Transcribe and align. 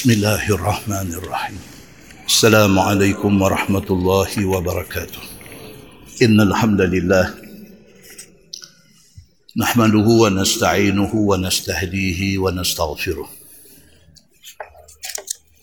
بسم 0.00 0.10
الله 0.10 0.48
الرحمن 0.54 1.12
الرحيم 1.12 1.60
السلام 2.26 2.78
عليكم 2.78 3.42
ورحمة 3.42 3.88
الله 3.90 4.46
وبركاته 4.46 5.20
إن 6.22 6.40
الحمد 6.40 6.80
لله 6.80 7.34
نحمده 9.56 10.08
ونستعينه 10.22 11.12
ونستهديه 11.14 12.38
ونستغفره 12.38 13.28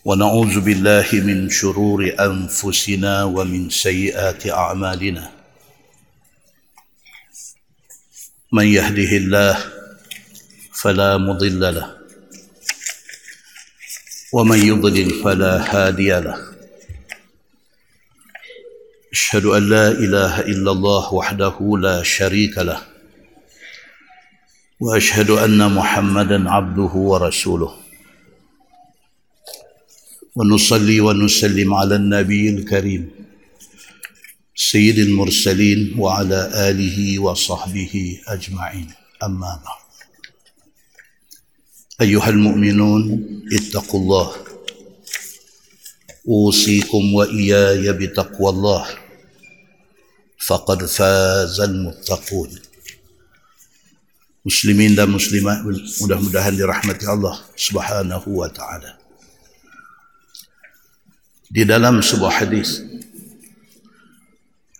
ونعوذ 0.04 0.60
بالله 0.60 1.08
من 1.12 1.50
شرور 1.50 2.14
أنفسنا 2.20 3.24
ومن 3.24 3.70
سيئات 3.70 4.46
أعمالنا 4.46 5.30
من 8.52 8.66
يهده 8.66 9.12
الله 9.16 9.54
فلا 10.72 11.18
مضل 11.18 11.74
له 11.74 11.97
ومن 14.32 14.58
يضلل 14.58 15.10
فلا 15.24 15.54
هادي 15.72 16.20
له. 16.20 16.38
أشهد 19.12 19.44
أن 19.44 19.68
لا 19.68 19.88
إله 19.90 20.40
إلا 20.40 20.70
الله 20.72 21.14
وحده 21.14 21.56
لا 21.80 22.02
شريك 22.02 22.58
له. 22.58 22.80
وأشهد 24.80 25.30
أن 25.30 25.72
محمدا 25.72 26.50
عبده 26.50 26.92
ورسوله. 26.94 27.72
ونصلي 30.36 31.00
ونسلم 31.00 31.74
على 31.74 31.94
النبي 31.96 32.48
الكريم 32.48 33.10
سيد 34.56 34.98
المرسلين 34.98 35.94
وعلى 35.98 36.50
آله 36.70 37.18
وصحبه 37.18 38.20
أجمعين. 38.28 38.92
أما 39.22 39.60
بعد. 39.64 39.87
أيها 42.00 42.28
المؤمنون 42.28 43.02
اتقوا 43.52 44.00
الله. 44.00 44.28
أوصيكم 46.28 47.14
وإياي 47.14 47.92
بتقوى 47.92 48.50
الله. 48.50 48.86
فقد 50.46 50.84
فاز 50.84 51.60
المتقون. 51.60 52.50
مسلمين 54.46 54.94
لا 54.94 55.04
مسلمات 55.04 55.58
ولهم 56.02 56.32
لرحمة 56.32 56.98
الله 57.02 57.38
سبحانه 57.56 58.22
وتعالى 58.26 58.92
في 61.54 61.64
dalam 61.64 62.00
sebuah 62.04 62.30
حديث 62.30 62.70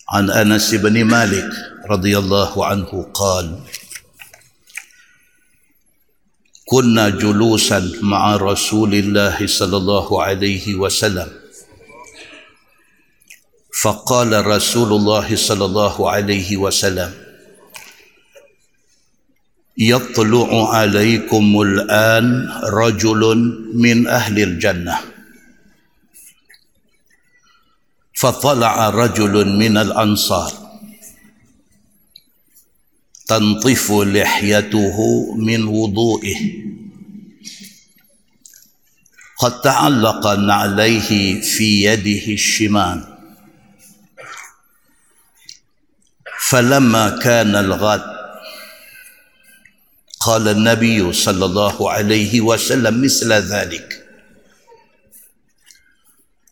عن 0.08 0.30
أنس 0.30 0.74
بن 0.74 1.04
مالك 1.04 1.50
رضي 1.90 2.18
الله 2.18 2.66
عنه 2.66 2.90
قال 3.14 3.60
كنا 6.68 7.08
جلوسا 7.08 7.92
مع 8.02 8.36
رسول 8.36 8.94
الله 8.94 9.46
صلى 9.46 9.76
الله 9.76 10.22
عليه 10.22 10.74
وسلم. 10.74 11.28
فقال 13.82 14.46
رسول 14.46 14.92
الله 14.92 15.36
صلى 15.36 15.64
الله 15.64 16.10
عليه 16.10 16.56
وسلم 16.56 17.10
يطلع 19.78 20.74
عليكم 20.74 21.60
الآن 21.60 22.26
رجل 22.64 23.22
من 23.74 24.06
أهل 24.08 24.36
الجنة. 24.42 24.96
فطلع 28.12 28.88
رجل 28.90 29.34
من 29.48 29.76
الأنصار. 29.76 30.67
تنطف 33.28 33.92
لحيته 33.92 34.96
من 35.36 35.64
وضوئه. 35.64 36.40
قد 39.38 39.60
تعلق 39.60 40.26
نعليه 40.26 41.40
في 41.40 41.84
يده 41.84 42.32
الشمال. 42.32 43.04
فلما 46.48 47.18
كان 47.18 47.56
الغد 47.56 48.02
قال 50.20 50.48
النبي 50.48 51.12
صلى 51.12 51.44
الله 51.44 51.90
عليه 51.90 52.40
وسلم 52.40 53.04
مثل 53.04 53.32
ذلك. 53.32 54.04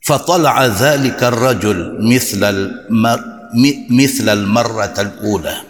فطلع 0.02 0.66
ذلك 0.66 1.22
الرجل 1.22 1.98
مثل 2.14 2.44
المر 2.44 3.20
مثل 3.90 4.28
المرة 4.28 4.94
الأولى. 4.98 5.65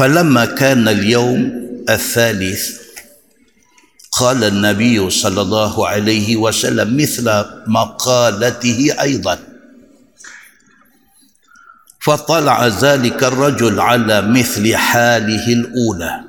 فلما 0.00 0.44
كان 0.44 0.88
اليوم 0.88 1.52
الثالث 1.88 2.70
قال 4.12 4.44
النبي 4.44 5.10
صلى 5.10 5.40
الله 5.40 5.88
عليه 5.88 6.36
وسلم 6.36 6.96
مثل 6.96 7.44
مقالته 7.66 8.96
أيضا. 9.00 9.38
فطلع 12.00 12.66
ذلك 12.66 13.24
الرجل 13.24 13.80
على 13.80 14.22
مثل 14.22 14.76
حاله 14.76 15.46
الأولى. 15.52 16.24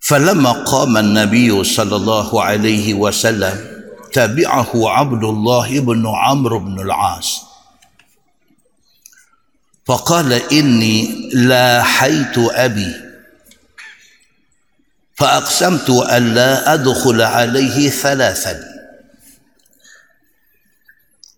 فلما 0.00 0.52
قام 0.52 0.96
النبي 0.96 1.64
صلى 1.64 1.96
الله 1.96 2.42
عليه 2.42 2.94
وسلم 2.94 3.56
تبعه 4.12 4.70
عبد 4.74 5.24
الله 5.24 5.80
بن 5.80 6.06
عمرو 6.06 6.58
بن 6.58 6.80
العاص. 6.80 7.55
فقال 9.86 10.32
إني 10.32 11.30
لاحيت 11.34 12.38
أبي. 12.38 12.94
فأقسمت 15.14 15.90
أن 15.90 16.34
لا 16.34 16.74
أدخل 16.74 17.22
عليه 17.22 17.90
ثلاثا. 17.90 18.64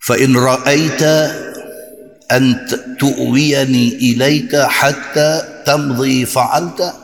فإن 0.00 0.36
رأيت 0.36 1.02
أن 2.32 2.66
تؤويني 3.00 3.88
إليك 3.88 4.56
حتى 4.56 5.62
تمضي 5.66 6.26
فعلت؟ 6.26 6.94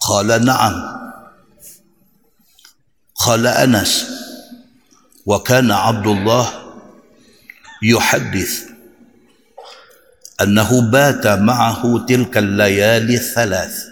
قال 0.00 0.44
نعم. 0.44 1.00
قال 3.14 3.46
أنس. 3.46 4.06
وكان 5.26 5.70
عبد 5.70 6.06
الله 6.06 6.52
يحدث. 7.82 8.73
أنه 10.42 10.90
بات 10.90 11.26
معه 11.26 12.04
تلك 12.08 12.36
الليالي 12.36 13.14
الثلاث. 13.14 13.84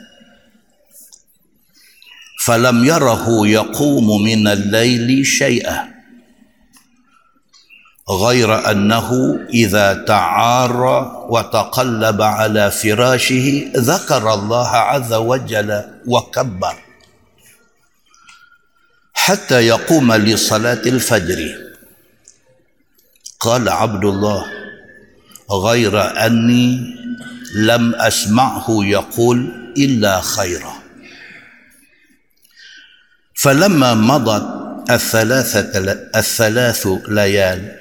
فلم 2.45 2.85
يره 2.85 3.47
يقوم 3.47 4.23
من 4.23 4.49
الليل 4.49 5.27
شيئا 5.27 5.95
غير 8.11 8.71
أنه 8.71 9.39
إذا 9.55 9.95
تعار 9.95 10.77
وتقلب 11.31 12.23
على 12.23 12.71
فراشه 12.71 13.73
ذكر 13.77 14.35
الله 14.35 14.69
عز 14.69 15.13
وجل 15.13 15.85
وكبر 16.07 16.77
حتى 19.15 19.67
يقوم 19.67 20.13
لصلاة 20.13 20.83
الفجر. 20.87 21.59
قال 23.41 23.69
عبد 23.69 24.05
الله 24.05 24.62
غير 25.53 26.01
أني 26.27 26.95
لم 27.55 27.95
أسمعه 27.95 28.67
يقول 28.69 29.39
إلا 29.77 30.21
خيرا. 30.21 30.75
فلما 33.35 33.95
مضت 33.95 34.47
الثلاثة 34.91 35.93
الثلاث 36.17 36.89
ليال 37.09 37.79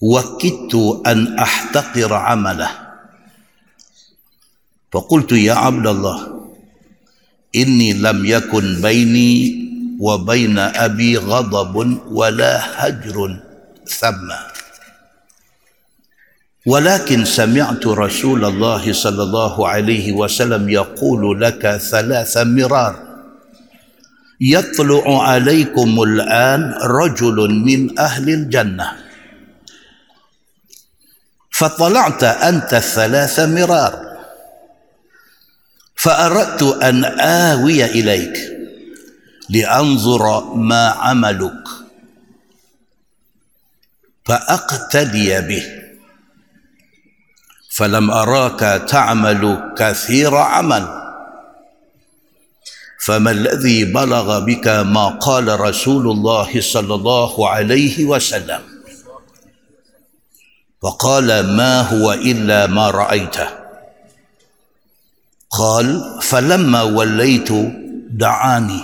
وكدت 0.00 0.74
أن 1.06 1.38
أحتقر 1.38 2.14
عمله. 2.14 2.70
فقلت 4.92 5.32
يا 5.32 5.54
عبد 5.54 5.86
الله 5.86 6.18
إني 7.56 7.92
لم 7.92 8.26
يكن 8.26 8.80
بيني 8.82 9.60
وبين 10.00 10.58
أبي 10.58 11.16
غضب 11.16 11.74
ولا 12.06 12.52
هجر 12.86 13.40
ثم. 13.86 14.59
ولكن 16.66 17.24
سمعت 17.24 17.86
رسول 17.86 18.44
الله 18.44 18.92
صلى 18.92 19.22
الله 19.22 19.68
عليه 19.68 20.12
وسلم 20.12 20.68
يقول 20.68 21.40
لك 21.40 21.76
ثلاث 21.76 22.36
مرار. 22.36 23.10
يطلع 24.40 25.22
عليكم 25.28 26.02
الآن 26.02 26.74
رجل 26.82 27.36
من 27.50 27.98
أهل 27.98 28.28
الجنة. 28.28 28.92
فطلعت 31.50 32.24
أنت 32.24 32.74
الثلاث 32.74 33.40
مرار. 33.40 34.10
فأردت 35.96 36.62
أن 36.62 37.04
آوي 37.20 37.84
إليك 37.84 38.36
لأنظر 39.48 40.54
ما 40.54 40.88
عملك. 40.88 41.64
فأقتدي 44.24 45.40
به. 45.40 45.79
فلم 47.70 48.10
أراك 48.10 48.82
تعمل 48.88 49.72
كثير 49.78 50.36
عمل. 50.36 51.00
فما 53.06 53.30
الذي 53.30 53.84
بلغ 53.84 54.38
بك 54.38 54.68
ما 54.68 55.08
قال 55.08 55.60
رسول 55.60 56.10
الله 56.10 56.60
صلى 56.60 56.94
الله 56.94 57.48
عليه 57.48 58.04
وسلم؟ 58.04 58.60
فقال 60.82 61.56
ما 61.56 61.80
هو 61.80 62.12
إلا 62.12 62.66
ما 62.66 62.90
رأيته. 62.90 63.48
قال 65.50 66.18
فلما 66.22 66.82
وليت 66.82 67.52
دعاني. 68.10 68.80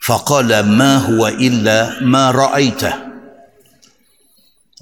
فقال 0.00 0.60
ما 0.66 0.96
هو 0.96 1.28
إلا 1.28 2.00
ما 2.00 2.30
رأيته. 2.30 3.07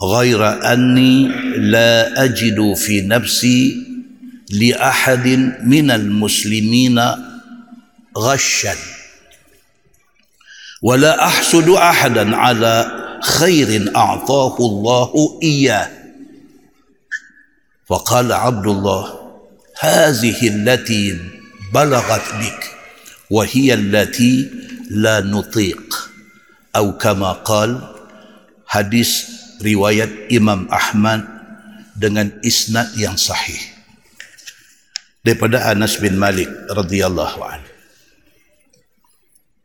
غير 0.03 0.73
أني 0.73 1.29
لا 1.57 2.25
أجد 2.25 2.75
في 2.77 3.01
نفسي 3.01 3.77
لأحد 4.51 5.27
من 5.63 5.91
المسلمين 5.91 7.01
غشا 8.19 8.75
ولا 10.83 11.25
أحسد 11.27 11.69
احدا 11.69 12.37
على 12.37 13.03
خير 13.23 13.97
أعطاه 13.97 14.57
الله 14.61 15.39
إياه. 15.43 15.89
فقال 17.87 18.33
عبد 18.33 18.67
الله 18.67 19.33
هذه 19.81 20.49
التي 20.49 21.19
بلغت 21.75 22.35
بك 22.35 22.71
وهي 23.31 23.75
التي 23.75 24.51
لا 24.91 25.21
نطيق 25.21 26.11
أو 26.77 26.99
كما 26.99 27.33
قال 27.33 27.97
hadis 28.67 29.36
riwayat 29.61 30.31
Imam 30.33 30.69
Ahmad 30.69 31.25
dengan 31.97 32.33
isnad 32.45 32.93
yang 32.99 33.17
sahih. 33.17 33.61
Daripada 35.25 35.67
Anas 35.67 35.99
bin 35.99 36.21
Malik 36.21 36.47
radhiyallahu 36.71 37.41
anhu. 37.43 37.71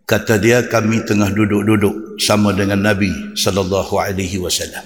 Kata 0.09 0.41
dia 0.41 0.65
kami 0.67 1.05
tengah 1.07 1.31
duduk-duduk 1.31 2.19
sama 2.19 2.51
dengan 2.51 2.83
Nabi 2.83 3.38
sallallahu 3.38 3.95
alaihi 3.95 4.41
wasallam. 4.41 4.83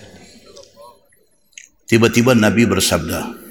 Tiba-tiba 1.86 2.34
Nabi 2.34 2.66
bersabda 2.66 3.46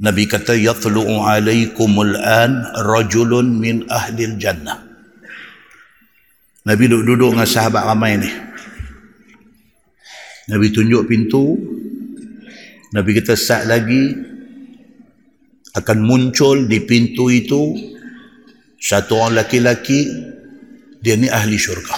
Nabi 0.00 0.24
kata 0.26 0.56
yatlu'u 0.56 1.22
alaikumul 1.22 2.16
an 2.18 2.64
rajulun 2.88 3.60
min 3.60 3.86
ahli 3.86 4.34
jannah 4.40 4.80
Nabi 6.64 6.88
duduk-duduk 6.88 7.36
dengan 7.36 7.48
sahabat 7.48 7.84
ramai 7.84 8.18
ni 8.18 8.30
Nabi 10.50 10.74
tunjuk 10.74 11.06
pintu. 11.06 11.54
Nabi 12.90 13.10
kata 13.22 13.38
saat 13.38 13.70
lagi. 13.70 14.28
Akan 15.70 16.02
muncul 16.02 16.66
di 16.66 16.82
pintu 16.82 17.30
itu 17.30 17.78
satu 18.74 19.22
orang 19.22 19.46
laki-laki 19.46 20.02
dia 20.98 21.14
ni 21.14 21.30
ahli 21.30 21.54
syurga. 21.54 21.94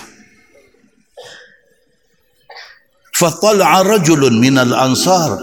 Fatala'a 3.17 3.81
rajulun 3.81 4.37
minal 4.37 4.77
ansar. 4.77 5.41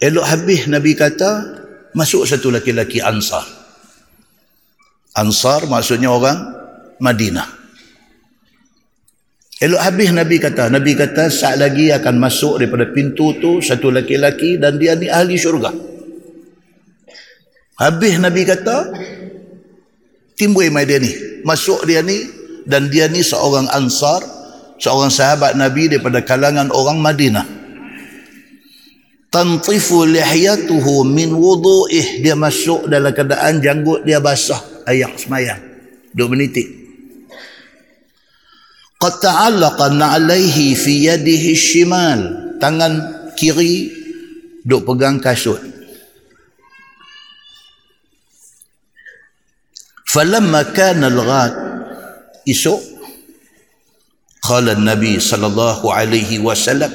Elok 0.00 0.24
habis 0.24 0.64
Nabi 0.64 0.96
kata 0.96 1.60
masuk 1.92 2.24
satu 2.24 2.48
laki-laki 2.48 3.04
ansar. 3.04 3.44
Ansar 5.12 5.68
maksudnya 5.68 6.08
orang 6.08 6.40
Madinah 7.04 7.55
elok 9.62 9.80
habis 9.80 10.10
Nabi 10.12 10.36
kata 10.40 10.68
Nabi 10.68 10.92
kata 10.92 11.32
saat 11.32 11.56
lagi 11.60 11.92
akan 11.92 12.16
masuk 12.20 12.60
daripada 12.60 12.90
pintu 12.92 13.36
tu 13.40 13.64
satu 13.64 13.88
laki-laki 13.92 14.60
dan 14.60 14.76
dia 14.76 14.96
ni 14.96 15.08
ahli 15.08 15.36
syurga 15.36 15.96
Habis 17.76 18.16
Nabi 18.16 18.48
kata, 18.48 18.88
timbul 20.32 20.72
mai 20.72 20.88
dia 20.88 20.96
ni. 20.96 21.12
Masuk 21.44 21.84
dia 21.84 22.00
ni 22.00 22.24
dan 22.64 22.88
dia 22.88 23.04
ni 23.04 23.20
seorang 23.20 23.68
ansar, 23.68 24.24
seorang 24.80 25.12
sahabat 25.12 25.60
Nabi 25.60 25.92
daripada 25.92 26.24
kalangan 26.24 26.72
orang 26.72 26.96
Madinah. 27.04 27.44
Tantifu 29.28 30.08
lihyatuhu 30.08 31.04
min 31.04 31.36
wudu'ih. 31.36 32.24
Dia 32.24 32.32
masuk 32.32 32.88
dalam 32.88 33.12
keadaan 33.12 33.60
janggut 33.60 34.08
dia 34.08 34.24
basah. 34.24 34.88
Ayak 34.88 35.20
semayang. 35.20 35.60
Dua 36.16 36.32
menitik 36.32 36.75
qad 38.96 39.14
ta'allaqa 39.20 39.92
naalaihi 39.92 40.74
fi 40.76 41.12
yadihi 41.12 41.56
shimal. 41.56 42.20
Tangan 42.56 42.92
kiri 43.36 43.92
duk 44.64 44.88
pegang 44.88 45.20
kasut. 45.20 45.60
Falamma 50.08 50.72
kana 50.72 51.12
al-ghad. 51.12 51.52
Isuk 52.46 52.80
qala 54.40 54.78
Nabi 54.78 55.18
sallallahu 55.18 55.90
alaihi 55.90 56.40
wasallam 56.40 56.88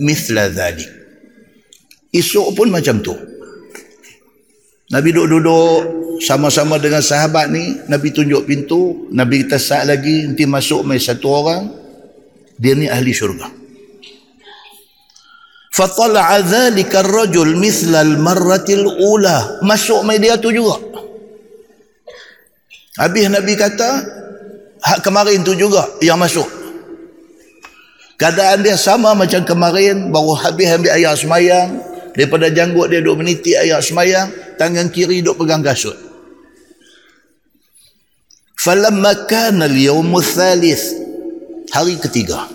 mithla 0.00 0.50
dhalik. 0.50 0.88
Isu 2.10 2.50
pun 2.56 2.72
macam 2.72 2.98
tu. 3.04 3.14
Nabi 4.90 5.08
duduk-duduk 5.10 6.03
sama-sama 6.22 6.78
dengan 6.78 7.02
sahabat 7.02 7.50
ni 7.50 7.74
Nabi 7.90 8.14
tunjuk 8.14 8.46
pintu 8.46 9.10
Nabi 9.10 9.46
kita 9.46 9.58
saat 9.58 9.88
lagi 9.88 10.28
nanti 10.28 10.44
masuk 10.46 10.86
mai 10.86 11.02
satu 11.02 11.26
orang 11.30 11.62
dia 12.58 12.74
ni 12.78 12.86
ahli 12.86 13.10
syurga. 13.10 13.50
Fatala'a 15.74 16.38
dhalika 16.46 17.02
ar-rajul 17.02 17.58
mithla 17.58 18.06
al-marratil 18.06 18.86
ula. 18.86 19.58
Masuk 19.66 20.06
mai 20.06 20.22
dia 20.22 20.38
tu 20.38 20.54
juga. 20.54 20.78
Habis 22.94 23.26
Nabi 23.26 23.58
kata, 23.58 23.90
hak 24.78 25.02
kemarin 25.02 25.42
tu 25.42 25.58
juga 25.58 25.82
yang 25.98 26.14
masuk. 26.14 26.46
Keadaan 28.14 28.62
dia 28.62 28.78
sama 28.78 29.18
macam 29.18 29.42
kemarin, 29.42 30.14
baru 30.14 30.38
habis 30.38 30.70
ambil 30.70 30.94
ayat 30.94 31.18
semayang, 31.18 31.82
daripada 32.14 32.48
janggut 32.48 32.88
dia 32.88 33.02
duduk 33.02 33.20
meniti 33.26 33.58
ayat 33.58 33.82
semayang, 33.82 34.30
tangan 34.56 34.88
kiri 34.88 35.20
duduk 35.20 35.44
pegang 35.44 35.60
kasut. 35.60 35.98
Falamma 38.56 39.28
kana 39.28 39.68
al-yawm 39.68 40.14
thalith 40.24 40.96
hari 41.68 42.00
ketiga. 42.00 42.48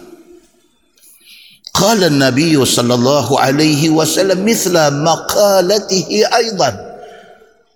Qala 1.70 2.10
an-nabiy 2.10 2.58
sallallahu 2.58 3.38
alaihi 3.38 3.94
wasallam 3.94 4.42
mithla 4.42 4.90
maqalatihi 4.90 6.26
aidan. 6.26 6.76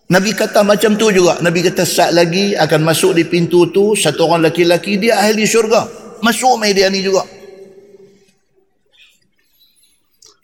Nabi 0.09 0.33
kata 0.33 0.65
macam 0.65 0.97
tu 0.97 1.13
juga. 1.13 1.39
Nabi 1.39 1.61
kata 1.61 1.85
saat 1.85 2.11
lagi 2.11 2.57
akan 2.57 2.81
masuk 2.83 3.15
di 3.15 3.23
pintu 3.23 3.69
tu 3.71 3.93
satu 3.93 4.27
orang 4.27 4.49
laki-laki 4.49 4.97
dia 4.97 5.21
ahli 5.21 5.45
syurga. 5.45 5.87
Masuk 6.19 6.57
mai 6.57 6.73
dia 6.73 6.89
ni 6.89 7.05
juga. 7.05 7.23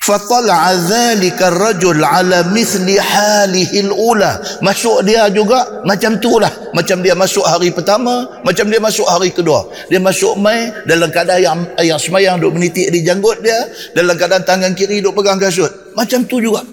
فطلع 0.10 0.62
ذلك 0.90 1.38
raudul 1.38 2.02
ala 2.02 2.50
misli 2.50 2.98
halihil 2.98 3.94
ula. 3.94 4.42
Masuk 4.66 5.06
dia 5.06 5.30
juga 5.30 5.86
macam 5.86 6.18
tu 6.18 6.42
lah 6.42 6.50
macam 6.74 7.06
dia 7.06 7.14
masuk 7.14 7.46
hari 7.46 7.70
pertama 7.70 8.42
macam 8.42 8.66
dia 8.66 8.82
masuk 8.82 9.06
hari 9.06 9.30
kedua. 9.30 9.70
Dia 9.86 10.02
masuk 10.02 10.34
mai 10.42 10.74
dalam 10.90 11.14
keadaan 11.14 11.42
yang, 11.46 11.60
yang 11.86 12.00
semayang 12.02 12.42
duk 12.42 12.58
menitik 12.58 12.90
di 12.90 13.06
janggut 13.06 13.38
dia 13.46 13.70
dalam 13.94 14.18
keadaan 14.18 14.42
tangan 14.42 14.74
kiri 14.74 14.98
duk 15.06 15.14
pegang 15.14 15.38
kasut. 15.38 15.70
Macam 15.94 16.26
tu 16.26 16.42
juga. 16.42 16.66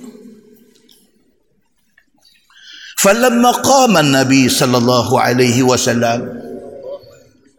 Falamma 2.96 3.52
qama 3.60 4.00
nabi 4.00 4.48
sallallahu 4.48 5.12
alaihi 5.20 5.60
wasallam. 5.60 6.24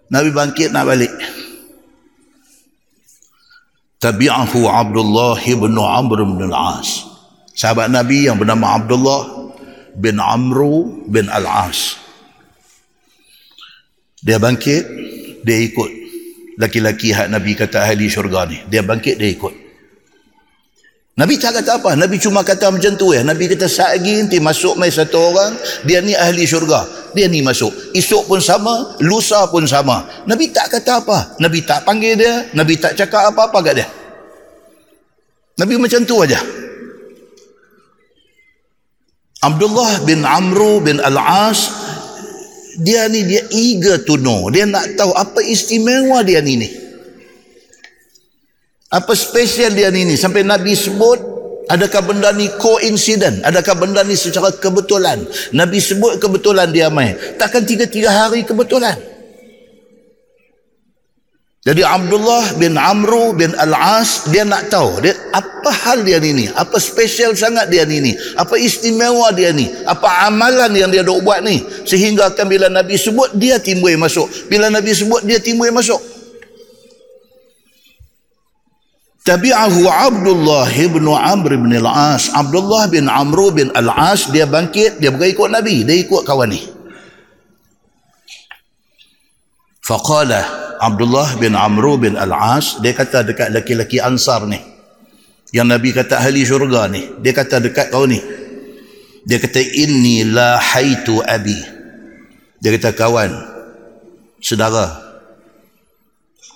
Nabi 0.10 0.34
bangkit 0.34 0.74
nak 0.74 0.90
balik 0.90 1.14
tabi'ahu 4.00 4.66
Abdullah 4.66 5.42
bin 5.42 5.76
Amr 5.76 6.24
bin 6.24 6.50
Al-As. 6.50 7.06
Sahabat 7.58 7.90
Nabi 7.90 8.30
yang 8.30 8.38
bernama 8.38 8.78
Abdullah 8.78 9.52
bin 9.98 10.22
Amru 10.22 11.06
bin 11.10 11.28
Al-As. 11.28 11.98
Dia 14.24 14.40
bangkit 14.42 14.84
dia 15.44 15.58
ikut. 15.62 15.92
Laki-laki 16.58 17.14
hak 17.14 17.30
Nabi 17.30 17.54
kata 17.54 17.86
ahli 17.86 18.10
syurga 18.10 18.50
ni. 18.50 18.58
Dia 18.66 18.82
bangkit 18.82 19.22
dia 19.22 19.30
ikut 19.30 19.67
Nabi 21.18 21.42
tak 21.42 21.58
kata 21.58 21.82
apa. 21.82 21.98
Nabi 21.98 22.22
cuma 22.22 22.46
kata 22.46 22.70
macam 22.70 22.94
tu 22.94 23.10
ya. 23.10 23.26
Nabi 23.26 23.50
kata 23.50 23.66
lagi 23.66 24.22
nanti 24.22 24.38
masuk 24.38 24.78
mai 24.78 24.94
satu 24.94 25.18
orang. 25.18 25.58
Dia 25.82 25.98
ni 26.06 26.14
ahli 26.14 26.46
syurga. 26.46 26.86
Dia 27.18 27.26
ni 27.26 27.42
masuk. 27.42 27.74
Esok 27.98 28.30
pun 28.30 28.38
sama. 28.38 28.94
Lusa 29.02 29.50
pun 29.50 29.66
sama. 29.66 30.06
Nabi 30.30 30.54
tak 30.54 30.70
kata 30.78 31.02
apa. 31.02 31.42
Nabi 31.42 31.66
tak 31.66 31.90
panggil 31.90 32.14
dia. 32.22 32.46
Nabi 32.54 32.78
tak 32.78 32.94
cakap 32.94 33.34
apa-apa 33.34 33.58
kat 33.66 33.74
dia. 33.82 33.88
Nabi 35.58 35.82
macam 35.82 36.06
tu 36.06 36.22
aja. 36.22 36.38
Abdullah 39.42 40.06
bin 40.06 40.22
Amru 40.22 40.86
bin 40.86 41.02
Al-As. 41.02 41.74
Dia 42.78 43.10
ni 43.10 43.26
dia 43.26 43.42
eager 43.50 44.06
to 44.06 44.22
know. 44.22 44.54
Dia 44.54 44.70
nak 44.70 44.94
tahu 44.94 45.18
apa 45.18 45.42
istimewa 45.42 46.22
dia 46.22 46.46
ni 46.46 46.62
ni. 46.62 46.87
Apa 48.88 49.12
spesial 49.12 49.76
dia 49.76 49.92
ni 49.92 50.08
ni 50.08 50.16
sampai 50.16 50.48
Nabi 50.48 50.72
sebut 50.72 51.38
Adakah 51.68 52.00
benda 52.00 52.32
ni 52.32 52.48
koinsiden? 52.56 53.44
Adakah 53.44 53.76
benda 53.76 54.00
ni 54.08 54.16
secara 54.16 54.56
kebetulan? 54.56 55.20
Nabi 55.52 55.84
sebut 55.84 56.16
kebetulan 56.16 56.72
dia 56.72 56.88
mai. 56.88 57.12
Takkan 57.36 57.68
tiga-tiga 57.68 58.08
hari 58.08 58.48
kebetulan? 58.48 58.96
Jadi 61.68 61.84
Abdullah 61.84 62.56
bin 62.56 62.80
Amru 62.80 63.36
bin 63.36 63.52
Al-As 63.52 64.32
dia 64.32 64.48
nak 64.48 64.72
tahu 64.72 65.04
dia 65.04 65.12
apa 65.36 65.68
hal 65.68 66.08
dia 66.08 66.16
ni 66.24 66.48
apa 66.48 66.80
spesial 66.80 67.36
sangat 67.36 67.68
dia 67.68 67.84
ni 67.84 68.16
apa 68.40 68.56
istimewa 68.56 69.36
dia 69.36 69.52
ni 69.52 69.68
apa 69.84 70.32
amalan 70.32 70.72
yang 70.72 70.88
dia 70.88 71.04
dok 71.04 71.28
buat 71.28 71.44
ni 71.44 71.60
sehingga 71.84 72.32
kan 72.40 72.48
bila 72.48 72.72
Nabi 72.72 72.96
sebut 72.96 73.36
dia 73.36 73.60
timbul 73.60 73.92
masuk 74.00 74.32
bila 74.48 74.72
Nabi 74.72 74.96
sebut 74.96 75.28
dia 75.28 75.44
timbul 75.44 75.68
masuk 75.76 76.00
Tabi'ahu 79.28 79.92
Abdullah 79.92 80.72
bin 80.72 81.04
Amr 81.04 81.60
bin 81.60 81.76
Al-As 81.76 82.32
Abdullah 82.32 82.88
bin 82.88 83.12
Amru 83.12 83.52
bin 83.52 83.68
Al-As 83.76 84.32
dia 84.32 84.48
bangkit 84.48 85.04
dia 85.04 85.12
bukan 85.12 85.28
ikut 85.28 85.50
Nabi. 85.52 85.84
Dia 85.84 86.00
ikut 86.00 86.24
kawan 86.24 86.56
ni. 86.56 86.64
Faqala 89.84 90.48
Abdullah 90.80 91.36
bin 91.36 91.60
Amru 91.60 92.00
bin 92.00 92.16
Al-As 92.16 92.80
dia 92.80 92.96
kata 92.96 93.28
dekat 93.28 93.52
laki-laki 93.52 94.00
Ansar 94.00 94.48
ni. 94.48 94.64
Yang 95.52 95.68
Nabi 95.76 95.90
kata 95.92 96.24
ahli 96.24 96.48
syurga 96.48 96.88
ni. 96.88 97.04
Dia 97.20 97.36
kata 97.36 97.60
dekat 97.60 97.92
kau 97.92 98.08
ni. 98.08 98.24
Dia 99.28 99.44
kata 99.44 99.60
inni 99.60 100.24
la 100.24 100.56
haitu 100.56 101.20
abi. 101.20 101.60
Dia 102.64 102.72
kata 102.80 102.96
kawan 102.96 103.36
saudara 104.40 105.04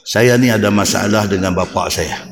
saya 0.07 0.39
ni 0.39 0.47
ada 0.47 0.71
masalah 0.71 1.27
dengan 1.27 1.51
bapa 1.51 1.91
saya 1.91 2.30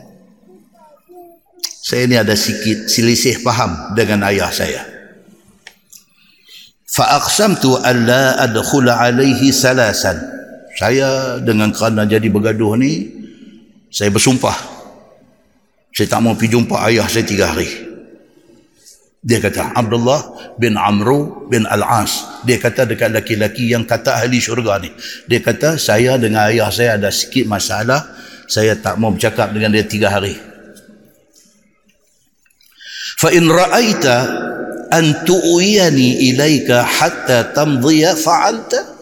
saya 1.89 2.05
ni 2.05 2.13
ada 2.21 2.37
sikit 2.37 2.85
selisih 2.85 3.41
faham 3.41 3.97
dengan 3.97 4.21
ayah 4.29 4.53
saya. 4.53 4.85
Fa 6.85 7.17
aqsamtu 7.17 7.81
an 7.81 8.05
la 8.05 8.37
adkhula 8.45 9.01
alaihi 9.01 9.49
salasan. 9.49 10.21
Saya 10.77 11.41
dengan 11.41 11.73
kerana 11.73 12.05
jadi 12.05 12.29
bergaduh 12.29 12.77
ni 12.77 13.09
saya 13.89 14.13
bersumpah. 14.13 14.53
Saya 15.89 16.05
tak 16.05 16.21
mau 16.21 16.37
pergi 16.37 16.53
jumpa 16.53 16.77
ayah 16.93 17.09
saya 17.09 17.25
tiga 17.25 17.57
hari. 17.57 17.65
Dia 19.25 19.41
kata 19.41 19.73
Abdullah 19.73 20.53
bin 20.61 20.77
Amru 20.77 21.49
bin 21.49 21.65
Al-As. 21.65 22.45
Dia 22.45 22.61
kata 22.61 22.85
dekat 22.85 23.09
laki-laki 23.17 23.73
yang 23.73 23.89
kata 23.89 24.21
ahli 24.21 24.37
syurga 24.37 24.77
ni. 24.77 24.93
Dia 25.25 25.41
kata 25.41 25.81
saya 25.81 26.21
dengan 26.21 26.53
ayah 26.53 26.69
saya 26.69 27.01
ada 27.01 27.09
sikit 27.09 27.49
masalah. 27.49 28.13
Saya 28.45 28.77
tak 28.77 29.01
mau 29.01 29.09
bercakap 29.09 29.49
dengan 29.57 29.73
dia 29.73 29.89
tiga 29.89 30.13
hari 30.13 30.48
fa 33.19 33.29
in 33.35 33.51
ra'aita 33.51 34.15
an 34.95 35.27
tu'iyani 35.27 36.31
ilaika 36.31 36.87
hatta 36.87 37.51
tamdhiya 37.51 38.15
fa'alta 38.15 38.95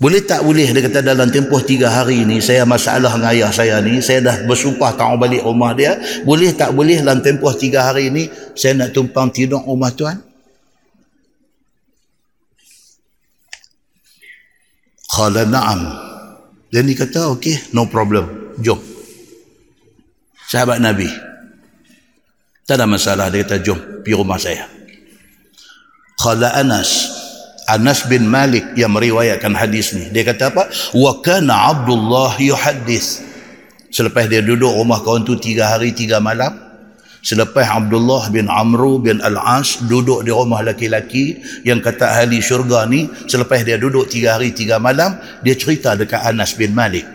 boleh 0.00 0.24
tak 0.24 0.40
boleh? 0.48 0.64
Dia 0.72 0.80
kata 0.88 1.04
dalam 1.04 1.28
tempoh 1.28 1.60
tiga 1.60 1.92
hari 1.92 2.24
ni 2.24 2.40
saya 2.40 2.64
masalah 2.64 3.20
dengan 3.20 3.36
ayah 3.36 3.52
saya 3.52 3.84
ni 3.84 4.00
saya 4.00 4.24
dah 4.24 4.48
bersumpah 4.48 4.96
tak 4.96 5.12
balik 5.20 5.44
rumah 5.44 5.76
dia. 5.76 6.00
Boleh 6.24 6.56
tak 6.56 6.72
boleh 6.72 7.04
dalam 7.04 7.20
tempoh 7.20 7.52
tiga 7.52 7.84
hari 7.84 8.08
ni 8.08 8.32
saya 8.56 8.80
nak 8.80 8.96
tumpang 8.96 9.28
tidur 9.28 9.60
rumah 9.60 9.92
tuan? 9.92 10.16
Khala 15.12 15.44
na'am. 15.44 15.80
Dia 16.72 16.80
ni 16.80 16.96
kata 16.96 17.36
okey 17.36 17.76
no 17.76 17.84
problem. 17.84 18.56
Jom. 18.56 18.80
Sahabat 20.48 20.80
Nabi 20.80 21.29
tak 22.70 22.78
ada 22.78 22.86
masalah 22.86 23.26
dia 23.34 23.42
kata 23.42 23.58
jom 23.58 23.78
pergi 24.06 24.14
rumah 24.14 24.38
saya 24.38 24.70
Khala 26.22 26.54
Anas 26.54 27.18
Anas 27.70 28.06
bin 28.06 28.26
Malik 28.26 28.74
yang 28.74 28.90
meriwayatkan 28.90 29.54
hadis 29.54 29.94
ni. 29.94 30.10
Dia 30.10 30.26
kata 30.26 30.50
apa? 30.50 30.66
Wa 30.90 31.22
kana 31.22 31.70
Abdullah 31.70 32.34
yuhaddis. 32.34 33.22
Selepas 33.94 34.26
dia 34.26 34.42
duduk 34.42 34.74
rumah 34.74 34.98
kawan 35.06 35.22
tu 35.22 35.38
tiga 35.38 35.70
hari 35.70 35.94
tiga 35.94 36.18
malam. 36.18 36.50
Selepas 37.22 37.70
Abdullah 37.70 38.26
bin 38.34 38.50
Amru 38.50 38.98
bin 38.98 39.22
Al-As 39.22 39.86
duduk 39.86 40.26
di 40.26 40.34
rumah 40.34 40.66
laki-laki 40.66 41.38
yang 41.62 41.78
kata 41.78 42.18
ahli 42.18 42.42
syurga 42.42 42.90
ni. 42.90 43.06
Selepas 43.30 43.62
dia 43.62 43.78
duduk 43.78 44.10
tiga 44.10 44.34
hari 44.34 44.50
tiga 44.50 44.82
malam. 44.82 45.14
Dia 45.46 45.54
cerita 45.54 45.94
dekat 45.94 46.26
Anas 46.26 46.58
bin 46.58 46.74
Malik. 46.74 47.06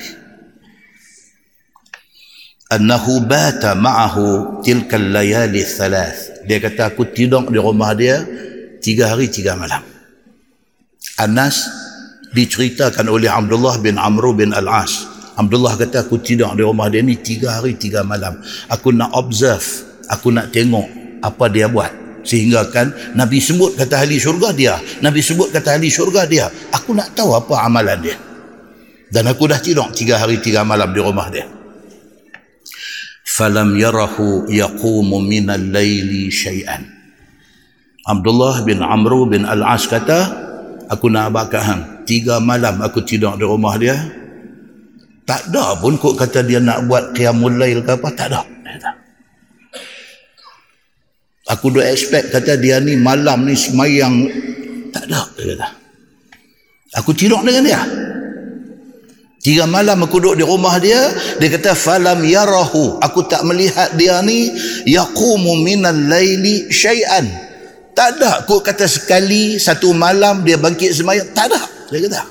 Annahu 2.65 3.21
bata 3.21 3.77
ma'ahu 3.77 4.59
tilkal 4.65 5.13
layali 5.13 5.61
thalath. 5.61 6.41
Dia 6.49 6.57
kata 6.57 6.89
aku 6.89 7.05
tidur 7.13 7.45
di 7.45 7.61
rumah 7.61 7.93
dia 7.93 8.25
tiga 8.81 9.13
hari 9.13 9.29
tiga 9.29 9.53
malam. 9.53 9.85
Anas 11.21 11.69
diceritakan 12.33 13.05
oleh 13.05 13.29
Abdullah 13.29 13.77
bin 13.77 14.01
Amru 14.01 14.33
bin 14.33 14.49
Al-As. 14.49 15.05
Abdullah 15.37 15.77
kata 15.77 16.09
aku 16.09 16.17
tidur 16.25 16.57
di 16.57 16.65
rumah 16.65 16.89
dia 16.89 17.05
ni 17.05 17.21
tiga 17.21 17.61
hari 17.61 17.77
tiga 17.77 18.01
malam. 18.01 18.41
Aku 18.73 18.89
nak 18.89 19.13
observe, 19.13 19.85
aku 20.09 20.33
nak 20.33 20.49
tengok 20.49 20.89
apa 21.21 21.45
dia 21.53 21.69
buat. 21.69 21.93
Sehingga 22.25 22.73
kan 22.73 22.89
Nabi 23.13 23.37
sebut 23.37 23.77
kata 23.77 24.01
ahli 24.01 24.17
syurga 24.17 24.49
dia. 24.49 24.73
Nabi 25.05 25.21
sebut 25.21 25.53
kata 25.53 25.77
ahli 25.77 25.93
syurga 25.93 26.25
dia. 26.25 26.49
Aku 26.73 26.97
nak 26.97 27.13
tahu 27.13 27.37
apa 27.37 27.61
amalan 27.61 28.01
dia. 28.01 28.17
Dan 29.13 29.29
aku 29.29 29.45
dah 29.45 29.61
tidur 29.61 29.85
tiga 29.93 30.17
hari 30.17 30.41
tiga 30.41 30.65
malam 30.65 30.89
di 30.89 30.97
rumah 30.97 31.29
dia. 31.29 31.54
Falam 33.35 33.75
yarahu 33.75 34.47
yaqumu 34.47 35.19
minal 35.19 35.59
layli 35.59 36.31
syai'an. 36.31 36.87
Abdullah 38.07 38.63
bin 38.63 38.79
Amru 38.79 39.27
bin 39.27 39.43
Al-As 39.43 39.91
kata, 39.91 40.19
aku 40.87 41.11
nak 41.11 41.35
abakkan 41.35 41.59
hang. 41.59 41.81
Tiga 42.07 42.39
malam 42.39 42.79
aku 42.79 43.03
tidur 43.03 43.35
di 43.35 43.43
rumah 43.43 43.75
dia. 43.75 43.99
Tak 45.27 45.51
ada 45.51 45.75
pun 45.75 45.99
kok 45.99 46.15
kata 46.15 46.47
dia 46.47 46.63
nak 46.63 46.87
buat 46.87 47.11
qiyamul 47.11 47.59
lail 47.59 47.83
ke 47.83 47.97
apa 47.99 48.07
tak 48.15 48.31
ada. 48.31 48.47
Aku 51.51 51.75
dah 51.75 51.83
expect 51.91 52.31
kata 52.31 52.55
dia 52.55 52.79
ni 52.79 52.95
malam 52.95 53.43
ni 53.43 53.57
semayang. 53.57 54.31
Tak 54.95 55.11
ada 55.11 55.27
dia 55.35 55.43
kata. 55.59 55.67
Aku 57.03 57.11
tidur 57.11 57.43
dengan 57.43 57.67
dia 57.67 58.04
Tiga 59.45 59.69
malam 59.69 60.01
aku 60.01 60.17
duduk 60.17 60.41
di 60.41 60.45
rumah 60.45 60.81
dia, 60.81 60.97
dia 61.37 61.53
kata 61.53 61.77
falam 61.77 62.25
yarahu, 62.25 62.97
aku 62.97 63.29
tak 63.29 63.45
melihat 63.45 63.93
dia 63.93 64.17
ni 64.25 64.49
yaqumu 64.89 65.61
minal 65.61 65.93
laili 65.93 66.65
syai'an. 66.73 67.29
Tak 67.93 68.17
ada 68.17 68.41
kau 68.49 68.65
kata 68.65 68.89
sekali 68.89 69.61
satu 69.61 69.93
malam 69.93 70.41
dia 70.41 70.57
bangkit 70.57 70.97
semayang. 70.97 71.29
Tak 71.37 71.53
ada. 71.53 71.61
Dia 71.93 72.09
kata. 72.09 72.21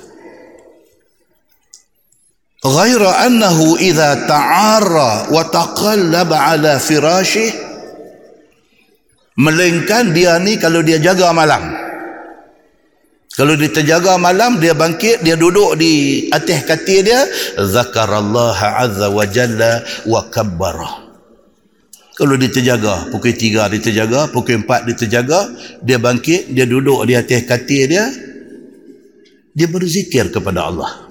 Ghaira 2.67 3.31
annahu 3.31 3.79
idha 3.79 4.27
ta'ara 4.27 5.31
wa 5.31 5.43
taqallab 5.55 6.35
ala 6.35 6.83
firashih 6.83 7.55
melainkan 9.39 10.11
dia 10.11 10.35
ni 10.43 10.59
kalau 10.59 10.83
dia 10.83 10.99
jaga 10.99 11.31
malam 11.31 11.84
kalau 13.35 13.59
dia 13.59 13.71
terjaga 13.71 14.15
malam 14.17 14.63
dia 14.63 14.73
bangkit 14.73 15.27
dia 15.27 15.35
duduk 15.35 15.75
di 15.79 16.27
atas 16.31 16.63
katil 16.67 17.03
dia 17.03 17.27
zakarallaha 17.59 18.87
azza 18.87 19.11
wa 19.11 19.25
jalla 19.27 19.83
wa 20.07 20.23
kabbarah 20.31 21.05
kalau 22.15 22.39
dia 22.39 22.47
terjaga, 22.47 23.11
pukul 23.11 23.35
tiga 23.35 23.67
dia 23.67 23.83
terjaga, 23.83 24.31
pukul 24.31 24.63
empat 24.63 24.87
dia 24.87 24.95
terjaga, 24.95 25.51
dia 25.83 25.99
bangkit, 25.99 26.47
dia 26.55 26.63
duduk 26.63 27.03
di 27.11 27.19
atas 27.19 27.43
katil 27.43 27.91
dia, 27.91 28.07
dia 29.51 29.67
berzikir 29.67 30.31
kepada 30.31 30.71
Allah. 30.71 31.11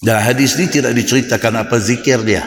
Dan 0.00 0.16
hadis 0.16 0.56
ni 0.56 0.68
tidak 0.72 0.96
diceritakan 0.96 1.64
apa 1.64 1.76
zikir 1.76 2.24
dia. 2.24 2.44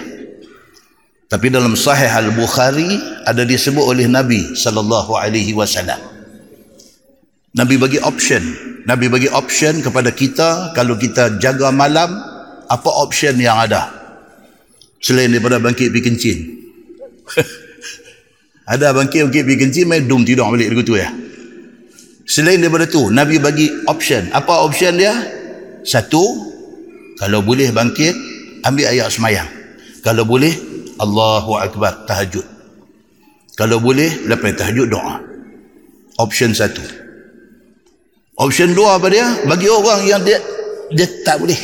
Tapi 1.30 1.54
dalam 1.54 1.78
sahih 1.78 2.10
Al-Bukhari 2.10 3.22
ada 3.22 3.46
disebut 3.46 3.86
oleh 3.86 4.10
Nabi 4.10 4.58
sallallahu 4.58 5.14
alaihi 5.18 5.54
wasallam. 5.54 6.17
Nabi 7.58 7.76
bagi 7.82 7.98
option. 7.98 8.44
Nabi 8.86 9.10
bagi 9.10 9.28
option 9.34 9.82
kepada 9.82 10.14
kita 10.14 10.72
kalau 10.78 10.96
kita 10.96 11.42
jaga 11.42 11.74
malam 11.74 12.14
apa 12.70 12.90
option 13.02 13.34
yang 13.42 13.58
ada? 13.58 13.90
Selain 15.02 15.34
daripada 15.34 15.58
bangkit 15.58 15.90
pergi 15.90 16.06
kencing. 16.06 16.40
Ada 18.74 18.92
bangkit-bangkit 18.92 19.44
pergi 19.48 19.60
kencing, 19.64 19.86
main 19.88 20.04
dum 20.06 20.28
tidur 20.28 20.52
balik 20.52 20.68
dekat 20.76 20.86
tu 20.86 20.96
ya. 21.00 21.08
Selain 22.28 22.60
daripada 22.60 22.84
tu, 22.84 23.08
Nabi 23.08 23.40
bagi 23.40 23.72
option. 23.88 24.28
Apa 24.36 24.68
option 24.68 25.00
dia? 25.00 25.16
Satu, 25.88 26.20
kalau 27.16 27.40
boleh 27.40 27.72
bangkit, 27.72 28.12
ambil 28.68 28.92
ayat 28.92 29.08
semayang. 29.08 29.48
Kalau 30.04 30.28
boleh, 30.28 30.52
Allahu 31.00 31.56
Akbar, 31.56 32.04
tahajud. 32.04 32.44
Kalau 33.56 33.80
boleh, 33.80 34.28
lepas 34.28 34.52
tahajud, 34.60 34.92
doa. 34.92 35.24
Option 36.20 36.52
satu. 36.52 37.07
Option 38.38 38.78
dua 38.78 39.02
apa 39.02 39.10
dia? 39.10 39.26
Bagi 39.50 39.66
orang 39.66 40.06
yang 40.06 40.22
dia 40.22 40.38
dia 40.94 41.08
tak 41.26 41.42
boleh. 41.42 41.58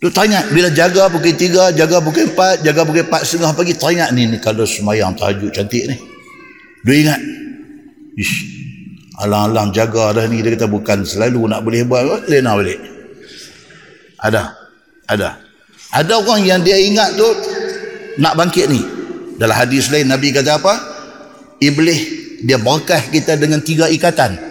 Tu 0.00 0.08
teringat 0.08 0.48
bila 0.54 0.72
jaga 0.72 1.12
pukul 1.12 1.36
tiga, 1.36 1.68
jaga 1.76 2.00
pukul 2.00 2.32
empat, 2.32 2.64
jaga 2.64 2.88
pukul 2.88 3.04
empat 3.04 3.20
setengah 3.20 3.52
pagi, 3.52 3.76
teringat 3.76 4.16
ni, 4.16 4.24
ni 4.32 4.40
kalau 4.40 4.64
semayang 4.64 5.12
tahajud 5.12 5.52
cantik 5.52 5.84
ni. 5.92 5.96
Dia 6.88 6.94
ingat. 7.04 7.20
Ish, 8.16 8.34
alang-alang 9.20 9.76
jaga 9.76 10.16
dah 10.16 10.24
ni, 10.24 10.40
dia 10.40 10.56
kata 10.56 10.72
bukan 10.72 11.04
selalu 11.04 11.44
nak 11.52 11.60
boleh 11.60 11.84
buat, 11.84 12.24
lena 12.32 12.56
balik. 12.56 12.80
Ada. 14.24 14.56
Ada. 15.04 15.36
Ada 15.92 16.12
orang 16.16 16.48
yang 16.48 16.60
dia 16.64 16.80
ingat 16.80 17.20
tu 17.20 17.28
nak 18.24 18.40
bangkit 18.40 18.72
ni. 18.72 18.80
Dalam 19.36 19.52
hadis 19.52 19.92
lain 19.92 20.08
Nabi 20.08 20.32
kata 20.32 20.64
apa? 20.64 20.74
Iblis 21.60 22.00
dia 22.40 22.56
berkah 22.56 23.04
kita 23.12 23.36
dengan 23.36 23.60
tiga 23.60 23.84
ikatan. 23.92 24.49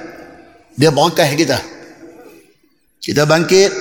Dia 0.80 0.96
berkah 0.96 1.28
kita. 1.28 1.60
Kita 3.04 3.28
bangkit, 3.28 3.72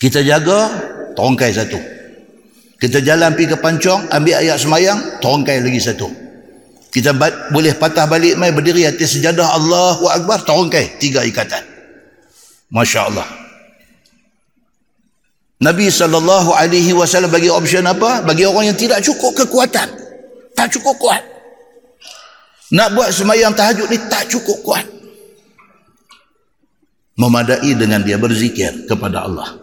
kita 0.00 0.24
jaga, 0.24 0.60
tongkai 1.12 1.52
satu. 1.52 1.76
Kita 2.80 3.04
jalan 3.04 3.36
pergi 3.36 3.52
ke 3.52 3.56
pancong, 3.60 4.08
ambil 4.08 4.40
ayat 4.40 4.56
semayang, 4.56 4.98
tongkai 5.20 5.60
lagi 5.60 5.78
satu. 5.78 6.08
Kita 6.88 7.12
boleh 7.52 7.76
patah 7.76 8.08
balik 8.08 8.40
mai 8.40 8.52
berdiri 8.52 8.88
atas 8.88 9.12
sejadah 9.12 9.52
Allahu 9.56 10.08
Akbar, 10.08 10.40
tongkai 10.44 10.96
tiga 10.96 11.20
ikatan. 11.24 11.64
Masya 12.72 13.00
Allah. 13.12 13.28
Nabi 15.62 15.92
sallallahu 15.92 16.56
alaihi 16.58 16.90
wasallam 16.96 17.30
bagi 17.30 17.52
option 17.52 17.86
apa? 17.86 18.24
Bagi 18.24 18.48
orang 18.48 18.72
yang 18.72 18.78
tidak 18.80 19.04
cukup 19.04 19.36
kekuatan. 19.36 19.88
Tak 20.56 20.68
cukup 20.74 20.96
kuat. 20.98 21.22
Nak 22.72 22.88
buat 22.96 23.12
semayang 23.12 23.54
tahajud 23.54 23.86
ni 23.92 24.00
tak 24.10 24.26
cukup 24.32 24.58
kuat. 24.64 25.01
Memadai 27.18 27.76
dengan 27.76 28.00
dia 28.00 28.16
berzikir 28.16 28.88
kepada 28.88 29.28
Allah. 29.28 29.60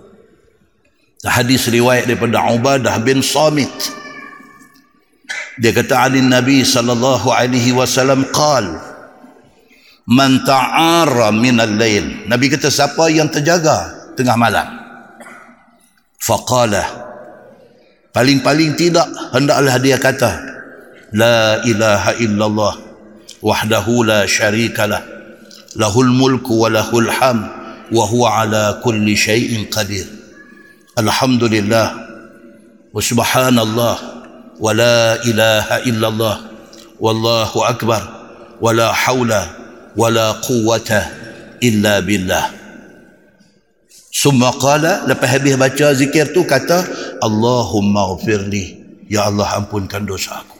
Hadis 1.25 1.67
riwayat 1.67 2.07
daripada 2.07 2.45
Ubadah 2.53 2.95
bin 3.01 3.25
Samit. 3.25 3.71
Dia 5.59 5.75
kata 5.75 6.07
Ali 6.07 6.23
Nabi 6.23 6.63
sallallahu 6.63 7.27
alaihi 7.33 7.75
wasallam 7.75 8.23
qal 8.31 8.87
Man 10.09 10.41
ta'ara 10.41 11.29
min 11.29 11.59
al-lail. 11.61 12.25
Nabi 12.25 12.49
kata 12.49 12.71
siapa 12.73 13.13
yang 13.13 13.29
terjaga 13.29 13.99
tengah 14.17 14.33
malam 14.39 14.79
faqala 16.19 16.83
paling-paling 18.11 18.75
tidak 18.75 19.07
hendaklah 19.31 19.75
dia 19.79 19.95
kata 19.95 20.31
la 21.15 21.63
ilaha 21.63 22.11
illallah 22.19 22.73
wahdahu 23.39 24.03
la 24.03 24.27
syarikalah 24.27 25.01
lahul 25.79 26.11
mulku 26.11 26.59
wa 26.59 26.67
lahul 26.67 27.07
ham 27.07 27.47
wa 27.87 28.03
huwa 28.03 28.43
ala 28.43 28.83
kulli 28.83 29.15
syai'in 29.15 29.71
qadir 29.71 30.03
alhamdulillah 30.99 31.87
wa 32.91 32.99
subhanallah 32.99 33.95
wa 34.59 34.69
la 34.75 35.15
ilaha 35.23 35.79
illallah 35.87 36.35
wallahu 36.99 37.63
akbar 37.63 38.03
wa 38.59 38.75
la 38.75 38.91
hawla 38.91 39.55
wa 39.95 40.11
la 40.11 40.35
quwwata 40.43 41.07
illa 41.63 42.03
billah 42.03 42.59
Summa 44.09 44.51
qala 44.57 45.07
lepas 45.07 45.31
habis 45.31 45.55
baca 45.55 45.95
zikir 45.95 46.33
tu 46.35 46.43
kata 46.43 46.81
Allahumma 47.23 48.09
ghafirli 48.17 48.75
ya 49.07 49.29
Allah 49.31 49.47
ampunkan 49.63 50.03
dosa 50.03 50.43
aku. 50.43 50.57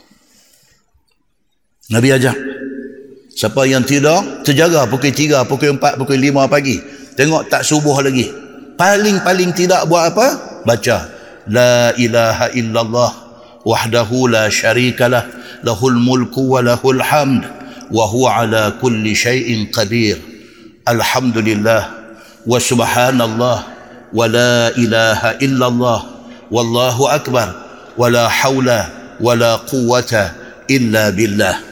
Nabi 1.91 2.13
ajar 2.13 2.37
Siapa 3.29 3.65
yang 3.69 3.85
tidak 3.85 4.43
terjaga 4.43 4.89
pukul 4.89 5.13
3, 5.13 5.45
pukul 5.45 5.77
4, 5.77 5.99
pukul 6.01 6.17
5 6.17 6.49
pagi. 6.49 6.81
Tengok 7.13 7.51
tak 7.51 7.61
subuh 7.61 7.99
lagi. 8.01 8.25
Paling-paling 8.79 9.51
tidak 9.51 9.85
buat 9.91 10.15
apa? 10.15 10.27
Baca. 10.63 10.97
La 11.49 11.91
ilaha 11.97 12.53
illallah 12.55 13.11
wahdahu 13.67 14.31
la 14.31 14.47
syarikalah 14.47 15.27
lahul 15.65 15.97
mulku 15.99 16.47
wa 16.47 16.63
lahul 16.63 17.01
hamd 17.01 17.43
wa 17.91 18.05
huwa 18.07 18.45
ala 18.45 18.73
kulli 18.79 19.13
syai'in 19.13 19.67
qadir. 19.73 20.17
Alhamdulillah 20.87 21.81
wa 22.45 22.55
subhanallah 22.55 23.57
wa 24.09 24.25
la 24.25 24.73
ilaha 24.73 25.37
illallah 25.43 25.99
wallahu 26.49 27.09
akbar 27.11 27.53
wa 27.93 28.07
la 28.09 28.25
hawla 28.25 28.79
wa 29.19 29.35
la 29.35 29.59
quwata 29.67 30.33
illa 30.71 31.11
billah. 31.13 31.68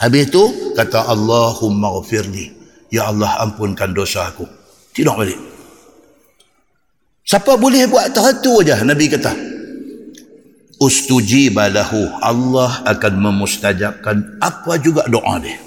Habis 0.00 0.32
itu 0.32 0.44
kata 0.72 1.12
Allahumma 1.12 1.92
ghafirli. 2.00 2.56
Ya 2.88 3.12
Allah 3.12 3.36
ampunkan 3.44 3.92
dosa 3.92 4.32
aku. 4.32 4.48
Tidak 4.96 5.12
balik. 5.12 5.36
Siapa 7.20 7.60
boleh 7.60 7.84
buat 7.86 8.10
satu 8.10 8.64
aja 8.64 8.80
Nabi 8.80 9.12
kata. 9.12 9.30
Ustujiba 10.80 11.68
lahu. 11.68 12.08
Allah 12.24 12.80
akan 12.88 13.12
memustajabkan 13.20 14.40
apa 14.40 14.80
juga 14.80 15.04
doa 15.04 15.36
dia. 15.36 15.60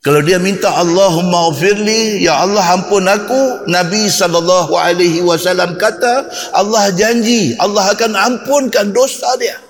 Kalau 0.00 0.22
dia 0.22 0.38
minta 0.38 0.70
Allahumma 0.70 1.50
ghafirli, 1.50 2.22
ya 2.22 2.40
Allah 2.40 2.62
ampun 2.78 3.10
aku, 3.10 3.66
Nabi 3.66 4.06
sallallahu 4.06 4.78
alaihi 4.78 5.18
wasallam 5.18 5.74
kata, 5.76 6.30
Allah 6.54 6.94
janji 6.94 7.58
Allah 7.58 7.90
akan 7.90 8.14
ampunkan 8.14 8.94
dosa 8.94 9.26
dia. 9.42 9.65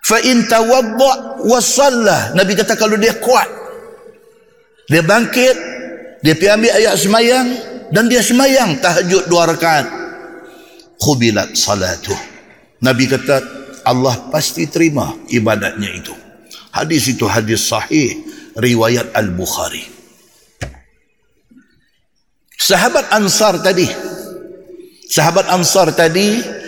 Fa 0.00 0.16
in 0.24 0.48
tawadda 0.48 1.44
wa 1.44 1.60
shalla, 1.60 2.32
Nabi 2.32 2.56
kata 2.56 2.74
kalau 2.74 2.96
dia 2.96 3.20
kuat, 3.20 3.46
dia 4.88 5.04
bangkit, 5.04 5.56
dia 6.24 6.34
pergi 6.34 6.50
ambil 6.50 6.72
ayat 6.72 6.94
semayang 6.96 7.46
dan 7.92 8.08
dia 8.08 8.24
semayang 8.24 8.80
tahajud 8.80 9.28
dua 9.28 9.48
rakaat. 9.52 9.86
Khubilat 11.00 11.56
salatuh. 11.56 12.16
Nabi 12.80 13.08
kata 13.08 13.40
Allah 13.84 14.28
pasti 14.28 14.68
terima 14.68 15.16
ibadatnya 15.32 15.88
itu. 15.92 16.12
Hadis 16.70 17.08
itu 17.12 17.24
hadis 17.24 17.66
sahih 17.68 18.20
riwayat 18.56 19.16
Al-Bukhari. 19.16 19.84
Sahabat 22.60 23.08
Ansar 23.16 23.64
tadi, 23.64 23.88
sahabat 25.08 25.48
Ansar 25.48 25.96
tadi 25.96 26.59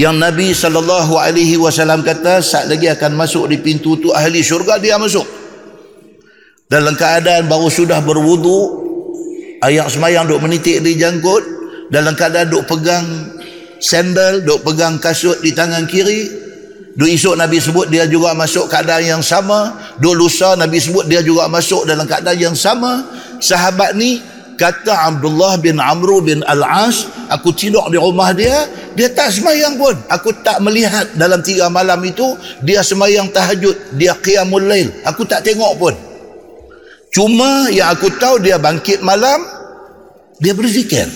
yang 0.00 0.16
Nabi 0.16 0.56
sallallahu 0.56 1.20
alaihi 1.20 1.60
wasallam 1.60 2.00
kata 2.00 2.40
saat 2.40 2.72
lagi 2.72 2.88
akan 2.88 3.20
masuk 3.20 3.52
di 3.52 3.60
pintu 3.60 4.00
tu 4.00 4.08
ahli 4.16 4.40
syurga 4.40 4.80
dia 4.80 4.96
masuk. 4.96 5.28
Dalam 6.72 6.96
keadaan 6.96 7.44
baru 7.52 7.68
sudah 7.68 8.00
berwudu, 8.00 8.80
ayat 9.60 9.92
semayang 9.92 10.24
duk 10.24 10.40
menitik 10.40 10.80
di 10.80 10.96
jangkut, 10.96 11.44
dalam 11.92 12.16
keadaan 12.16 12.48
duk 12.48 12.64
pegang 12.64 13.04
sandal, 13.76 14.40
duk 14.40 14.64
pegang 14.64 14.96
kasut 14.96 15.36
di 15.44 15.52
tangan 15.52 15.84
kiri, 15.84 16.48
Dua 16.90 17.06
esok 17.06 17.38
Nabi 17.38 17.62
sebut 17.62 17.86
dia 17.86 18.02
juga 18.10 18.34
masuk 18.34 18.66
keadaan 18.66 19.06
yang 19.06 19.22
sama. 19.22 19.78
Dua 20.02 20.10
lusa 20.10 20.58
Nabi 20.58 20.82
sebut 20.82 21.06
dia 21.06 21.22
juga 21.22 21.46
masuk 21.46 21.86
dalam 21.86 22.02
keadaan 22.02 22.50
yang 22.50 22.56
sama. 22.58 23.06
Sahabat 23.38 23.94
ni 23.94 24.18
kata 24.60 25.08
Abdullah 25.08 25.56
bin 25.56 25.80
Amru 25.80 26.20
bin 26.20 26.44
Al-As, 26.44 27.08
aku 27.32 27.56
tidur 27.56 27.88
di 27.88 27.96
rumah 27.96 28.36
dia, 28.36 28.68
dia 29.00 29.08
tak 29.08 29.32
semayang 29.32 29.80
pun. 29.80 29.96
Aku 30.12 30.28
tak 30.44 30.60
melihat 30.60 31.08
dalam 31.16 31.40
tiga 31.40 31.72
malam 31.72 32.04
itu, 32.04 32.36
dia 32.60 32.84
semayang 32.84 33.32
tahajud, 33.32 33.96
dia 33.96 34.12
qiyamul 34.20 34.60
lail. 34.60 34.92
Aku 35.08 35.24
tak 35.24 35.40
tengok 35.40 35.72
pun. 35.80 35.96
Cuma 37.08 37.72
yang 37.72 37.96
aku 37.96 38.12
tahu 38.20 38.44
dia 38.44 38.60
bangkit 38.60 39.00
malam, 39.00 39.40
dia 40.36 40.52
berzikir. 40.52 41.08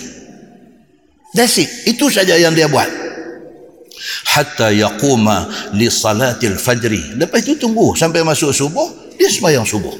That's 1.37 1.61
it. 1.61 1.69
Itu 1.85 2.09
saja 2.09 2.33
yang 2.41 2.57
dia 2.57 2.65
buat 2.65 3.05
hatta 4.33 4.73
yaquma 4.73 5.47
li 5.73 5.87
salatil 5.87 6.59
fajri 6.59 7.15
lepas 7.15 7.41
itu 7.41 7.55
tunggu 7.55 7.95
sampai 7.95 8.21
masuk 8.21 8.51
subuh 8.51 9.15
dia 9.15 9.31
sembahyang 9.31 9.65
subuh 9.65 9.95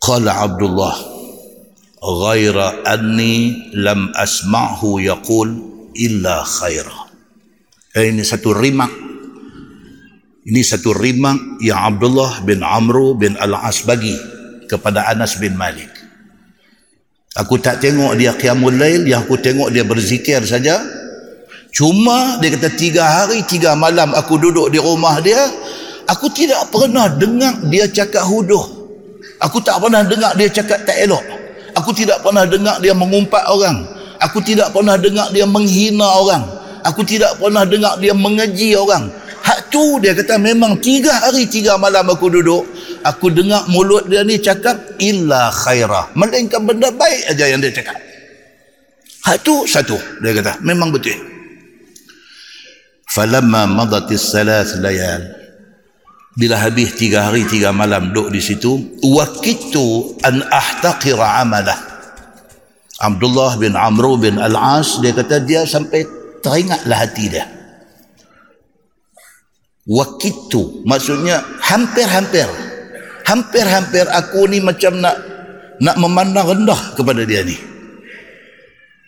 qala 0.00 0.48
abdullah 0.48 1.15
ghaira 2.00 2.84
anni 2.84 3.70
lam 3.76 4.12
asma'hu 4.12 5.00
yaqul 5.00 5.48
illa 5.96 6.44
khaira 6.44 7.08
eh, 7.96 8.12
ini 8.12 8.22
satu 8.22 8.52
rimak 8.52 8.92
ini 10.46 10.62
satu 10.62 10.94
rimak 10.94 11.58
yang 11.58 11.80
Abdullah 11.94 12.44
bin 12.46 12.62
Amru 12.62 13.18
bin 13.18 13.34
Al-As 13.34 13.82
bagi 13.82 14.14
kepada 14.70 15.10
Anas 15.10 15.40
bin 15.42 15.58
Malik 15.58 16.06
Aku 17.36 17.60
tak 17.60 17.84
tengok 17.84 18.16
dia 18.16 18.32
qiyamul 18.32 18.80
lail, 18.80 19.04
yang 19.04 19.28
aku 19.28 19.36
tengok 19.36 19.68
dia 19.68 19.84
berzikir 19.84 20.40
saja. 20.48 20.80
Cuma 21.68 22.40
dia 22.40 22.56
kata 22.56 22.72
tiga 22.72 23.04
hari, 23.04 23.44
tiga 23.44 23.76
malam 23.76 24.16
aku 24.16 24.40
duduk 24.40 24.72
di 24.72 24.80
rumah 24.80 25.20
dia, 25.20 25.52
aku 26.08 26.32
tidak 26.32 26.72
pernah 26.72 27.12
dengar 27.12 27.60
dia 27.68 27.84
cakap 27.92 28.24
huduh. 28.24 28.64
Aku 29.44 29.60
tak 29.60 29.84
pernah 29.84 30.00
dengar 30.00 30.32
dia 30.32 30.48
cakap 30.48 30.88
tak 30.88 30.96
elok. 30.96 31.20
Aku 31.76 31.92
tidak 31.92 32.24
pernah 32.24 32.48
dengar 32.48 32.80
dia 32.80 32.96
mengumpat 32.96 33.44
orang. 33.52 33.84
Aku 34.16 34.40
tidak 34.40 34.72
pernah 34.72 34.96
dengar 34.96 35.28
dia 35.28 35.44
menghina 35.44 36.08
orang. 36.08 36.44
Aku 36.88 37.04
tidak 37.04 37.36
pernah 37.36 37.68
dengar 37.68 38.00
dia 38.00 38.16
mengeji 38.16 38.72
orang. 38.72 39.12
Hak 39.44 39.70
tu 39.70 40.00
dia 40.00 40.16
kata 40.16 40.40
memang 40.40 40.80
tiga 40.80 41.12
hari 41.12 41.46
tiga 41.46 41.76
malam 41.76 42.08
aku 42.08 42.32
duduk. 42.32 42.66
aku 43.06 43.30
dengar 43.30 43.62
mulut 43.70 44.10
dia 44.10 44.26
ni 44.26 44.42
cakap 44.42 44.98
illa 44.98 45.54
khairah 45.54 46.10
melainkan 46.18 46.66
benda 46.66 46.90
baik 46.90 47.30
aja 47.30 47.46
yang 47.46 47.62
dia 47.62 47.70
cakap 47.70 47.94
hak 49.22 49.38
tu 49.46 49.62
satu 49.70 49.94
dia 50.18 50.34
kata 50.34 50.58
memang 50.66 50.90
betul 50.90 51.14
falamma 53.06 53.70
madatis 53.70 54.34
salas 54.34 54.74
layal 54.82 55.22
bila 56.36 56.60
habis 56.60 56.92
tiga 57.00 57.32
hari 57.32 57.48
tiga 57.48 57.72
malam 57.72 58.12
duduk 58.12 58.28
di 58.28 58.44
situ 58.44 59.00
wakitu 59.00 60.14
an 60.20 60.44
ahtaqira 60.44 61.40
amalah. 61.40 61.80
Abdullah 62.96 63.56
bin 63.56 63.72
Amr 63.76 64.20
bin 64.20 64.36
Al-As 64.36 65.00
dia 65.00 65.16
kata 65.16 65.40
dia 65.40 65.64
sampai 65.64 66.04
teringatlah 66.44 66.96
hati 66.96 67.24
dia. 67.32 67.48
Wakitu 69.88 70.84
maksudnya 70.84 71.40
hampir-hampir. 71.64 72.48
Hampir-hampir 73.26 74.06
aku 74.06 74.46
ni 74.46 74.62
macam 74.62 75.02
nak 75.02 75.16
nak 75.82 75.96
memandang 75.98 76.46
rendah 76.46 76.94
kepada 76.94 77.26
dia 77.26 77.42
ni 77.42 77.75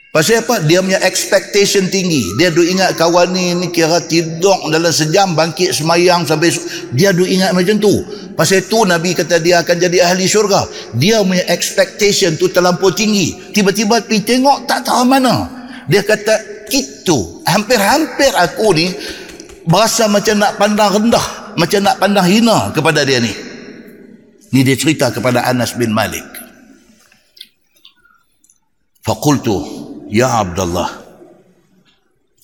pasal 0.08 0.40
apa? 0.40 0.64
Dia 0.64 0.80
punya 0.80 1.00
expectation 1.04 1.86
tinggi. 1.92 2.24
Dia 2.40 2.48
duk 2.48 2.64
ingat 2.64 2.96
kawan 2.96 3.30
ni 3.32 3.52
ni 3.54 3.68
kira 3.68 4.00
tidur 4.04 4.56
dalam 4.72 4.90
sejam 4.90 5.36
bangkit 5.36 5.76
semayang 5.76 6.24
sampai 6.24 6.52
dia 6.96 7.12
duk 7.12 7.28
ingat 7.28 7.52
macam 7.52 7.76
tu. 7.76 7.92
Pasal 8.34 8.64
tu 8.70 8.86
Nabi 8.86 9.12
kata 9.12 9.42
dia 9.42 9.60
akan 9.60 9.76
jadi 9.76 10.08
ahli 10.08 10.24
syurga. 10.30 10.64
Dia 10.94 11.20
punya 11.20 11.44
expectation 11.50 12.38
tu 12.38 12.48
terlampau 12.48 12.94
tinggi. 12.94 13.52
Tiba-tiba 13.52 14.00
pergi 14.02 14.24
tengok 14.24 14.64
tak 14.64 14.86
tahu 14.86 15.04
mana. 15.04 15.50
Dia 15.88 16.04
kata 16.04 16.34
itu 16.68 17.42
hampir-hampir 17.48 18.32
aku 18.36 18.76
ni 18.76 18.92
berasa 19.64 20.04
macam 20.04 20.36
nak 20.36 20.60
pandang 20.60 20.90
rendah 21.00 21.26
macam 21.56 21.80
nak 21.80 21.96
pandang 21.96 22.28
hina 22.28 22.70
kepada 22.72 23.02
dia 23.02 23.18
ni. 23.18 23.32
Ni 24.54 24.64
dia 24.64 24.76
cerita 24.78 25.12
kepada 25.12 25.44
Anas 25.44 25.76
bin 25.76 25.92
Malik. 25.92 26.24
Faqultu 29.04 29.87
ya 30.08 30.42
Abdullah. 30.42 30.88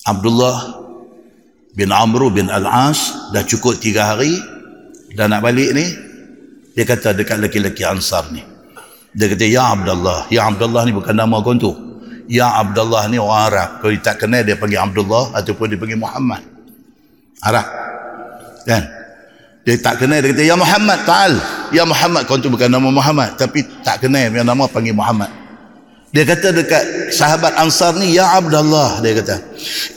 Abdullah 0.05 0.57
bin 1.73 1.89
Amr 1.89 2.29
bin 2.29 2.47
Al-As 2.47 3.33
dah 3.33 3.41
cukup 3.41 3.81
tiga 3.81 4.15
hari 4.15 4.37
dah 5.17 5.25
nak 5.25 5.41
balik 5.41 5.73
ni. 5.73 5.85
Dia 6.75 6.83
kata 6.83 7.15
dekat 7.15 7.39
lelaki-lelaki 7.39 7.87
Ansar 7.87 8.29
ni. 8.35 8.43
Dia 9.15 9.31
kata 9.31 9.47
ya 9.47 9.73
Abdullah 9.73 10.29
ya 10.29 10.45
Abdullah 10.47 10.85
ni 10.85 10.93
bukan 10.93 11.15
nama 11.17 11.41
kau 11.41 11.57
tu. 11.57 11.73
Ya 12.25 12.49
Abdullah 12.57 13.05
ni 13.09 13.21
orang 13.21 13.53
Arab. 13.53 13.69
Kalau 13.81 13.91
dia 13.93 14.01
tak 14.01 14.17
kenal 14.25 14.41
dia 14.41 14.57
panggil 14.57 14.81
Abdullah 14.81 15.33
ataupun 15.33 15.65
dia 15.73 15.77
panggil 15.77 15.99
Muhammad. 15.99 16.41
Arab. 17.41 17.67
Kan? 18.65 18.83
Dia 19.65 19.77
tak 19.81 20.01
kenal 20.01 20.21
dia 20.21 20.29
kata 20.33 20.43
ya 20.45 20.55
Muhammad 20.57 20.99
ta'al. 21.05 21.33
Ya 21.73 21.83
Muhammad 21.85 22.29
kau 22.29 22.37
tu 22.37 22.49
bukan 22.49 22.69
nama 22.69 22.89
Muhammad. 22.91 23.37
Tapi 23.39 23.65
tak 23.81 24.05
kenal 24.05 24.29
yang 24.29 24.45
nama 24.45 24.69
panggil 24.69 24.93
Muhammad 24.93 25.44
dia 26.15 26.23
kata 26.23 26.55
dekat 26.55 27.11
sahabat 27.11 27.59
Ansar 27.59 27.99
ni 27.99 28.15
ya 28.15 28.39
Abdullah 28.39 29.03
dia 29.03 29.19
kata 29.19 29.35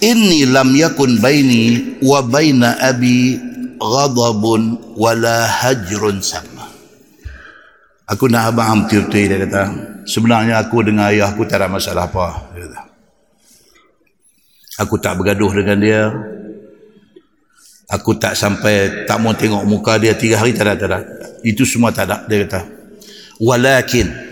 inni 0.02 0.42
lam 0.50 0.74
yakun 0.74 1.22
baini 1.22 1.94
wa 2.02 2.18
baina 2.26 2.74
abi 2.82 3.38
ghadabun 3.78 4.94
wala 4.98 5.46
hajrun 5.46 6.18
sama 6.18 6.58
aku 8.08 8.24
nak 8.26 8.50
abang 8.50 8.88
betul-betul 8.88 9.28
dia 9.28 9.38
kata. 9.44 9.62
Sebenarnya 10.08 10.56
aku 10.56 10.80
dengan 10.80 11.12
ayah 11.12 11.28
aku 11.28 11.44
tak 11.44 11.60
ada 11.60 11.68
masalah 11.68 12.08
apa 12.08 12.48
dia 12.56 12.64
kata. 12.64 12.80
Aku 14.80 14.94
tak 14.96 15.20
bergaduh 15.20 15.52
dengan 15.52 15.78
dia. 15.78 16.02
Aku 17.88 18.16
tak 18.16 18.36
sampai 18.36 19.04
tak 19.04 19.20
mau 19.20 19.36
tengok 19.36 19.64
muka 19.68 20.00
dia. 20.00 20.16
Tiga 20.16 20.40
hari 20.40 20.56
tak 20.56 20.72
ada, 20.72 20.74
tak 20.76 20.88
ada. 20.88 20.98
itu 21.44 21.62
semua 21.68 21.92
tak 21.92 22.08
ada 22.08 22.24
dia 22.24 22.48
kata. 22.48 22.60
Walakin 23.38 24.27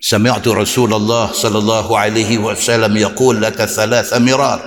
sami'tu 0.00 0.56
Rasulullah 0.56 1.28
sallallahu 1.30 1.92
alaihi 1.92 2.40
wasallam 2.40 2.96
yaqul 2.96 3.36
laka 3.36 3.68
thalath 3.68 4.10
mirar 4.18 4.58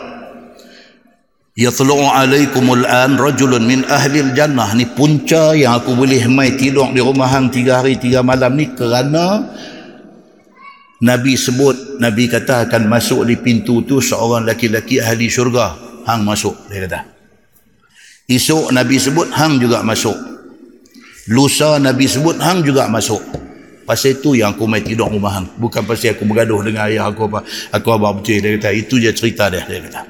yatlu'u 1.58 2.06
alaikum 2.06 2.70
al'an 2.78 3.18
rajulun 3.18 3.66
min 3.66 3.82
ahli 3.90 4.22
al-jannah 4.22 4.72
ni 4.78 4.86
punca 4.86 5.58
yang 5.58 5.76
aku 5.82 5.98
boleh 5.98 6.24
mai 6.30 6.54
tidur 6.54 6.94
di 6.94 7.02
rumah 7.02 7.28
hang 7.28 7.50
tiga 7.50 7.82
hari 7.82 7.98
tiga 7.98 8.22
malam 8.22 8.54
ni 8.54 8.72
kerana 8.72 9.52
Nabi 11.04 11.36
sebut 11.36 12.00
Nabi 12.00 12.32
kata 12.32 12.70
akan 12.70 12.88
masuk 12.88 13.28
di 13.28 13.36
pintu 13.36 13.84
tu 13.84 14.00
seorang 14.00 14.48
laki-laki 14.48 15.04
ahli 15.04 15.28
syurga 15.28 15.76
hang 16.08 16.24
masuk 16.24 16.56
dia 16.72 16.88
kata 16.88 17.14
Esok 18.24 18.72
Nabi 18.72 18.96
sebut 18.96 19.28
hang 19.36 19.60
juga 19.60 19.84
masuk. 19.84 20.16
Lusa 21.28 21.76
Nabi 21.80 22.08
sebut 22.08 22.40
hang 22.40 22.64
juga 22.64 22.88
masuk. 22.88 23.20
Pasal 23.84 24.20
itu 24.20 24.40
yang 24.40 24.56
aku 24.56 24.64
mai 24.66 24.82
tidur 24.84 25.12
rumah 25.12 25.40
hang. 25.40 25.48
Bukan 25.60 25.84
pasal 25.84 26.16
aku 26.16 26.24
bergaduh 26.24 26.64
dengan 26.64 26.88
ayah 26.88 27.12
aku 27.12 27.28
apa. 27.28 27.44
Aku 27.76 27.88
abang 27.92 28.20
betul. 28.20 28.40
Dia 28.40 28.56
kata 28.58 28.72
itu 28.72 28.96
je 29.00 29.12
cerita 29.12 29.52
dia. 29.52 29.64
Dia 29.68 29.80
kata. 29.84 30.02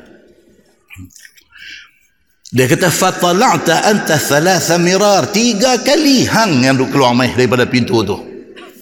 Dia 2.53 2.65
kata 2.69 2.87
fatala'ta 2.93 3.75
anta 3.89 4.15
thalatha 4.21 4.77
mirar. 4.77 5.33
Tiga 5.33 5.81
kali 5.81 6.29
hang 6.29 6.61
yang 6.61 6.77
duk 6.77 6.93
keluar 6.93 7.17
mai 7.17 7.33
daripada 7.33 7.65
pintu 7.65 8.05
tu. 8.05 8.17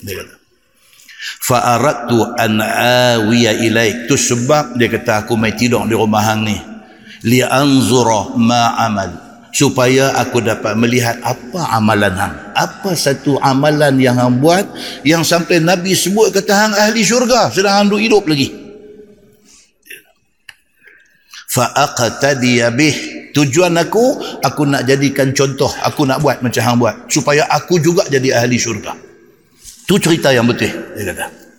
Dia 0.04 0.20
kata. 0.20 0.36
Fa'aradtu 1.42 2.18
an 2.36 2.60
awiya 2.60 3.56
ilaik. 3.64 4.12
Tu 4.12 4.20
sebab 4.20 4.76
dia 4.76 4.92
kata 4.92 5.24
aku 5.24 5.40
mai 5.40 5.56
tidur 5.56 5.88
di 5.88 5.96
rumah 5.96 6.22
hang 6.28 6.44
ni 6.44 6.58
li'anzura 7.22 8.34
ma 8.38 8.74
amal 8.82 9.31
supaya 9.52 10.16
aku 10.18 10.40
dapat 10.40 10.74
melihat 10.80 11.20
apa 11.22 11.62
amalan 11.76 12.16
hang. 12.16 12.36
Apa 12.56 12.96
satu 12.96 13.38
amalan 13.44 14.00
yang 14.00 14.16
hang 14.18 14.40
buat 14.40 14.64
yang 15.04 15.22
sampai 15.22 15.60
nabi 15.60 15.94
sebut 15.94 16.32
kata 16.32 16.52
hang 16.52 16.74
ahli 16.76 17.04
syurga 17.04 17.52
sedang 17.52 17.86
hang 17.86 18.00
hidup 18.00 18.24
lagi. 18.26 18.50
Fa 21.52 21.68
aqtadi 21.76 22.64
bih. 22.72 22.98
Tujuan 23.32 23.80
aku 23.80 24.20
aku 24.44 24.68
nak 24.68 24.84
jadikan 24.84 25.32
contoh 25.32 25.72
aku 25.84 26.04
nak 26.04 26.20
buat 26.20 26.44
macam 26.44 26.64
hang 26.64 26.78
buat. 26.80 26.96
Supaya 27.12 27.48
aku 27.48 27.80
juga 27.80 28.08
jadi 28.08 28.44
ahli 28.44 28.60
syurga. 28.60 28.96
Tu 29.88 29.96
cerita 30.00 30.32
yang 30.32 30.48
betul 30.48 30.72
dia 30.96 31.12
kata 31.12 31.51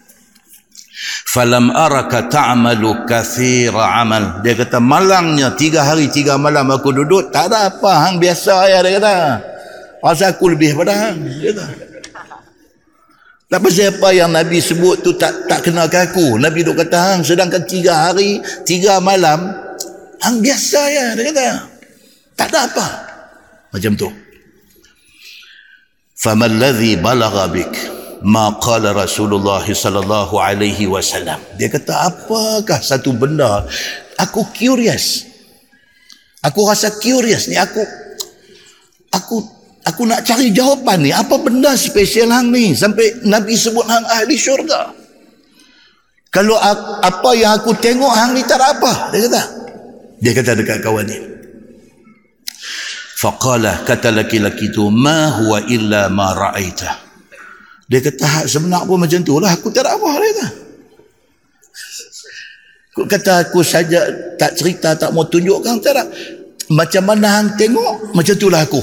falam 1.33 1.73
araka 1.73 2.29
ta'malu 2.29 3.09
kathira 3.09 4.05
amal. 4.05 4.45
Dia 4.45 4.53
kata 4.53 4.77
malangnya 4.85 5.57
tiga 5.57 5.81
hari 5.89 6.13
tiga 6.13 6.37
malam 6.37 6.69
aku 6.69 6.93
duduk 6.93 7.33
tak 7.33 7.49
ada 7.49 7.73
apa. 7.73 7.93
Hang 8.05 8.21
biasa 8.21 8.69
ya 8.69 8.85
dia 8.85 9.01
kata. 9.01 9.17
Pasal 10.05 10.37
aku 10.37 10.53
lebih 10.53 10.77
pada 10.77 10.93
hang 10.93 11.25
dia 11.25 11.57
kata. 11.57 11.65
Tak 13.49 13.61
pasal 13.61 13.89
apa 13.97 14.09
yang 14.13 14.31
Nabi 14.33 14.61
sebut 14.61 15.01
tu 15.01 15.17
tak 15.17 15.49
tak 15.49 15.65
kena 15.65 15.89
ke 15.89 16.13
aku? 16.13 16.37
Nabi 16.37 16.61
duk 16.61 16.77
kata 16.77 17.17
hang 17.17 17.21
sedangkan 17.25 17.65
tiga 17.65 18.13
hari 18.13 18.45
tiga 18.69 19.01
malam 19.01 19.57
hang 20.21 20.37
biasa 20.45 20.81
ya 20.93 21.07
dia 21.17 21.33
kata. 21.33 21.43
Tak 22.37 22.49
ada 22.53 22.61
apa. 22.69 22.87
Macam 23.73 23.93
tu. 23.97 24.09
Famal 26.13 26.55
ladhi 26.61 26.95
balagha 27.01 27.49
bik 27.51 28.02
ma 28.23 28.55
qala 28.63 28.95
Rasulullah 28.95 29.63
sallallahu 29.63 30.39
alaihi 30.39 30.87
wasallam. 30.87 31.39
Dia 31.59 31.67
kata 31.67 32.11
apakah 32.11 32.79
satu 32.79 33.11
benda 33.15 33.67
aku 34.19 34.47
curious. 34.55 35.27
Aku 36.43 36.67
rasa 36.67 36.91
curious 36.99 37.47
ni 37.47 37.55
aku 37.55 37.83
aku 39.15 39.37
aku 39.87 40.03
nak 40.07 40.27
cari 40.27 40.51
jawapan 40.51 40.99
ni 41.07 41.11
apa 41.15 41.39
benda 41.39 41.75
spesial 41.79 42.35
hang 42.35 42.51
ni 42.51 42.75
sampai 42.75 43.23
Nabi 43.27 43.55
sebut 43.55 43.87
hang 43.87 44.03
ahli 44.07 44.35
syurga. 44.35 44.91
Kalau 46.33 46.57
apa 46.57 47.31
yang 47.37 47.61
aku 47.61 47.77
tengok 47.77 48.11
hang 48.11 48.33
ni 48.35 48.43
tak 48.43 48.59
apa 48.59 49.13
dia 49.15 49.29
kata. 49.29 49.43
Dia 50.23 50.33
kata 50.35 50.51
dekat 50.55 50.79
kawan 50.83 51.07
ni. 51.07 51.19
Faqala 53.23 53.87
kata 53.87 54.11
laki-laki 54.11 54.75
tu 54.75 54.91
ma 54.91 55.31
huwa 55.31 55.63
illa 55.71 56.11
ma 56.11 56.35
ra'aita. 56.35 57.12
Dia 57.93 58.01
kata 58.01 58.49
hak 58.49 58.85
pun 58.89 58.97
macam 58.97 59.21
tu 59.21 59.37
lah. 59.37 59.53
Aku 59.53 59.69
tak 59.69 59.85
ada 59.85 60.01
apa 60.01 60.09
dia 60.17 60.29
kata. 60.33 60.47
Aku 62.93 63.03
kata 63.05 63.33
aku 63.45 63.61
saja 63.61 64.01
tak 64.41 64.57
cerita, 64.57 64.97
tak 64.97 65.13
mau 65.13 65.29
tunjukkan. 65.29 65.77
Tak 65.85 65.93
ada. 65.93 66.09
Macam 66.73 67.05
mana 67.05 67.29
hang 67.37 67.53
tengok, 67.61 68.17
macam 68.17 68.33
tu 68.33 68.49
lah 68.49 68.65
aku. 68.65 68.81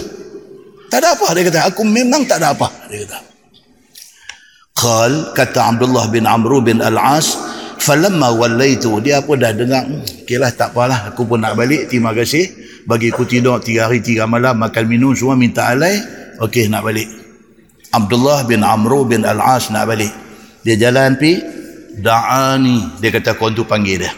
Tak 0.94 1.02
ada 1.02 1.18
apa 1.18 1.28
dia 1.34 1.42
kata. 1.50 1.60
Aku 1.74 1.82
memang 1.82 2.22
tak 2.30 2.38
ada 2.38 2.54
apa 2.54 2.70
dia 2.86 3.10
kata. 3.10 3.20
Qal 4.78 5.34
kata 5.34 5.60
Abdullah 5.74 6.06
bin 6.14 6.30
Amr 6.30 6.62
bin 6.62 6.78
Al-As 6.80 7.34
falamma 7.82 8.32
wallaitu 8.32 9.02
dia 9.04 9.20
pun 9.20 9.36
dah 9.36 9.52
dengar 9.52 9.84
hmm, 9.84 10.24
okeylah 10.24 10.52
tak 10.56 10.72
apalah 10.72 11.12
aku 11.12 11.28
pun 11.28 11.40
nak 11.40 11.56
balik 11.60 11.92
terima 11.92 12.16
kasih 12.16 12.48
bagi 12.88 13.12
aku 13.12 13.28
tidur 13.28 13.60
tiga 13.60 13.92
hari 13.92 14.00
tiga 14.00 14.24
malam 14.24 14.56
makan 14.56 14.88
minum 14.88 15.12
semua 15.16 15.36
minta 15.36 15.68
alai 15.68 16.00
okey 16.44 16.72
nak 16.72 16.84
balik 16.84 17.19
Abdullah 17.90 18.46
bin 18.46 18.62
Amr 18.62 19.06
bin 19.10 19.26
Al-As 19.26 19.74
nak 19.74 19.90
balik. 19.90 20.14
Dia 20.62 20.78
jalan 20.78 21.18
pi 21.18 21.42
da'ani. 21.98 23.02
Dia 23.02 23.10
kata 23.10 23.34
kau 23.34 23.50
tu 23.50 23.66
panggil 23.66 24.06
dia. 24.06 24.12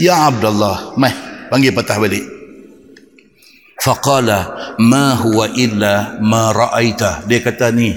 Ya 0.00 0.24
Abdullah, 0.24 0.96
mai 0.96 1.12
panggil 1.52 1.76
patah 1.76 2.00
balik. 2.00 2.42
faqala 3.82 4.38
ma 4.78 5.18
huwa 5.18 5.50
illa 5.58 6.22
ma 6.22 6.54
ra'aita 6.54 7.26
dia 7.26 7.42
kata 7.42 7.74
ni 7.74 7.90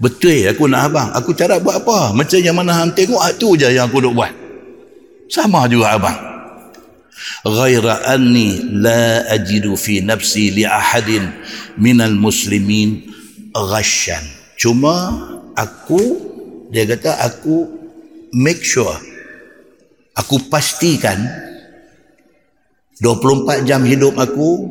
betul 0.00 0.48
aku 0.48 0.64
nak 0.64 0.88
abang 0.88 1.08
aku 1.12 1.36
cara 1.36 1.60
buat 1.60 1.84
apa 1.84 2.16
macam 2.16 2.40
yang 2.40 2.56
mana 2.56 2.72
hang 2.80 2.96
tengok 2.96 3.20
tu 3.36 3.52
je 3.60 3.68
yang 3.68 3.92
aku 3.92 4.00
duk 4.00 4.16
buat 4.16 4.32
sama 5.28 5.68
juga 5.68 6.00
abang 6.00 6.16
ghaira 7.44 8.08
anni 8.08 8.56
la 8.80 9.28
ajidu 9.36 9.76
fi 9.76 10.00
nafsi 10.00 10.48
li 10.48 10.64
ahadin 10.64 11.28
minal 11.76 12.16
muslimin 12.16 13.11
ghasyan. 13.52 14.24
Cuma 14.56 15.16
aku 15.56 16.00
dia 16.72 16.88
kata 16.88 17.20
aku 17.20 17.68
make 18.32 18.64
sure 18.64 18.92
aku 20.16 20.40
pastikan 20.48 21.20
24 23.00 23.68
jam 23.68 23.84
hidup 23.84 24.16
aku 24.16 24.68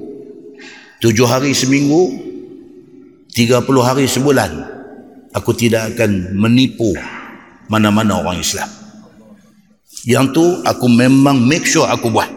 7 1.01 1.13
hari 1.29 1.53
seminggu 1.53 2.09
30 3.33 3.61
hari 3.81 4.05
sebulan 4.09 4.51
aku 5.33 5.51
tidak 5.53 5.93
akan 5.95 6.35
menipu 6.35 6.93
mana-mana 7.71 8.19
orang 8.19 8.43
Islam. 8.43 8.67
Yang 10.03 10.25
tu 10.33 10.45
aku 10.65 10.85
memang 10.89 11.37
make 11.39 11.63
sure 11.63 11.85
aku 11.85 12.09
buat 12.09 12.27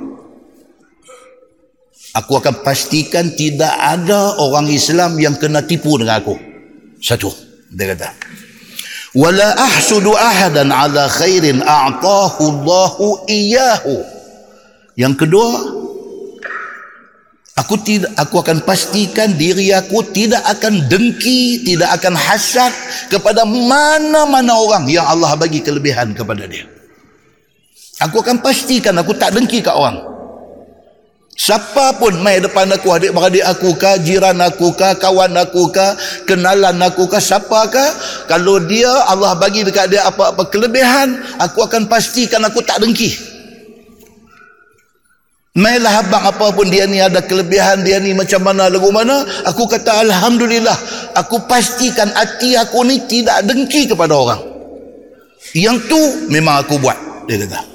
aku 2.14 2.33
akan 2.38 2.62
pastikan 2.62 3.35
tidak 3.35 3.74
ada 3.74 4.38
orang 4.38 4.70
Islam 4.70 5.18
yang 5.18 5.35
kena 5.35 5.61
tipu 5.66 5.98
dengan 5.98 6.22
aku 6.22 6.38
satu 7.03 7.35
dia 7.74 7.92
kata 7.92 8.14
wala 9.18 9.55
ahsudu 9.59 10.14
ahadan 10.14 10.70
ala 10.70 11.11
khairin 11.11 11.61
a'tahu 11.61 12.42
Allahu 12.42 13.27
iyahu 13.27 14.07
yang 14.94 15.18
kedua 15.18 15.83
Aku 17.55 17.79
tidak 17.79 18.11
aku 18.18 18.42
akan 18.42 18.66
pastikan 18.66 19.38
diri 19.38 19.70
aku 19.70 20.03
tidak 20.11 20.42
akan 20.42 20.90
dengki, 20.90 21.62
tidak 21.62 22.03
akan 22.03 22.18
hasad 22.18 22.74
kepada 23.07 23.46
mana-mana 23.46 24.59
orang 24.59 24.90
yang 24.90 25.07
Allah 25.07 25.38
bagi 25.38 25.62
kelebihan 25.62 26.18
kepada 26.18 26.50
dia. 26.50 26.66
Aku 28.03 28.27
akan 28.27 28.42
pastikan 28.42 28.98
aku 28.98 29.14
tak 29.14 29.38
dengki 29.38 29.62
kat 29.62 29.70
orang. 29.70 30.13
Siapa 31.35 31.99
pun 31.99 32.23
mai 32.23 32.38
depan 32.38 32.70
aku, 32.70 32.94
adik-beradik 32.94 33.42
aku 33.42 33.75
ke, 33.75 33.99
jiran 34.07 34.38
aku 34.38 34.70
ke, 34.70 34.94
kawan 35.03 35.35
aku 35.35 35.66
ke, 35.75 35.87
kenalan 36.31 36.79
aku 36.79 37.11
ke, 37.11 37.18
siapa 37.18 37.66
ke, 37.75 37.87
kalau 38.31 38.62
dia 38.62 38.90
Allah 39.11 39.35
bagi 39.35 39.66
dekat 39.66 39.90
dia 39.90 40.07
apa-apa 40.07 40.47
kelebihan, 40.47 41.18
aku 41.42 41.66
akan 41.66 41.90
pastikan 41.90 42.38
aku 42.47 42.62
tak 42.62 42.79
dengki. 42.79 43.35
Mailah 45.55 46.03
abang 46.03 46.23
apa 46.23 46.51
pun 46.51 46.66
dia 46.66 46.83
ni 46.87 46.99
ada 46.99 47.23
kelebihan 47.23 47.87
dia 47.87 48.03
ni 48.03 48.11
macam 48.11 48.42
mana 48.42 48.66
lagu 48.66 48.90
mana 48.90 49.23
aku 49.47 49.70
kata 49.70 50.03
alhamdulillah 50.03 50.75
aku 51.14 51.47
pastikan 51.47 52.11
hati 52.11 52.59
aku 52.59 52.83
ni 52.83 52.99
tidak 53.07 53.47
dengki 53.47 53.87
kepada 53.87 54.18
orang 54.18 54.42
yang 55.55 55.79
tu 55.87 56.27
memang 56.27 56.59
aku 56.59 56.75
buat 56.83 56.99
dia 57.31 57.47
kata 57.47 57.73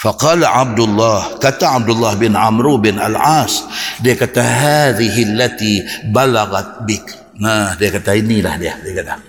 faqala 0.00 0.48
abdullah 0.48 1.36
kata 1.36 1.76
abdullah 1.76 2.16
bin 2.16 2.32
amru 2.32 2.80
bin 2.80 2.96
al-as 2.96 3.68
dia 4.00 4.16
kata 4.16 4.40
hadhihi 4.40 5.20
allati 5.36 5.84
balagat 6.08 6.88
bik. 6.88 7.36
Nah 7.36 7.76
dia 7.76 7.92
kata 7.92 8.16
inilah 8.16 8.56
dia. 8.56 8.80
Dia 8.80 9.04
kata 9.04 9.20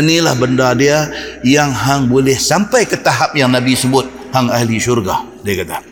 inilah 0.00 0.34
benda 0.40 0.72
dia 0.72 1.12
yang 1.44 1.68
hang 1.68 2.08
boleh 2.08 2.36
sampai 2.36 2.88
ke 2.88 2.96
tahap 3.04 3.36
yang 3.36 3.52
nabi 3.52 3.76
sebut 3.76 4.08
hang 4.32 4.48
ahli 4.48 4.80
syurga. 4.80 5.20
Dia 5.44 5.60
kata 5.60 5.84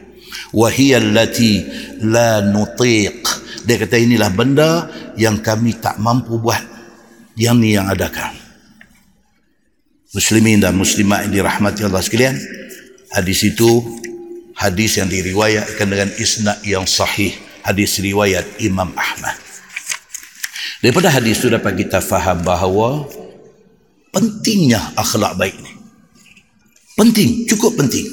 wahiyallati 0.56 1.52
la 2.08 2.40
nutiq. 2.40 3.20
Dia 3.68 3.76
kata 3.76 3.96
inilah 4.00 4.32
benda 4.32 4.88
yang 5.20 5.44
kami 5.44 5.76
tak 5.76 6.00
mampu 6.00 6.40
buat 6.40 6.64
yang 7.36 7.60
ni 7.60 7.76
yang 7.76 7.92
adakan. 7.92 8.32
Muslimin 10.12 10.60
dan 10.60 10.76
muslimat 10.76 11.24
yang 11.24 11.32
dirahmati 11.40 11.88
Allah 11.88 12.04
sekalian 12.04 12.36
hadis 13.12 13.44
itu 13.46 13.84
hadis 14.56 15.00
yang 15.00 15.08
diriwayatkan 15.08 15.86
dengan 15.86 16.10
isnad 16.16 16.58
yang 16.64 16.84
sahih. 16.88 17.32
Hadis 17.62 18.02
riwayat 18.02 18.58
Imam 18.58 18.90
Ahmad. 18.98 19.38
Daripada 20.82 21.14
hadis 21.14 21.38
itu 21.38 21.46
dapat 21.46 21.78
kita 21.78 22.02
faham 22.02 22.42
bahawa 22.42 23.06
pentingnya 24.10 24.82
akhlak 24.98 25.38
baik 25.38 25.54
ni. 25.62 25.72
Penting 26.98 27.46
cukup 27.46 27.78
penting. 27.78 28.04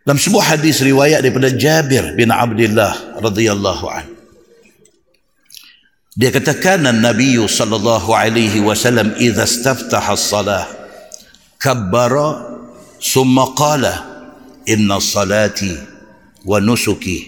Dalam 0.00 0.16
sebuah 0.16 0.56
hadis 0.56 0.80
riwayat 0.80 1.20
daripada 1.20 1.52
Jabir 1.52 2.16
bin 2.16 2.32
Abdullah 2.32 3.20
radhiyallahu 3.20 3.86
an. 3.92 4.06
Dia 6.18 6.34
katakan 6.34 6.82
Nabi 6.82 7.38
sallallahu 7.38 8.10
alaihi 8.10 8.58
wasallam 8.64 9.14
idza 9.20 9.46
istaftaha 9.46 10.16
as-salah 10.16 10.64
kabbara 11.62 12.49
ثم 13.02 13.38
قال 13.38 13.92
إن 14.68 14.98
صلاتي 15.00 15.76
ونسكي 16.46 17.26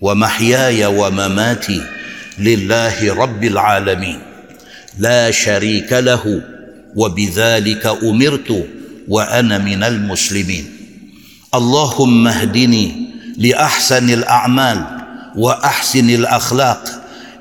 ومحياي 0.00 0.86
ومماتي 0.86 1.82
لله 2.38 3.14
رب 3.14 3.44
العالمين 3.44 4.18
لا 4.98 5.30
شريك 5.30 5.92
له 5.92 6.42
وبذلك 6.96 7.86
أمرت 7.86 8.66
وأنا 9.08 9.58
من 9.58 9.82
المسلمين. 9.82 10.64
اللهم 11.54 12.26
اهدني 12.28 13.08
لأحسن 13.38 14.10
الأعمال 14.10 14.84
وأحسن 15.36 16.10
الأخلاق 16.10 16.84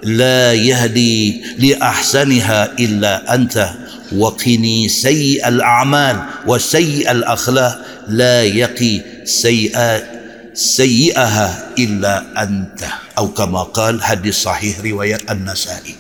لا 0.04 0.54
يهدي 0.54 1.42
لأحسنها 1.60 2.80
إلا 2.80 3.34
أنت 3.36 3.70
وقني 4.17 4.88
سيء 4.88 5.49
الاعمال 5.49 6.17
وسيء 6.47 7.11
الاخلاق 7.11 7.73
لا 8.09 8.43
يقي 8.43 9.25
سيئات 9.25 10.05
سيئها 10.53 11.77
الا 11.79 12.43
انت 12.43 12.81
او 13.19 13.33
كما 13.33 13.62
قال 13.73 14.03
حديث 14.03 14.35
صحيح 14.35 14.81
روايه 14.81 15.19
النسائي 15.31 15.97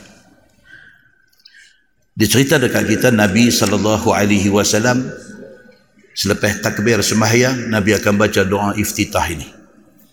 Dicerita 2.12 2.60
dekat 2.60 2.92
kita 2.92 3.08
Nabi 3.08 3.48
sallallahu 3.48 4.12
alaihi 4.12 4.52
wasallam 4.52 5.08
Selepas 6.12 6.60
takbir 6.60 7.00
sembahyang, 7.00 7.72
Nabi 7.72 7.96
akan 7.96 8.14
baca 8.20 8.44
doa 8.44 8.76
iftitah 8.76 9.24
ini. 9.32 9.48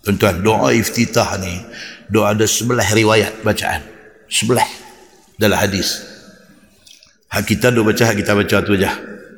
Tuan-tuan, 0.00 0.40
doa 0.40 0.72
iftitah 0.72 1.36
ni, 1.36 1.60
doa 2.08 2.32
ada 2.32 2.48
sebelah 2.48 2.88
riwayat 2.88 3.44
bacaan. 3.44 3.84
Sebelah 4.24 4.64
dalam 5.36 5.60
hadis. 5.60 6.00
Hak 7.35 7.43
kita 7.51 7.67
duk 7.67 7.91
baca, 7.91 8.03
hak 8.07 8.15
kita 8.15 8.31
baca 8.31 8.57
tu 8.63 8.79
je. 8.79 8.87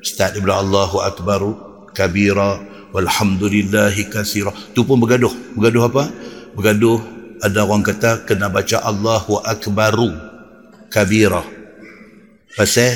Start 0.06 0.38
daripada 0.38 0.62
Allahu 0.62 1.02
Akbaru 1.02 1.52
kabira 1.98 2.62
walhamdulillahi 2.94 4.06
kasira. 4.14 4.54
Tu 4.78 4.86
pun 4.86 5.02
bergaduh. 5.02 5.34
Bergaduh 5.58 5.84
apa? 5.90 6.04
Bergaduh 6.54 7.02
ada 7.42 7.66
orang 7.66 7.82
kata 7.82 8.22
kena 8.30 8.54
baca 8.54 8.86
Allahu 8.86 9.42
Akbaru 9.42 10.14
kabira. 10.94 11.42
Pasal 12.54 12.94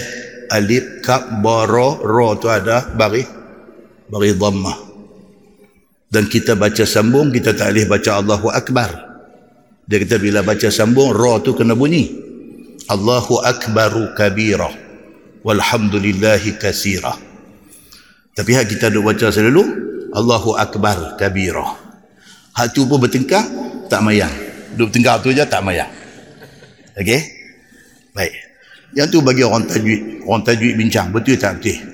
alif 0.52 1.00
kap 1.02 1.42
baro 1.42 2.04
ro 2.04 2.36
tu 2.36 2.52
ada 2.52 2.84
baris 2.92 3.26
bagi 4.12 4.36
dhammah 4.36 4.78
dan 6.12 6.28
kita 6.28 6.60
baca 6.60 6.84
sambung 6.84 7.32
kita 7.32 7.56
tak 7.56 7.72
boleh 7.72 7.88
baca 7.88 8.20
Allahu 8.20 8.52
Akbar 8.52 8.92
dia 9.88 9.98
kata 10.04 10.20
bila 10.20 10.44
baca 10.44 10.68
sambung 10.68 11.16
ra 11.16 11.40
tu 11.40 11.56
kena 11.56 11.72
bunyi 11.72 12.12
Allahu 12.92 13.40
Akbaru 13.40 14.12
kabira 14.12 14.90
walhamdulillahi 15.45 16.58
kasira 16.58 17.13
tapi 18.34 18.51
hak 18.56 18.65
kita 18.71 18.93
duk 18.93 19.06
baca 19.06 19.30
selalu 19.30 19.63
Allahu 20.13 20.56
Akbar 20.58 21.17
kabira 21.17 21.77
hak 22.58 22.75
tu 22.75 22.86
pun 22.86 23.01
bertengkar 23.01 23.43
tak 23.88 24.01
mayang 24.06 24.32
duk 24.75 24.91
bertengkar 24.91 25.19
tu 25.19 25.34
je 25.34 25.43
tak 25.45 25.62
mayang 25.65 25.89
okey 26.97 27.21
baik 28.13 28.34
yang 28.91 29.08
tu 29.08 29.23
bagi 29.23 29.43
orang 29.43 29.65
tajwid 29.65 30.23
orang 30.27 30.43
tajwid 30.43 30.73
bincang 30.75 31.10
betul 31.10 31.39
tak 31.39 31.60
betul 31.60 31.91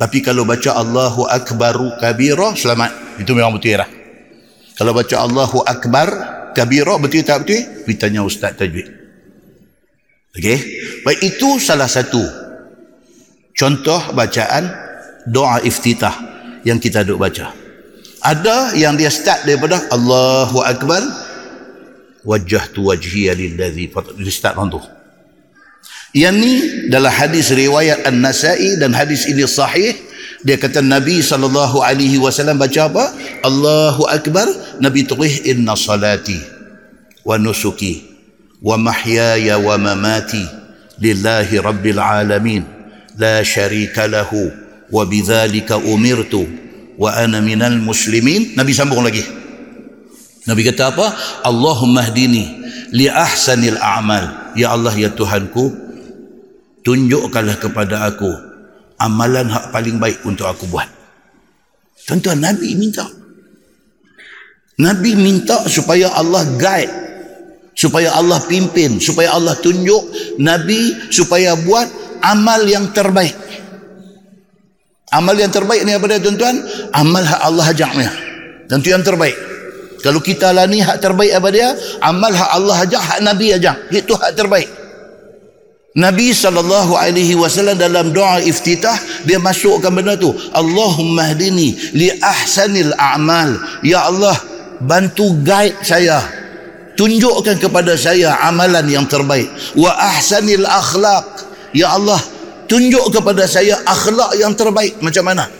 tapi 0.00 0.24
kalau 0.24 0.48
baca 0.48 0.80
Allahu 0.80 1.28
Akbaru 1.28 2.00
Kabira, 2.00 2.56
selamat. 2.56 3.20
Itu 3.20 3.36
memang 3.36 3.60
betul 3.60 3.76
lah. 3.76 3.84
Kalau 4.80 4.96
baca 4.96 5.16
Allahu 5.20 5.60
Akbar 5.60 6.08
Kabira, 6.56 6.96
betul 6.96 7.20
tak 7.20 7.44
betul? 7.44 7.84
Kita 7.84 8.08
tanya 8.08 8.24
Ustaz 8.24 8.56
Tajwid. 8.56 8.88
Okey? 10.40 10.58
Baik, 11.04 11.20
itu 11.20 11.60
salah 11.60 11.84
satu 11.84 12.24
contoh 13.60 14.00
bacaan 14.16 14.72
doa 15.28 15.60
iftitah 15.60 16.16
yang 16.64 16.80
kita 16.80 17.04
duk 17.04 17.20
baca. 17.20 17.52
Ada 18.24 18.76
yang 18.76 18.96
dia 18.96 19.12
start 19.12 19.44
daripada 19.44 19.84
Allahu 19.92 20.64
Akbar 20.64 21.04
wajjahtu 22.24 22.88
wajhiya 22.88 23.36
lilladzi 23.36 23.92
fatar. 23.92 24.16
Dia 24.16 24.32
start 24.32 24.56
orang 24.56 24.72
tu. 24.72 24.80
Yang 26.16 26.36
ni 26.42 26.52
dalam 26.90 27.12
hadis 27.12 27.52
riwayat 27.52 28.02
An-Nasai 28.08 28.80
dan 28.80 28.96
hadis 28.96 29.30
ini 29.30 29.46
sahih 29.46 29.94
dia 30.40 30.56
kata 30.56 30.80
Nabi 30.80 31.20
sallallahu 31.20 31.84
alaihi 31.84 32.16
wasallam 32.16 32.56
baca 32.56 32.88
apa? 32.88 33.04
Allahu 33.44 34.08
akbar, 34.08 34.48
Nabi 34.80 35.04
tulis 35.04 35.44
inna 35.44 35.76
salati 35.76 36.40
wa 37.22 37.36
nusuki 37.36 38.08
wa 38.64 38.80
mahyaya 38.80 39.60
wa 39.60 39.76
mamati 39.76 40.40
lillahi 40.96 41.60
rabbil 41.60 42.00
alamin 42.00 42.79
lahu 43.16 44.52
wa 44.90 45.02
bidzalika 45.06 45.78
umirtu 45.78 46.46
wa 47.00 47.16
ana 47.16 47.40
minal 47.40 47.78
muslimin. 47.80 48.54
Nabi 48.54 48.74
sambung 48.76 49.00
lagi. 49.00 49.24
Nabi 50.44 50.66
kata 50.66 50.92
apa? 50.92 51.06
Allahumma 51.46 52.04
hdini 52.06 52.44
li 52.92 53.06
ahsanil 53.06 53.78
a'mal. 53.78 54.54
Ya 54.58 54.74
Allah 54.74 54.92
ya 54.98 55.08
Tuhanku, 55.14 55.70
tunjukkanlah 56.82 57.56
kepada 57.62 58.08
aku 58.10 58.50
amalan 59.00 59.48
hak 59.48 59.72
paling 59.72 59.96
baik 59.96 60.20
untuk 60.28 60.44
aku 60.44 60.68
buat. 60.68 60.88
Tuan-tuan, 62.04 62.42
Nabi 62.42 62.74
minta. 62.76 63.06
Nabi 64.80 65.16
minta 65.16 65.64
supaya 65.68 66.12
Allah 66.12 66.42
guide. 66.60 66.92
Supaya 67.76 68.12
Allah 68.12 68.42
pimpin. 68.44 69.00
Supaya 69.00 69.36
Allah 69.36 69.56
tunjuk 69.56 70.36
Nabi 70.42 71.12
supaya 71.12 71.56
buat 71.56 71.86
amal 72.22 72.62
yang 72.68 72.88
terbaik. 72.92 73.36
Amal 75.10 75.34
yang 75.34 75.50
terbaik 75.50 75.82
ni 75.82 75.90
apa 75.90 76.06
dia 76.06 76.22
tuan-tuan? 76.22 76.62
Amal 76.94 77.26
hak 77.26 77.40
Allah 77.42 77.66
ajak 77.66 77.90
ni. 77.98 78.06
Tentu 78.70 78.94
yang 78.94 79.02
terbaik. 79.02 79.34
Kalau 80.00 80.22
kita 80.22 80.54
lah 80.54 80.70
ni 80.70 80.80
hak 80.80 81.02
terbaik 81.02 81.34
apa 81.34 81.48
dia? 81.50 81.74
Amal 82.00 82.30
hak 82.30 82.50
Allah 82.54 82.76
ajak, 82.86 83.02
hak 83.02 83.20
Nabi 83.26 83.58
ajak. 83.58 83.90
Itu 83.90 84.14
hak 84.14 84.38
terbaik. 84.38 84.70
Nabi 85.98 86.30
sallallahu 86.30 86.94
alaihi 86.94 87.34
wasallam 87.34 87.74
dalam 87.74 88.14
doa 88.14 88.38
iftitah 88.38 88.94
dia 89.26 89.42
masukkan 89.42 89.90
benda 89.90 90.14
tu 90.14 90.30
Allahumma 90.54 91.34
hdini 91.34 91.74
li 91.98 92.14
ahsanil 92.22 92.94
a'mal 92.94 93.58
ya 93.82 94.06
Allah 94.06 94.38
bantu 94.78 95.34
guide 95.42 95.82
saya 95.82 96.22
tunjukkan 96.94 97.58
kepada 97.58 97.98
saya 97.98 98.38
amalan 98.46 98.86
yang 98.86 99.02
terbaik 99.10 99.50
wa 99.74 99.90
ahsanil 100.14 100.62
akhlaq 100.62 101.49
ya 101.74 101.94
Allah 101.94 102.20
tunjuk 102.70 103.10
kepada 103.10 103.46
saya 103.50 103.78
akhlak 103.82 104.38
yang 104.38 104.54
terbaik. 104.54 104.98
Macam 105.02 105.26
mana? 105.26 105.50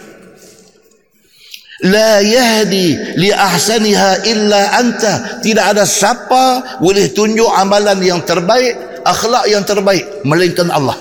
La 1.81 2.21
yahdi 2.21 2.95
li 3.19 3.31
ahsaniha 3.33 4.29
illa 4.29 4.79
anta. 4.79 5.43
Tidak 5.43 5.65
ada 5.75 5.83
siapa 5.83 6.79
boleh 6.79 7.11
tunjuk 7.11 7.49
amalan 7.51 7.99
yang 8.05 8.21
terbaik 8.23 9.03
akhlak 9.03 9.49
yang 9.49 9.65
terbaik 9.67 10.07
melainkan 10.23 10.69
Allah. 10.71 10.95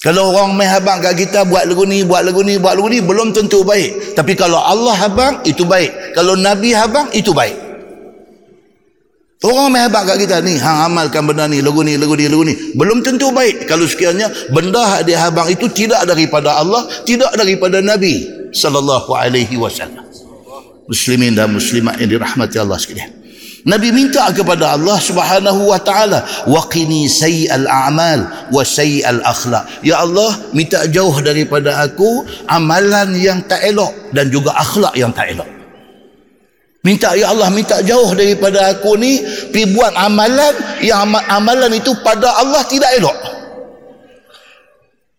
Kalau 0.00 0.32
orang 0.32 0.56
main 0.56 0.72
habang 0.72 0.96
kat 1.04 1.12
kita 1.12 1.44
buat 1.44 1.68
lagu 1.68 1.84
ni 1.84 2.00
buat 2.08 2.24
lagu 2.24 2.40
ni 2.40 2.56
buat 2.56 2.72
lagu 2.72 2.88
ni 2.88 3.04
belum 3.04 3.36
tentu 3.36 3.60
baik. 3.64 4.16
Tapi 4.16 4.32
kalau 4.32 4.56
Allah 4.56 4.96
habang 4.96 5.44
itu 5.44 5.64
baik. 5.68 6.16
Kalau 6.16 6.40
Nabi 6.40 6.72
habang 6.72 7.12
itu 7.12 7.36
baik 7.36 7.69
orang 9.40 9.72
main 9.72 9.88
habang 9.88 10.04
kat 10.04 10.16
kita 10.20 10.44
ni 10.44 10.60
hang 10.60 10.92
amalkan 10.92 11.24
benda 11.24 11.48
ni 11.48 11.64
lagu 11.64 11.80
ni 11.80 11.96
lagu 11.96 12.12
ni 12.12 12.28
lagu 12.28 12.44
ni 12.44 12.54
belum 12.76 13.00
tentu 13.00 13.32
baik 13.32 13.64
kalau 13.64 13.88
sekiranya 13.88 14.28
benda 14.52 15.00
dia 15.00 15.24
habang 15.24 15.48
itu 15.48 15.64
tidak 15.72 16.04
daripada 16.04 16.60
Allah 16.60 16.84
tidak 17.08 17.32
daripada 17.32 17.80
Nabi 17.80 18.28
sallallahu 18.52 19.08
alaihi 19.16 19.56
wasallam 19.56 20.04
muslimin 20.84 21.32
dan 21.32 21.48
muslimat 21.56 21.96
yang 21.96 22.20
dirahmati 22.20 22.60
Allah 22.60 22.76
sekalian 22.76 23.20
Nabi 23.60 23.92
minta 23.92 24.24
kepada 24.32 24.72
Allah 24.72 24.96
Subhanahu 24.96 25.68
wa 25.68 25.76
taala 25.76 26.24
waqini 26.48 27.04
sayyi'al 27.04 27.68
a'mal 27.68 28.48
wa 28.48 28.64
sayyi'al 28.64 29.20
akhlaq. 29.20 29.84
Ya 29.84 30.00
Allah, 30.00 30.32
minta 30.56 30.88
jauh 30.88 31.20
daripada 31.20 31.76
aku 31.84 32.24
amalan 32.48 33.12
yang 33.20 33.44
tak 33.44 33.60
elok 33.60 33.92
dan 34.16 34.32
juga 34.32 34.56
akhlak 34.56 34.96
yang 34.96 35.12
tak 35.12 35.36
elok. 35.36 35.59
Minta 36.80 37.12
ya 37.12 37.28
Allah 37.28 37.52
minta 37.52 37.84
jauh 37.84 38.16
daripada 38.16 38.72
aku 38.72 38.96
ni 38.96 39.20
pi 39.52 39.68
buat 39.68 39.92
amalan 40.00 40.80
yang 40.80 41.12
amalan 41.28 41.76
itu 41.76 41.92
pada 42.00 42.40
Allah 42.40 42.64
tidak 42.64 42.88
elok. 42.96 43.16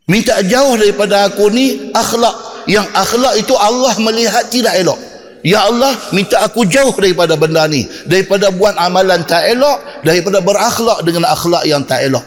Minta 0.10 0.42
jauh 0.42 0.74
daripada 0.74 1.30
aku 1.30 1.54
ni 1.54 1.94
akhlak 1.94 2.66
yang 2.66 2.86
akhlak 2.98 3.38
itu 3.38 3.54
Allah 3.54 3.94
melihat 4.02 4.50
tidak 4.50 4.74
elok. 4.74 4.98
Ya 5.46 5.70
Allah 5.70 5.94
minta 6.10 6.42
aku 6.42 6.66
jauh 6.66 6.94
daripada 6.98 7.38
benda 7.38 7.70
ni 7.70 7.86
daripada 8.10 8.50
buat 8.50 8.74
amalan 8.82 9.22
tak 9.26 9.46
elok 9.46 10.02
daripada 10.02 10.42
berakhlak 10.42 11.06
dengan 11.06 11.30
akhlak 11.30 11.66
yang 11.66 11.86
tak 11.86 12.06
elok 12.10 12.26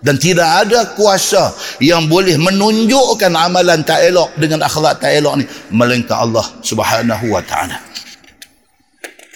dan 0.00 0.16
tidak 0.16 0.48
ada 0.48 0.96
kuasa 0.96 1.52
yang 1.80 2.08
boleh 2.08 2.36
menunjukkan 2.40 3.32
amalan 3.32 3.80
tak 3.84 4.04
elok 4.08 4.32
dengan 4.40 4.64
akhlak 4.64 4.96
tak 5.00 5.12
elok 5.12 5.40
ni 5.40 5.44
melainkan 5.72 6.20
Allah 6.24 6.44
Subhanahu 6.64 7.32
wa 7.32 7.40
taala 7.44 7.89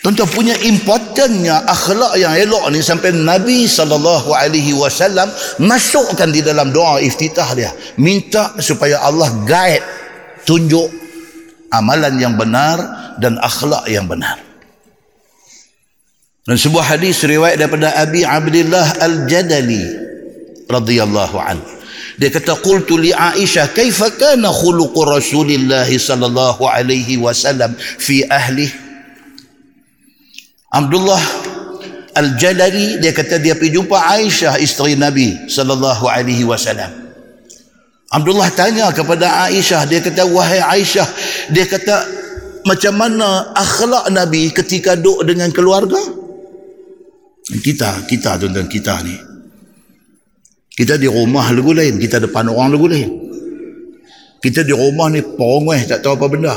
Tuan-tuan 0.04 0.28
punya 0.28 0.52
importantnya 0.68 1.64
akhlak 1.64 2.20
yang 2.20 2.36
elok 2.36 2.68
ni 2.68 2.84
sampai 2.84 3.16
Nabi 3.16 3.64
sallallahu 3.64 4.36
alaihi 4.36 4.76
wasallam 4.76 5.32
masukkan 5.64 6.28
di 6.28 6.44
dalam 6.44 6.68
doa 6.76 7.00
iftitah 7.00 7.48
dia 7.56 7.72
minta 7.96 8.52
supaya 8.60 9.00
Allah 9.00 9.32
guide 9.48 9.80
tunjuk 10.44 10.92
amalan 11.72 12.20
yang 12.20 12.36
benar 12.36 12.76
dan 13.16 13.40
akhlak 13.40 13.88
yang 13.88 14.04
benar. 14.04 14.36
Dan 16.44 16.60
sebuah 16.60 17.00
hadis 17.00 17.24
riwayat 17.24 17.56
daripada 17.56 17.96
Abi 17.96 18.28
Abdullah 18.28 19.00
Al-Jadali 19.00 19.88
radhiyallahu 20.68 21.36
an. 21.40 21.64
Dia 22.20 22.28
kata 22.28 22.60
qultu 22.60 23.00
li 23.00 23.08
Aisyah 23.08 23.72
kaifa 23.72 24.12
kana 24.20 24.52
khuluq 24.52 24.92
Rasulillah 25.00 25.88
sallallahu 25.88 26.68
alaihi 26.68 27.16
wasallam 27.16 27.72
fi 27.80 28.20
ahli 28.28 28.83
Abdullah 30.74 31.22
Al-Jadali 32.14 32.98
dia 32.98 33.14
kata 33.14 33.38
dia 33.38 33.54
pergi 33.54 33.78
jumpa 33.78 33.94
Aisyah 33.94 34.58
isteri 34.58 34.98
Nabi 34.98 35.50
sallallahu 35.50 36.06
alaihi 36.06 36.46
wasallam. 36.46 36.90
Abdullah 38.10 38.50
tanya 38.54 38.90
kepada 38.94 39.50
Aisyah 39.50 39.86
dia 39.86 39.98
kata 40.02 40.26
wahai 40.26 40.62
Aisyah 40.62 41.06
dia 41.50 41.66
kata 41.66 41.94
macam 42.66 42.94
mana 42.94 43.54
akhlak 43.54 44.14
Nabi 44.14 44.50
ketika 44.54 44.94
duduk 44.94 45.26
dengan 45.26 45.50
keluarga? 45.50 45.98
Kita 47.50 48.06
kita 48.06 48.38
tuan-tuan 48.38 48.70
kita 48.70 48.94
ni. 49.02 49.14
Kita 50.74 50.98
di 50.98 51.06
rumah 51.06 51.50
lagu 51.50 51.70
lain 51.70 51.98
kita 51.98 52.22
depan 52.22 52.50
orang 52.50 52.74
lagu 52.74 52.86
lain. 52.86 53.10
Kita 54.38 54.62
di 54.62 54.74
rumah 54.74 55.10
ni 55.10 55.18
perongeh 55.18 55.82
tak 55.86 55.98
tahu 56.02 56.14
apa 56.14 56.26
benda. 56.30 56.54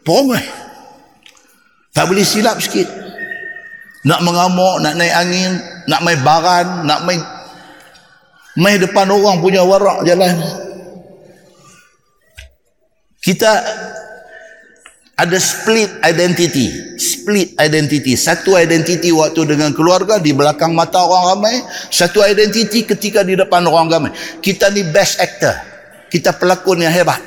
Perongeh. 0.00 0.44
Tak 1.92 2.08
boleh 2.08 2.24
silap 2.24 2.56
sikit 2.56 3.01
nak 4.02 4.20
mengamuk 4.26 4.82
nak 4.82 4.98
naik 4.98 5.14
angin 5.14 5.52
nak 5.86 6.02
main 6.02 6.18
baran 6.26 6.66
nak 6.82 7.06
main 7.06 7.22
main 8.58 8.78
depan 8.82 9.06
orang 9.08 9.38
punya 9.38 9.62
warak 9.62 10.02
jalan. 10.02 10.34
Kita 13.22 13.62
ada 15.14 15.38
split 15.38 16.02
identity 16.02 16.98
split 16.98 17.54
identity. 17.62 18.18
Satu 18.18 18.58
identity 18.58 19.14
waktu 19.14 19.46
dengan 19.54 19.70
keluarga 19.70 20.18
di 20.18 20.34
belakang 20.34 20.74
mata 20.74 21.02
orang 21.02 21.38
ramai. 21.38 21.54
Satu 21.90 22.22
identity 22.26 22.82
ketika 22.82 23.22
di 23.22 23.38
depan 23.38 23.62
orang 23.70 23.86
ramai. 23.86 24.10
Kita 24.42 24.70
ni 24.74 24.82
best 24.86 25.22
actor. 25.22 25.54
Kita 26.10 26.34
pelakon 26.34 26.82
yang 26.82 26.90
hebat. 26.90 27.22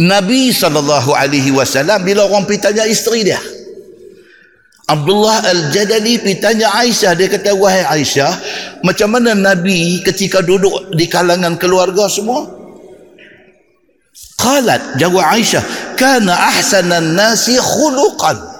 Nabi 0.00 0.48
SAW 0.48 1.04
bila 2.00 2.24
orang 2.24 2.48
pergi 2.48 2.60
tanya 2.60 2.88
isteri 2.88 3.20
dia 3.20 3.40
Abdullah 4.90 5.46
Al-Jadali 5.46 6.18
pergi 6.18 6.42
tanya 6.42 6.74
Aisyah 6.74 7.14
dia 7.14 7.30
kata 7.30 7.54
wahai 7.54 7.86
Aisyah 7.86 8.32
macam 8.82 9.14
mana 9.14 9.38
Nabi 9.38 10.02
ketika 10.02 10.42
duduk 10.42 10.90
di 10.98 11.06
kalangan 11.06 11.54
keluarga 11.54 12.10
semua 12.10 12.50
Qalat 14.34 14.98
jawab 14.98 15.22
Aisyah 15.30 15.62
kana 15.94 16.34
ahsanan 16.34 17.14
nasi 17.14 17.54
khuluqan 17.54 18.50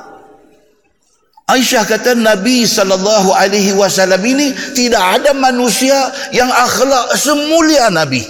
Aisyah 1.51 1.83
kata 1.83 2.15
Nabi 2.15 2.63
sallallahu 2.63 3.35
alaihi 3.35 3.75
wasallam 3.75 4.23
ini 4.23 4.55
tidak 4.71 5.03
ada 5.03 5.35
manusia 5.35 5.99
yang 6.31 6.47
akhlak 6.47 7.19
semulia 7.19 7.91
Nabi. 7.91 8.23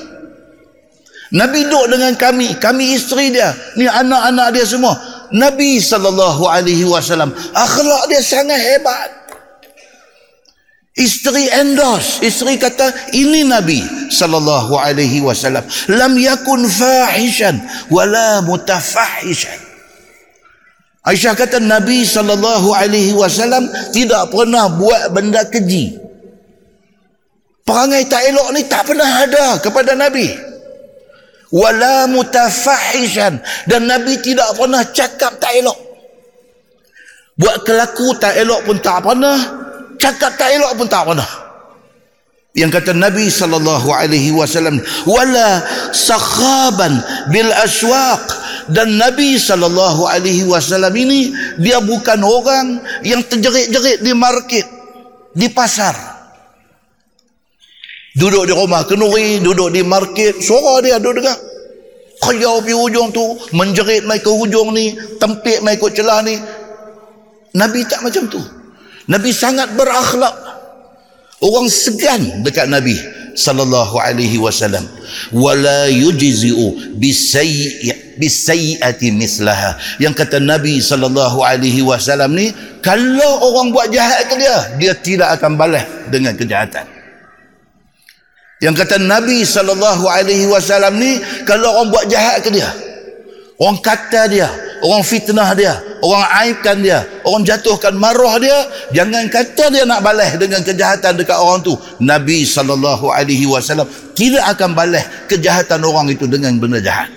Nabi 1.31 1.69
duduk 1.69 1.95
dengan 1.95 2.17
kami, 2.17 2.57
kami 2.59 2.97
isteri 2.97 3.31
dia, 3.31 3.53
ni 3.77 3.87
anak-anak 3.87 4.57
dia 4.57 4.65
semua. 4.67 4.97
Nabi 5.31 5.79
sallallahu 5.79 6.43
alaihi 6.47 6.87
wasallam 6.87 7.31
akhlak 7.55 8.03
dia 8.11 8.23
sangat 8.23 8.59
hebat. 8.59 9.11
Isteri 10.99 11.47
endorse, 11.55 12.21
isteri 12.27 12.59
kata 12.59 13.15
ini 13.15 13.47
Nabi 13.47 13.81
sallallahu 14.11 14.75
alaihi 14.75 15.23
wasallam 15.23 15.63
lam 15.87 16.19
yakun 16.19 16.67
fahishan 16.67 17.63
wala 17.89 18.43
mutafahishan. 18.43 19.71
Aisyah 21.07 21.33
kata 21.33 21.63
Nabi 21.63 22.05
sallallahu 22.05 22.77
alaihi 22.77 23.17
wasallam 23.17 23.71
tidak 23.95 24.29
pernah 24.29 24.69
buat 24.69 25.15
benda 25.15 25.47
keji. 25.49 25.97
Perangai 27.65 28.05
tak 28.11 28.27
elok 28.27 28.49
ni 28.53 28.67
tak 28.67 28.83
pernah 28.85 29.09
ada 29.25 29.63
kepada 29.63 29.95
Nabi. 29.95 30.50
Wala 31.55 32.07
mutafahishan. 32.11 33.39
Dan 33.67 33.91
Nabi 33.91 34.19
tidak 34.23 34.55
pernah 34.55 34.83
cakap 34.91 35.39
tak 35.39 35.55
elok. 35.59 35.79
Buat 37.39 37.63
kelaku 37.67 38.17
tak 38.19 38.35
elok 38.39 38.61
pun 38.67 38.79
tak 38.83 38.99
pernah. 39.03 39.39
Cakap 40.01 40.33
tak 40.39 40.51
elok 40.57 40.73
pun 40.81 40.89
tak 40.89 41.05
pernah. 41.07 41.31
Yang 42.51 42.83
kata 42.83 42.99
Nabi 42.99 43.31
sallallahu 43.31 43.95
alaihi 43.95 44.35
wasallam 44.35 44.83
wala 45.07 45.63
sakhaban 45.95 46.99
bil 47.31 47.51
aswaq. 47.63 48.27
Dan 48.71 48.99
Nabi 48.99 49.39
sallallahu 49.39 50.07
alaihi 50.07 50.47
wasallam 50.47 50.95
ini 50.95 51.31
dia 51.63 51.79
bukan 51.79 52.23
orang 52.23 52.83
yang 53.07 53.23
terjerit-jerit 53.23 54.03
di 54.03 54.13
market 54.15 54.67
di 55.31 55.47
pasar 55.47 56.20
duduk 58.21 58.45
di 58.45 58.53
rumah 58.53 58.85
kenuri 58.85 59.41
duduk 59.41 59.73
di 59.73 59.81
market. 59.81 60.37
Suara 60.45 60.85
dia 60.85 61.01
duduk 61.01 61.25
dekat 61.25 61.39
kayau 62.21 62.61
pergi 62.61 62.77
hujung 62.77 63.09
tu 63.17 63.25
menjerit 63.57 64.05
mai 64.05 64.21
ke 64.21 64.29
hujung 64.29 64.77
ni 64.77 64.93
tempik 65.17 65.65
mai 65.65 65.81
ikut 65.81 65.97
celah 65.97 66.21
ni. 66.21 66.37
Nabi 67.57 67.81
tak 67.89 68.05
macam 68.05 68.29
tu. 68.29 68.39
Nabi 69.09 69.33
sangat 69.33 69.73
berakhlak. 69.75 70.37
Orang 71.41 71.73
segan 71.73 72.45
dekat 72.45 72.69
Nabi 72.69 73.01
sallallahu 73.33 73.97
alaihi 73.97 74.37
wasallam. 74.37 74.85
Wala 75.33 75.89
yujzi'u 75.89 76.95
bisayyi 77.01 77.89
bisayyiati 78.21 79.09
mislaha. 79.17 79.81
Yang 79.97 80.21
kata 80.21 80.37
Nabi 80.45 80.85
sallallahu 80.85 81.41
alaihi 81.41 81.81
wasallam 81.81 82.37
ni 82.37 82.53
kalau 82.85 83.41
orang 83.41 83.73
buat 83.73 83.89
jahat 83.89 84.29
ke 84.29 84.37
dia 84.37 84.57
dia 84.77 84.93
tidak 84.93 85.41
akan 85.41 85.57
balas 85.57 85.89
dengan 86.13 86.37
kejahatan 86.37 87.00
yang 88.61 88.77
kata 88.77 89.01
Nabi 89.01 89.41
sallallahu 89.41 90.05
alaihi 90.05 90.45
wasallam 90.45 91.01
ni 91.01 91.17
kalau 91.49 91.81
orang 91.81 91.89
buat 91.89 92.05
jahat 92.13 92.45
ke 92.45 92.53
dia, 92.53 92.69
orang 93.57 93.81
kata 93.81 94.29
dia, 94.29 94.49
orang 94.85 95.01
fitnah 95.01 95.57
dia, 95.57 95.81
orang 96.05 96.25
aibkan 96.45 96.77
dia, 96.85 97.01
orang 97.25 97.41
jatuhkan 97.41 97.97
maruah 97.97 98.37
dia, 98.37 98.69
jangan 98.93 99.33
kata 99.33 99.73
dia 99.73 99.89
nak 99.89 100.05
balas 100.05 100.37
dengan 100.37 100.61
kejahatan 100.61 101.17
dekat 101.17 101.41
orang 101.41 101.65
tu. 101.65 101.73
Nabi 102.05 102.45
sallallahu 102.45 103.09
alaihi 103.09 103.49
wasallam 103.49 103.89
tidak 104.13 104.45
akan 104.53 104.77
balas 104.77 105.09
kejahatan 105.25 105.81
orang 105.81 106.13
itu 106.13 106.29
dengan 106.29 106.53
benda 106.61 106.85
jahat. 106.85 107.09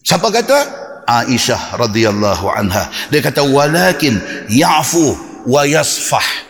Siapa 0.00 0.32
kata? 0.32 0.58
Aisyah 1.04 1.76
radhiyallahu 1.76 2.48
anha. 2.48 2.88
Dia 3.12 3.20
kata 3.20 3.44
walakin 3.44 4.16
ya'fu 4.48 5.04
wa 5.44 5.68
yasfah. 5.68 6.49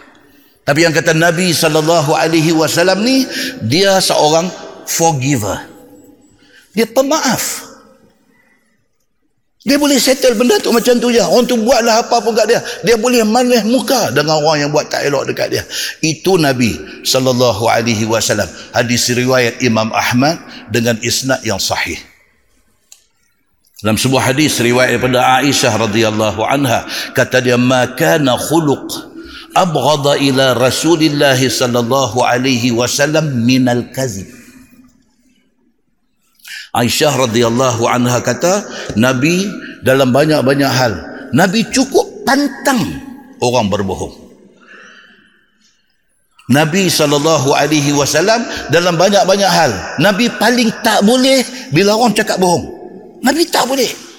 Tapi 0.64 0.86
yang 0.86 0.94
kata 0.94 1.16
Nabi 1.16 1.50
sallallahu 1.50 2.14
alaihi 2.14 2.52
wasallam 2.54 3.02
ni 3.02 3.24
dia 3.64 3.98
seorang 3.98 4.46
forgiver. 4.86 5.66
Dia 6.76 6.86
pemaaf. 6.86 7.70
Dia 9.61 9.76
boleh 9.76 10.00
settle 10.00 10.40
benda 10.40 10.56
tu 10.56 10.72
macam 10.72 10.96
tu 10.96 11.12
je. 11.12 11.20
Orang 11.20 11.44
tu 11.44 11.61
buatlah 11.61 12.08
apa 12.08 12.24
pun 12.24 12.32
kat 12.32 12.48
dia. 12.48 12.61
Dia 12.80 12.96
boleh 12.96 13.20
manis 13.28 13.61
muka 13.68 14.08
dengan 14.08 14.40
orang 14.40 14.64
yang 14.64 14.70
buat 14.72 14.88
tak 14.88 15.04
elok 15.04 15.28
dekat 15.28 15.52
dia. 15.52 15.62
Itu 16.00 16.40
Nabi 16.40 17.04
sallallahu 17.04 17.68
alaihi 17.68 18.08
wasallam. 18.08 18.48
Hadis 18.72 19.12
riwayat 19.12 19.61
Imam 19.61 19.92
Ahmad 19.92 20.40
dengan 20.72 20.96
isnad 21.04 21.44
yang 21.44 21.61
sahih. 21.61 22.00
Dalam 23.80 23.96
sebuah 23.96 24.32
hadis 24.32 24.61
riwayat 24.61 24.96
daripada 24.96 25.40
Aisyah 25.40 25.72
radhiyallahu 25.88 26.40
anha 26.44 26.84
kata 27.16 27.40
dia 27.40 27.56
makana 27.56 28.36
khuluq 28.36 29.09
abghada 29.55 30.18
ila 30.20 30.55
Rasulillah 30.55 31.36
sallallahu 31.38 32.22
alaihi 32.22 32.74
wasallam 32.74 33.42
min 33.42 33.66
al-kazib. 33.66 34.28
Aisyah 36.70 37.26
radhiyallahu 37.26 37.82
anha 37.90 38.22
kata 38.22 38.62
Nabi 38.94 39.42
dalam 39.82 40.14
banyak-banyak 40.14 40.70
hal 40.70 40.92
Nabi 41.34 41.66
cukup 41.66 42.22
pantang 42.22 42.78
orang 43.42 43.66
berbohong. 43.66 44.14
Nabi 46.51 46.90
sallallahu 46.90 47.55
alaihi 47.55 47.94
wasallam 47.94 48.42
dalam 48.74 48.98
banyak-banyak 48.98 49.51
hal 49.51 49.70
Nabi 50.03 50.30
paling 50.34 50.70
tak 50.82 51.03
boleh 51.07 51.42
bila 51.70 51.94
orang 51.94 52.14
cakap 52.14 52.38
bohong. 52.42 52.66
Nabi 53.22 53.46
tak 53.46 53.66
boleh. 53.70 54.09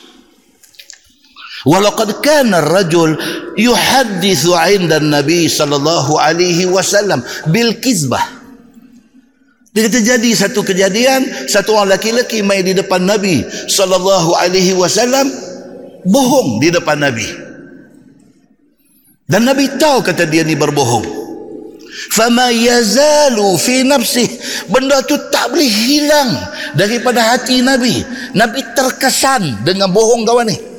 Walaqad 1.62 2.26
kana 2.26 2.57
ar-rajul 2.57 3.14
yuhaddithu 3.53 4.57
'inda 4.57 4.97
an-nabi 4.97 5.45
sallallahu 5.45 6.18
alaihi 6.18 6.66
wasallam 6.66 7.22
bil 7.53 7.78
kizbah. 7.78 8.41
Dia 9.72 9.88
terjadi 9.88 10.36
satu 10.36 10.68
kejadian, 10.68 11.47
satu 11.47 11.80
orang 11.80 11.95
lelaki 11.95 12.43
mai 12.43 12.59
di 12.59 12.76
depan 12.76 13.07
Nabi 13.07 13.39
sallallahu 13.72 14.36
alaihi 14.36 14.76
wasallam 14.76 15.32
bohong 16.03 16.59
di 16.59 16.68
depan 16.76 16.99
Nabi. 16.99 17.24
Dan 19.32 19.47
Nabi 19.47 19.72
tahu 19.80 20.03
kata 20.03 20.28
dia 20.28 20.43
ni 20.43 20.59
berbohong. 20.59 21.07
Fama 22.12 22.51
yazalu 22.51 23.55
fi 23.55 23.88
nafsih. 23.88 24.28
Benda 24.68 24.99
tu 25.07 25.16
tak 25.32 25.55
boleh 25.55 25.72
hilang 25.72 26.36
daripada 26.76 27.24
hati 27.32 27.64
Nabi. 27.64 28.03
Nabi 28.36 28.59
terkesan 28.76 29.64
dengan 29.64 29.88
bohong 29.88 30.28
kawan 30.28 30.51
ni. 30.51 30.71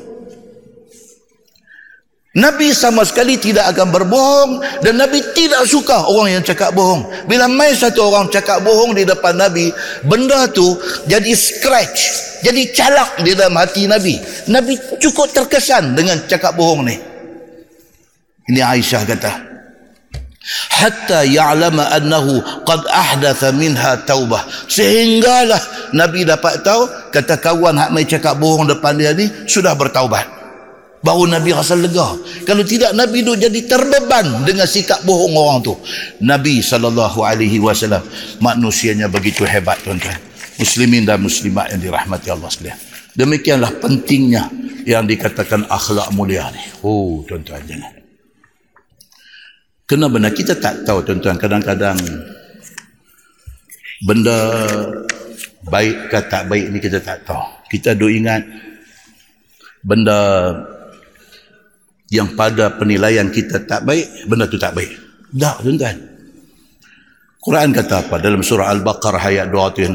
Nabi 2.33 2.73
sama 2.73 3.05
sekali 3.05 3.37
tidak 3.37 3.77
akan 3.77 3.93
berbohong 3.93 4.65
dan 4.81 4.97
Nabi 4.97 5.21
tidak 5.37 5.69
suka 5.69 6.09
orang 6.09 6.41
yang 6.41 6.45
cakap 6.45 6.73
bohong. 6.73 7.05
Bila 7.29 7.45
mai 7.45 7.77
satu 7.77 8.09
orang 8.09 8.33
cakap 8.33 8.65
bohong 8.65 8.97
di 8.97 9.05
depan 9.05 9.37
Nabi, 9.37 9.69
benda 10.09 10.49
tu 10.49 10.65
jadi 11.05 11.29
scratch, 11.37 12.01
jadi 12.41 12.73
calak 12.73 13.21
di 13.21 13.37
dalam 13.37 13.53
hati 13.61 13.85
Nabi. 13.85 14.17
Nabi 14.49 14.81
cukup 14.97 15.29
terkesan 15.29 15.93
dengan 15.93 16.25
cakap 16.25 16.57
bohong 16.57 16.89
ni. 16.89 16.97
Ini 18.49 18.65
Aisyah 18.65 19.05
kata. 19.05 19.33
Hatta 20.73 21.29
ya'lama 21.29 21.93
annahu 21.93 22.65
qad 22.65 22.81
ahdatha 22.89 23.53
minha 23.53 24.01
taubah. 24.09 24.49
Sehinggalah 24.73 25.93
Nabi 25.93 26.25
dapat 26.25 26.65
tahu 26.65 27.13
kata 27.13 27.37
kawan 27.37 27.77
hak 27.77 27.93
mai 27.93 28.09
cakap 28.09 28.41
bohong 28.41 28.73
depan 28.73 28.97
dia 28.97 29.13
ni 29.13 29.29
sudah 29.45 29.77
bertaubat. 29.77 30.42
Baru 31.03 31.27
Nabi 31.27 31.51
rasa 31.51 31.75
lega. 31.75 32.15
Kalau 32.47 32.63
tidak 32.63 32.95
Nabi 32.95 33.27
tu 33.27 33.35
jadi 33.35 33.61
terbeban 33.67 34.47
dengan 34.47 34.71
sikap 34.71 35.03
bohong 35.03 35.35
orang 35.35 35.59
tu. 35.59 35.75
Nabi 36.23 36.63
SAW 36.63 36.95
manusianya 38.39 39.11
begitu 39.11 39.43
hebat 39.43 39.83
tuan-tuan. 39.83 40.15
Muslimin 40.63 41.03
dan 41.03 41.19
muslimat 41.19 41.75
yang 41.75 41.83
dirahmati 41.83 42.31
Allah 42.31 42.47
sekalian. 42.47 42.79
Demikianlah 43.19 43.83
pentingnya 43.83 44.47
yang 44.87 45.03
dikatakan 45.03 45.67
akhlak 45.67 46.15
mulia 46.15 46.47
ni. 46.55 46.63
Oh 46.87 47.27
tuan-tuan 47.27 47.67
jangan. 47.67 47.93
Kena 49.83 50.07
benar 50.07 50.31
kita 50.31 50.55
tak 50.63 50.87
tahu 50.87 51.03
tuan-tuan 51.03 51.35
kadang-kadang 51.35 51.99
benda 54.07 54.39
baik 55.67 56.15
ke 56.15 56.19
tak 56.31 56.47
baik 56.47 56.71
ni 56.71 56.79
kita 56.79 57.03
tak 57.03 57.27
tahu. 57.27 57.43
Kita 57.67 57.99
do 57.99 58.07
ingat 58.07 58.47
benda 59.83 60.19
yang 62.13 62.37
pada 62.37 62.77
penilaian 62.77 63.33
kita 63.33 63.65
tak 63.65 63.89
baik, 63.89 64.29
benda 64.29 64.45
tu 64.45 64.61
tak 64.61 64.77
baik. 64.77 64.93
Tak, 65.33 65.65
tuan-tuan. 65.65 65.97
Quran 67.41 67.73
kata 67.73 68.05
apa? 68.07 68.21
Dalam 68.21 68.45
surah 68.45 68.69
Al-Baqarah 68.69 69.33
ayat 69.33 69.49
216. 69.49 69.89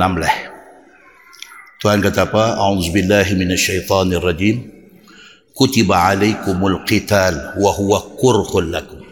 Tuhan 1.78 2.01
kata 2.01 2.26
apa? 2.26 2.57
A'udzubillahi 2.57 3.38
minasyaitanir 3.38 4.26
rajim. 4.26 4.65
Kutiba 5.53 6.09
alaikumul 6.09 6.82
qital 6.89 7.53
wa 7.61 7.70
huwa 7.70 8.01
kurhul 8.18 8.74
lakum. 8.74 9.05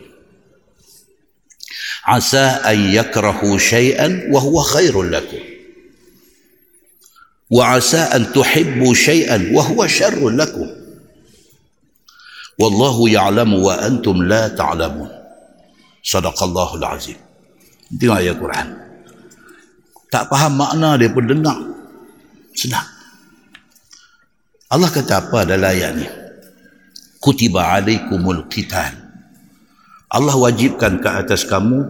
Asa 2.10 2.66
an 2.66 2.90
yakrahu 2.90 3.54
syai'an 3.62 4.34
wa 4.34 4.42
huwa 4.42 4.66
khairul 4.66 5.14
lakum. 5.14 5.42
Wa 7.54 7.78
asa 7.78 8.10
an 8.18 8.34
tuhibbu 8.34 8.98
syai'an 8.98 9.54
wa 9.54 9.62
huwa 9.62 9.86
syarrul 9.86 10.34
lakum. 10.34 10.85
Wallahu 12.56 13.12
ya'lamu 13.12 13.68
wa 13.68 13.76
antum 13.84 14.24
la 14.24 14.48
ta'lamun. 14.48 15.12
Sadaqallahul 16.00 16.86
azim. 16.88 17.20
Tengok 17.92 18.16
ayat 18.16 18.36
Quran. 18.40 18.68
Tak 20.08 20.32
faham 20.32 20.54
makna 20.56 20.96
dia 20.96 21.12
pun 21.12 21.26
dengar. 21.28 21.60
Senang. 22.56 22.88
Allah 24.72 24.90
kata 24.90 25.28
apa 25.28 25.44
dalam 25.44 25.68
ayat 25.68 25.92
ni? 26.00 26.08
Kutiba 27.20 27.76
alaikumul 27.76 28.48
qital. 28.48 28.96
Allah 30.08 30.36
wajibkan 30.40 31.04
ke 31.04 31.10
atas 31.12 31.44
kamu 31.44 31.84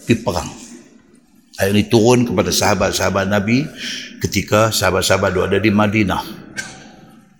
pergi 0.00 0.16
perang. 0.24 0.48
Ayat 1.60 1.72
ini 1.76 1.84
turun 1.88 2.24
kepada 2.24 2.48
sahabat-sahabat 2.48 3.28
Nabi 3.28 3.66
ketika 4.24 4.72
sahabat-sahabat 4.72 5.34
ada 5.34 5.58
di 5.60 5.72
Madinah 5.72 6.45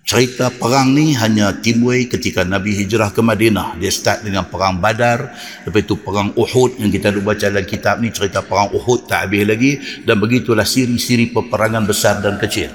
cerita 0.07 0.55
perang 0.55 0.95
ni 0.95 1.19
hanya 1.19 1.51
timbul 1.59 1.99
ketika 2.07 2.47
Nabi 2.47 2.79
hijrah 2.79 3.11
ke 3.11 3.19
Madinah. 3.19 3.75
Dia 3.83 3.91
start 3.91 4.23
dengan 4.23 4.47
perang 4.47 4.79
Badar, 4.79 5.35
lepas 5.67 5.83
itu 5.83 5.99
perang 5.99 6.31
Uhud 6.39 6.79
yang 6.79 6.95
kita 6.95 7.11
ada 7.11 7.19
baca 7.19 7.43
dalam 7.51 7.67
kitab 7.67 7.99
ni 7.99 8.15
cerita 8.15 8.47
perang 8.47 8.71
Uhud 8.71 9.11
tak 9.11 9.27
habis 9.27 9.43
lagi 9.43 9.73
dan 10.07 10.23
begitulah 10.23 10.63
siri-siri 10.63 11.35
peperangan 11.35 11.83
besar 11.83 12.23
dan 12.23 12.39
kecil. 12.39 12.71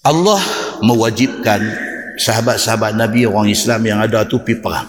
Allah 0.00 0.40
mewajibkan 0.80 1.60
sahabat-sahabat 2.16 2.96
Nabi 2.96 3.28
orang 3.28 3.52
Islam 3.52 3.84
yang 3.84 4.00
ada 4.00 4.24
tu 4.24 4.40
pergi 4.40 4.64
perang. 4.64 4.88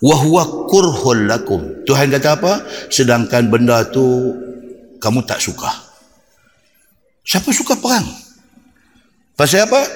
Wahuwa 0.00 0.66
kurhul 0.66 1.28
lakum. 1.28 1.84
Tuhan 1.84 2.08
kata 2.08 2.40
apa? 2.40 2.52
Sedangkan 2.88 3.52
benda 3.52 3.84
tu 3.84 4.32
kamu 4.96 5.28
tak 5.28 5.44
suka. 5.44 5.89
Siapa 7.30 7.54
suka 7.54 7.78
perang? 7.78 8.02
Pasal 9.38 9.70
apa? 9.70 9.86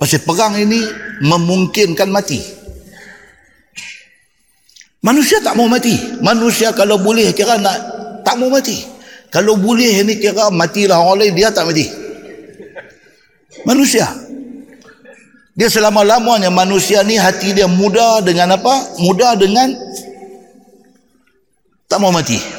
Pasal 0.00 0.24
perang 0.24 0.56
ini 0.56 0.80
memungkinkan 1.20 2.08
mati. 2.08 2.40
Manusia 5.04 5.44
tak 5.44 5.52
mau 5.52 5.68
mati. 5.68 5.92
Manusia 6.24 6.72
kalau 6.72 6.96
boleh 6.96 7.28
kira 7.36 7.60
nak 7.60 7.76
tak 8.24 8.40
mau 8.40 8.48
mati. 8.48 8.80
Kalau 9.28 9.60
boleh 9.60 10.00
ini 10.00 10.16
kira 10.16 10.48
matilah 10.48 10.96
orang 10.96 11.28
lain 11.28 11.36
dia 11.36 11.52
tak 11.52 11.68
mati. 11.68 11.84
Manusia. 13.68 14.08
Dia 15.60 15.68
selama-lamanya 15.68 16.48
manusia 16.48 17.04
ni 17.04 17.20
hati 17.20 17.52
dia 17.52 17.68
muda 17.68 18.24
dengan 18.24 18.56
apa? 18.56 18.96
Muda 18.96 19.36
dengan 19.36 19.76
tak 21.84 22.00
mau 22.00 22.08
mati. 22.08 22.57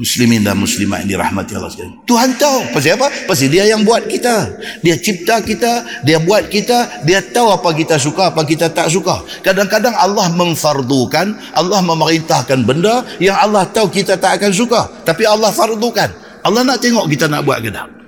Muslimin 0.00 0.40
dan 0.40 0.56
muslimat 0.56 1.04
yang 1.04 1.20
dirahmati 1.20 1.52
Allah 1.60 1.68
sekalian. 1.68 2.00
Tuhan 2.08 2.40
tahu. 2.40 2.72
Pasal 2.72 2.96
apa? 2.96 3.12
Pasal 3.28 3.52
dia 3.52 3.68
yang 3.68 3.84
buat 3.84 4.08
kita. 4.08 4.48
Dia 4.80 4.96
cipta 4.96 5.44
kita. 5.44 6.00
Dia 6.08 6.16
buat 6.16 6.48
kita. 6.48 7.04
Dia 7.04 7.20
tahu 7.20 7.52
apa 7.52 7.68
kita 7.76 8.00
suka, 8.00 8.32
apa 8.32 8.40
kita 8.48 8.72
tak 8.72 8.88
suka. 8.88 9.20
Kadang-kadang 9.44 9.92
Allah 9.92 10.32
memfardukan. 10.32 11.36
Allah 11.52 11.84
memerintahkan 11.84 12.64
benda 12.64 13.04
yang 13.20 13.36
Allah 13.36 13.68
tahu 13.68 13.92
kita 13.92 14.16
tak 14.16 14.40
akan 14.40 14.56
suka. 14.56 14.88
Tapi 15.04 15.28
Allah 15.28 15.52
fardukan. 15.52 16.08
Allah 16.48 16.64
nak 16.64 16.80
tengok 16.80 17.04
kita 17.04 17.28
nak 17.28 17.44
buat 17.44 17.60
ke 17.60 17.68
tak. 17.68 18.00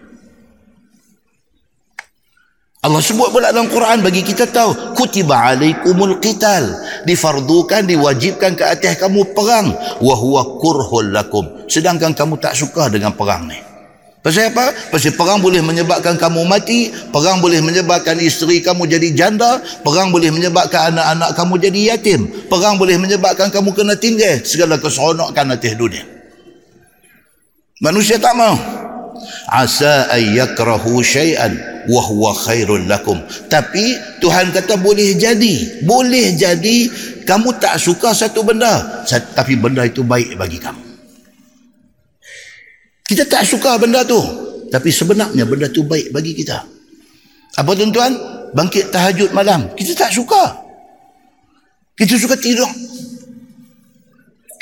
Allah 2.83 2.99
sebut 2.99 3.31
pula 3.31 3.55
dalam 3.55 3.71
Quran 3.71 4.03
bagi 4.03 4.27
kita 4.27 4.51
tahu 4.51 4.99
kutiba 4.99 5.55
alaikumul 5.55 6.19
qital 6.19 6.67
difardukan 7.05 7.87
diwajibkan 7.87 8.55
ke 8.59 8.65
atas 8.67 8.99
kamu 8.99 9.33
perang. 9.33 9.73
Wa 10.03 10.15
huwa 10.15 10.59
kurhul 10.59 11.15
lakum. 11.15 11.67
Sedangkan 11.67 12.13
kamu 12.13 12.39
tak 12.39 12.55
suka 12.59 12.91
dengan 12.91 13.15
perang 13.15 13.49
ni. 13.49 13.59
Pasal 14.23 14.55
apa? 14.55 14.71
Pasal 14.95 15.19
perang 15.19 15.43
boleh 15.43 15.59
menyebabkan 15.59 16.15
kamu 16.15 16.47
mati 16.47 16.95
perang 17.11 17.43
boleh 17.43 17.59
menyebabkan 17.59 18.23
isteri 18.23 18.63
kamu 18.63 18.87
jadi 18.87 19.09
janda 19.19 19.59
perang 19.83 20.15
boleh 20.15 20.31
menyebabkan 20.31 20.95
anak-anak 20.95 21.31
kamu 21.35 21.55
jadi 21.59 21.81
yatim 21.91 22.31
perang 22.47 22.79
boleh 22.79 23.03
menyebabkan 23.03 23.51
kamu 23.51 23.75
kena 23.75 23.99
tinggal. 23.99 24.39
Segala 24.47 24.79
keseronokan 24.79 25.59
atas 25.59 25.75
dunia. 25.75 26.07
Manusia 27.83 28.23
tak 28.23 28.39
mau. 28.39 28.55
Asa 29.51 30.07
ayyakrahu 30.15 31.03
syai'an 31.03 31.72
wahwa 31.89 32.31
khairul 32.35 32.85
lakum. 32.87 33.19
Tapi 33.47 33.99
Tuhan 34.21 34.51
kata 34.55 34.79
boleh 34.79 35.17
jadi. 35.17 35.85
Boleh 35.87 36.35
jadi 36.37 36.91
kamu 37.25 37.59
tak 37.59 37.79
suka 37.79 38.13
satu 38.13 38.43
benda. 38.45 39.05
Tapi 39.09 39.57
benda 39.59 39.87
itu 39.87 40.03
baik 40.07 40.37
bagi 40.37 40.59
kamu. 40.59 40.83
Kita 43.07 43.27
tak 43.27 43.45
suka 43.49 43.79
benda 43.81 44.07
tu. 44.07 44.21
Tapi 44.73 44.89
sebenarnya 44.89 45.45
benda 45.45 45.69
tu 45.69 45.85
baik 45.85 46.13
bagi 46.15 46.33
kita. 46.33 46.65
Apa 47.61 47.77
tuan-tuan? 47.77 48.13
Bangkit 48.53 48.93
tahajud 48.93 49.33
malam. 49.33 49.73
Kita 49.77 49.97
tak 49.97 50.13
suka. 50.13 50.61
Kita 51.97 52.17
suka 52.17 52.37
tidur 52.41 52.69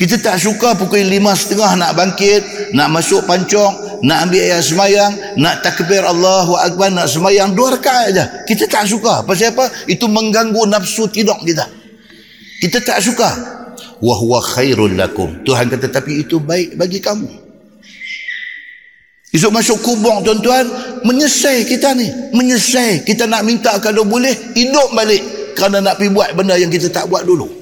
kita 0.01 0.17
tak 0.17 0.41
suka 0.41 0.73
pukul 0.81 1.05
lima 1.05 1.37
setengah 1.37 1.77
nak 1.77 1.93
bangkit, 1.93 2.73
nak 2.73 2.89
masuk 2.89 3.21
pancong, 3.29 4.01
nak 4.01 4.25
ambil 4.25 4.41
ayat 4.49 4.65
semayang, 4.65 5.13
nak 5.37 5.61
takbir 5.61 6.01
Allahu 6.01 6.57
Akbar, 6.57 6.89
nak 6.89 7.05
semayang 7.05 7.53
dua 7.53 7.77
rakaat 7.77 8.17
aja. 8.17 8.25
Kita 8.49 8.65
tak 8.65 8.89
suka. 8.89 9.21
Pasal 9.29 9.53
apa? 9.53 9.69
Itu 9.85 10.09
mengganggu 10.09 10.65
nafsu 10.73 11.05
tidur 11.13 11.37
kita. 11.45 11.69
Kita 12.65 12.81
tak 12.81 13.05
suka. 13.05 13.29
Wa 14.01 14.17
huwa 14.17 14.41
khairul 14.41 14.97
lakum. 14.97 15.45
Tuhan 15.45 15.69
kata 15.69 15.93
tapi 15.93 16.25
itu 16.25 16.41
baik 16.41 16.81
bagi 16.81 16.97
kamu. 17.05 17.29
Esok 19.37 19.53
masuk 19.53 19.85
kubur 19.85 20.25
tuan-tuan, 20.25 20.65
menyesai 21.05 21.69
kita 21.69 21.93
ni. 21.93 22.09
Menyesai. 22.33 23.05
Kita 23.05 23.29
nak 23.29 23.45
minta 23.45 23.77
kalau 23.85 24.09
boleh 24.09 24.33
hidup 24.57 24.97
balik 24.97 25.21
kerana 25.61 25.85
nak 25.85 26.01
pergi 26.01 26.09
buat 26.09 26.33
benda 26.33 26.57
yang 26.57 26.73
kita 26.73 26.89
tak 26.89 27.05
buat 27.05 27.29
dulu 27.29 27.60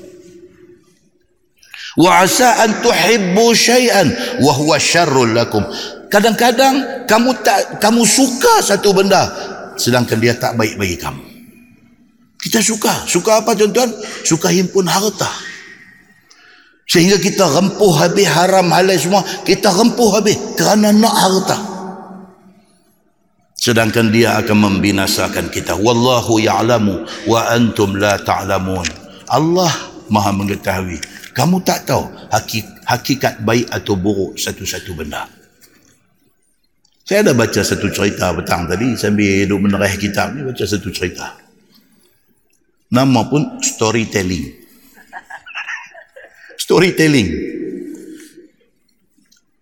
wa 1.97 2.21
asa 2.21 2.67
an 2.67 2.85
tuhibbu 2.85 3.55
syai'an 3.57 4.13
wa 4.45 4.53
huwa 4.53 4.77
syarrul 4.77 5.33
lakum. 5.33 5.65
Kadang-kadang 6.13 7.07
kamu 7.09 7.31
tak 7.41 7.81
kamu 7.81 8.05
suka 8.05 8.61
satu 8.61 8.93
benda 8.93 9.29
sedangkan 9.79 10.19
dia 10.19 10.35
tak 10.37 10.59
baik 10.59 10.77
bagi 10.77 10.99
kamu. 10.99 11.25
Kita 12.39 12.63
suka. 12.63 13.07
Suka 13.07 13.43
apa 13.43 13.55
tuan-tuan? 13.55 13.91
Suka 14.23 14.51
himpun 14.51 14.87
harta. 14.87 15.27
Sehingga 16.89 17.21
kita 17.21 17.45
rempuh 17.45 17.93
habis 18.01 18.25
haram 18.25 18.65
halal 18.73 18.97
semua 18.97 19.21
kita 19.45 19.69
rempuh 19.69 20.09
habis 20.17 20.39
kerana 20.57 20.89
nak 20.89 21.15
harta. 21.15 21.59
Sedangkan 23.59 24.09
dia 24.09 24.39
akan 24.41 24.57
membinasakan 24.71 25.51
kita. 25.53 25.77
Wallahu 25.77 26.41
ya'lamu 26.41 27.05
wa 27.29 27.41
antum 27.53 27.99
la 27.99 28.17
ta'lamun. 28.17 28.87
Allah 29.29 29.69
maha 30.09 30.33
mengetahui 30.33 31.18
kamu 31.39 31.63
tak 31.63 31.87
tahu 31.87 32.03
hakikat 32.83 33.47
baik 33.47 33.71
atau 33.71 33.95
buruk 33.95 34.35
satu-satu 34.35 34.91
benda. 34.99 35.31
Saya 37.07 37.23
ada 37.23 37.31
baca 37.31 37.63
satu 37.63 37.87
cerita 37.95 38.35
petang 38.35 38.67
tadi 38.67 38.99
sambil 38.99 39.47
duduk 39.47 39.71
menerah 39.71 39.87
kitab 39.95 40.35
ni 40.35 40.43
baca 40.43 40.67
satu 40.67 40.91
cerita. 40.91 41.39
Nama 42.91 43.21
pun 43.31 43.63
storytelling. 43.63 44.51
Storytelling. 46.65 47.29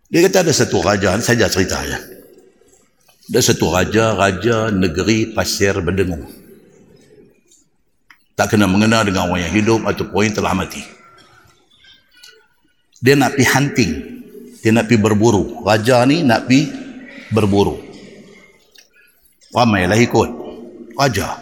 Dia 0.08 0.20
kata 0.30 0.48
ada 0.48 0.52
satu 0.56 0.80
raja, 0.80 1.12
saja 1.20 1.44
cerita 1.52 1.76
ya. 1.84 1.98
Ada 3.28 3.52
satu 3.52 3.68
raja, 3.68 4.16
raja 4.16 4.72
negeri 4.72 5.36
pasir 5.36 5.76
berdengung. 5.84 6.24
Tak 8.32 8.56
kena 8.56 8.64
mengenal 8.64 9.04
dengan 9.04 9.28
orang 9.28 9.44
yang 9.44 9.54
hidup 9.60 9.84
atau 9.84 10.08
yang 10.24 10.32
telah 10.32 10.56
mati 10.56 10.95
dia 13.06 13.14
nak 13.14 13.38
pergi 13.38 13.46
hunting. 13.54 13.92
Dia 14.58 14.74
nak 14.74 14.90
pergi 14.90 14.98
berburu. 14.98 15.62
Raja 15.62 16.02
ni 16.10 16.26
nak 16.26 16.50
pergi 16.50 16.66
berburu. 17.30 17.78
Ramailah 19.54 19.94
ikut. 20.02 20.30
Raja. 20.98 21.38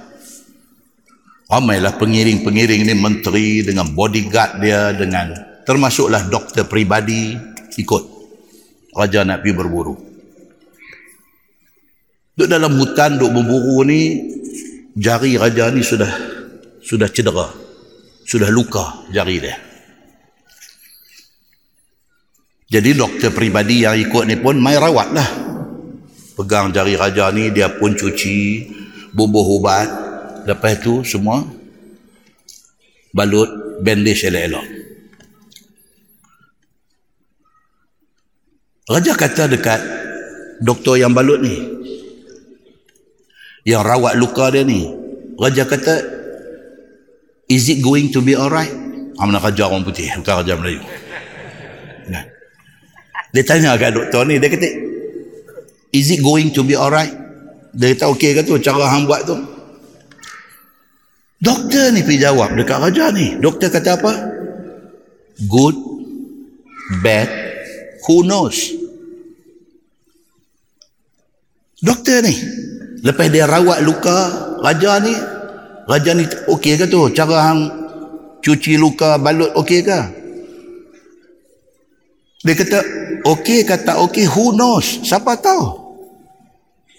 Ramailah 1.48 1.96
pengiring-pengiring 1.96 2.84
ni 2.84 2.92
menteri 2.92 3.64
dengan 3.64 3.88
bodyguard 3.96 4.60
dia 4.60 4.92
dengan 4.92 5.32
termasuklah 5.64 6.28
doktor 6.28 6.68
peribadi 6.68 7.32
ikut. 7.80 8.04
Raja 8.92 9.24
nak 9.24 9.40
pergi 9.40 9.56
berburu. 9.56 9.96
Duduk 12.36 12.50
dalam 12.50 12.76
hutan 12.76 13.16
duduk 13.16 13.40
berburu 13.40 13.88
ni 13.88 14.00
jari 15.00 15.40
raja 15.40 15.72
ni 15.72 15.80
sudah 15.80 16.12
sudah 16.84 17.08
cedera. 17.08 17.48
Sudah 18.28 18.52
luka 18.52 19.08
jari 19.12 19.40
dia 19.40 19.73
jadi 22.74 22.90
doktor 22.90 23.30
peribadi 23.30 23.86
yang 23.86 23.94
ikut 23.94 24.26
ni 24.26 24.34
pun 24.34 24.58
mai 24.58 24.74
rawat 24.74 25.14
lah. 25.14 25.28
Pegang 26.34 26.74
jari 26.74 26.98
raja 26.98 27.30
ni 27.30 27.54
dia 27.54 27.70
pun 27.70 27.94
cuci, 27.94 28.66
bubuh 29.14 29.46
ubat. 29.62 29.86
Lepas 30.42 30.82
tu 30.82 31.06
semua 31.06 31.46
balut 33.14 33.78
bandage 33.78 34.26
elok-elok. 34.26 34.66
Raja 38.90 39.12
kata 39.14 39.54
dekat 39.54 39.80
doktor 40.58 40.98
yang 40.98 41.14
balut 41.14 41.46
ni. 41.46 41.54
Yang 43.62 43.82
rawat 43.86 44.18
luka 44.18 44.50
dia 44.50 44.66
ni. 44.66 44.82
Raja 45.38 45.62
kata, 45.62 45.94
is 47.46 47.70
it 47.70 47.78
going 47.78 48.10
to 48.10 48.18
be 48.18 48.34
alright? 48.34 48.74
Amanah 49.14 49.38
raja 49.38 49.70
orang 49.70 49.86
putih, 49.86 50.10
bukan 50.18 50.42
raja 50.42 50.58
Melayu. 50.58 51.03
Dia 53.35 53.43
tanya 53.43 53.74
kat 53.74 53.99
doktor 53.99 54.30
ni, 54.30 54.39
dia 54.39 54.47
kata, 54.47 54.70
is 55.91 56.07
it 56.14 56.22
going 56.22 56.55
to 56.55 56.62
be 56.62 56.78
alright? 56.78 57.11
Dia 57.74 57.99
kata, 57.99 58.14
okey 58.14 58.30
ke 58.30 58.47
tu, 58.47 58.55
cara 58.62 58.87
hang 58.95 59.11
buat 59.11 59.26
tu? 59.26 59.35
Doktor 61.43 61.91
ni 61.91 62.07
pergi 62.07 62.22
jawab 62.22 62.55
dekat 62.55 62.78
raja 62.78 63.11
ni. 63.11 63.35
Doktor 63.43 63.74
kata 63.74 63.99
apa? 63.99 64.12
Good, 65.51 65.74
bad, 67.03 67.26
who 68.07 68.22
knows? 68.22 68.70
Doktor 71.82 72.22
ni, 72.22 72.39
lepas 73.03 73.35
dia 73.35 73.51
rawat 73.51 73.82
luka 73.82 74.30
raja 74.62 75.03
ni, 75.03 75.11
raja 75.91 76.14
ni 76.14 76.22
okey 76.55 76.78
ke 76.78 76.87
tu? 76.87 77.11
Cara 77.11 77.51
hang 77.51 77.61
cuci 78.47 78.78
luka 78.78 79.18
balut 79.18 79.51
okey 79.59 79.82
ke? 79.82 80.01
Dia 82.47 82.55
kata, 82.55 82.78
okey 83.24 83.64
kata 83.64 84.00
okey, 84.04 84.28
who 84.28 84.52
knows? 84.52 85.00
Siapa 85.04 85.40
tahu? 85.40 85.64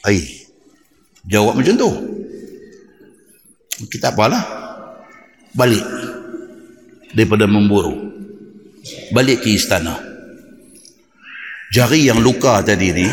Hai. 0.05 0.45
Jawab 1.25 1.57
macam 1.57 1.73
tu. 1.73 1.91
Kita 3.89 4.13
apalah. 4.13 4.43
Balik. 5.53 5.85
Daripada 7.15 7.49
memburu. 7.49 8.13
Balik 9.09 9.41
ke 9.41 9.49
istana. 9.53 9.97
Jari 11.73 12.07
yang 12.07 12.21
luka 12.21 12.61
tadi 12.61 12.93
ni, 12.93 13.09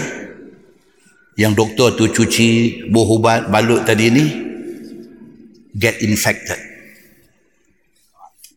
yang 1.41 1.57
doktor 1.57 1.97
tu 1.97 2.13
cuci 2.13 2.85
buah 2.93 3.09
ubat 3.17 3.41
balut 3.49 3.83
tadi 3.83 4.07
ni, 4.13 4.25
get 5.73 5.99
infected. 6.05 6.61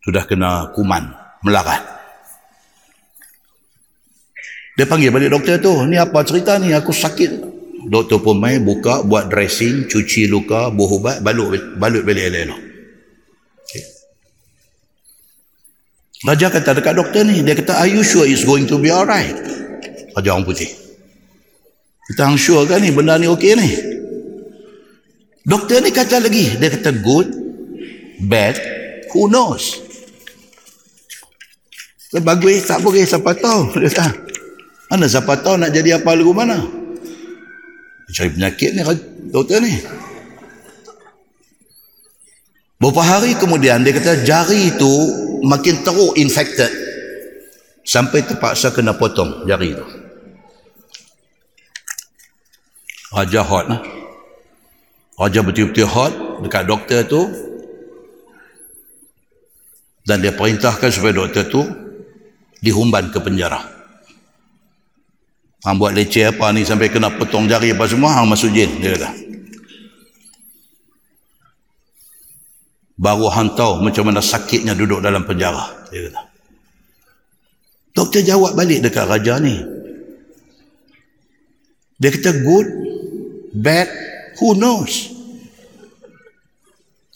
Sudah 0.03 0.27
kena 0.27 0.75
kuman, 0.75 1.09
melarat. 1.41 1.94
Dia 4.75 4.83
panggil 4.83 5.07
balik 5.07 5.31
doktor 5.31 5.55
tu, 5.63 5.71
ni 5.87 5.95
apa 5.95 6.19
cerita 6.27 6.59
ni, 6.59 6.75
aku 6.75 6.91
sakit. 6.91 7.55
Doktor 7.87 8.19
pun 8.19 8.35
main 8.35 8.59
buka, 8.59 9.07
buat 9.07 9.31
dressing, 9.31 9.87
cuci 9.87 10.27
luka, 10.27 10.67
buah 10.67 10.91
ubat, 10.99 11.17
balut, 11.23 11.79
balut 11.79 12.03
balik 12.03 12.27
elok-elok. 12.27 12.61
Okay. 13.63 13.83
Raja 16.27 16.47
kata 16.51 16.75
dekat 16.75 16.93
doktor 16.99 17.23
ni, 17.23 17.39
dia 17.39 17.55
kata, 17.55 17.79
are 17.79 17.87
you 17.87 18.03
sure 18.03 18.27
it's 18.27 18.43
going 18.43 18.67
to 18.67 18.75
be 18.75 18.91
alright? 18.91 19.31
Raja 20.11 20.35
orang 20.35 20.43
putih. 20.43 20.67
Kita 22.11 22.27
hang 22.27 22.35
sure 22.35 22.67
kan 22.67 22.83
ni, 22.83 22.91
benda 22.91 23.15
ni 23.15 23.31
okey 23.31 23.55
ni? 23.55 23.71
Doktor 25.47 25.79
ni 25.79 25.95
kata 25.95 26.19
lagi, 26.19 26.57
dia 26.59 26.67
kata 26.67 26.91
good, 26.99 27.31
bad, 28.27 28.59
who 29.15 29.31
knows? 29.31 29.85
Bagus, 32.15 32.63
tak 32.67 32.79
boleh, 32.79 33.03
siapa 33.03 33.35
tahu. 33.35 33.71
Dia 33.81 33.91
kata, 33.91 34.24
mana 34.95 35.11
siapa 35.11 35.43
tahu 35.43 35.59
nak 35.59 35.75
jadi 35.75 35.99
apa 35.99 36.15
lagu 36.15 36.31
mana? 36.31 36.55
Cari 38.15 38.31
penyakit 38.31 38.79
ni, 38.79 38.81
doktor 39.27 39.59
ni. 39.59 39.75
Beberapa 42.79 43.03
hari 43.03 43.35
kemudian, 43.35 43.83
dia 43.83 43.91
kata 43.91 44.23
jari 44.23 44.71
itu 44.71 44.93
makin 45.43 45.83
teruk 45.83 46.15
infected. 46.15 46.71
Sampai 47.83 48.23
terpaksa 48.23 48.71
kena 48.71 48.95
potong 48.95 49.43
jari 49.43 49.75
itu. 49.75 49.85
Raja 53.11 53.43
hot 53.43 53.65
lah. 53.67 53.81
Raja 55.19 55.39
betul-betul 55.43 55.87
hot 55.91 56.13
dekat 56.39 56.63
doktor 56.71 57.03
tu. 57.03 57.21
Dan 60.07 60.23
dia 60.23 60.31
perintahkan 60.31 60.87
supaya 60.87 61.13
doktor 61.19 61.43
tu 61.51 61.61
dihumban 62.63 63.11
ke 63.11 63.19
penjara. 63.19 63.74
Hang 65.65 65.81
buat 65.81 65.97
leceh 65.97 66.29
apa 66.29 66.53
ni 66.53 66.61
sampai 66.61 66.93
kena 66.93 67.09
potong 67.09 67.49
jari 67.49 67.73
apa 67.73 67.89
semua, 67.89 68.13
hang 68.13 68.29
masuk 68.29 68.53
jin, 68.53 68.69
dia 68.77 68.93
kata. 68.93 69.09
Baru 73.01 73.25
hang 73.33 73.57
tahu 73.57 73.81
macam 73.81 74.05
mana 74.05 74.21
sakitnya 74.21 74.77
duduk 74.77 75.01
dalam 75.01 75.25
penjara, 75.25 75.89
dia 75.89 76.05
kata. 76.05 76.21
Doktor 77.97 78.21
jawab 78.21 78.53
balik 78.53 78.85
dekat 78.85 79.09
raja 79.09 79.41
ni. 79.41 79.57
Dia 81.97 82.13
kata 82.13 82.45
good, 82.45 82.67
bad, 83.57 83.89
who 84.37 84.53
knows? 84.53 85.17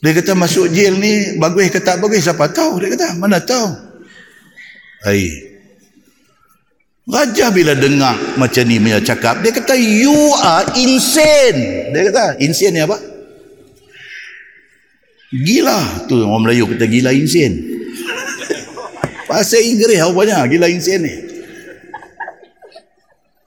Dia 0.02 0.16
kata 0.16 0.34
masuk 0.34 0.72
jail 0.72 0.98
ni 0.98 1.38
bagus 1.38 1.70
ke 1.70 1.84
tak 1.84 2.00
bagus 2.00 2.24
siapa 2.24 2.50
tahu 2.50 2.80
dia 2.80 2.96
kata 2.96 3.20
mana 3.20 3.38
tahu. 3.44 3.68
Hai. 5.06 5.49
Raja 7.10 7.50
bila 7.50 7.74
dengar 7.74 8.38
macam 8.38 8.70
ni 8.70 8.78
punya 8.78 9.02
cakap 9.02 9.42
dia 9.42 9.50
kata 9.50 9.74
you 9.74 10.14
are 10.46 10.70
insane. 10.78 11.90
Dia 11.90 12.14
kata 12.14 12.38
insane 12.38 12.78
ni 12.78 12.82
apa? 12.86 12.98
Gila 15.34 16.06
tu 16.06 16.22
orang 16.22 16.46
Melayu 16.46 16.70
kata 16.70 16.86
gila 16.86 17.10
insane. 17.10 17.58
Bahasa 19.26 19.58
Inggeris 19.58 20.06
banyak 20.06 20.54
gila 20.54 20.70
insane 20.70 21.02
ni. 21.02 21.14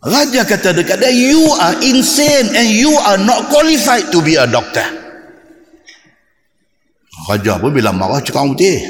Raja 0.02 0.42
kata 0.42 0.74
dekat 0.74 0.98
dia, 0.98 1.14
you 1.14 1.46
are 1.62 1.78
insane 1.86 2.50
and 2.58 2.66
you 2.74 2.90
are 3.06 3.22
not 3.22 3.46
qualified 3.54 4.10
to 4.10 4.18
be 4.18 4.34
a 4.34 4.50
doctor. 4.50 4.82
Raja 7.30 7.62
pun 7.62 7.70
bila 7.70 7.94
marah 7.94 8.18
cakap 8.18 8.50
putih. 8.50 8.82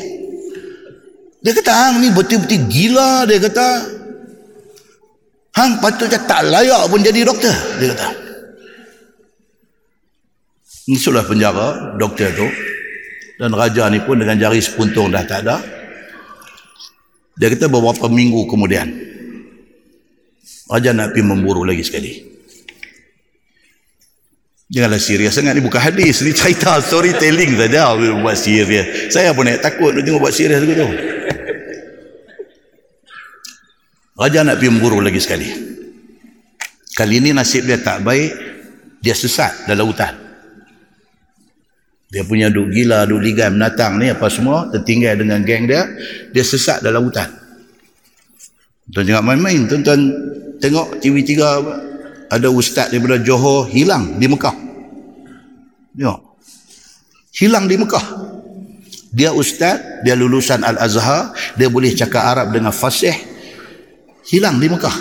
Dia 1.45 1.53
kata, 1.53 2.01
ni 2.01 2.09
betul-betul 2.17 2.65
gila, 2.65 3.29
dia 3.29 3.37
kata. 3.45 3.69
Hang 5.53 5.85
patutnya 5.85 6.17
tak 6.25 6.49
layak 6.49 6.89
pun 6.89 7.05
jadi 7.05 7.29
doktor, 7.29 7.53
dia 7.77 7.93
kata. 7.93 8.09
Masuklah 10.89 11.25
penjara, 11.29 11.95
doktor 12.01 12.33
tu. 12.33 12.49
Dan 13.37 13.53
raja 13.53 13.91
ni 13.93 14.01
pun 14.01 14.17
dengan 14.17 14.39
jari 14.41 14.65
sepuntung 14.65 15.13
dah 15.13 15.25
tak 15.29 15.45
ada. 15.45 15.61
Dia 17.37 17.53
kata 17.53 17.69
beberapa 17.69 18.09
minggu 18.09 18.49
kemudian, 18.49 18.89
Raja 20.73 20.97
nak 20.97 21.13
pergi 21.13 21.27
memburu 21.27 21.69
lagi 21.69 21.85
sekali. 21.85 22.13
Janganlah 24.73 24.97
serius 24.97 25.37
sangat 25.37 25.53
ni 25.53 25.61
bukan 25.61 25.85
hadis 25.85 26.25
ni 26.25 26.33
cerita 26.33 26.81
storytelling 26.81 27.61
saja 27.61 27.93
buat 27.93 28.33
serius. 28.41 29.13
Saya 29.13 29.37
pun 29.37 29.45
nak 29.45 29.61
takut 29.61 29.93
tengok 29.93 30.17
buat 30.17 30.33
serius 30.33 30.65
tu. 30.65 30.73
Raja 34.13 34.45
nak 34.45 34.61
pergi 34.61 34.69
memburu 34.69 35.01
lagi 35.01 35.21
sekali. 35.21 35.49
Kali 36.93 37.15
ini 37.17 37.33
nasib 37.33 37.65
dia 37.65 37.81
tak 37.81 38.05
baik, 38.05 38.31
dia 39.01 39.17
sesat 39.17 39.65
dalam 39.65 39.89
hutan. 39.89 40.13
Dia 42.13 42.21
punya 42.29 42.53
duk 42.53 42.69
gila, 42.69 43.09
duk 43.09 43.25
ligai 43.25 43.49
menatang 43.49 43.97
ni 43.97 44.13
apa 44.13 44.29
semua, 44.29 44.69
tertinggal 44.69 45.17
dengan 45.17 45.41
geng 45.41 45.65
dia, 45.65 45.89
dia 46.29 46.45
sesat 46.45 46.85
dalam 46.85 47.09
hutan. 47.09 47.25
Tuan 48.93 49.09
jangan 49.09 49.25
main-main, 49.33 49.65
tuan-tuan 49.65 50.13
tengok 50.61 51.01
TV3 51.01 51.33
ada 52.29 52.49
ustaz 52.53 52.93
daripada 52.93 53.17
Johor 53.25 53.65
hilang 53.73 54.21
di 54.21 54.29
Mekah. 54.29 54.57
Tengok. 55.97 56.21
Hilang 57.33 57.65
di 57.65 57.81
Mekah. 57.81 58.05
Dia 59.09 59.33
ustaz, 59.33 60.05
dia 60.05 60.13
lulusan 60.13 60.61
Al-Azhar, 60.61 61.33
dia 61.57 61.73
boleh 61.73 61.97
cakap 61.97 62.21
Arab 62.21 62.53
dengan 62.53 62.77
fasih. 62.77 63.32
Hilang 64.29 64.63
di 64.63 64.67
Mekah. 64.71 64.97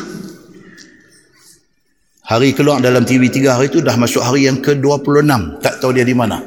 Hari 2.32 2.56
keluar 2.56 2.80
dalam 2.80 3.04
TV3 3.04 3.38
hari 3.52 3.68
itu 3.68 3.84
dah 3.84 3.94
masuk 4.00 4.24
hari 4.24 4.48
yang 4.48 4.64
ke-26. 4.64 5.60
Tak 5.60 5.84
tahu 5.84 5.92
dia 5.94 6.08
di 6.08 6.16
mana. 6.16 6.40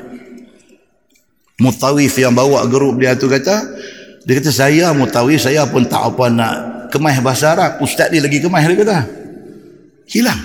Mutawif 1.61 2.19
yang 2.19 2.35
bawa 2.35 2.67
grup 2.67 2.99
dia 2.99 3.15
tu 3.15 3.31
kata, 3.31 3.63
dia 4.27 4.35
kata 4.43 4.51
saya 4.51 4.91
mutawif, 4.91 5.39
saya 5.39 5.69
pun 5.71 5.87
tak 5.87 6.03
apa 6.03 6.27
nak 6.33 6.55
kemah 6.95 7.19
bahasa 7.27 7.59
Arab 7.59 7.83
ustaz 7.83 8.15
ni 8.15 8.23
lagi 8.23 8.39
kemah 8.39 8.63
dia 8.63 8.79
kata 8.79 8.99
hilang 10.07 10.39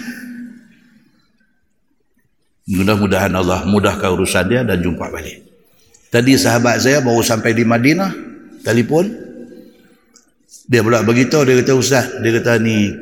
mudah-mudahan 2.66 3.30
Allah 3.38 3.70
mudahkan 3.70 4.10
urusan 4.18 4.50
dia 4.50 4.66
dan 4.66 4.82
jumpa 4.82 5.14
balik 5.14 5.46
tadi 6.10 6.34
sahabat 6.34 6.82
saya 6.82 7.06
baru 7.06 7.22
sampai 7.22 7.54
di 7.54 7.62
Madinah 7.62 8.10
telefon 8.66 9.29
dia 10.70 10.86
pula 10.86 11.02
beritahu 11.02 11.42
dia 11.50 11.58
kata 11.66 11.74
ustaz 11.74 12.22
dia 12.22 12.30
kata 12.38 12.62
ni 12.62 12.94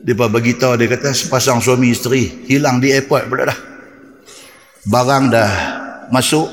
dia 0.00 0.16
pula 0.16 0.32
beritahu 0.32 0.80
dia 0.80 0.88
kata 0.88 1.12
sepasang 1.12 1.60
suami 1.60 1.92
isteri 1.92 2.48
hilang 2.48 2.80
di 2.80 2.88
airport 2.96 3.28
pula 3.28 3.52
dah. 3.52 3.58
Barang 4.88 5.28
dah 5.28 5.52
masuk 6.08 6.48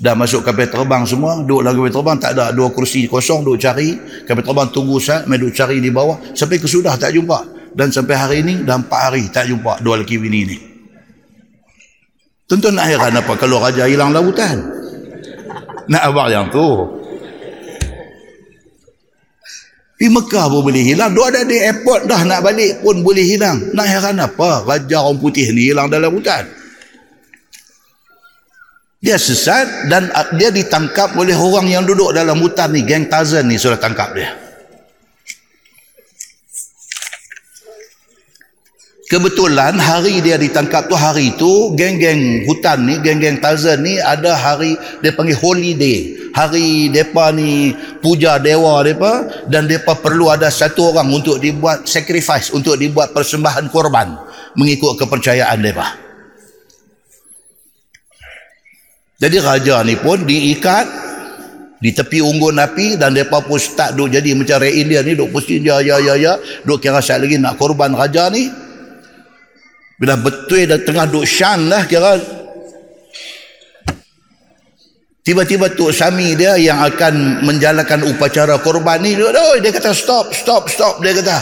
dah 0.00 0.16
masuk 0.16 0.40
kapal 0.40 0.72
terbang 0.72 1.04
semua. 1.04 1.36
Duduk 1.44 1.60
dalam 1.60 1.76
kapal 1.76 1.92
terbang 1.92 2.16
tak 2.16 2.32
ada 2.32 2.56
dua 2.56 2.72
kursi 2.72 3.04
kosong 3.04 3.44
duduk 3.44 3.60
cari. 3.60 3.92
Kapal 4.24 4.40
terbang 4.40 4.68
tunggu 4.72 4.96
saat 4.96 5.28
main 5.28 5.36
duduk 5.36 5.52
cari 5.52 5.76
di 5.84 5.92
bawah. 5.92 6.16
Sampai 6.32 6.56
kesudah 6.56 6.96
tak 6.96 7.12
jumpa. 7.12 7.52
Dan 7.76 7.92
sampai 7.92 8.16
hari 8.16 8.36
ini 8.40 8.64
dah 8.64 8.80
empat 8.80 9.00
hari 9.12 9.28
tak 9.28 9.52
jumpa 9.52 9.84
dua 9.84 10.00
lelaki 10.00 10.16
bini 10.16 10.40
ni. 10.48 10.56
Tentu 12.48 12.72
nak 12.72 12.88
heran 12.88 13.12
apa? 13.20 13.36
Kalau 13.36 13.60
raja 13.60 13.84
hilang 13.84 14.16
lautan. 14.16 14.64
Nak 15.84 16.00
abang 16.00 16.32
yang 16.32 16.48
tu 16.48 16.64
di 19.94 20.10
Mekah 20.10 20.46
pun 20.50 20.60
boleh 20.66 20.82
hilang 20.82 21.14
dua 21.14 21.30
ada 21.30 21.46
di 21.46 21.54
airport 21.54 22.10
dah 22.10 22.22
nak 22.26 22.42
balik 22.42 22.82
pun 22.82 23.00
boleh 23.00 23.22
hilang 23.22 23.70
nak 23.72 23.86
heran 23.86 24.18
apa 24.18 24.66
raja 24.66 25.00
orang 25.00 25.22
putih 25.22 25.54
ni 25.54 25.70
hilang 25.70 25.86
dalam 25.86 26.10
hutan 26.10 26.44
dia 29.04 29.20
sesat 29.20 29.92
dan 29.92 30.08
dia 30.40 30.48
ditangkap 30.48 31.12
oleh 31.20 31.36
orang 31.36 31.68
yang 31.68 31.84
duduk 31.84 32.16
dalam 32.16 32.40
hutan 32.40 32.72
ni. 32.72 32.88
Geng 32.88 33.04
Tarzan 33.04 33.44
ni 33.44 33.60
sudah 33.60 33.76
tangkap 33.76 34.16
dia. 34.16 34.32
Kebetulan 39.12 39.76
hari 39.76 40.24
dia 40.24 40.40
ditangkap 40.40 40.88
tu 40.88 40.96
hari 40.96 41.36
itu 41.36 41.76
geng-geng 41.76 42.48
hutan 42.48 42.88
ni, 42.88 42.96
geng-geng 43.04 43.44
Tarzan 43.44 43.84
ni 43.84 44.00
ada 44.00 44.32
hari 44.32 44.72
dia 45.04 45.12
panggil 45.12 45.36
holiday. 45.36 46.16
Hari 46.34 46.90
depa 46.90 47.30
ni 47.30 47.70
puja 48.02 48.42
dewa 48.42 48.82
depa 48.82 49.46
dan 49.46 49.70
depa 49.70 49.94
perlu 49.94 50.34
ada 50.34 50.50
satu 50.50 50.90
orang 50.90 51.06
untuk 51.14 51.38
dibuat 51.38 51.86
sacrifice, 51.86 52.50
untuk 52.50 52.74
dibuat 52.74 53.14
persembahan 53.14 53.70
korban 53.70 54.18
mengikut 54.58 54.98
kepercayaan 54.98 55.62
mereka. 55.62 55.94
Jadi 59.22 59.36
raja 59.38 59.86
ni 59.86 59.94
pun 59.94 60.26
diikat 60.26 60.86
di 61.78 61.92
tepi 61.92 62.18
unggun 62.18 62.58
api 62.58 62.96
dan 62.96 63.12
mereka 63.12 63.44
pun 63.44 63.60
start 63.60 63.92
duk 63.92 64.10
jadi 64.10 64.32
macam 64.32 64.56
rakyat 64.56 64.74
India 64.74 65.00
ni 65.04 65.12
duk 65.12 65.30
pusing 65.30 65.60
ya 65.60 65.84
ya 65.84 66.00
ya 66.00 66.16
ya 66.16 66.32
duk 66.64 66.80
kira 66.80 67.04
saat 67.04 67.20
lagi 67.20 67.36
nak 67.36 67.60
korban 67.60 67.92
raja 67.92 68.32
ni 68.32 68.48
bila 70.00 70.16
betul 70.16 70.64
dah 70.64 70.80
tengah 70.80 71.06
duk 71.12 71.28
syan 71.28 71.68
lah 71.68 71.84
kira 71.84 72.16
tiba-tiba 75.24 75.72
Tok 75.72 75.90
Sami 75.90 76.36
dia 76.36 76.60
yang 76.60 76.84
akan 76.84 77.44
menjalankan 77.48 78.04
upacara 78.12 78.60
korban 78.60 79.00
ni 79.00 79.16
dia, 79.16 79.32
dia 79.58 79.72
kata 79.72 79.96
stop 79.96 80.36
stop 80.36 80.68
stop 80.68 81.00
dia 81.00 81.16
kata 81.16 81.40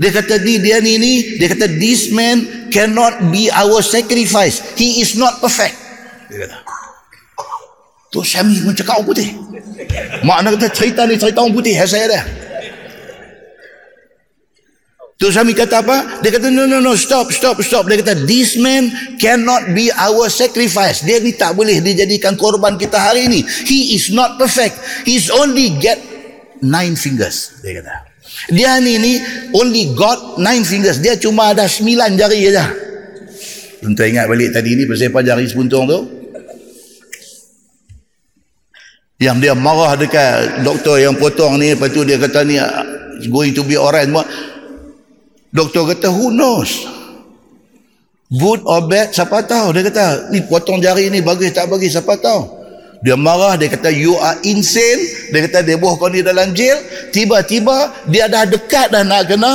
dia 0.00 0.10
kata 0.10 0.40
ni 0.40 0.56
dia 0.58 0.80
ni 0.80 0.96
ni 0.96 1.12
dia 1.36 1.52
kata 1.52 1.68
this 1.76 2.08
man 2.10 2.66
cannot 2.72 3.28
be 3.28 3.52
our 3.52 3.84
sacrifice 3.84 4.64
he 4.80 5.04
is 5.04 5.20
not 5.20 5.36
perfect 5.44 5.76
dia 6.32 6.48
kata 6.48 6.64
Tu 8.14 8.22
Syami 8.22 8.62
pun 8.62 8.70
cakap 8.78 9.02
orang 9.02 9.10
putih. 9.10 9.28
Makna 10.22 10.54
kata 10.54 10.70
cerita 10.70 11.02
ni 11.02 11.18
cerita 11.18 11.42
orang 11.42 11.50
putih. 11.50 11.74
Saya 11.82 12.06
dah. 12.06 12.22
Tu 15.14 15.30
Syami 15.30 15.54
kata 15.54 15.78
apa? 15.78 16.20
Dia 16.26 16.34
kata 16.34 16.50
no 16.50 16.66
no 16.66 16.82
no 16.82 16.98
stop 16.98 17.30
stop 17.30 17.62
stop. 17.62 17.86
Dia 17.86 18.02
kata 18.02 18.26
this 18.26 18.58
man 18.58 18.90
cannot 19.22 19.70
be 19.70 19.88
our 19.94 20.26
sacrifice. 20.26 21.06
Dia 21.06 21.22
ni 21.22 21.38
tak 21.38 21.54
boleh 21.54 21.78
dijadikan 21.78 22.34
korban 22.34 22.74
kita 22.74 22.98
hari 22.98 23.30
ini. 23.30 23.40
He 23.64 23.94
is 23.94 24.10
not 24.10 24.36
perfect. 24.42 24.74
He's 25.06 25.30
only 25.30 25.70
get 25.78 26.02
nine 26.58 26.98
fingers. 26.98 27.62
Dia 27.62 27.78
kata. 27.78 27.94
Dia 28.50 28.82
ni 28.82 28.98
ni 28.98 29.12
only 29.54 29.94
got 29.94 30.42
nine 30.42 30.66
fingers. 30.66 30.98
Dia 30.98 31.14
cuma 31.14 31.54
ada 31.54 31.70
sembilan 31.70 32.18
jari 32.18 32.50
saja. 32.50 32.66
Tuan 33.84 33.94
ingat 33.94 34.26
balik 34.26 34.50
tadi 34.50 34.74
ni 34.74 34.82
apa 34.82 35.20
jari 35.22 35.46
sepuntung 35.46 35.86
tu? 35.86 36.24
yang 39.22 39.38
dia 39.38 39.54
marah 39.54 39.94
dekat 39.94 40.66
doktor 40.66 40.98
yang 40.98 41.14
potong 41.14 41.56
ni 41.56 41.72
lepas 41.72 41.88
tu 41.94 42.02
dia 42.02 42.18
kata 42.18 42.42
ni 42.42 42.58
going 43.30 43.54
to 43.54 43.62
be 43.62 43.78
semua 43.78 44.26
doktor 45.54 45.94
kata 45.94 46.10
who 46.10 46.34
knows? 46.34 46.90
Good 48.34 48.66
or 48.66 48.90
bad 48.90 49.14
siapa 49.14 49.46
tahu. 49.46 49.70
Dia 49.70 49.86
kata 49.86 50.34
ni 50.34 50.42
potong 50.42 50.82
jari 50.82 51.06
ni 51.06 51.22
bagus 51.22 51.54
tak 51.54 51.70
bagus 51.70 51.94
siapa 51.94 52.18
tahu. 52.18 52.66
Dia 53.06 53.14
marah 53.14 53.54
dia 53.54 53.70
kata 53.70 53.94
you 53.94 54.18
are 54.18 54.34
insane. 54.42 55.30
Dia 55.30 55.46
kata 55.46 55.62
dia 55.62 55.78
buah 55.78 55.94
kau 55.94 56.10
ni 56.10 56.26
dalam 56.26 56.50
jail. 56.50 56.82
Tiba-tiba 57.14 57.94
dia 58.10 58.26
dah 58.26 58.42
dekat 58.42 58.90
dah 58.90 59.06
nak 59.06 59.30
kena 59.30 59.52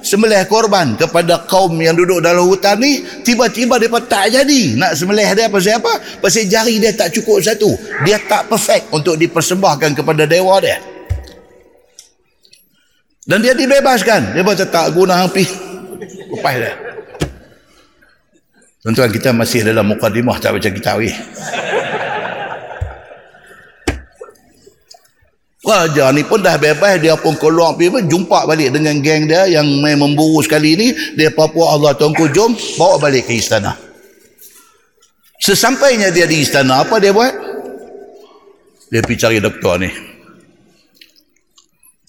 sembelih 0.00 0.40
korban 0.48 0.96
kepada 0.96 1.44
kaum 1.44 1.76
yang 1.76 1.92
duduk 1.92 2.24
dalam 2.24 2.48
hutan 2.48 2.80
ni. 2.80 3.04
Tiba-tiba 3.20 3.76
dia 3.76 3.92
tak 4.00 4.32
jadi 4.32 4.80
nak 4.80 4.96
sembelih 4.96 5.28
dia. 5.36 5.52
Pasal 5.52 5.76
apa? 5.76 5.92
Pasal 6.24 6.48
jari 6.48 6.80
dia 6.80 6.96
tak 6.96 7.12
cukup 7.12 7.44
satu. 7.44 7.76
Dia 8.08 8.16
tak 8.24 8.48
perfect 8.48 8.88
untuk 8.88 9.20
dipersembahkan 9.20 9.92
kepada 9.92 10.24
dewa 10.24 10.56
dia 10.64 10.93
dan 13.24 13.38
dia 13.40 13.56
dibebaskan 13.56 14.36
dia 14.36 14.42
baca 14.44 14.64
tak 14.68 14.92
guna 14.92 15.24
api 15.24 15.44
lepas 16.36 16.54
dia 16.56 16.72
tuan-tuan 18.84 19.10
kita 19.12 19.32
masih 19.32 19.64
dalam 19.64 19.88
mukadimah 19.88 20.36
tak 20.40 20.56
baca 20.56 20.68
kitab 20.68 21.00
weh 21.00 21.14
Raja 25.64 26.12
ni 26.12 26.20
pun 26.28 26.44
dah 26.44 26.60
bebas 26.60 27.00
dia 27.00 27.16
pun 27.16 27.32
keluar 27.40 27.72
pergi 27.72 28.04
jumpa 28.04 28.44
balik 28.44 28.76
dengan 28.76 29.00
geng 29.00 29.24
dia 29.24 29.48
yang 29.48 29.64
main 29.80 29.96
memburu 29.96 30.44
sekali 30.44 30.76
ni 30.76 30.92
dia 31.16 31.32
papa 31.32 31.56
Allah 31.56 31.96
tuanku 31.96 32.28
jom 32.36 32.52
bawa 32.76 33.00
balik 33.00 33.24
ke 33.24 33.40
istana. 33.40 33.72
Sesampainya 35.40 36.12
dia 36.12 36.28
di 36.28 36.44
istana 36.44 36.84
apa 36.84 37.00
dia 37.00 37.16
buat? 37.16 37.32
Dia 38.92 39.00
pergi 39.00 39.16
cari 39.16 39.40
doktor 39.40 39.80
ni. 39.80 40.13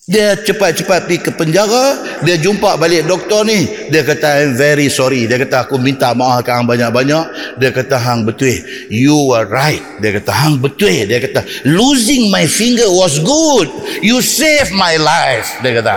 Dia 0.06 0.38
cepat-cepat 0.38 1.10
pergi 1.10 1.18
ke 1.18 1.32
penjara, 1.34 1.98
dia 2.22 2.38
jumpa 2.38 2.78
balik 2.78 3.10
doktor 3.10 3.42
ni. 3.42 3.66
Dia 3.90 4.06
kata, 4.06 4.46
I'm 4.46 4.54
very 4.54 4.86
sorry. 4.86 5.26
Dia 5.26 5.42
kata, 5.42 5.66
aku 5.66 5.82
minta 5.82 6.14
maaf 6.14 6.46
ke 6.46 6.54
hang 6.54 6.70
banyak-banyak. 6.70 7.58
Dia 7.58 7.74
kata, 7.74 7.98
hang 7.98 8.22
betul. 8.22 8.54
You 8.94 9.34
were 9.34 9.50
right. 9.50 9.82
Dia 10.06 10.14
kata, 10.22 10.30
hang 10.30 10.62
betul. 10.62 11.10
Dia 11.10 11.18
kata, 11.18 11.42
losing 11.66 12.30
my 12.30 12.46
finger 12.46 12.86
was 12.86 13.18
good. 13.18 13.66
You 14.06 14.22
saved 14.22 14.78
my 14.78 14.94
life. 15.02 15.58
Dia 15.66 15.82
kata. 15.82 15.96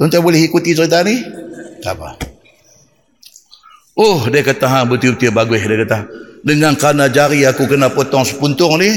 Tuan-tuan 0.00 0.24
boleh 0.24 0.48
ikuti 0.48 0.72
cerita 0.72 1.04
ni? 1.04 1.20
Tak 1.84 1.92
apa. 1.92 2.16
Oh, 4.00 4.24
dia 4.32 4.40
kata, 4.40 4.64
hang 4.64 4.88
betul-betul 4.88 5.28
bagus. 5.28 5.60
Dia 5.60 5.76
kata, 5.84 5.98
dengan 6.40 6.72
kerana 6.72 7.12
jari 7.12 7.44
aku 7.44 7.68
kena 7.68 7.92
potong 7.92 8.24
sepuntung 8.24 8.80
ni, 8.80 8.96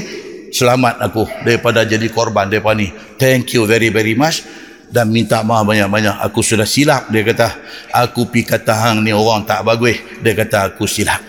selamat 0.52 1.02
aku 1.02 1.24
daripada 1.46 1.86
jadi 1.86 2.06
korban 2.10 2.50
depa 2.50 2.74
ni. 2.74 2.92
Thank 3.18 3.56
you 3.56 3.66
very 3.66 3.90
very 3.94 4.14
much. 4.14 4.44
Dan 4.90 5.14
minta 5.14 5.46
maaf 5.46 5.70
banyak-banyak. 5.70 6.18
Aku 6.26 6.42
sudah 6.42 6.66
silap 6.66 7.14
dia 7.14 7.22
kata. 7.22 7.48
Aku 7.94 8.26
pi 8.26 8.42
kata 8.42 8.74
hang 8.74 9.06
ni 9.06 9.14
orang 9.14 9.46
tak 9.46 9.62
bagus. 9.62 10.02
Dia 10.26 10.34
kata 10.34 10.74
aku 10.74 10.90
silap. 10.90 11.22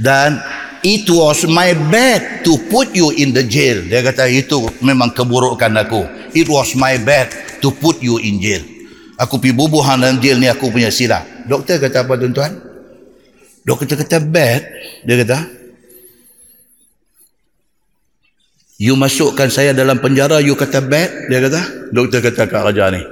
Dan 0.00 0.40
it 0.80 1.04
was 1.12 1.44
my 1.44 1.76
bad 1.92 2.40
to 2.48 2.56
put 2.72 2.96
you 2.96 3.12
in 3.12 3.36
the 3.36 3.44
jail. 3.44 3.84
Dia 3.84 4.00
kata 4.00 4.24
itu 4.24 4.56
memang 4.80 5.12
keburukan 5.12 5.68
aku. 5.84 6.32
It 6.32 6.48
was 6.48 6.72
my 6.72 6.96
bad 6.96 7.28
to 7.60 7.76
put 7.76 8.00
you 8.00 8.16
in 8.24 8.40
jail. 8.40 8.64
Aku 9.20 9.36
pi 9.36 9.52
bubuh 9.52 9.84
hang 9.84 10.00
dalam 10.00 10.18
jail 10.18 10.40
ni 10.40 10.48
aku 10.48 10.72
punya 10.72 10.88
silap. 10.88 11.28
Doktor 11.44 11.76
kata 11.76 12.08
apa 12.08 12.16
tuan-tuan? 12.16 12.56
Doktor 13.68 14.00
kata 14.00 14.16
bad. 14.24 14.64
Dia 15.04 15.20
kata 15.20 15.63
You 18.74 18.98
masukkan 18.98 19.46
saya 19.54 19.70
dalam 19.70 20.02
penjara, 20.02 20.42
you 20.42 20.58
kata 20.58 20.82
bad, 20.82 21.30
dia 21.30 21.38
kata. 21.38 21.94
Doktor 21.94 22.18
kata 22.18 22.50
Kak 22.50 22.62
Raja 22.70 22.90
ni. 22.90 23.02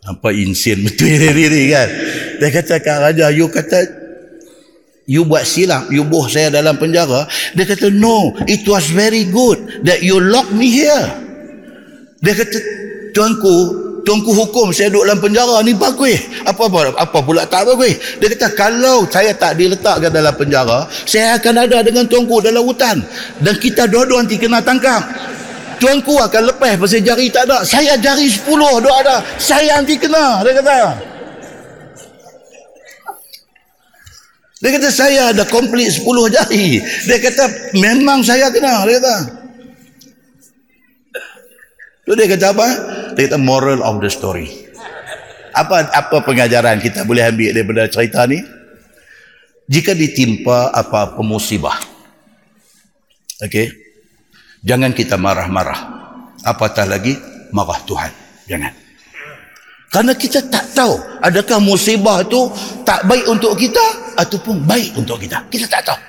Apa 0.00 0.32
insin 0.32 0.80
betul 0.80 1.12
diri 1.20 1.68
kan. 1.68 1.88
Dia 2.40 2.48
kata 2.48 2.80
Kak 2.80 2.98
Raja, 3.04 3.28
you 3.28 3.52
kata, 3.52 3.84
you 5.04 5.28
buat 5.28 5.44
silap, 5.44 5.92
you 5.92 6.00
buh 6.08 6.24
saya 6.32 6.48
dalam 6.48 6.80
penjara. 6.80 7.28
Dia 7.52 7.68
kata, 7.68 7.92
no, 7.92 8.32
it 8.48 8.64
was 8.64 8.88
very 8.88 9.28
good 9.28 9.84
that 9.84 10.00
you 10.00 10.16
lock 10.16 10.48
me 10.48 10.72
here. 10.72 11.06
Dia 12.24 12.32
kata, 12.32 12.56
tuanku, 13.12 13.56
tuanku 14.02 14.32
hukum 14.32 14.72
saya 14.72 14.92
duduk 14.92 15.08
dalam 15.08 15.20
penjara 15.20 15.56
ni 15.64 15.72
bagus. 15.76 16.20
Apa 16.46 16.68
apa 16.68 16.94
apa 16.96 17.18
pula 17.20 17.44
tak 17.48 17.68
bagus? 17.68 17.96
Dia 18.20 18.32
kata 18.36 18.48
kalau 18.54 19.08
saya 19.08 19.32
tak 19.34 19.56
diletakkan 19.56 20.10
dalam 20.12 20.34
penjara 20.36 20.86
saya 21.08 21.36
akan 21.40 21.54
ada 21.66 21.78
dengan 21.84 22.04
tuanku 22.06 22.40
dalam 22.44 22.62
hutan. 22.64 23.02
Dan 23.40 23.54
kita 23.58 23.88
dua-dua 23.88 24.24
nanti 24.24 24.36
kena 24.36 24.60
tangkap. 24.60 25.02
Tuanku 25.80 26.20
akan 26.20 26.52
lepas 26.52 26.76
pasal 26.76 27.00
jari 27.00 27.32
tak 27.32 27.48
ada. 27.48 27.64
Saya 27.64 27.96
jari 27.96 28.28
sepuluh 28.28 28.84
dua 28.84 29.00
ada. 29.00 29.16
Saya 29.40 29.80
nanti 29.80 29.96
kena 29.96 30.44
dia 30.44 30.52
kata. 30.60 30.76
Dia 34.60 34.70
kata 34.76 34.88
saya 34.92 35.22
ada 35.32 35.48
komplit 35.48 35.88
sepuluh 35.88 36.28
jari. 36.28 36.84
Dia 37.08 37.16
kata 37.16 37.72
memang 37.80 38.20
saya 38.20 38.52
kena 38.52 38.84
dia 38.84 39.00
kata 39.00 39.39
Tu 42.10 42.18
dia 42.18 42.26
kata 42.26 42.50
apa? 42.50 42.66
Dia 43.14 43.30
kata 43.30 43.38
moral 43.38 43.86
of 43.86 44.02
the 44.02 44.10
story. 44.10 44.50
Apa 45.54 45.94
apa 45.94 46.26
pengajaran 46.26 46.82
kita 46.82 47.06
boleh 47.06 47.22
ambil 47.22 47.54
daripada 47.54 47.86
cerita 47.86 48.26
ni? 48.26 48.42
Jika 49.70 49.94
ditimpa 49.94 50.74
apa-apa 50.74 51.22
musibah. 51.22 51.78
Okey. 53.46 53.70
Jangan 54.66 54.90
kita 54.90 55.14
marah-marah. 55.22 55.78
Apatah 56.42 56.82
lagi 56.90 57.14
marah 57.54 57.78
Tuhan. 57.86 58.10
Jangan. 58.50 58.74
Kerana 59.94 60.12
kita 60.18 60.50
tak 60.50 60.66
tahu 60.74 60.98
adakah 61.22 61.62
musibah 61.62 62.26
tu 62.26 62.50
tak 62.82 63.06
baik 63.06 63.30
untuk 63.30 63.54
kita 63.54 64.18
ataupun 64.18 64.66
baik 64.66 64.98
untuk 64.98 65.22
kita. 65.22 65.46
Kita 65.46 65.70
tak 65.70 65.86
tahu. 65.86 66.00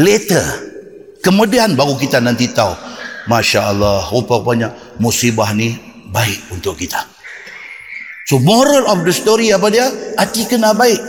Later, 0.00 0.44
kemudian 1.20 1.76
baru 1.76 1.92
kita 2.00 2.24
nanti 2.24 2.48
tahu 2.48 2.72
Masya 3.30 3.70
Allah, 3.70 4.02
rupanya 4.10 4.74
musibah 4.98 5.54
ni 5.54 5.78
baik 6.10 6.50
untuk 6.50 6.74
kita. 6.74 7.06
So 8.26 8.38
moral 8.42 8.86
of 8.90 9.02
the 9.02 9.14
story 9.14 9.50
apa 9.50 9.66
dia? 9.70 9.86
Hati 10.18 10.46
kena 10.46 10.74
baik. 10.74 11.00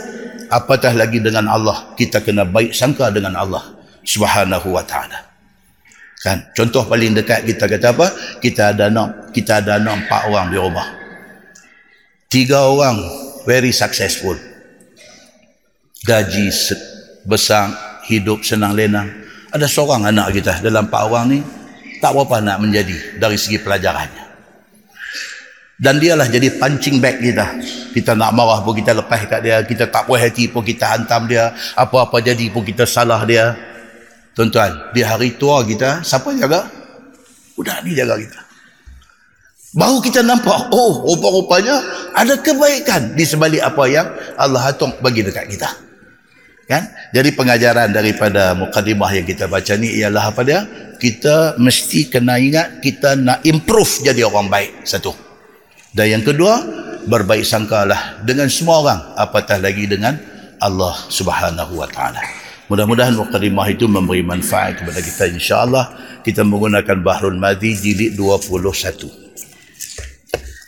Apatah 0.50 0.94
lagi 0.94 1.18
dengan 1.18 1.50
Allah, 1.50 1.94
kita 1.98 2.22
kena 2.22 2.46
baik 2.46 2.74
sangka 2.74 3.10
dengan 3.10 3.34
Allah 3.34 3.74
subhanahu 4.04 4.70
wa 4.70 4.84
ta'ala. 4.84 5.34
Kan? 6.22 6.52
Contoh 6.56 6.86
paling 6.88 7.12
dekat 7.12 7.44
kita 7.44 7.68
kata 7.68 7.92
apa? 7.92 8.06
Kita 8.40 8.72
ada 8.72 8.88
enam, 8.88 9.28
kita 9.34 9.60
ada 9.60 9.76
enam 9.76 10.04
empat 10.04 10.22
orang 10.30 10.46
di 10.52 10.58
rumah. 10.60 10.88
Tiga 12.32 12.66
orang 12.66 12.96
very 13.44 13.70
successful. 13.70 14.36
Gaji 16.04 16.48
besar, 17.24 17.72
hidup 18.08 18.44
senang 18.44 18.76
lenang. 18.76 19.08
Ada 19.52 19.68
seorang 19.68 20.08
anak 20.08 20.34
kita 20.34 20.60
dalam 20.60 20.88
empat 20.90 21.02
orang 21.08 21.24
ni 21.30 21.40
tak 22.04 22.12
berapa 22.12 22.36
nak 22.44 22.60
menjadi 22.60 23.16
dari 23.16 23.40
segi 23.40 23.56
pelajarannya. 23.64 24.36
dan 25.74 25.98
dialah 25.98 26.30
jadi 26.30 26.54
punching 26.60 27.02
bag 27.02 27.18
kita. 27.18 27.58
Kita 27.96 28.14
nak 28.14 28.30
marah 28.30 28.62
pun 28.62 28.78
kita 28.78 28.94
lepas 28.94 29.26
kat 29.26 29.42
dia. 29.42 29.58
Kita 29.66 29.90
tak 29.90 30.06
puas 30.06 30.22
hati 30.22 30.46
pun 30.46 30.62
kita 30.62 30.86
hantam 30.86 31.26
dia. 31.26 31.50
Apa-apa 31.74 32.22
jadi 32.22 32.46
pun 32.54 32.62
kita 32.62 32.86
salah 32.86 33.26
dia. 33.26 33.58
Tuan-tuan 34.38 34.94
di 34.94 35.02
hari 35.02 35.34
tua 35.34 35.66
kita 35.66 36.00
siapa 36.06 36.30
jaga? 36.38 36.70
Budak 37.58 37.82
ni 37.82 37.90
jaga 37.98 38.14
kita. 38.14 38.40
Baru 39.74 39.98
kita 39.98 40.22
nampak 40.22 40.70
oh 40.70 41.10
rupa-rupanya 41.10 41.82
ada 42.14 42.38
kebaikan 42.38 43.18
di 43.18 43.26
sebalik 43.26 43.58
apa 43.58 43.82
yang 43.90 44.06
Allah 44.38 44.70
atung 44.70 44.94
bagi 45.02 45.26
dekat 45.26 45.50
kita 45.50 45.83
kan 46.64 46.88
jadi 47.12 47.28
pengajaran 47.36 47.92
daripada 47.92 48.56
mukadimah 48.56 49.10
yang 49.12 49.26
kita 49.28 49.48
baca 49.48 49.76
ni 49.76 50.00
ialah 50.00 50.32
apa 50.32 50.42
dia 50.42 50.60
kita 50.96 51.60
mesti 51.60 52.08
kena 52.08 52.40
ingat 52.40 52.80
kita 52.80 53.16
nak 53.18 53.44
improve 53.44 54.00
jadi 54.00 54.24
orang 54.24 54.48
baik 54.48 54.84
satu 54.88 55.24
dan 55.94 56.10
yang 56.10 56.26
kedua, 56.26 56.58
berbaik 57.06 57.46
sangkalah 57.46 58.18
dengan 58.26 58.50
semua 58.50 58.82
orang 58.82 59.00
apatah 59.14 59.62
lagi 59.62 59.86
dengan 59.86 60.18
Allah 60.58 60.90
Subhanahu 61.06 61.78
wa 61.78 61.86
taala. 61.86 62.18
Mudah-mudahan 62.66 63.14
mukadimah 63.14 63.70
itu 63.70 63.86
memberi 63.86 64.26
manfaat 64.26 64.82
kepada 64.82 64.98
kita 64.98 65.30
insya-Allah. 65.30 65.94
Kita 66.26 66.42
menggunakan 66.42 66.98
Bahrul 66.98 67.38
Madhi 67.38 67.78
jilid 67.78 68.18
21. 68.18 69.06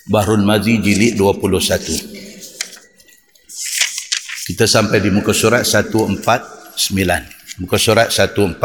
Bahrul 0.07 0.47
Madhi 0.47 0.79
jilid 0.79 1.19
21. 1.19 2.16
Kita 4.57 4.65
sampai 4.65 5.05
di 5.05 5.13
muka 5.13 5.37
surat 5.37 5.69
149. 5.69 6.17
Muka 7.61 7.77
surat 7.77 8.09
149. 8.09 8.57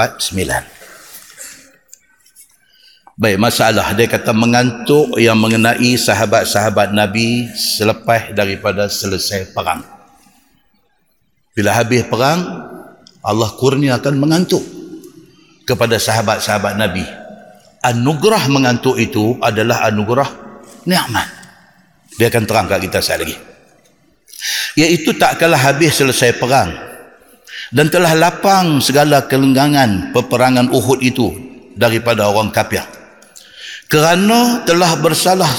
Baik, 3.20 3.36
masalah 3.36 3.92
dia 3.92 4.08
kata 4.08 4.32
mengantuk 4.32 5.20
yang 5.20 5.36
mengenai 5.36 6.00
sahabat-sahabat 6.00 6.96
Nabi 6.96 7.52
selepas 7.52 8.32
daripada 8.32 8.88
selesai 8.88 9.52
perang. 9.52 9.84
Bila 11.52 11.76
habis 11.76 12.08
perang, 12.08 12.40
Allah 13.20 13.52
kurniakan 13.60 14.16
mengantuk 14.16 14.64
kepada 15.68 16.00
sahabat-sahabat 16.00 16.80
Nabi. 16.80 17.04
Anugerah 17.84 18.48
mengantuk 18.48 18.96
itu 18.96 19.36
adalah 19.44 19.84
anugerah 19.92 20.56
nikmat. 20.88 21.28
Dia 22.16 22.32
akan 22.32 22.48
terang 22.48 22.72
kat 22.72 22.80
kita 22.80 23.04
sekali 23.04 23.28
lagi. 23.28 23.51
Iaitu 24.76 25.16
tak 25.18 25.38
kalah 25.38 25.60
habis 25.60 25.98
selesai 25.98 26.38
perang. 26.38 26.72
Dan 27.72 27.88
telah 27.88 28.12
lapang 28.18 28.84
segala 28.84 29.24
kelenggangan 29.28 30.12
peperangan 30.12 30.68
Uhud 30.72 31.00
itu 31.00 31.32
daripada 31.80 32.28
orang 32.28 32.52
kafir. 32.52 32.84
Kerana 33.88 34.64
telah 34.68 34.92
bersalah 35.00 35.52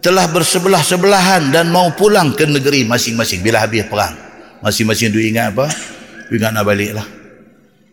telah 0.00 0.26
bersebelah-sebelahan 0.32 1.52
dan 1.52 1.68
mau 1.68 1.92
pulang 1.92 2.32
ke 2.34 2.48
negeri 2.48 2.82
masing-masing 2.88 3.44
bila 3.44 3.62
habis 3.62 3.86
perang. 3.86 4.16
Masing-masing 4.64 5.12
tu 5.12 5.20
ingat 5.22 5.54
apa? 5.54 5.70
Ingat 6.30 6.50
nak 6.50 6.66
balik 6.66 6.98
lah 6.98 7.20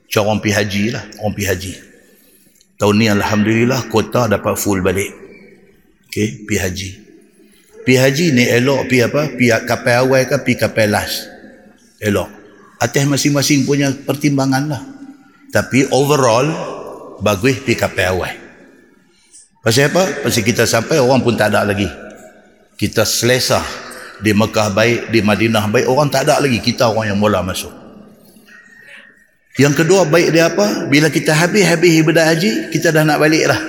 macam 0.08 0.24
orang 0.24 0.40
pergi 0.40 0.56
haji 0.56 0.84
lah 0.96 1.04
orang 1.20 1.34
pergi 1.36 1.48
haji. 1.52 1.74
Tahun 2.80 2.96
ni 2.96 3.08
Alhamdulillah 3.12 3.92
kota 3.92 4.32
dapat 4.32 4.56
full 4.56 4.80
balik. 4.80 5.12
Ok 6.08 6.48
pergi 6.48 6.60
haji 6.64 6.90
pergi 7.88 7.96
haji 8.04 8.26
ni 8.36 8.44
elok 8.44 8.92
pergi 8.92 9.08
apa 9.08 9.22
pergi 9.32 9.48
kapal 9.64 9.96
awal 10.04 10.22
ke 10.28 10.36
pergi 10.44 10.56
kapal 10.60 10.88
last 10.92 11.32
elok 12.04 12.28
atas 12.84 13.08
masing-masing 13.08 13.64
punya 13.64 13.96
pertimbangan 13.96 14.64
lah 14.68 14.84
tapi 15.56 15.88
overall 15.96 16.52
bagus 17.24 17.64
pergi 17.64 17.80
kapal 17.80 18.20
awal 18.20 18.48
Pasal 19.68 19.92
apa? 19.92 20.24
Pasal 20.24 20.48
kita 20.48 20.64
sampai 20.64 20.96
orang 20.96 21.20
pun 21.20 21.36
tak 21.36 21.52
ada 21.52 21.68
lagi. 21.68 21.92
Kita 22.80 23.04
selesa 23.04 23.60
di 24.24 24.32
Mekah 24.32 24.72
baik, 24.72 25.12
di 25.12 25.20
Madinah 25.20 25.68
baik, 25.68 25.92
orang 25.92 26.08
tak 26.08 26.24
ada 26.24 26.40
lagi. 26.40 26.64
Kita 26.64 26.88
orang 26.88 27.12
yang 27.12 27.20
mula 27.20 27.44
masuk. 27.44 27.76
Yang 29.60 29.84
kedua 29.84 30.08
baik 30.08 30.32
dia 30.32 30.48
apa? 30.48 30.88
Bila 30.88 31.12
kita 31.12 31.36
habis-habis 31.36 32.00
ibadah 32.00 32.32
haji, 32.32 32.72
kita 32.72 32.96
dah 32.96 33.04
nak 33.04 33.20
balik 33.20 33.44
dah. 33.44 33.60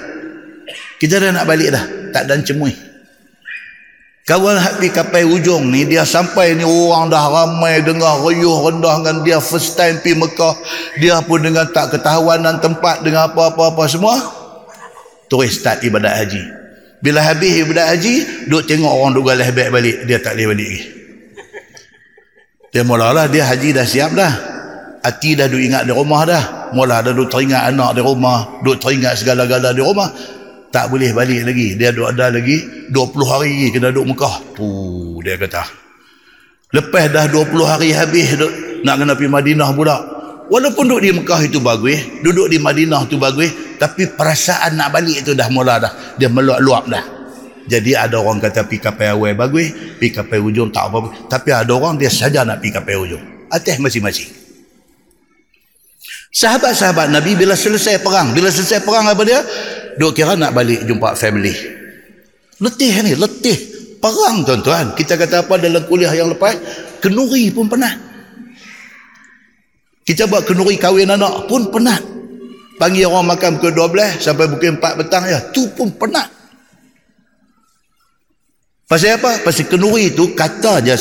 Kita 1.03 1.19
dah 1.19 1.35
nak 1.35 1.51
balik 1.51 1.75
dah. 1.75 1.85
Tak 2.15 2.31
dan 2.31 2.47
cemui. 2.47 2.79
Kawan 4.29 4.61
happy 4.61 4.93
kapai 4.93 5.25
ujung 5.25 5.73
ni, 5.73 5.89
dia 5.89 6.05
sampai 6.05 6.53
ni 6.53 6.61
orang 6.61 7.09
dah 7.09 7.33
ramai 7.33 7.81
dengar 7.81 8.21
reyuh 8.21 8.61
rendah 8.61 9.01
dengan 9.01 9.25
dia 9.25 9.41
first 9.41 9.73
time 9.73 9.97
pergi 10.05 10.21
Mekah. 10.21 10.53
Dia 11.01 11.25
pun 11.25 11.41
dengan 11.41 11.65
tak 11.73 11.97
ketahuanan 11.97 12.61
tempat 12.61 13.01
dengan 13.01 13.33
apa-apa-apa 13.33 13.89
semua 13.89 14.21
terus 15.33 15.57
start 15.57 15.81
ibadat 15.81 16.13
haji. 16.13 16.45
Bila 17.01 17.25
habis 17.25 17.57
ibadat 17.57 17.89
haji 17.89 18.15
duk 18.53 18.69
tengok 18.69 18.93
orang 18.93 19.17
duk 19.17 19.25
galah 19.25 19.49
baik 19.49 19.73
balik 19.73 19.97
dia 20.05 20.21
tak 20.21 20.37
boleh 20.37 20.47
balik 20.53 20.69
lagi. 20.69 20.83
Dia 22.69 22.83
mulalah 22.85 23.33
dia 23.33 23.49
haji 23.49 23.73
dah 23.73 23.87
siap 23.89 24.13
dah. 24.13 24.33
Hati 25.09 25.41
dah 25.41 25.49
duk 25.49 25.63
ingat 25.63 25.89
di 25.89 25.97
rumah 25.97 26.29
dah. 26.29 26.45
Mula 26.77 27.01
dah 27.01 27.17
duk 27.17 27.33
teringat 27.33 27.73
anak 27.73 27.97
di 27.97 28.05
rumah 28.05 28.61
duk 28.61 28.77
teringat 28.77 29.25
segala-gala 29.25 29.73
di 29.73 29.81
rumah 29.81 30.13
tak 30.69 30.93
boleh 30.93 31.11
balik 31.13 31.49
lagi. 31.49 31.75
Dia 31.77 31.93
duk 31.93 32.09
ada 32.09 32.33
lagi 32.33 32.89
20 32.93 33.33
hari 33.33 33.73
kena 33.73 33.93
duk 33.93 34.07
Mekah. 34.09 34.35
Tu 34.57 34.69
dia 35.25 35.37
kata. 35.41 35.65
Lepas 36.69 37.05
dah 37.09 37.25
20 37.33 37.49
hari 37.65 37.97
habis 37.97 38.37
duk, 38.37 38.53
nak 38.85 39.01
kena 39.01 39.13
pergi 39.17 39.31
Madinah 39.33 39.71
pula. 39.73 39.97
Walaupun 40.49 40.85
duduk 40.89 41.01
di 41.05 41.11
Mekah 41.13 41.41
itu 41.45 41.61
bagus 41.61 42.25
duduk 42.25 42.49
di 42.49 42.57
Madinah 42.57 43.05
itu 43.05 43.21
bagus 43.21 43.53
tapi 43.77 44.09
perasaan 44.09 44.81
nak 44.81 44.89
balik 44.97 45.21
itu 45.25 45.37
dah 45.37 45.49
mula 45.53 45.77
dah. 45.77 45.93
Dia 46.17 46.33
meluap-luap 46.33 46.89
dah. 46.89 47.05
Jadi 47.69 47.93
ada 47.93 48.17
orang 48.17 48.41
kata 48.41 48.65
pi 48.65 48.81
kapai 48.81 49.13
awal 49.13 49.37
bagus 49.37 49.69
pi 50.01 50.09
kapai 50.09 50.41
ujung 50.41 50.73
tak 50.73 50.89
apa 50.89 51.29
tapi 51.29 51.53
ada 51.53 51.69
orang 51.77 52.01
dia 52.01 52.09
saja 52.09 52.41
nak 52.41 52.65
pi 52.65 52.73
kapai 52.73 52.97
ujung 52.97 53.21
atas 53.53 53.77
masing-masing. 53.77 54.33
Sahabat-sahabat 56.33 57.13
Nabi 57.13 57.37
bila 57.37 57.53
selesai 57.53 58.01
perang 58.01 58.33
bila 58.33 58.49
selesai 58.49 58.85
perang 58.85 59.05
apa 59.05 59.21
dia 59.25 59.41
duk 59.99 60.15
kira 60.15 60.39
nak 60.39 60.55
balik 60.55 60.87
jumpa 60.87 61.19
family. 61.19 61.55
Letih 62.63 62.95
ni 63.05 63.13
letih. 63.19 63.59
Perang 63.99 64.47
tuan-tuan. 64.47 64.95
Kita 64.95 65.19
kata 65.19 65.43
apa 65.43 65.59
dalam 65.59 65.83
kuliah 65.91 66.15
yang 66.15 66.31
lepas 66.31 66.55
kenuri 67.03 67.51
pun 67.51 67.67
penat 67.67 68.09
kita 70.09 70.25
buat 70.25 70.49
kenuri 70.49 70.81
kahwin 70.81 71.13
anak 71.13 71.45
pun 71.45 71.69
penat 71.69 72.01
panggil 72.81 73.13
orang 73.13 73.37
makan 73.37 73.61
pukul 73.61 73.77
12 73.93 74.25
sampai 74.25 74.49
pukul 74.49 74.81
4 74.81 75.01
petang 75.05 75.25
ya 75.29 75.39
tu 75.53 75.69
pun 75.77 75.93
penat 75.93 76.33
pasal 78.89 79.21
apa? 79.21 79.45
Pasal 79.45 79.69
kenuri 79.69 80.17
tu 80.17 80.33
kata 80.33 80.81
je 80.81 80.97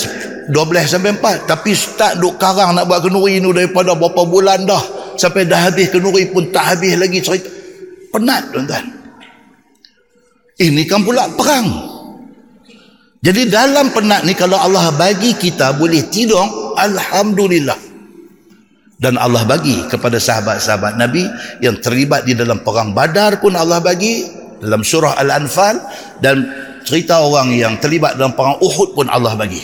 12 0.51 0.51
sampai 0.91 1.15
4 1.15 1.47
tapi 1.47 1.71
start 1.71 2.19
duk 2.19 2.35
karang 2.35 2.75
nak 2.75 2.83
buat 2.83 2.99
kenuri 2.99 3.39
ni 3.39 3.47
daripada 3.47 3.95
berapa 3.95 4.27
bulan 4.27 4.67
dah. 4.67 4.83
Sampai 5.17 5.49
dah 5.49 5.71
habis 5.71 5.89
kenuri 5.89 6.29
pun 6.29 6.51
tak 6.51 6.77
habis 6.77 6.93
lagi 6.99 7.23
cerita 7.23 7.49
penat 8.17 8.49
tuan-tuan. 8.49 8.85
Ini 10.57 10.81
kan 10.89 11.05
pula 11.05 11.29
perang. 11.37 11.69
Jadi 13.21 13.45
dalam 13.45 13.93
penat 13.93 14.25
ni 14.25 14.33
kalau 14.33 14.57
Allah 14.57 14.89
bagi 14.97 15.37
kita 15.37 15.77
boleh 15.77 16.09
tidur 16.09 16.73
Alhamdulillah. 16.73 17.77
Dan 18.97 19.13
Allah 19.21 19.45
bagi 19.45 19.85
kepada 19.85 20.17
sahabat-sahabat 20.17 20.97
Nabi 20.97 21.21
yang 21.61 21.77
terlibat 21.77 22.25
di 22.25 22.33
dalam 22.33 22.65
perang 22.65 22.97
Badar 22.97 23.37
pun 23.37 23.53
Allah 23.53 23.77
bagi 23.77 24.25
dalam 24.57 24.81
surah 24.81 25.21
Al-Anfal 25.21 25.77
dan 26.17 26.41
cerita 26.81 27.21
orang 27.21 27.53
yang 27.53 27.77
terlibat 27.77 28.17
dalam 28.17 28.33
perang 28.33 28.57
Uhud 28.57 28.97
pun 28.97 29.05
Allah 29.13 29.37
bagi. 29.37 29.61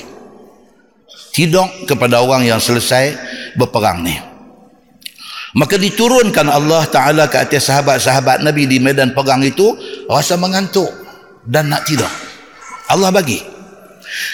Tidak 1.34 1.90
kepada 1.90 2.22
orang 2.22 2.46
yang 2.46 2.62
selesai 2.62 3.18
berperang 3.58 4.06
ni 4.06 4.33
maka 5.54 5.78
diturunkan 5.78 6.50
Allah 6.50 6.82
Ta'ala 6.90 7.30
ke 7.30 7.38
atas 7.38 7.70
sahabat-sahabat 7.70 8.42
Nabi 8.42 8.66
di 8.66 8.82
medan 8.82 9.14
perang 9.14 9.46
itu 9.46 9.78
rasa 10.10 10.34
mengantuk 10.34 10.90
dan 11.46 11.70
nak 11.70 11.86
tidur. 11.86 12.10
Allah 12.90 13.14
bagi. 13.14 13.38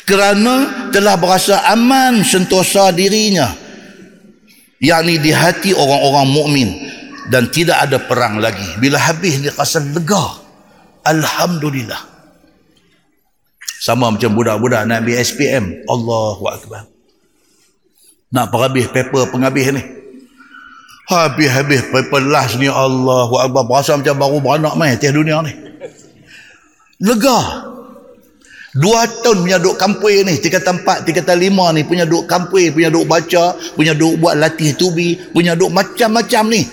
Kerana 0.07 0.87
telah 0.95 1.19
berasa 1.19 1.63
aman 1.75 2.23
sentosa 2.23 2.91
dirinya 2.95 3.51
yakni 4.79 5.19
di 5.19 5.31
hati 5.35 5.75
orang-orang 5.75 6.27
mukmin 6.31 6.69
dan 7.27 7.51
tidak 7.51 7.83
ada 7.83 7.99
perang 7.99 8.39
lagi. 8.39 8.79
Bila 8.79 8.95
habis 8.95 9.43
dia 9.43 9.51
rasa 9.51 9.83
lega. 9.83 10.47
Alhamdulillah. 11.03 11.99
Sama 13.79 14.11
macam 14.11 14.35
budak-budak 14.35 14.87
nak 14.87 15.03
ambil 15.03 15.19
SPM 15.19 15.83
Allahu 15.87 16.43
akbar. 16.47 16.87
Nak 18.31 18.45
perhabis 18.51 18.87
paper 18.87 19.31
penghabis 19.31 19.67
ni 19.75 19.98
habis-habis 21.09 21.89
paper 21.89 22.21
last 22.29 22.61
ni 22.61 22.69
Allahu 22.69 23.41
akbar 23.41 23.65
berasa 23.65 23.97
macam 23.97 24.15
baru 24.15 24.37
beranak 24.37 24.73
mai 24.77 24.93
atas 24.93 25.09
dunia 25.09 25.41
ni 25.41 25.53
lega 27.01 27.69
Dua 28.69 29.01
tahun 29.25 29.49
punya 29.49 29.57
duk 29.57 29.81
kampui 29.81 30.21
ni, 30.21 30.37
tiga 30.37 30.61
tempat, 30.61 31.01
tiga 31.01 31.25
lima 31.33 31.73
ni 31.73 31.81
punya 31.81 32.05
duk 32.05 32.29
kampui, 32.29 32.69
punya 32.69 32.93
duk 32.93 33.09
baca, 33.09 33.57
punya 33.73 33.97
duk 33.97 34.21
buat 34.21 34.37
latih 34.37 34.77
tubi, 34.77 35.17
punya 35.33 35.57
duk 35.57 35.73
macam-macam 35.73 36.53
ni. 36.53 36.69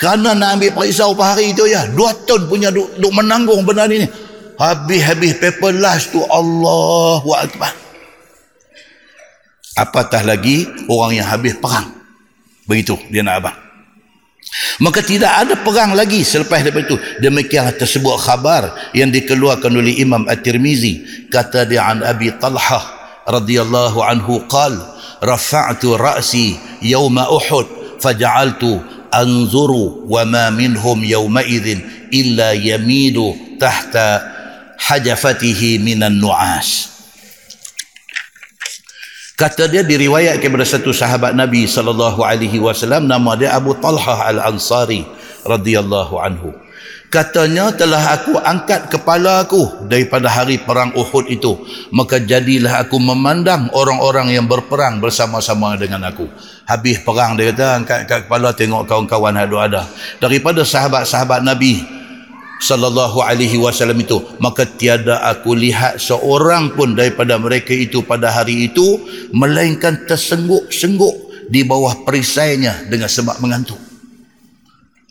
Kerana 0.00 0.32
nak 0.32 0.56
ambil 0.56 0.72
periksa 0.72 1.04
upah 1.04 1.36
hari 1.36 1.52
itu 1.52 1.68
ya, 1.68 1.84
dua 1.92 2.16
tahun 2.24 2.48
punya 2.48 2.72
duk, 2.72 2.88
duk 2.96 3.12
menanggung 3.12 3.68
benda 3.68 3.84
ni. 3.84 4.08
Habis-habis 4.56 5.36
paper 5.36 5.76
last 5.76 6.08
tu 6.16 6.24
Allahu 6.24 7.28
Akbar. 7.36 7.76
Apatah 9.76 10.24
lagi 10.24 10.64
orang 10.88 11.20
yang 11.20 11.28
habis 11.28 11.52
perang. 11.60 11.92
Begitu 12.64 12.96
dia 13.12 13.20
nak 13.20 13.44
abang. 13.44 13.65
Maka 14.80 15.04
tidak 15.04 15.32
ada 15.32 15.54
perang 15.60 15.92
lagi 15.92 16.24
selepas 16.24 16.64
daripada 16.64 16.88
itu. 16.88 16.96
Demikianlah 17.20 17.76
tersebut 17.76 18.16
khabar 18.20 18.72
yang 18.96 19.12
dikeluarkan 19.12 19.72
oleh 19.72 20.00
Imam 20.00 20.24
At-Tirmizi. 20.24 21.28
Kata 21.28 21.68
dia 21.68 21.84
an 21.88 22.00
Abi 22.00 22.32
Talhah 22.36 22.84
radhiyallahu 23.28 23.98
anhu 24.00 24.44
qal 24.48 24.76
rafa'tu 25.20 25.96
ra'si 25.96 26.56
yawma 26.80 27.28
Uhud 27.28 28.00
faja'altu 28.00 28.80
anzuru 29.12 30.08
wa 30.08 30.22
ma 30.24 30.48
minhum 30.52 31.04
yawma 31.04 31.44
idhin 31.44 32.08
illa 32.12 32.52
yamidu 32.56 33.58
tahta 33.60 34.22
hajafatihi 34.76 35.80
minan 35.80 36.20
nu'as 36.20 36.95
kata 39.36 39.68
dia 39.68 39.84
diriwayatkan 39.84 40.40
kepada 40.40 40.64
satu 40.64 40.96
sahabat 40.96 41.36
Nabi 41.36 41.68
sallallahu 41.68 42.24
alaihi 42.24 42.56
wasallam 42.56 43.04
nama 43.04 43.36
dia 43.36 43.52
Abu 43.52 43.76
Talhah 43.76 44.32
Al-Ansari 44.32 45.04
radhiyallahu 45.44 46.16
anhu. 46.16 46.56
Katanya 47.06 47.70
telah 47.70 48.18
aku 48.18 48.34
angkat 48.34 48.90
kepala 48.90 49.46
aku 49.46 49.86
daripada 49.86 50.26
hari 50.26 50.58
perang 50.58 50.90
Uhud 50.90 51.30
itu. 51.30 51.54
Maka 51.94 52.18
jadilah 52.18 52.82
aku 52.82 52.98
memandang 52.98 53.70
orang-orang 53.78 54.34
yang 54.34 54.50
berperang 54.50 54.98
bersama-sama 54.98 55.78
dengan 55.78 56.02
aku. 56.02 56.26
Habis 56.66 56.98
perang 57.06 57.38
dia 57.38 57.54
kata 57.54 57.78
angkat, 57.78 57.98
angkat 58.04 58.20
kepala 58.26 58.50
tengok 58.58 58.90
kawan-kawan 58.90 59.38
ada 59.38 59.56
ada. 59.62 59.82
Daripada 60.18 60.66
sahabat-sahabat 60.66 61.46
Nabi 61.46 61.78
sallallahu 62.56 63.20
alaihi 63.20 63.60
wasallam 63.60 64.00
itu 64.00 64.16
maka 64.40 64.64
tiada 64.64 65.20
aku 65.28 65.52
lihat 65.52 66.00
seorang 66.00 66.72
pun 66.72 66.96
daripada 66.96 67.36
mereka 67.36 67.76
itu 67.76 68.00
pada 68.00 68.32
hari 68.32 68.72
itu 68.72 69.00
melainkan 69.32 70.08
tersengguk-sengguk 70.08 71.26
di 71.46 71.62
bawah 71.62 72.02
perisainya 72.02 72.88
dengan 72.90 73.06
sebab 73.06 73.38
mengantuk. 73.38 73.78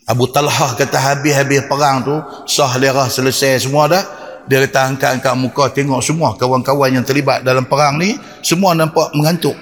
Abu 0.06 0.30
Talhah 0.30 0.78
kata 0.78 0.98
habis-habis 1.02 1.66
perang 1.66 2.06
tu 2.06 2.14
sah 2.46 2.70
lerah 2.78 3.10
selesai 3.10 3.66
semua 3.66 3.90
dah. 3.90 4.04
Dia 4.46 4.62
kata 4.62 4.94
angkat-angkat 4.94 5.34
muka 5.34 5.64
tengok 5.74 5.98
semua 5.98 6.38
kawan-kawan 6.38 6.94
yang 6.94 7.02
terlibat 7.02 7.42
dalam 7.42 7.66
perang 7.66 7.98
ni 7.98 8.14
semua 8.46 8.78
nampak 8.78 9.10
mengantuk. 9.18 9.58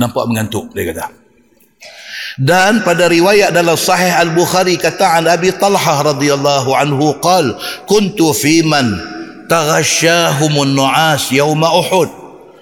Nampak 0.00 0.24
mengantuk 0.24 0.72
dia 0.72 0.88
kata 0.88 1.17
dan 2.38 2.86
pada 2.86 3.10
riwayat 3.10 3.50
dalam 3.50 3.74
sahih 3.74 4.14
al-Bukhari 4.14 4.78
kata 4.78 5.18
an 5.18 5.26
Abi 5.26 5.50
Talhah 5.50 6.14
radhiyallahu 6.14 6.70
anhu 6.70 7.18
qal 7.18 7.58
kuntu 7.90 8.30
fi 8.30 8.62
man 8.62 8.94
taghashahumun 9.50 10.78
nu'as 10.78 11.34
yawma 11.34 11.66
Uhud 11.74 12.06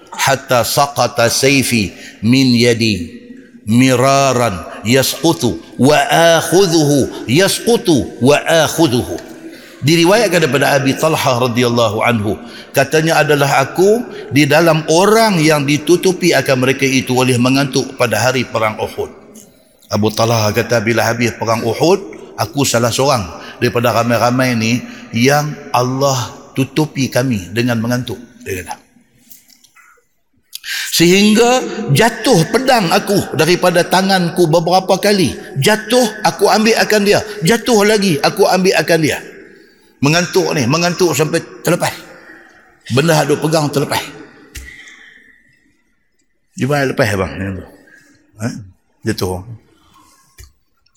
hatta 0.09 0.65
saqata 0.65 1.29
sayfi 1.29 1.93
min 2.25 2.57
yadi 2.57 3.21
miraran 3.69 4.65
yasqutu 4.81 5.61
wa 5.77 5.93
akhudhuhu 6.41 7.29
yasqutu 7.29 8.17
wa 8.17 8.33
akhudhuhu. 8.41 9.29
Diriwayatkan 9.77 10.41
daripada 10.41 10.73
Abi 10.73 10.97
Talhah 10.97 11.53
radhiyallahu 11.53 12.01
anhu 12.01 12.33
katanya 12.73 13.21
adalah 13.21 13.61
aku 13.61 14.01
di 14.33 14.49
dalam 14.49 14.81
orang 14.89 15.37
yang 15.37 15.69
ditutupi 15.69 16.33
akan 16.33 16.65
mereka 16.65 16.81
itu 16.81 17.13
oleh 17.13 17.37
mengantuk 17.37 17.93
pada 17.93 18.17
hari 18.17 18.41
perang 18.41 18.81
Uhud 18.81 19.26
Abu 19.87 20.11
Talha 20.11 20.51
kata 20.51 20.83
bila 20.83 21.07
habis 21.07 21.31
perang 21.35 21.63
Uhud 21.63 21.99
aku 22.35 22.67
salah 22.67 22.91
seorang 22.91 23.23
daripada 23.63 23.95
ramai-ramai 23.95 24.53
ni 24.59 24.83
yang 25.15 25.55
Allah 25.71 26.51
tutupi 26.51 27.07
kami 27.07 27.53
dengan 27.55 27.79
mengantuk. 27.79 28.19
Dia 28.43 28.63
kata. 28.63 28.75
Sehingga 30.97 31.61
jatuh 31.93 32.49
pedang 32.49 32.89
aku 32.89 33.37
daripada 33.37 33.85
tanganku 33.85 34.49
beberapa 34.49 34.97
kali. 34.97 35.31
Jatuh 35.61 36.25
aku 36.25 36.49
ambil 36.49 36.75
akan 36.81 37.01
dia. 37.05 37.21
Jatuh 37.45 37.85
lagi 37.85 38.17
aku 38.19 38.43
ambil 38.49 38.73
akan 38.75 38.99
dia. 38.99 39.21
Mengantuk 40.01 40.51
ni 40.57 40.65
mengantuk 40.65 41.13
sampai 41.13 41.39
terlepas. 41.61 41.93
Benda 42.91 43.23
ada 43.23 43.37
pegang 43.37 43.69
terlepas. 43.69 44.17
Gimana 46.57 46.89
lepas 46.89 47.13
bang 47.13 47.31
ha? 48.41 48.47
jatuh 49.05 49.45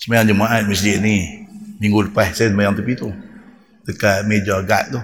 Semayang 0.01 0.33
jemaat 0.33 0.65
masjid 0.65 0.97
ni 0.97 1.45
Minggu 1.77 2.09
lepas 2.09 2.33
saya 2.33 2.49
semayang 2.49 2.73
tepi 2.73 2.97
tu 2.97 3.13
Dekat 3.85 4.25
meja 4.25 4.65
guard 4.65 4.97
tu. 4.97 5.01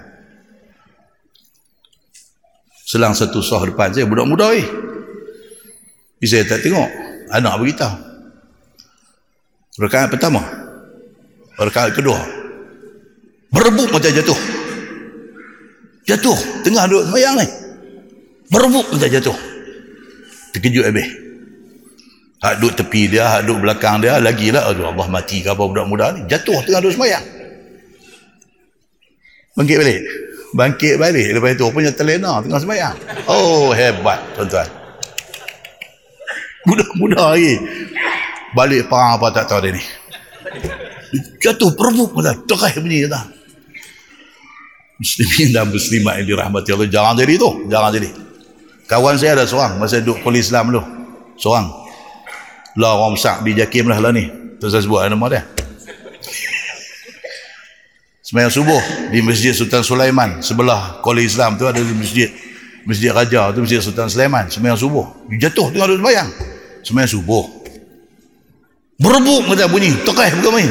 Selang 2.89 3.13
satu 3.13 3.45
soh 3.45 3.61
depan 3.69 3.93
saya 3.93 4.09
Budak 4.09 4.25
muda 4.25 4.57
eh 4.57 4.65
Saya 6.25 6.49
tak 6.49 6.65
tengok 6.65 6.89
Anak 7.29 7.61
beritahu. 7.61 7.97
Rekaat 9.77 10.09
pertama 10.09 10.41
Rekaat 11.61 11.93
kedua 11.93 12.17
Berebut 13.53 13.93
macam 13.93 14.11
jatuh. 14.11 14.41
Jatuh 16.09 16.39
Tengah 16.65 16.89
duduk 16.89 17.05
semayang 17.13 17.37
ni. 17.37 17.47
Berebut 18.49 18.87
macam 18.95 19.11
jatuh. 19.13 19.37
Terkejut 20.57 20.89
habis 20.89 21.26
Hak 22.37 22.61
duduk 22.61 22.85
tepi 22.85 23.09
dia, 23.09 23.25
hak 23.33 23.49
duduk 23.49 23.65
belakang 23.65 24.05
dia, 24.05 24.21
lagilah, 24.21 24.69
aduh 24.69 24.93
Allah 24.93 25.09
mati 25.09 25.41
ke 25.41 25.49
apa 25.49 25.63
budak 25.65 25.89
muda 25.89 26.13
ni. 26.13 26.29
Jatuh 26.29 26.61
tengah 26.69 26.85
duduk 26.85 27.01
semayang. 27.01 27.25
Bangkit 29.57 29.77
balik. 29.81 30.01
Bangkit 30.53 30.95
balik. 31.01 31.27
Lepas 31.33 31.57
itu, 31.57 31.65
punya 31.73 31.91
terlena 31.97 32.45
tengah 32.45 32.61
semayang. 32.61 32.97
Oh, 33.25 33.73
hebat, 33.73 34.21
tuan-tuan. 34.37 34.69
Budak 36.69 36.91
muda 37.01 37.33
lagi. 37.33 37.57
Balik 38.53 38.91
perang 38.91 39.17
apa 39.17 39.27
tak 39.33 39.47
tahu 39.49 39.65
dia 39.65 39.73
ni. 39.73 39.83
Jatuh 41.41 41.73
perbuk 41.73 42.11
pula. 42.13 42.35
Terai 42.45 42.75
bunyi 42.77 43.07
kata. 43.07 43.21
Muslimin 44.97 45.49
dan 45.55 45.69
muslimat 45.71 46.15
yang 46.21 46.27
dirahmati 46.27 46.69
Allah. 46.75 46.89
Jangan 46.91 47.15
jadi 47.21 47.33
tu. 47.39 47.51
Jangan 47.71 47.91
jadi. 47.95 48.09
Kawan 48.91 49.15
saya 49.15 49.39
ada 49.39 49.45
seorang. 49.47 49.79
Masa 49.79 50.03
duduk 50.03 50.27
polis 50.27 50.51
Islam 50.51 50.75
dulu. 50.75 50.83
Seorang 51.39 51.86
lah 52.77 52.93
orang 52.97 53.17
besar 53.17 53.41
di 53.41 53.57
Jakim 53.57 53.89
lah, 53.89 53.99
lah 53.99 54.13
ni. 54.13 54.29
Tu 54.61 54.69
saya 54.69 54.85
sebut 54.85 55.01
nama 55.05 55.27
dia. 55.33 55.43
Semayang 58.27 58.51
subuh 58.51 58.83
di 59.15 59.23
Masjid 59.23 59.55
Sultan 59.55 59.87
Sulaiman 59.87 60.43
sebelah 60.43 60.99
Kolej 60.99 61.31
Islam 61.31 61.55
tu 61.55 61.63
ada 61.63 61.79
masjid 61.95 62.27
Masjid 62.83 63.15
Raja 63.15 63.55
tu 63.55 63.63
Masjid 63.63 63.79
Sultan 63.79 64.11
Sulaiman. 64.11 64.51
Semayang 64.51 64.75
subuh. 64.75 65.07
Dia 65.31 65.47
jatuh 65.47 65.71
tengah 65.71 65.87
duduk 65.95 66.03
semayang. 66.03 66.29
Semayang 66.83 67.11
subuh. 67.11 67.47
Berebuk 68.99 69.47
macam 69.47 69.71
bunyi 69.71 69.95
tekai 70.03 70.35
bukan 70.43 70.53
main. 70.59 70.71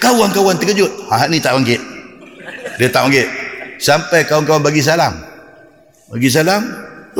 Kawan-kawan 0.00 0.56
terkejut. 0.56 0.88
Ha, 1.12 1.28
ni 1.28 1.36
tak 1.36 1.60
bangkit. 1.60 1.80
Dia 2.80 2.88
tak 2.88 3.12
bangkit. 3.12 3.28
Sampai 3.76 4.24
kawan-kawan 4.24 4.64
bagi 4.64 4.80
salam. 4.80 5.20
Bagi 6.08 6.32
salam 6.32 6.64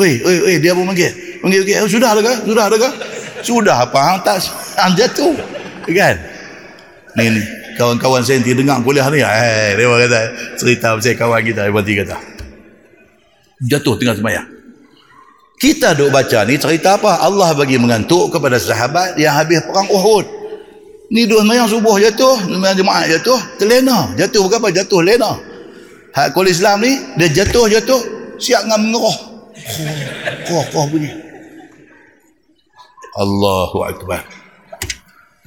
oi 0.01 0.25
oi 0.25 0.37
oi 0.51 0.55
dia 0.57 0.73
pun 0.73 0.89
bangkit. 0.89 1.45
Bangkit 1.45 1.59
bangkit 1.69 1.77
oh, 1.85 1.91
sudah 1.93 2.17
dah 2.17 2.23
ke 2.25 2.35
sudah 2.49 2.65
dah 2.73 2.79
ke 2.81 2.91
sudah 3.43 3.85
hang 3.85 4.21
tak 4.23 4.39
hang 4.81 4.93
jatuh 4.97 5.35
kan? 5.91 6.17
Ni, 7.19 7.27
ni 7.27 7.43
kawan-kawan 7.75 8.23
saya 8.23 8.39
nanti 8.39 8.55
dengar 8.55 8.79
kuliah 8.87 9.07
ni 9.11 9.19
eh 9.19 9.75
dia 9.75 9.87
kata 9.87 10.21
cerita 10.55 10.95
pasal 10.95 11.15
kawan 11.19 11.41
kita 11.43 11.67
dia 11.67 11.73
berhenti 11.73 11.95
kata. 11.99 12.17
Jatuh 13.61 13.95
tengah 14.01 14.17
semayang 14.17 14.49
kita 15.61 15.93
duk 15.93 16.09
baca 16.09 16.49
ni 16.49 16.57
cerita 16.57 16.97
apa? 16.97 17.21
Allah 17.21 17.53
bagi 17.53 17.77
mengantuk 17.77 18.33
kepada 18.33 18.57
sahabat 18.57 19.21
yang 19.21 19.37
habis 19.37 19.61
perang 19.61 19.85
Uhud. 19.93 20.25
Ni 21.13 21.29
duk 21.29 21.45
semayang 21.45 21.69
subuh 21.69 22.01
jatuh 22.01 22.49
semayang 22.49 22.81
jemaah 22.81 23.05
jatuh 23.05 23.41
terlena. 23.61 24.15
Jatuh 24.17 24.41
bukan 24.49 24.59
apa? 24.65 24.69
Jatuh 24.73 25.01
lena. 25.05 25.37
Hak 26.17 26.33
kul 26.33 26.49
Islam 26.49 26.81
ni 26.81 26.97
dia 27.21 27.45
jatuh 27.45 27.69
jatuh 27.69 28.01
siap 28.41 28.65
ngam 28.73 28.89
mengeroh. 28.89 29.17
Koh 30.49 30.65
koh 30.73 30.89
bunyi 30.89 31.30
Allahu 33.17 33.83
Akbar. 33.87 34.23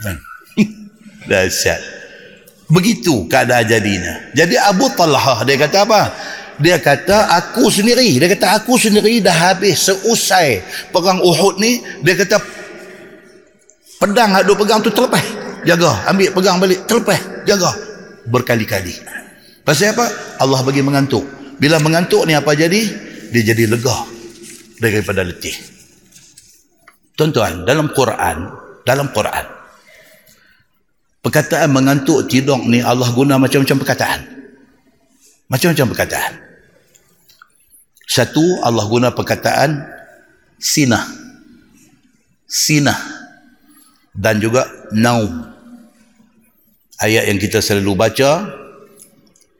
Kan? 0.02 0.18
Dahsyat. 1.30 1.80
Begitu 2.72 3.28
keadaan 3.30 3.68
jadinya. 3.68 4.34
Jadi 4.34 4.58
Abu 4.58 4.90
Talha 4.98 5.46
dia 5.46 5.56
kata 5.60 5.78
apa? 5.86 6.02
Dia 6.58 6.78
kata 6.82 7.34
aku 7.38 7.70
sendiri. 7.70 8.18
Dia 8.18 8.30
kata 8.30 8.62
aku 8.62 8.78
sendiri 8.78 9.22
dah 9.22 9.54
habis 9.54 9.90
seusai 9.90 10.64
perang 10.90 11.22
Uhud 11.22 11.62
ni. 11.62 11.82
Dia 12.02 12.18
kata 12.18 12.42
pedang 14.02 14.32
ada 14.34 14.54
pegang 14.54 14.80
tu 14.82 14.90
terlepas. 14.90 15.24
Jaga. 15.64 16.08
Ambil 16.10 16.30
pegang 16.34 16.58
balik. 16.60 16.86
Terlepas. 16.90 17.20
Jaga. 17.46 17.72
Berkali-kali. 18.28 18.96
Pasal 19.64 19.96
apa? 19.96 20.08
Allah 20.44 20.60
bagi 20.64 20.84
mengantuk. 20.84 21.24
Bila 21.60 21.80
mengantuk 21.80 22.28
ni 22.28 22.36
apa 22.36 22.52
jadi? 22.52 22.82
Dia 23.32 23.54
jadi 23.54 23.66
lega 23.66 23.96
daripada 24.78 25.24
letih. 25.26 25.73
Tuan-tuan, 27.14 27.62
dalam 27.64 27.94
Quran, 27.94 28.38
dalam 28.82 29.14
Quran, 29.14 29.46
perkataan 31.22 31.70
mengantuk 31.70 32.26
tidur 32.26 32.58
ni 32.66 32.82
Allah 32.82 33.10
guna 33.14 33.38
macam-macam 33.38 33.78
perkataan. 33.86 34.20
Macam-macam 35.48 35.88
perkataan. 35.94 36.34
Satu, 38.10 38.62
Allah 38.66 38.86
guna 38.90 39.14
perkataan 39.14 39.86
sinah. 40.58 41.06
Sinah. 42.50 42.98
Dan 44.14 44.42
juga 44.42 44.70
naum. 44.94 45.54
Ayat 47.02 47.30
yang 47.30 47.42
kita 47.42 47.62
selalu 47.62 47.98
baca 47.98 48.46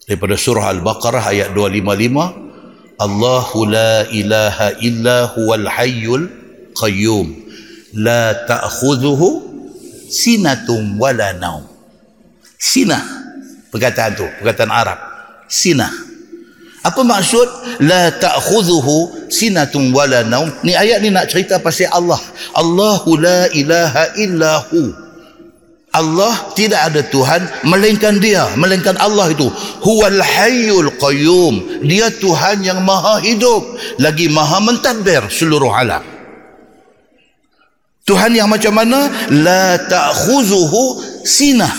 daripada 0.06 0.36
surah 0.38 0.70
Al-Baqarah 0.74 1.24
ayat 1.34 1.50
255 1.56 3.02
Allahu 3.02 3.58
la 3.68 4.06
ilaha 4.14 4.78
illa 4.80 5.28
huwal 5.34 5.66
hayyul 5.68 6.30
qayyum 6.78 7.43
la 7.98 8.34
ta'khudhuhu 8.46 9.30
sinatun 10.10 10.98
wala 10.98 11.34
naum. 11.38 11.66
Sinah 12.58 13.02
perkataan 13.70 14.12
tu, 14.18 14.26
perkataan 14.42 14.72
Arab. 14.74 15.00
Sinah. 15.50 15.90
Apa 16.84 17.00
maksud 17.00 17.48
la 17.88 18.12
ta'khudhuhu 18.12 19.30
sinatun 19.32 19.94
wala 19.96 20.26
naum? 20.26 20.52
Ni 20.66 20.76
ayat 20.76 21.00
ni 21.00 21.14
nak 21.14 21.32
cerita 21.32 21.62
pasal 21.62 21.90
Allah. 21.94 22.20
Allahu 22.58 23.18
la 23.18 23.48
ilaha 23.54 24.04
illa 24.20 24.62
hu. 24.70 25.04
Allah 25.94 26.34
tidak 26.58 26.90
ada 26.90 27.06
Tuhan 27.06 27.70
melainkan 27.70 28.18
dia 28.18 28.50
melainkan 28.58 28.98
Allah 28.98 29.30
itu 29.30 29.46
huwal 29.86 30.26
hayyul 30.26 30.90
qayyum 30.98 31.86
dia 31.86 32.10
Tuhan 32.10 32.66
yang 32.66 32.82
maha 32.82 33.22
hidup 33.22 33.62
lagi 34.02 34.26
maha 34.26 34.58
mentadbir 34.58 35.30
seluruh 35.30 35.70
alam 35.70 36.02
Tuhan 38.04 38.36
yang 38.36 38.52
macam 38.52 38.76
mana 38.76 39.08
la 39.32 39.80
ta'khuzuhu 39.80 40.84
sinah 41.24 41.72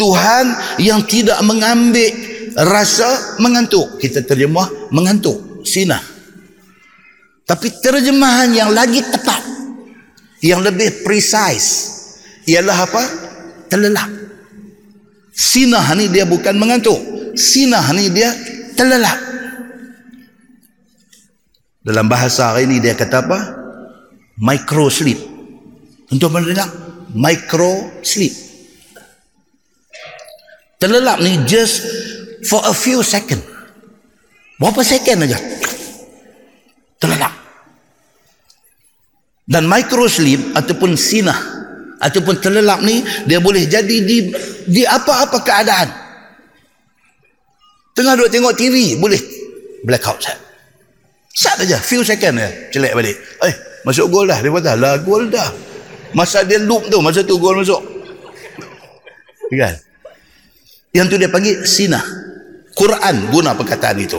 Tuhan 0.00 0.44
yang 0.80 1.04
tidak 1.04 1.36
mengambil 1.44 2.08
rasa 2.56 3.36
mengantuk 3.36 4.00
kita 4.00 4.24
terjemah 4.24 4.88
mengantuk 4.88 5.60
sinah 5.62 6.00
tapi 7.44 7.68
terjemahan 7.84 8.48
yang 8.54 8.72
lagi 8.72 9.04
tepat 9.04 9.42
yang 10.40 10.64
lebih 10.64 11.04
precise 11.04 12.00
ialah 12.48 12.88
apa? 12.88 13.02
Terlelap. 13.68 14.08
Sinah 15.30 15.84
ni 15.94 16.08
dia 16.08 16.24
bukan 16.24 16.56
mengantuk. 16.56 16.98
Sinah 17.36 17.84
ni 17.92 18.08
dia 18.08 18.32
terlelap. 18.74 19.20
Dalam 21.80 22.08
bahasa 22.08 22.52
hari 22.52 22.68
ni 22.68 22.80
dia 22.80 22.96
kata 22.96 23.24
apa? 23.24 23.59
Micro 24.40 24.88
sleep. 24.88 25.20
Untuk 26.10 26.32
mendengar 26.32 26.66
micro 27.12 28.00
sleep. 28.00 28.32
Terlelap 30.80 31.20
ni 31.20 31.44
just 31.44 31.84
for 32.48 32.64
a 32.64 32.72
few 32.72 33.04
second. 33.04 33.44
Berapa 34.56 34.80
second 34.80 35.28
aja? 35.28 35.38
Terlelap. 36.96 37.34
Dan 39.44 39.68
micro 39.68 40.08
sleep 40.08 40.56
ataupun 40.56 40.96
sinah 40.96 41.60
ataupun 42.00 42.40
terlelap 42.40 42.80
ni 42.80 43.04
dia 43.28 43.44
boleh 43.44 43.68
jadi 43.68 43.96
di 44.00 44.32
di 44.64 44.82
apa-apa 44.88 45.36
keadaan 45.44 45.88
tengah 47.92 48.16
duduk 48.16 48.32
tengok 48.32 48.56
TV 48.56 48.96
boleh 48.96 49.20
blackout 49.84 50.16
sat 50.24 50.40
sat 51.28 51.60
aja 51.60 51.76
few 51.76 52.00
second 52.00 52.40
ya 52.40 52.48
celek 52.72 52.96
balik 52.96 53.16
eh 53.44 53.69
masuk 53.86 54.06
gol 54.12 54.26
dah 54.28 54.38
dia 54.40 54.50
kata 54.50 54.72
lah 54.76 55.00
gol 55.00 55.28
dah. 55.28 55.50
Masa 56.10 56.42
dia 56.42 56.58
loop 56.58 56.90
tu 56.90 56.98
masa 56.98 57.22
tu 57.22 57.38
gol 57.38 57.62
masuk. 57.62 57.80
Kan? 59.50 59.74
Yang 60.94 61.06
tu 61.10 61.16
dia 61.18 61.30
panggil 61.30 61.66
sinah. 61.66 62.02
Quran 62.74 63.30
guna 63.30 63.54
perkataan 63.54 63.98
itu. 63.98 64.18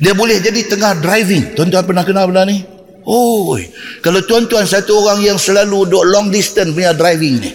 Dia 0.00 0.16
boleh 0.16 0.40
jadi 0.40 0.64
tengah 0.66 0.98
driving. 0.98 1.54
Tuan-tuan 1.54 1.84
pernah 1.84 2.04
kenal 2.06 2.26
benda 2.30 2.48
ni? 2.48 2.64
Oh, 3.04 3.56
kalau 4.04 4.20
tuan-tuan 4.24 4.68
satu 4.68 4.92
orang 5.02 5.24
yang 5.24 5.38
selalu 5.40 5.88
duk 5.88 6.04
long 6.04 6.28
distance 6.28 6.72
punya 6.72 6.92
driving 6.92 7.34
ni. 7.40 7.50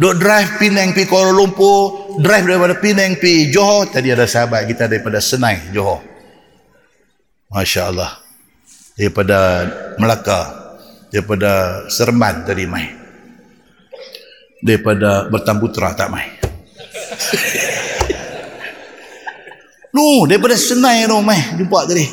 Duk 0.00 0.16
drive 0.16 0.56
Penang 0.56 0.96
pi 0.96 1.04
Kuala 1.04 1.28
Lumpur, 1.28 2.16
drive 2.24 2.48
daripada 2.48 2.72
Penang 2.80 3.20
pi 3.20 3.52
Johor. 3.52 3.92
Tadi 3.92 4.08
ada 4.08 4.24
sahabat 4.24 4.64
kita 4.64 4.88
daripada 4.88 5.20
Senai, 5.20 5.68
Johor. 5.76 6.00
Masya 7.52 7.92
Allah. 7.92 8.29
Daripada 9.00 9.64
Melaka. 9.96 10.40
Daripada 11.08 11.80
Seremban 11.88 12.44
tadi 12.44 12.68
mai. 12.68 12.84
Daripada 14.60 15.24
Bertambutra 15.32 15.96
tak 15.96 16.12
mai. 16.12 16.28
no, 19.96 20.28
daripada 20.28 20.52
Senai 20.52 21.08
tu 21.08 21.16
mai. 21.24 21.40
Jumpa 21.56 21.88
tadi. 21.88 22.04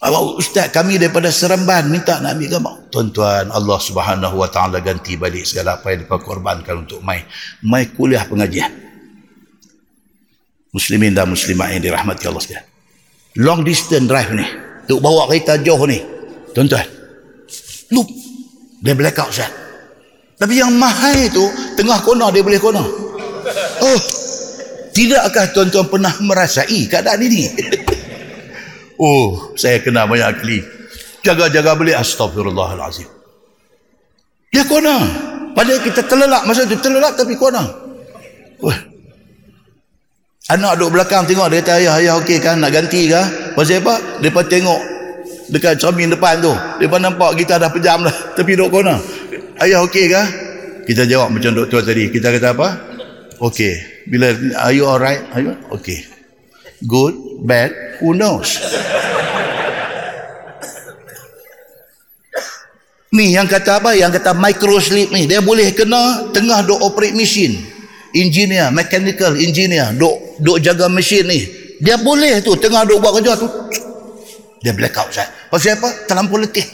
Abang 0.00 0.40
Ustaz 0.40 0.72
kami 0.72 0.96
daripada 0.96 1.28
Seremban 1.28 1.92
minta 1.92 2.16
nak 2.24 2.40
ambil 2.40 2.56
gambar. 2.56 2.88
Tuan-tuan 2.88 3.52
Allah 3.52 3.76
subhanahu 3.76 4.40
wa 4.40 4.48
ta'ala 4.48 4.80
ganti 4.80 5.20
balik 5.20 5.44
segala 5.44 5.76
apa 5.76 5.92
yang 5.92 6.08
mereka 6.08 6.24
korbankan 6.24 6.88
untuk 6.88 7.04
mai. 7.04 7.20
Mai 7.60 7.92
kuliah 7.92 8.24
pengajian. 8.24 8.72
Muslimin 10.72 11.12
dan 11.12 11.28
muslimat 11.28 11.76
yang 11.76 11.84
dirahmati 11.84 12.24
Allah 12.24 12.40
sekalian. 12.40 12.64
Long 13.44 13.60
distance 13.60 14.08
drive 14.08 14.32
ni. 14.32 14.69
Untuk 14.90 15.06
bawa 15.06 15.30
kereta 15.30 15.54
jauh 15.62 15.86
ni. 15.86 16.02
Tuan-tuan. 16.50 16.82
Loop. 17.94 18.10
Dia 18.82 18.98
blackout 18.98 19.30
Ustaz. 19.30 19.46
Tapi 20.34 20.58
yang 20.58 20.74
mahal 20.74 21.14
itu 21.14 21.46
tengah 21.78 22.02
kona 22.02 22.34
dia 22.34 22.42
boleh 22.42 22.58
kona. 22.58 22.82
Oh. 23.86 24.00
Tidakkah 24.90 25.54
tuan-tuan 25.54 25.86
pernah 25.86 26.10
merasai 26.18 26.90
keadaan 26.90 27.22
ini? 27.22 27.42
Oh, 29.00 29.56
saya 29.56 29.80
kena 29.80 30.04
banyak 30.04 30.28
ahli. 30.28 30.60
Jaga-jaga 31.24 31.72
beli 31.72 31.96
astagfirullahalazim. 31.96 33.08
Dia 34.52 34.60
kona. 34.68 35.00
Padahal 35.56 35.80
kita 35.80 36.04
terlelap 36.04 36.44
masa 36.44 36.68
tu 36.68 36.76
terlelap 36.76 37.16
tapi 37.16 37.32
kona. 37.32 37.64
Oh. 38.60 38.89
Anak 40.50 40.82
duduk 40.82 40.98
belakang 40.98 41.30
tengok 41.30 41.46
dia 41.46 41.62
kata 41.62 41.78
ayah 41.78 41.94
ayah 42.02 42.14
okey 42.18 42.42
kan 42.42 42.58
nak 42.58 42.74
ganti 42.74 43.06
ke? 43.06 43.22
Pasal 43.54 43.86
apa? 43.86 44.18
Depa 44.18 44.42
tengok 44.42 44.80
dekat 45.46 45.78
cermin 45.78 46.10
depan 46.10 46.42
tu. 46.42 46.50
Depa 46.82 46.98
nampak 46.98 47.38
kita 47.38 47.54
dah 47.62 47.70
pejam 47.70 48.02
dah 48.02 48.16
tapi 48.36 48.58
duduk 48.58 48.82
kona. 48.82 48.98
Ayah 49.62 49.86
okey 49.86 50.10
ke? 50.10 50.22
Kita 50.90 51.06
jawab 51.06 51.30
macam 51.30 51.54
doktor 51.54 51.86
tadi. 51.86 52.10
Kita 52.10 52.34
kata 52.34 52.50
apa? 52.50 52.68
Okey. 53.38 54.02
Bila 54.10 54.34
are 54.66 54.74
you 54.74 54.90
alright? 54.90 55.22
Are 55.30 55.38
you? 55.38 55.54
Okey. 55.70 56.02
Good, 56.82 57.46
bad, 57.46 57.70
who 58.02 58.18
knows? 58.18 58.58
Ni 63.14 63.38
yang 63.38 63.46
kata 63.46 63.78
apa? 63.78 63.94
Yang 63.94 64.18
kata 64.18 64.34
micro 64.34 64.82
sleep 64.82 65.14
ni. 65.14 65.30
Dia 65.30 65.38
boleh 65.38 65.70
kena 65.78 66.34
tengah 66.34 66.66
duk 66.66 66.82
operate 66.82 67.14
mesin. 67.14 67.79
Engineer, 68.14 68.74
mechanical 68.74 69.38
engineer. 69.38 69.94
Duk, 69.94 70.42
duk 70.42 70.58
jaga 70.58 70.90
mesin 70.90 71.26
ni. 71.30 71.40
Dia 71.80 71.96
boleh 71.96 72.42
tu. 72.42 72.58
Tengah 72.58 72.84
duk 72.84 72.98
buat 72.98 73.18
kerja 73.18 73.38
tu. 73.38 73.48
Dia 74.60 74.76
blackout 74.76 75.08
saya. 75.14 75.30
Pasal 75.48 75.80
apa? 75.80 75.88
Terlampau 76.04 76.36
letih. 76.36 76.66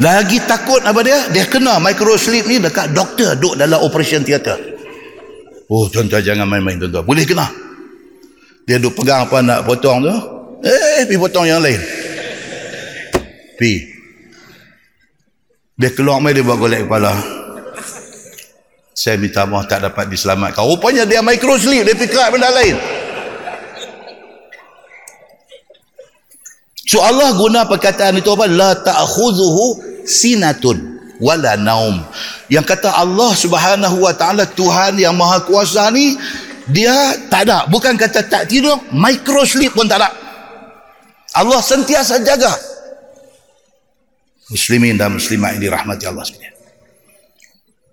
Lagi 0.00 0.40
takut 0.48 0.80
apa 0.80 1.00
dia? 1.04 1.28
Dia 1.28 1.44
kena 1.44 1.76
micro 1.76 2.16
sleep 2.16 2.48
ni 2.48 2.56
dekat 2.56 2.96
doktor 2.96 3.36
duk 3.36 3.60
dalam 3.60 3.84
operation 3.84 4.24
theater. 4.24 4.56
Oh 5.68 5.86
tuan-tuan 5.92 6.24
jangan 6.24 6.48
main-main 6.48 6.80
tuan-tuan. 6.80 7.04
Boleh 7.04 7.28
kena. 7.28 7.46
Dia 8.64 8.80
duk 8.80 8.96
pegang 8.96 9.28
apa 9.28 9.44
nak 9.44 9.68
potong 9.68 10.00
tu. 10.00 10.14
Eh, 10.64 11.04
pergi 11.04 11.20
potong 11.20 11.44
yang 11.48 11.60
lain. 11.60 11.80
Pi. 13.60 13.72
Dia 15.76 15.88
keluar 15.92 16.20
mai 16.20 16.36
dia 16.36 16.44
buat 16.44 16.60
golek 16.60 16.84
kepala. 16.88 17.39
Saya 19.00 19.16
minta 19.16 19.48
maaf 19.48 19.64
tak 19.64 19.80
dapat 19.80 20.12
diselamatkan. 20.12 20.60
Rupanya 20.60 21.08
dia 21.08 21.24
micro 21.24 21.56
sleep, 21.56 21.88
dia 21.88 21.96
fikir 21.96 22.20
benda 22.28 22.52
lain. 22.52 22.76
So 26.84 27.00
Allah 27.00 27.32
guna 27.32 27.64
perkataan 27.64 28.20
itu 28.20 28.28
apa? 28.28 28.44
La 28.44 28.76
ta'khudhuhu 28.76 29.80
sinatun 30.04 31.00
wala 31.16 31.56
naum. 31.56 32.04
Yang 32.52 32.76
kata 32.76 32.92
Allah 32.92 33.32
Subhanahu 33.32 34.04
wa 34.04 34.12
taala 34.12 34.44
Tuhan 34.44 35.00
yang 35.00 35.16
Maha 35.16 35.48
Kuasa 35.48 35.88
ni 35.88 36.20
dia 36.68 36.92
tak 37.32 37.48
ada. 37.48 37.64
Bukan 37.72 37.96
kata 37.96 38.20
tak 38.28 38.52
tidur, 38.52 38.76
micro 38.92 39.48
sleep 39.48 39.72
pun 39.72 39.88
tak 39.88 40.04
ada. 40.04 40.12
Allah 41.40 41.64
sentiasa 41.64 42.20
jaga 42.20 42.52
muslimin 44.50 44.98
dan 44.98 45.14
muslimat 45.14 45.56
yang 45.56 45.70
dirahmati 45.70 46.04
Allah 46.04 46.26
sekalian. 46.26 46.49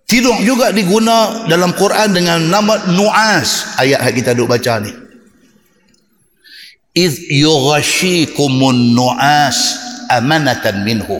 Tidur 0.07 0.39
juga 0.39 0.71
diguna 0.71 1.43
dalam 1.51 1.75
Quran 1.75 2.15
dengan 2.15 2.39
nama 2.39 2.79
nu'as. 2.95 3.75
Ayat 3.75 4.07
yang 4.07 4.15
kita 4.15 4.31
duk 4.31 4.47
baca 4.47 4.79
ni. 4.79 4.95
Iz 6.95 7.27
yughashikumun 7.27 8.95
nu'as 8.95 9.75
amanatan 10.07 10.87
minhu. 10.87 11.19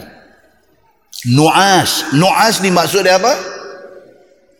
Nu'as. 1.28 2.16
Nu'as 2.16 2.64
ni 2.64 2.72
maksud 2.72 3.04
dia 3.04 3.20
apa? 3.20 3.36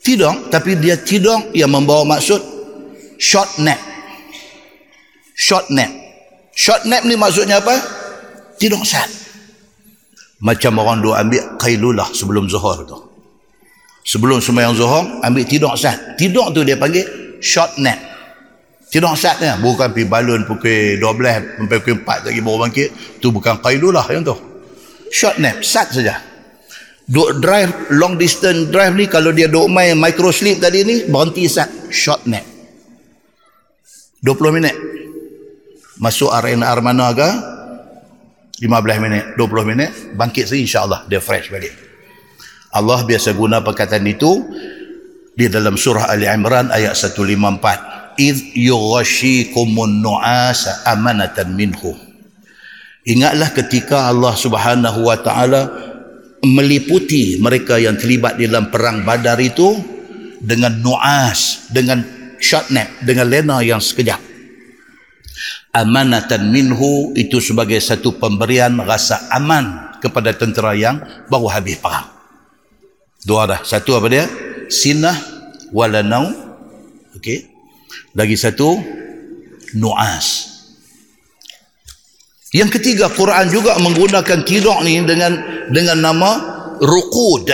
Tidong, 0.05 0.53
tapi 0.53 0.77
dia 0.77 1.01
tidong 1.01 1.57
yang 1.57 1.73
membawa 1.73 2.05
maksud 2.05 2.45
short 3.17 3.57
nap. 3.65 3.81
Short 5.33 5.73
nap. 5.73 5.89
Short 6.53 6.85
nap 6.85 7.01
ni 7.09 7.17
maksudnya 7.17 7.65
apa? 7.65 7.81
Tidong 8.61 8.85
sat. 8.85 9.09
Macam 10.45 10.77
orang 10.85 11.01
dua 11.01 11.25
ambil 11.25 11.57
kailulah 11.57 12.13
sebelum 12.13 12.45
zuhur 12.45 12.85
tu. 12.85 13.08
Sebelum 14.09 14.41
sembahyang 14.41 14.73
zuhur, 14.73 15.21
ambil 15.21 15.45
tidong 15.45 15.77
sat. 15.77 16.17
Tidong 16.17 16.57
tu 16.57 16.65
dia 16.65 16.81
panggil 16.81 17.05
short 17.45 17.77
nap. 17.77 18.01
Tidong 18.89 19.13
sat 19.13 19.37
ni, 19.45 19.53
bukan 19.61 19.93
pergi 19.93 20.09
balun 20.09 20.49
pukul 20.49 20.97
12 20.97 21.61
sampai 21.61 21.77
pukul 21.77 21.97
4 22.09 22.25
lagi 22.33 22.41
baru 22.41 22.57
bangkit. 22.65 22.89
Tu 23.21 23.29
bukan 23.29 23.61
kailulah 23.61 24.09
yang 24.09 24.25
tu. 24.25 24.33
Short 25.13 25.37
nap, 25.45 25.61
sat 25.61 25.93
saja. 25.93 26.25
Duk 27.05 27.37
drive, 27.45 27.93
long 28.01 28.17
distance 28.17 28.73
drive 28.73 28.97
ni, 28.97 29.13
kalau 29.13 29.29
dia 29.29 29.45
duk 29.45 29.69
main 29.69 29.93
micro 29.93 30.33
sleep 30.33 30.57
tadi 30.57 30.89
ni, 30.89 31.05
berhenti 31.05 31.45
sat. 31.45 31.69
Short 31.93 32.25
nap. 32.25 32.49
20 34.25 34.57
minit. 34.57 34.77
Masuk 36.01 36.33
RNR 36.33 36.81
mana 36.81 37.13
ke? 37.13 37.29
15 38.65 39.05
minit, 39.05 39.25
20 39.37 39.69
minit, 39.69 39.91
bangkit 40.17 40.49
sini 40.49 40.65
insyaAllah 40.65 41.05
dia 41.07 41.21
fresh 41.21 41.53
balik. 41.53 41.88
Allah 42.75 43.01
biasa 43.05 43.33
guna 43.33 43.65
perkataan 43.65 44.05
itu 44.05 44.45
di 45.39 45.47
dalam 45.47 45.79
surah 45.79 46.11
Ali 46.11 46.27
Imran 46.27 46.69
ayat 46.75 46.99
154 46.99 48.19
id 48.19 48.59
yughashikumun 48.59 50.03
nu'asa 50.03 50.83
amanatan 50.91 51.55
minhu. 51.55 51.95
Ingatlah 53.07 53.55
ketika 53.55 54.11
Allah 54.11 54.35
Subhanahu 54.35 55.07
wa 55.07 55.17
taala 55.17 55.63
meliputi 56.45 57.41
mereka 57.41 57.79
yang 57.79 57.97
terlibat 57.97 58.37
dalam 58.37 58.69
perang 58.69 59.07
badar 59.07 59.39
itu 59.41 59.79
dengan 60.43 60.77
nu'as 60.83 61.71
dengan 61.73 62.05
shotnet 62.37 63.01
dengan 63.07 63.31
lena 63.31 63.57
yang 63.65 63.81
sekejap. 63.81 64.21
Amanatan 65.73 66.51
minhu 66.51 67.15
itu 67.15 67.39
sebagai 67.39 67.79
satu 67.79 68.19
pemberian 68.19 68.83
rasa 68.83 69.31
aman 69.31 69.95
kepada 70.03 70.35
tentera 70.35 70.75
yang 70.75 70.99
baru 71.31 71.47
habis 71.49 71.79
perang. 71.79 72.18
Dua 73.25 73.49
dah. 73.49 73.61
Satu 73.67 73.99
apa 73.99 74.07
dia? 74.11 74.27
Sinah 74.71 75.17
walanau. 75.75 76.31
Okey. 77.19 77.49
Lagi 78.15 78.37
satu 78.39 78.79
nuas. 79.75 80.59
Yang 82.55 82.81
ketiga 82.81 83.13
Quran 83.13 83.53
juga 83.53 83.77
menggunakan 83.77 84.41
tidur 84.49 84.81
ni 84.81 84.97
dengan 85.05 85.37
dengan 85.69 85.99
nama 86.01 86.31
ruqud. 86.81 87.47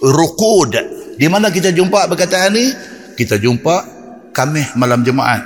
Ruqud. 0.00 0.72
Di 1.18 1.26
mana 1.26 1.50
kita 1.50 1.74
jumpa 1.74 2.08
perkataan 2.08 2.54
ni? 2.54 2.66
Kita 3.18 3.36
jumpa 3.36 3.74
kamih 4.30 4.78
malam 4.78 5.02
Jumaat 5.02 5.42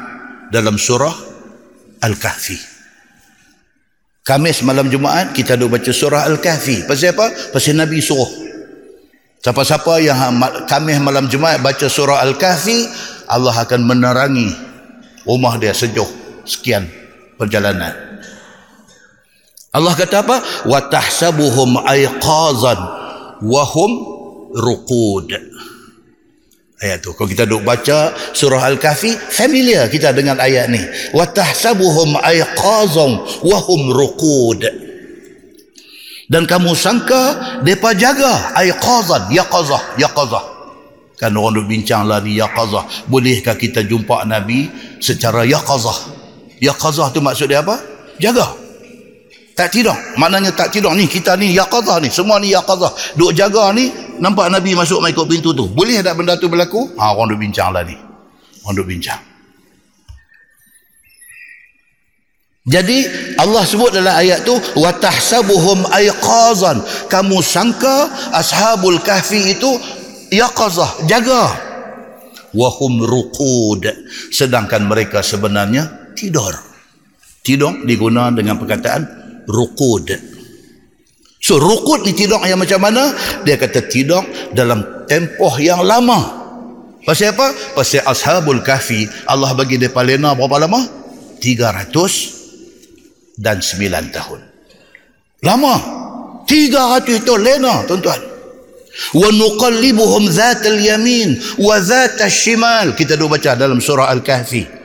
dalam 0.52 0.76
surah 0.76 1.16
Al-Kahfi. 2.04 2.60
Kamis 4.22 4.62
malam 4.62 4.86
Jumaat 4.92 5.34
kita 5.34 5.58
duk 5.58 5.72
baca 5.72 5.90
surah 5.90 6.28
Al-Kahfi. 6.28 6.86
Pasal 6.86 7.16
apa? 7.16 7.32
Pasal 7.50 7.74
Nabi 7.74 7.98
suruh. 7.98 8.41
Siapa-siapa 9.42 9.98
yang 9.98 10.18
ha- 10.18 10.64
Kamis 10.70 11.02
malam 11.02 11.26
Jumaat 11.26 11.58
baca 11.60 11.90
surah 11.90 12.22
Al-Kahfi, 12.22 12.86
Allah 13.26 13.52
akan 13.52 13.80
menerangi 13.82 14.54
rumah 15.26 15.58
dia 15.58 15.74
sejuk 15.74 16.06
sekian 16.46 16.86
perjalanan. 17.34 17.90
Allah 19.74 19.98
kata 19.98 20.22
apa? 20.22 20.36
Wa 20.68 20.86
tahsabuhum 20.86 21.82
ayqazan 21.82 22.80
wa 23.42 23.62
hum 23.66 23.90
ruqud 24.54 25.32
ayat 26.82 26.98
tu 26.98 27.14
kalau 27.14 27.30
kita 27.30 27.46
duk 27.46 27.62
baca 27.62 28.10
surah 28.34 28.66
al-kahfi 28.66 29.14
familiar 29.14 29.86
kita 29.86 30.10
dengan 30.10 30.42
ayat 30.42 30.66
ni 30.66 30.82
wa 31.14 31.22
tahsabuhum 31.24 32.18
ayqazum 32.18 33.22
wa 33.46 33.58
hum 33.62 33.80
ruqud 33.94 34.60
dan 36.32 36.48
kamu 36.48 36.72
sangka 36.72 37.60
depa 37.60 37.92
jaga 37.92 38.56
ayqazan 38.56 39.28
yaqazah 39.28 40.00
yaqazah 40.00 40.44
kan 41.20 41.36
orang 41.36 41.60
duk 41.60 41.68
bincang 41.68 42.08
ni 42.24 42.40
yaqazah 42.40 42.88
bolehkah 43.12 43.54
kita 43.54 43.84
jumpa 43.84 44.24
nabi 44.24 44.72
secara 44.96 45.44
yaqazah 45.44 46.22
yaqazah 46.62 47.10
tu 47.10 47.18
maksud 47.18 47.50
dia 47.50 47.58
apa? 47.60 47.78
Jaga. 48.22 48.54
Tak 49.52 49.68
tidur. 49.68 49.92
Maknanya 50.16 50.54
tak 50.56 50.72
tidur 50.72 50.94
ni 50.96 51.04
kita 51.10 51.36
ni 51.36 51.52
yaqazah 51.52 52.00
ni. 52.00 52.08
Semua 52.08 52.38
ni 52.38 52.54
yaqazah 52.54 53.18
duk 53.18 53.34
jaga 53.34 53.74
ni 53.74 53.90
nampak 54.22 54.48
nabi 54.48 54.72
masuk 54.78 55.02
mai 55.02 55.12
ikut 55.12 55.26
pintu 55.26 55.52
tu. 55.52 55.68
Boleh 55.68 56.00
tak 56.00 56.16
benda 56.16 56.38
tu 56.38 56.46
berlaku? 56.46 56.94
Ha 56.96 57.12
orang 57.12 57.34
duk 57.34 57.40
bincang 57.42 57.74
ni 57.84 57.94
orang 58.62 58.74
duk 58.78 58.86
bincang 58.86 59.31
jadi 62.62 62.98
Allah 63.42 63.66
sebut 63.66 63.90
dalam 63.90 64.14
ayat 64.14 64.46
tu 64.46 64.54
wa 64.78 64.90
tahsabuhum 64.94 65.82
ayqazan 65.90 66.78
kamu 67.10 67.42
sangka 67.42 68.06
ashabul 68.38 69.02
kahfi 69.02 69.58
itu 69.58 69.70
yaqazah 70.30 71.06
jaga 71.10 71.50
wahum 72.54 73.02
ruqud 73.02 73.82
sedangkan 74.30 74.86
mereka 74.86 75.26
sebenarnya 75.26 76.14
tidur 76.14 76.54
tidur 77.42 77.82
digunakan 77.82 78.30
dengan 78.30 78.56
perkataan 78.56 79.02
rukud. 79.50 80.14
So 81.42 81.58
rukud 81.58 82.06
ni 82.06 82.14
tidur 82.14 82.38
yang 82.46 82.62
macam 82.62 82.78
mana? 82.78 83.10
Dia 83.42 83.58
kata 83.58 83.90
tidur 83.90 84.22
dalam 84.54 85.06
tempoh 85.10 85.58
yang 85.58 85.82
lama. 85.82 86.40
Pasal 87.02 87.34
apa? 87.34 87.50
Pasal 87.74 88.06
ashabul 88.06 88.62
kahfi 88.62 89.10
Allah 89.26 89.50
bagi 89.58 89.74
dia 89.74 89.90
lena 90.06 90.38
berapa 90.38 90.62
lama? 90.62 90.78
300 91.42 92.41
dan 93.38 93.60
9 93.60 94.12
tahun. 94.12 94.40
Lama. 95.42 95.74
300 96.46 97.22
tahun 97.22 97.40
lena 97.40 97.86
tuan-tuan. 97.86 98.20
Wa 99.16 99.28
nuqallibuhum 99.32 100.28
dhatal 100.28 100.76
yamin 100.76 101.40
wa 101.58 101.80
dhatal 101.80 102.28
shimal. 102.28 102.92
Kita 102.92 103.16
dah 103.16 103.28
baca 103.30 103.56
dalam 103.56 103.80
surah 103.80 104.10
Al-Kahfi. 104.12 104.82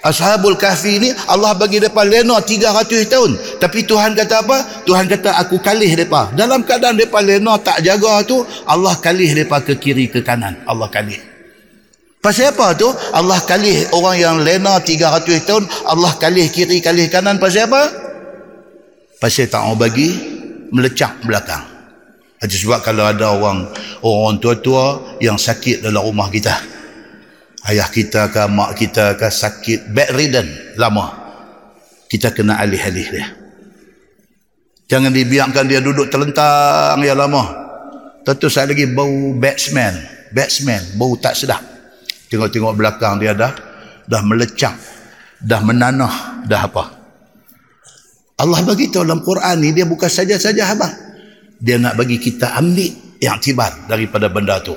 Ashabul 0.00 0.56
kahfi 0.56 0.96
ni 0.96 1.12
Allah 1.28 1.52
bagi 1.52 1.76
mereka 1.76 2.00
lena 2.08 2.40
300 2.40 3.04
tahun. 3.04 3.30
Tapi 3.60 3.84
Tuhan 3.84 4.16
kata 4.16 4.48
apa? 4.48 4.88
Tuhan 4.88 5.04
kata 5.04 5.36
aku 5.44 5.60
kalih 5.60 5.92
mereka. 5.92 6.32
Dalam 6.32 6.64
keadaan 6.64 6.96
mereka 6.96 7.20
lena 7.20 7.60
tak 7.60 7.84
jaga 7.84 8.24
tu, 8.24 8.40
Allah 8.64 8.96
kalih 8.96 9.28
mereka 9.36 9.60
ke 9.60 9.76
kiri 9.76 10.08
ke 10.08 10.24
kanan. 10.24 10.56
Allah 10.64 10.88
kalih. 10.88 11.29
Pasal 12.20 12.52
apa 12.52 12.76
tu? 12.76 12.88
Allah 13.16 13.40
kalih 13.48 13.88
orang 13.96 14.16
yang 14.20 14.36
lena 14.44 14.76
300 14.76 15.48
tahun, 15.48 15.64
Allah 15.88 16.12
kalih 16.20 16.52
kiri, 16.52 16.84
kalih 16.84 17.08
kanan. 17.08 17.40
Pasal 17.40 17.68
apa? 17.72 17.82
Pasal 19.16 19.48
tak 19.48 19.64
mau 19.64 19.76
bagi 19.76 20.12
melecak 20.68 21.24
belakang. 21.24 21.64
Sebab 22.40 22.80
kalau 22.80 23.04
ada 23.04 23.36
orang 23.36 23.68
orang 24.04 24.36
tua-tua 24.40 25.16
yang 25.20 25.36
sakit 25.36 25.84
dalam 25.84 26.00
rumah 26.00 26.32
kita, 26.32 26.56
ayah 27.68 27.88
kita 27.92 28.32
ke 28.32 28.42
mak 28.48 28.72
kita 28.78 29.18
ke 29.20 29.28
sakit 29.28 29.92
bedridden 29.92 30.48
lama 30.80 31.12
kita 32.08 32.32
kena 32.32 32.56
alih-alih 32.56 33.08
dia 33.12 33.26
jangan 34.88 35.12
dibiarkan 35.12 35.68
dia 35.68 35.84
duduk 35.84 36.08
terlentang 36.08 37.04
yang 37.04 37.20
lama 37.20 37.44
tentu 38.24 38.48
saya 38.48 38.72
lagi 38.72 38.88
bau 38.88 39.36
bad 39.36 39.60
smell 39.60 40.84
bau 40.96 41.12
tak 41.20 41.36
sedap 41.36 41.60
tengok-tengok 42.30 42.72
belakang 42.78 43.18
dia 43.18 43.34
dah 43.34 43.52
dah 44.06 44.22
melecang 44.22 44.78
dah 45.42 45.60
menanah 45.60 46.46
dah 46.46 46.62
apa? 46.64 46.84
Allah 48.40 48.64
bagi 48.64 48.88
tahu 48.88 49.04
dalam 49.04 49.20
Quran 49.20 49.56
ni 49.60 49.76
dia 49.76 49.84
bukan 49.84 50.08
saja-saja 50.08 50.72
abang 50.72 50.94
dia 51.60 51.76
nak 51.76 51.98
bagi 51.98 52.16
kita 52.16 52.56
ambil 52.56 53.20
yang 53.20 53.36
tibar 53.36 53.84
daripada 53.84 54.32
benda 54.32 54.62
tu. 54.64 54.72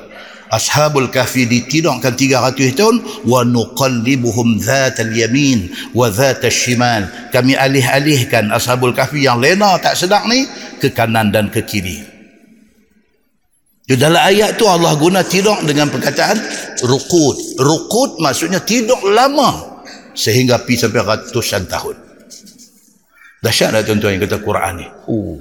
Ashabul 0.52 1.10
kahfi 1.10 1.50
ditidakkan 1.50 2.14
300 2.14 2.78
tahun 2.78 3.02
wa 3.26 3.42
nuqallibuhum 3.42 4.62
dhatal 4.62 5.10
yamin 5.10 5.72
wa 5.98 6.14
dhatal 6.14 6.54
shimal. 6.54 7.10
Kami 7.34 7.58
alih-alihkan 7.58 8.54
ashabul 8.54 8.94
kahfi 8.94 9.26
yang 9.26 9.42
lena 9.42 9.82
tak 9.82 9.98
sedap 9.98 10.30
ni 10.30 10.46
ke 10.78 10.94
kanan 10.94 11.34
dan 11.34 11.50
ke 11.50 11.66
kiri 11.66 12.13
di 13.84 14.00
dalam 14.00 14.24
ayat 14.24 14.56
tu 14.56 14.64
Allah 14.64 14.96
guna 14.96 15.28
tidur 15.28 15.60
dengan 15.68 15.92
perkataan 15.92 16.40
rukud 16.88 17.60
rukud 17.60 18.24
maksudnya 18.24 18.64
tidur 18.64 19.00
lama 19.12 19.84
sehingga 20.16 20.64
pi 20.64 20.80
sampai 20.80 21.04
ratusan 21.04 21.68
tahun 21.68 21.96
dahsyat 23.44 23.76
tak 23.76 23.84
tuan-tuan 23.92 24.16
yang 24.16 24.24
kata 24.24 24.40
Quran 24.40 24.74
ni 24.80 24.88
uh. 24.88 25.38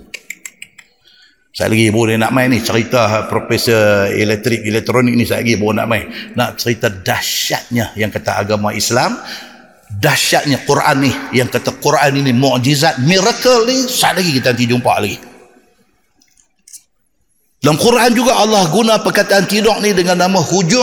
Saya 1.53 1.69
lagi 1.69 1.93
boleh 1.93 2.17
nak 2.17 2.33
main 2.33 2.49
ni 2.49 2.65
cerita 2.65 3.29
Profesor 3.29 4.09
Elektrik 4.09 4.65
Elektronik 4.65 5.13
ni 5.13 5.29
saya 5.29 5.45
lagi 5.45 5.61
boleh 5.61 5.85
nak 5.85 5.89
main. 5.93 6.09
Nak 6.33 6.57
cerita 6.57 6.89
dahsyatnya 6.89 7.93
yang 7.93 8.09
kata 8.09 8.41
agama 8.41 8.73
Islam. 8.73 9.21
Dahsyatnya 9.93 10.65
Quran 10.65 11.05
ni 11.05 11.13
yang 11.37 11.53
kata 11.53 11.77
Quran 11.77 12.25
ini 12.25 12.33
mukjizat, 12.33 13.05
miracle 13.05 13.69
ni 13.69 13.85
saya 13.85 14.17
lagi 14.17 14.33
kita 14.33 14.57
nanti 14.57 14.65
jumpa 14.65 14.93
lagi. 14.97 15.32
Dalam 17.63 17.79
Quran 17.79 18.11
juga 18.11 18.43
Allah 18.43 18.67
guna 18.75 18.99
perkataan 18.99 19.47
tidur 19.47 19.79
ni 19.79 19.95
dengan 19.95 20.19
nama 20.19 20.43
hujur. 20.43 20.83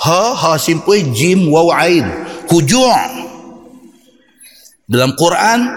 Ha, 0.00 0.20
ha 0.32 0.50
simple, 0.56 1.12
jim, 1.12 1.52
waw, 1.52 1.68
ain. 1.76 2.08
Hujur. 2.48 2.96
Dalam 4.88 5.12
Quran, 5.12 5.68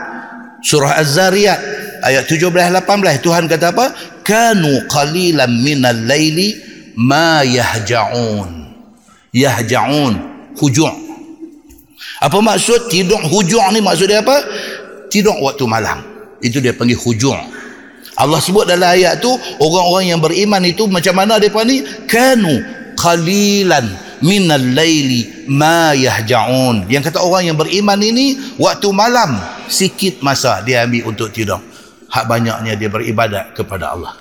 surah 0.63 1.03
Az-Zariyat, 1.03 1.59
ayat 2.07 2.23
17-18, 2.23 3.19
Tuhan 3.19 3.51
kata 3.51 3.75
apa? 3.75 3.85
Kanu 4.23 4.87
qalilan 4.87 5.51
minal 5.59 5.99
layli 6.07 6.55
ma 6.95 7.43
yahja'un. 7.43 8.47
Yahja'un. 9.35 10.13
Hujur. 10.55 10.91
Apa 12.23 12.39
maksud 12.39 12.87
tidur 12.87 13.19
hujur 13.27 13.61
ni 13.75 13.83
maksud 13.83 14.07
dia 14.07 14.23
apa? 14.23 14.39
Tidur 15.11 15.35
waktu 15.43 15.67
malam. 15.67 15.99
Itu 16.39 16.63
dia 16.63 16.71
panggil 16.71 16.95
hujur. 16.95 17.56
Allah 18.17 18.41
sebut 18.41 18.65
dalam 18.65 18.89
ayat 18.97 19.21
tu 19.21 19.29
orang-orang 19.61 20.17
yang 20.17 20.21
beriman 20.21 20.65
itu 20.65 20.89
macam 20.89 21.13
mana 21.13 21.37
depa 21.37 21.61
ni? 21.61 21.85
Kanu 22.09 22.49
qalilan 22.97 23.85
minal 24.25 24.73
laili 24.73 25.45
ma 25.53 25.93
yahja'un. 25.93 26.89
Yang 26.89 27.13
kata 27.13 27.21
orang 27.21 27.53
yang 27.53 27.57
beriman 27.57 28.01
ini 28.01 28.57
waktu 28.57 28.89
malam 28.89 29.37
sikit 29.69 30.25
masa 30.25 30.65
dia 30.65 30.89
ambil 30.89 31.13
untuk 31.13 31.29
tidur. 31.29 31.61
Hak 32.09 32.25
banyaknya 32.25 32.73
dia 32.73 32.89
beribadat 32.89 33.53
kepada 33.53 33.93
Allah. 33.93 34.17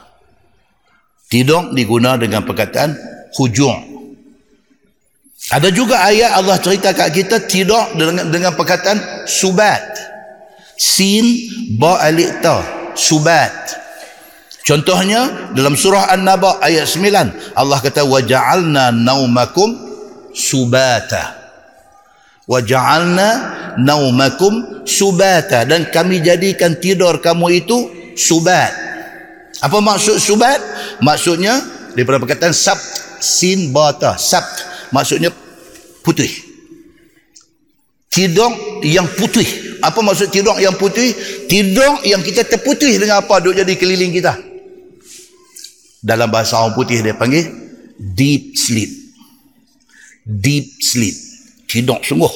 Tidur 1.33 1.73
diguna 1.73 2.21
dengan 2.21 2.45
perkataan 2.45 2.93
hujur. 3.35 3.97
Ada 5.47 5.71
juga 5.71 6.03
ayat 6.03 6.37
Allah 6.43 6.59
cerita 6.59 6.91
kat 6.91 7.15
kita 7.15 7.47
tidur 7.47 7.95
dengan, 7.95 8.29
dengan 8.29 8.53
perkataan 8.53 9.25
subat. 9.31 9.81
Sin 10.77 11.25
ba 11.81 12.03
alif 12.05 12.29
ta. 12.45 12.61
Subat. 12.93 13.86
Contohnya 14.67 15.55
dalam 15.55 15.79
surah 15.79 16.11
An-Naba 16.11 16.59
ayat 16.59 16.91
9 16.91 17.55
Allah 17.55 17.79
kata 17.79 18.03
waja'alna 18.03 18.91
naumakum 18.91 19.79
subata. 20.35 21.39
Waja'alna 22.51 23.29
naumakum 23.79 24.83
subata 24.83 25.63
dan 25.71 25.87
kami 25.95 26.19
jadikan 26.19 26.75
tidur 26.83 27.23
kamu 27.23 27.63
itu 27.63 27.79
subat. 28.19 28.75
Apa 29.63 29.79
maksud 29.79 30.19
subat? 30.19 30.59
Maksudnya 30.99 31.63
daripada 31.95 32.19
perkataan 32.19 32.51
sabt 32.51 32.85
sin 33.23 33.73
bata 33.73 34.21
sabt 34.21 34.67
maksudnya 34.93 35.33
putih 36.05 36.29
tidur 38.13 38.53
yang 38.85 39.09
putih 39.17 39.81
apa 39.81 39.97
maksud 40.05 40.29
tidur 40.29 40.61
yang 40.61 40.77
putih 40.77 41.17
tidur 41.49 42.05
yang 42.05 42.21
kita 42.21 42.45
terputih 42.45 43.01
dengan 43.01 43.25
apa 43.25 43.41
duk 43.41 43.57
jadi 43.57 43.73
keliling 43.81 44.13
kita 44.13 44.37
dalam 46.05 46.29
bahasa 46.29 46.61
orang 46.61 46.77
putih 46.77 47.01
dia 47.01 47.17
panggil 47.17 47.49
deep 47.97 48.57
sleep. 48.57 48.91
Deep 50.27 50.67
sleep. 50.83 51.17
Tidur 51.67 52.01
sungguh. 52.03 52.35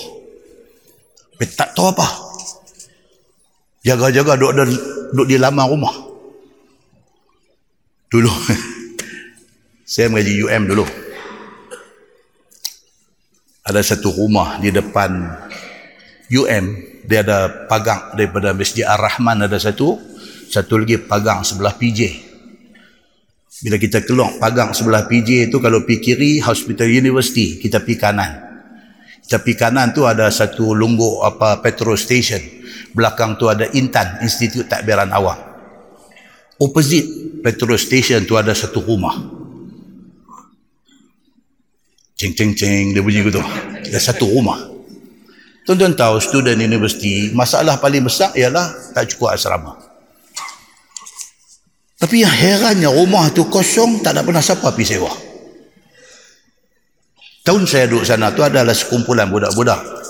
Tapi 1.37 1.45
tak 1.57 1.73
tahu 1.73 1.93
apa. 1.93 2.07
Jaga-jaga 3.81 4.37
duk, 4.37 4.53
duk, 4.53 4.69
duk 5.17 5.27
di 5.29 5.37
laman 5.41 5.67
rumah. 5.69 5.95
Dulu. 8.13 8.33
Saya 9.91 10.07
mengaji 10.13 10.45
UM 10.45 10.63
dulu. 10.71 10.87
Ada 13.67 13.95
satu 13.95 14.11
rumah 14.15 14.59
di 14.59 14.75
depan 14.75 15.11
UM 16.31 16.65
dia 17.07 17.27
ada 17.27 17.67
pagang 17.67 18.15
daripada 18.15 18.55
Masjid 18.55 18.87
Ar-Rahman 18.87 19.47
ada 19.47 19.59
satu. 19.59 19.99
Satu 20.51 20.83
lagi 20.83 20.99
pagang 20.99 21.47
sebelah 21.47 21.75
PJ 21.79 22.30
bila 23.61 23.77
kita 23.77 24.05
keluar 24.05 24.37
pagang 24.41 24.73
sebelah 24.73 25.05
PJ 25.05 25.53
itu 25.53 25.57
kalau 25.61 25.85
pergi 25.85 26.01
kiri 26.01 26.33
Hospital 26.41 26.89
University 26.89 27.61
kita 27.61 27.85
pergi 27.85 27.99
kanan. 28.01 28.33
Kita 29.25 29.39
pergi 29.41 29.57
kanan 29.57 29.93
tu 29.93 30.09
ada 30.09 30.27
satu 30.33 30.73
lungguk 30.73 31.23
apa 31.23 31.61
petrol 31.61 31.95
station. 32.01 32.41
Belakang 32.97 33.39
tu 33.39 33.47
ada 33.47 33.69
Intan 33.77 34.19
Institut 34.25 34.67
Takbiran 34.67 35.13
Awam 35.15 35.51
opposite 36.61 37.41
petrol 37.41 37.81
station 37.81 38.29
tu 38.29 38.37
ada 38.37 38.53
satu 38.53 38.85
rumah. 38.85 39.17
Ceng 42.21 42.37
ceng 42.37 42.53
ceng 42.53 42.93
dia 42.93 43.01
bunyi 43.01 43.25
gitu. 43.25 43.41
Ada 43.89 44.13
satu 44.13 44.29
rumah. 44.29 44.61
Tuan-tuan 45.65 45.97
tahu 45.97 46.21
student 46.21 46.61
universiti 46.61 47.33
masalah 47.33 47.81
paling 47.81 48.05
besar 48.05 48.37
ialah 48.37 48.93
tak 48.93 49.09
cukup 49.17 49.33
asrama 49.33 49.80
tapi 52.01 52.25
yang 52.25 52.33
herannya 52.33 52.89
rumah 52.89 53.29
tu 53.31 53.45
kosong 53.53 54.01
tak 54.01 54.17
ada 54.17 54.25
pernah 54.25 54.41
siapa 54.41 54.73
pergi 54.73 54.97
sewa 54.97 55.13
tahun 57.45 57.69
saya 57.69 57.85
duduk 57.87 58.09
sana 58.09 58.33
tu 58.33 58.41
adalah 58.41 58.73
sekumpulan 58.73 59.29
budak-budak 59.29 60.01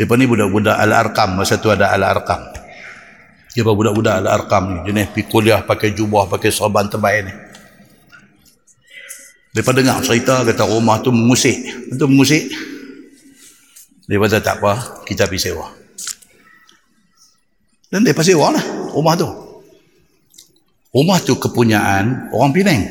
Lepas 0.00 0.16
ni 0.16 0.24
budak-budak 0.24 0.80
Al-Arkam 0.80 1.36
Masa 1.36 1.60
tu 1.60 1.68
ada 1.68 1.92
Al-Arkam 1.92 2.40
Dia 3.52 3.60
budak-budak 3.60 4.24
Al-Arkam 4.24 4.72
ni 4.72 4.88
Jenis 4.88 5.12
pergi 5.12 5.28
kuliah 5.28 5.60
pakai 5.60 5.92
jubah 5.92 6.24
Pakai 6.24 6.48
sorban 6.48 6.88
terbaik 6.88 7.28
ni 7.28 7.34
Mereka 9.50 9.70
dengar 9.74 9.98
cerita 10.06 10.46
kata 10.46 10.62
rumah 10.62 11.02
tu 11.02 11.10
mengusik. 11.10 11.58
Itu 11.90 12.06
mengusik. 12.06 12.54
Dia 14.06 14.18
kata 14.22 14.38
tak 14.38 14.62
apa, 14.62 15.02
kita 15.02 15.26
pergi 15.26 15.50
sewa. 15.50 15.66
Dan 17.90 18.06
dia 18.06 18.14
sewa 18.14 18.54
lah 18.54 18.62
rumah 18.94 19.18
tu. 19.18 19.26
Rumah 20.90 21.18
tu 21.22 21.38
kepunyaan 21.38 22.34
orang 22.34 22.50
Penang. 22.50 22.82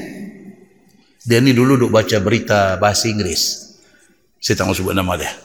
Dia 1.27 1.43
ni 1.43 1.51
dulu 1.51 1.75
duk 1.75 1.91
baca 1.91 2.15
berita 2.23 2.79
bahasa 2.79 3.11
Inggeris. 3.11 3.75
Saya 4.39 4.63
tak 4.63 4.71
mahu 4.71 4.75
sebut 4.79 4.95
nama 4.95 5.19
dia. 5.19 5.35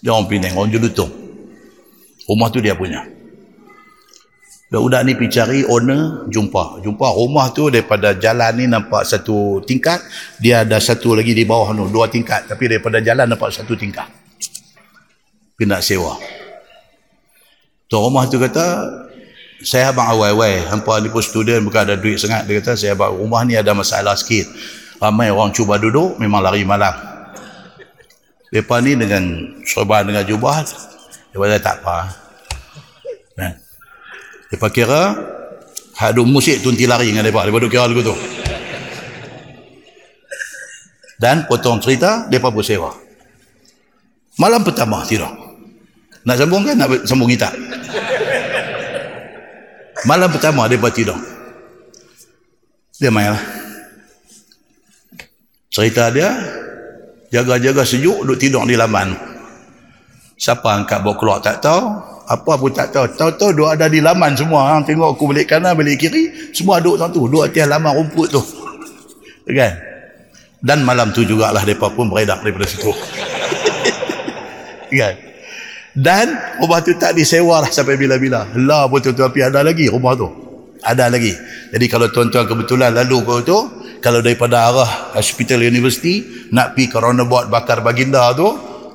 Dia 0.00 0.16
orang 0.16 0.24
Penang, 0.24 0.56
orang 0.56 0.72
Jelutung. 0.72 1.12
Rumah 2.26 2.48
tu 2.48 2.64
dia 2.64 2.72
punya. 2.72 3.04
Budak-budak 4.66 5.00
ni 5.06 5.12
pergi 5.14 5.30
cari 5.30 5.60
owner, 5.62 6.26
jumpa. 6.26 6.82
Jumpa 6.82 7.06
rumah 7.14 7.54
tu 7.54 7.70
daripada 7.70 8.18
jalan 8.18 8.50
ni 8.58 8.66
nampak 8.66 9.06
satu 9.06 9.62
tingkat. 9.62 10.02
Dia 10.42 10.66
ada 10.66 10.82
satu 10.82 11.14
lagi 11.14 11.38
di 11.38 11.46
bawah 11.46 11.70
tu, 11.70 11.86
dua 11.86 12.10
tingkat. 12.10 12.50
Tapi 12.50 12.74
daripada 12.74 12.98
jalan 12.98 13.30
nampak 13.30 13.54
satu 13.54 13.78
tingkat. 13.78 14.10
Pergi 15.54 15.70
nak 15.70 15.80
sewa. 15.86 16.18
Tuan 17.86 18.10
rumah 18.10 18.26
tu 18.26 18.42
kata, 18.42 18.66
saya 19.62 19.92
abang 19.92 20.08
awal-awal. 20.08 20.68
Hampa 20.68 21.00
ni 21.00 21.08
pun 21.08 21.24
student, 21.24 21.64
bukan 21.64 21.88
ada 21.88 21.96
duit 21.96 22.20
sangat. 22.20 22.44
Dia 22.44 22.60
kata, 22.60 22.76
saya 22.76 22.92
abang 22.92 23.16
rumah 23.16 23.40
ni 23.46 23.56
ada 23.56 23.72
masalah 23.72 24.12
sikit. 24.18 24.48
Ramai 25.00 25.32
orang 25.32 25.52
cuba 25.52 25.80
duduk, 25.80 26.20
memang 26.20 26.44
lari 26.44 26.64
malam. 26.64 26.92
Lepas 28.52 28.78
ni 28.84 28.96
dengan 28.96 29.22
sorban 29.64 30.04
dengan 30.04 30.24
jubah, 30.24 30.64
dia 30.64 31.36
kata 31.36 31.56
tak 31.60 31.76
apa. 31.84 31.96
Nah. 33.36 33.52
Lepas 34.52 34.70
kira 34.72 35.02
Hak 35.96 36.12
duk 36.12 36.28
musik 36.28 36.60
tu 36.60 36.68
nanti 36.68 36.84
lari 36.84 37.08
dengan 37.08 37.24
mereka 37.24 37.48
duk 37.48 37.72
kira 37.72 37.88
lagu 37.88 38.04
tu 38.04 38.16
Dan 41.16 41.48
potong 41.48 41.80
cerita 41.80 42.28
Mereka 42.28 42.52
pun 42.52 42.64
sewa 42.64 42.92
Malam 44.36 44.60
pertama 44.60 45.02
tidur 45.08 45.32
Nak 46.28 46.36
sambung 46.36 46.62
kan? 46.68 46.76
Nak 46.76 47.08
sambung 47.08 47.32
kita 47.32 47.48
Malam 50.04 50.28
pertama 50.28 50.68
mereka 50.68 50.92
tidur. 50.92 51.16
Dia 52.96 53.12
main 53.12 53.32
lah 53.32 53.44
Cerita 55.68 56.08
dia 56.08 56.32
Jaga-jaga 57.28 57.84
sejuk 57.84 58.24
Duk 58.28 58.36
tidur 58.36 58.68
di 58.68 58.76
laman. 58.76 59.16
Siapa 60.36 60.68
angkat 60.76 61.00
bawa 61.00 61.16
keluar 61.16 61.38
tak 61.40 61.64
tahu 61.64 62.12
apa 62.26 62.52
pun 62.58 62.74
tak 62.74 62.90
tahu. 62.90 63.06
Tahu-tahu 63.14 63.50
duk 63.54 63.70
ada 63.70 63.86
di 63.86 64.02
laman 64.02 64.34
semua. 64.34 64.74
Ha? 64.74 64.82
tengok 64.82 65.14
aku 65.14 65.30
balik 65.30 65.46
kanan 65.46 65.78
balik 65.78 65.94
kiri 65.96 66.50
semua 66.50 66.82
duduk 66.82 66.98
satu. 66.98 67.30
Duduk 67.30 67.46
atas 67.46 67.64
laman 67.70 67.92
rumput 67.94 68.28
tu. 68.34 68.42
Kan? 69.46 69.72
Dan 70.58 70.82
malam 70.82 71.14
tu 71.14 71.22
jugalah 71.22 71.62
mereka 71.62 71.86
pun 71.94 72.10
beredar 72.10 72.42
daripada 72.42 72.66
situ. 72.66 72.90
Kan 74.98 75.35
dan 75.96 76.28
rumah 76.60 76.84
tu 76.84 76.92
tak 77.00 77.16
disewa 77.16 77.64
lah 77.64 77.72
sampai 77.72 77.96
bila-bila. 77.96 78.44
Lah 78.52 78.84
pun 78.84 79.00
tuan-tuan 79.00 79.32
ada 79.32 79.64
lagi 79.64 79.88
rumah 79.88 80.12
tu. 80.12 80.28
Ada 80.84 81.08
lagi. 81.08 81.32
Jadi 81.72 81.86
kalau 81.88 82.12
tuan-tuan 82.12 82.44
kebetulan 82.44 82.92
lalu 82.92 83.24
kau 83.24 83.40
tu 83.40 83.58
kalau 84.04 84.20
daripada 84.20 84.68
arah 84.68 85.16
hospital 85.16 85.64
university 85.64 86.48
nak 86.52 86.76
pergi 86.76 86.92
ke 86.92 86.96
roundabout 87.00 87.48
bakar 87.48 87.80
baginda 87.80 88.28
tu 88.36 88.44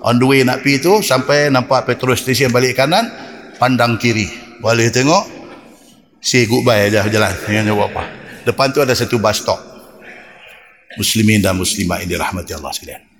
on 0.05 0.15
the 0.21 0.25
way 0.29 0.45
nak 0.45 0.61
pergi 0.61 0.77
tu 0.77 0.93
sampai 1.01 1.49
nampak 1.49 1.89
petrol 1.89 2.13
station 2.13 2.53
balik 2.53 2.77
kanan 2.77 3.09
pandang 3.57 3.97
kiri. 3.97 4.29
Boleh 4.61 4.93
tengok? 4.93 5.41
Say 6.21 6.45
goodbye 6.45 6.85
aja 6.85 7.09
jalan. 7.09 7.33
Jangan 7.49 7.65
jawab 7.65 7.87
apa? 7.97 8.03
Depan 8.45 8.69
tu 8.69 8.79
ada 8.85 8.93
satu 8.93 9.17
bus 9.17 9.41
stop. 9.41 9.57
Muslimin 11.01 11.41
dan 11.41 11.57
muslimah 11.57 11.97
ini 12.05 12.13
rahmati 12.13 12.53
Allah 12.53 12.69
sekalian 12.69 13.10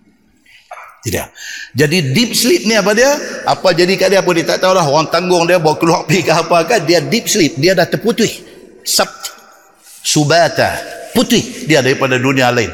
tidak. 1.02 1.34
Jadi 1.74 2.14
deep 2.14 2.38
sleep 2.38 2.70
ni 2.70 2.78
apa 2.78 2.94
dia? 2.94 3.10
Apa 3.50 3.74
jadi 3.74 3.90
kat 3.98 4.14
dia 4.14 4.22
pun 4.22 4.38
dia 4.38 4.46
tak 4.46 4.62
tahulah 4.62 4.86
orang 4.86 5.10
tanggung 5.10 5.50
dia 5.50 5.58
bawa 5.58 5.74
keluar 5.82 6.06
pergi 6.06 6.30
ke 6.30 6.34
apa 6.34 6.62
kan 6.70 6.86
dia 6.86 7.02
deep 7.02 7.26
sleep. 7.26 7.58
Dia 7.58 7.74
dah 7.74 7.90
terputih. 7.90 8.30
Sub 8.86 9.10
subata. 10.06 10.78
Putih 11.18 11.66
dia 11.66 11.82
daripada 11.82 12.22
dunia 12.22 12.54
lain. 12.54 12.70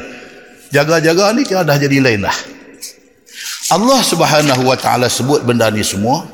Jaga-jaga 0.68 1.32
ni 1.32 1.48
dia 1.48 1.64
dah 1.64 1.76
jadi 1.80 2.04
lain 2.04 2.28
dah. 2.28 2.36
Allah 3.72 4.00
subhanahu 4.04 4.62
wa 4.64 4.76
ta'ala 4.76 5.08
sebut 5.08 5.44
benda 5.48 5.72
ni 5.72 5.80
semua 5.80 6.28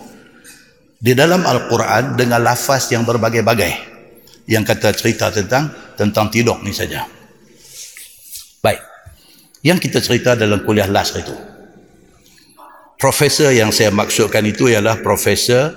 di 0.98 1.14
dalam 1.14 1.46
Al-Quran 1.46 2.18
dengan 2.18 2.42
lafaz 2.42 2.90
yang 2.90 3.06
berbagai-bagai. 3.06 3.94
Yang 4.50 4.64
kata 4.74 4.88
cerita 4.98 5.30
tentang 5.30 5.70
tentang 5.94 6.26
tidur 6.26 6.58
ni 6.66 6.74
saja. 6.74 7.06
Baik. 8.58 8.82
Yang 9.62 9.78
kita 9.88 9.98
cerita 10.02 10.30
dalam 10.34 10.66
kuliah 10.66 10.90
last 10.90 11.16
itu 11.16 11.53
profesor 13.00 13.50
yang 13.54 13.70
saya 13.74 13.94
maksudkan 13.94 14.44
itu 14.46 14.70
ialah 14.70 15.00
profesor 15.00 15.74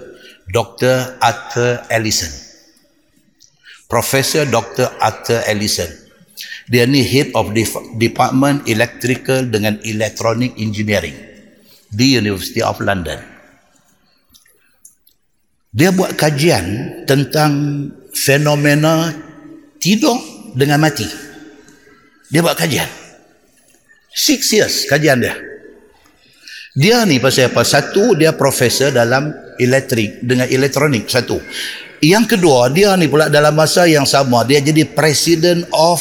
Dr. 0.48 1.19
Arthur 1.19 1.84
Ellison 1.91 2.31
Profesor 3.88 4.44
Dr. 4.48 4.91
Arthur 4.99 5.44
Ellison 5.48 6.07
dia 6.68 6.84
ni 6.84 6.99
head 6.99 7.31
of 7.31 7.56
department 7.95 8.68
electrical 8.68 9.48
dengan 9.48 9.80
electronic 9.88 10.52
engineering 10.60 11.15
di 11.88 12.19
University 12.19 12.60
of 12.60 12.76
London. 12.84 13.15
Dia 15.72 15.95
buat 15.95 16.19
kajian 16.19 16.65
tentang 17.07 17.52
fenomena 18.11 19.15
tidur 19.80 20.19
dengan 20.60 20.84
mati. 20.84 21.07
Dia 22.27 22.44
buat 22.44 22.60
kajian. 22.60 22.89
Six 24.11 24.52
years 24.52 24.76
kajian 24.91 25.23
dia. 25.23 25.39
Dia 26.77 27.01
ni 27.09 27.17
pasal 27.17 27.49
apa? 27.49 27.65
Satu, 27.65 28.13
dia 28.13 28.37
profesor 28.37 28.93
dalam 28.93 29.33
elektrik 29.57 30.21
dengan 30.21 30.45
elektronik. 30.45 31.09
Satu. 31.09 31.41
Yang 32.05 32.37
kedua, 32.37 32.69
dia 32.69 32.93
ni 32.93 33.09
pula 33.09 33.33
dalam 33.33 33.57
masa 33.57 33.89
yang 33.89 34.05
sama, 34.05 34.45
dia 34.45 34.61
jadi 34.61 34.85
President 34.85 35.65
of 35.73 35.97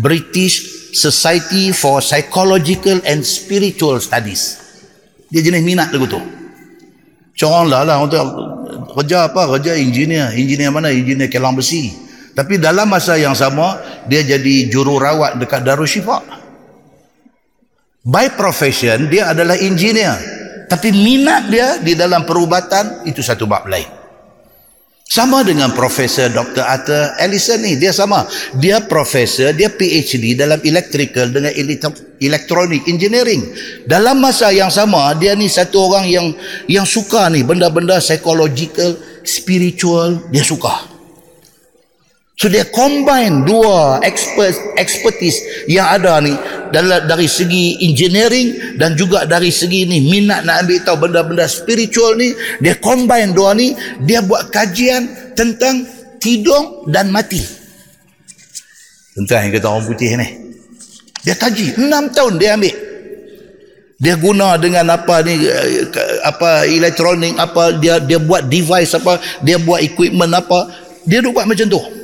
British 0.00 0.88
Society 0.96 1.76
for 1.76 2.00
Psychological 2.00 3.04
and 3.04 3.20
Spiritual 3.20 4.00
Studies. 4.00 4.56
Dia 5.28 5.44
jenis 5.44 5.60
minat 5.60 5.92
lagu 5.92 6.08
tu. 6.08 6.20
Corang 7.36 7.68
lah 7.68 7.84
lah 7.84 8.00
untuk 8.00 8.24
kerja 8.96 9.28
apa? 9.28 9.44
Kerja 9.60 9.76
engineer. 9.76 10.32
Engineer 10.32 10.72
mana? 10.72 10.88
Engineer 10.88 11.28
kelang 11.28 11.52
besi. 11.52 11.92
Tapi 12.32 12.56
dalam 12.56 12.88
masa 12.88 13.20
yang 13.20 13.36
sama, 13.36 13.76
dia 14.08 14.24
jadi 14.24 14.72
jururawat 14.72 15.36
dekat 15.36 15.60
Darusshifa. 15.60 16.24
By 18.06 18.30
profession, 18.38 19.10
dia 19.10 19.34
adalah 19.34 19.58
engineer. 19.58 20.14
Tapi 20.70 20.94
minat 20.94 21.50
dia 21.50 21.82
di 21.82 21.98
dalam 21.98 22.22
perubatan, 22.22 23.02
itu 23.02 23.18
satu 23.18 23.50
bab 23.50 23.66
lain. 23.66 23.90
Sama 25.06 25.42
dengan 25.46 25.70
Profesor 25.70 26.30
Dr. 26.30 26.62
Arthur 26.66 27.14
Ellison 27.18 27.62
ni. 27.62 27.78
Dia 27.78 27.94
sama. 27.94 28.26
Dia 28.58 28.82
profesor, 28.82 29.54
dia 29.54 29.70
PhD 29.70 30.34
dalam 30.34 30.58
electrical 30.66 31.30
dengan 31.30 31.50
electronic 32.22 32.86
engineering. 32.90 33.42
Dalam 33.86 34.18
masa 34.18 34.50
yang 34.50 34.70
sama, 34.70 35.14
dia 35.14 35.38
ni 35.38 35.46
satu 35.46 35.90
orang 35.90 36.06
yang 36.10 36.26
yang 36.66 36.86
suka 36.86 37.26
ni 37.30 37.46
benda-benda 37.46 38.02
psychological, 38.02 38.98
spiritual, 39.22 40.26
dia 40.30 40.42
suka. 40.42 40.95
So 42.36 42.52
dia 42.52 42.68
combine 42.68 43.48
dua 43.48 43.96
expert, 44.04 44.76
expertise 44.76 45.40
yang 45.72 45.88
ada 45.88 46.20
ni 46.20 46.36
dari, 46.68 46.92
dari 47.08 47.24
segi 47.24 47.80
engineering 47.80 48.76
dan 48.76 48.92
juga 48.92 49.24
dari 49.24 49.48
segi 49.48 49.88
ni 49.88 50.04
minat 50.04 50.44
nak 50.44 50.68
ambil 50.68 50.78
tahu 50.84 50.96
benda-benda 51.08 51.48
spiritual 51.48 52.12
ni 52.12 52.36
dia 52.60 52.76
combine 52.76 53.32
dua 53.32 53.56
ni 53.56 53.72
dia 54.04 54.20
buat 54.20 54.52
kajian 54.52 55.32
tentang 55.32 55.88
tidur 56.20 56.84
dan 56.92 57.08
mati. 57.08 57.40
Tentang 59.16 59.48
yang 59.48 59.52
kata 59.56 59.66
orang 59.72 59.88
putih 59.88 60.20
ni. 60.20 60.28
Dia 61.24 61.40
kaji 61.40 61.80
enam 61.80 62.12
tahun 62.12 62.36
dia 62.36 62.52
ambil. 62.52 62.76
Dia 63.96 64.12
guna 64.20 64.60
dengan 64.60 64.92
apa 64.92 65.24
ni 65.24 65.40
apa 66.20 66.68
elektronik 66.68 67.32
apa 67.40 67.80
dia 67.80 67.96
dia 67.96 68.20
buat 68.20 68.44
device 68.44 68.92
apa 68.92 69.24
dia 69.40 69.56
buat 69.56 69.80
equipment 69.80 70.36
apa 70.36 70.68
dia 71.08 71.24
duk 71.24 71.32
buat 71.32 71.48
macam 71.48 71.64
tu. 71.64 71.95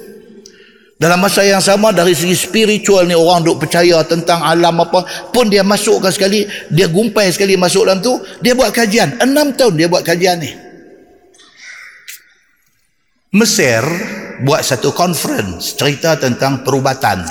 Dalam 1.03 1.19
masa 1.19 1.43
yang 1.43 1.59
sama 1.59 1.91
dari 1.91 2.15
segi 2.15 2.39
spiritual 2.39 3.11
ni 3.11 3.19
orang 3.19 3.43
duk 3.43 3.59
percaya 3.67 4.07
tentang 4.07 4.39
alam 4.39 4.87
apa 4.87 5.03
pun 5.35 5.51
dia 5.51 5.67
masukkan 5.67 6.15
sekali, 6.15 6.47
dia 6.71 6.87
gumpai 6.87 7.27
sekali 7.35 7.59
masuk 7.59 7.91
dalam 7.91 7.99
tu, 7.99 8.23
dia 8.39 8.55
buat 8.55 8.71
kajian. 8.71 9.19
Enam 9.19 9.51
tahun 9.51 9.83
dia 9.83 9.91
buat 9.91 10.07
kajian 10.07 10.39
ni. 10.39 10.55
Mesir 13.35 13.83
buat 14.47 14.63
satu 14.63 14.95
conference 14.95 15.75
cerita 15.75 16.15
tentang 16.15 16.63
perubatan 16.63 17.27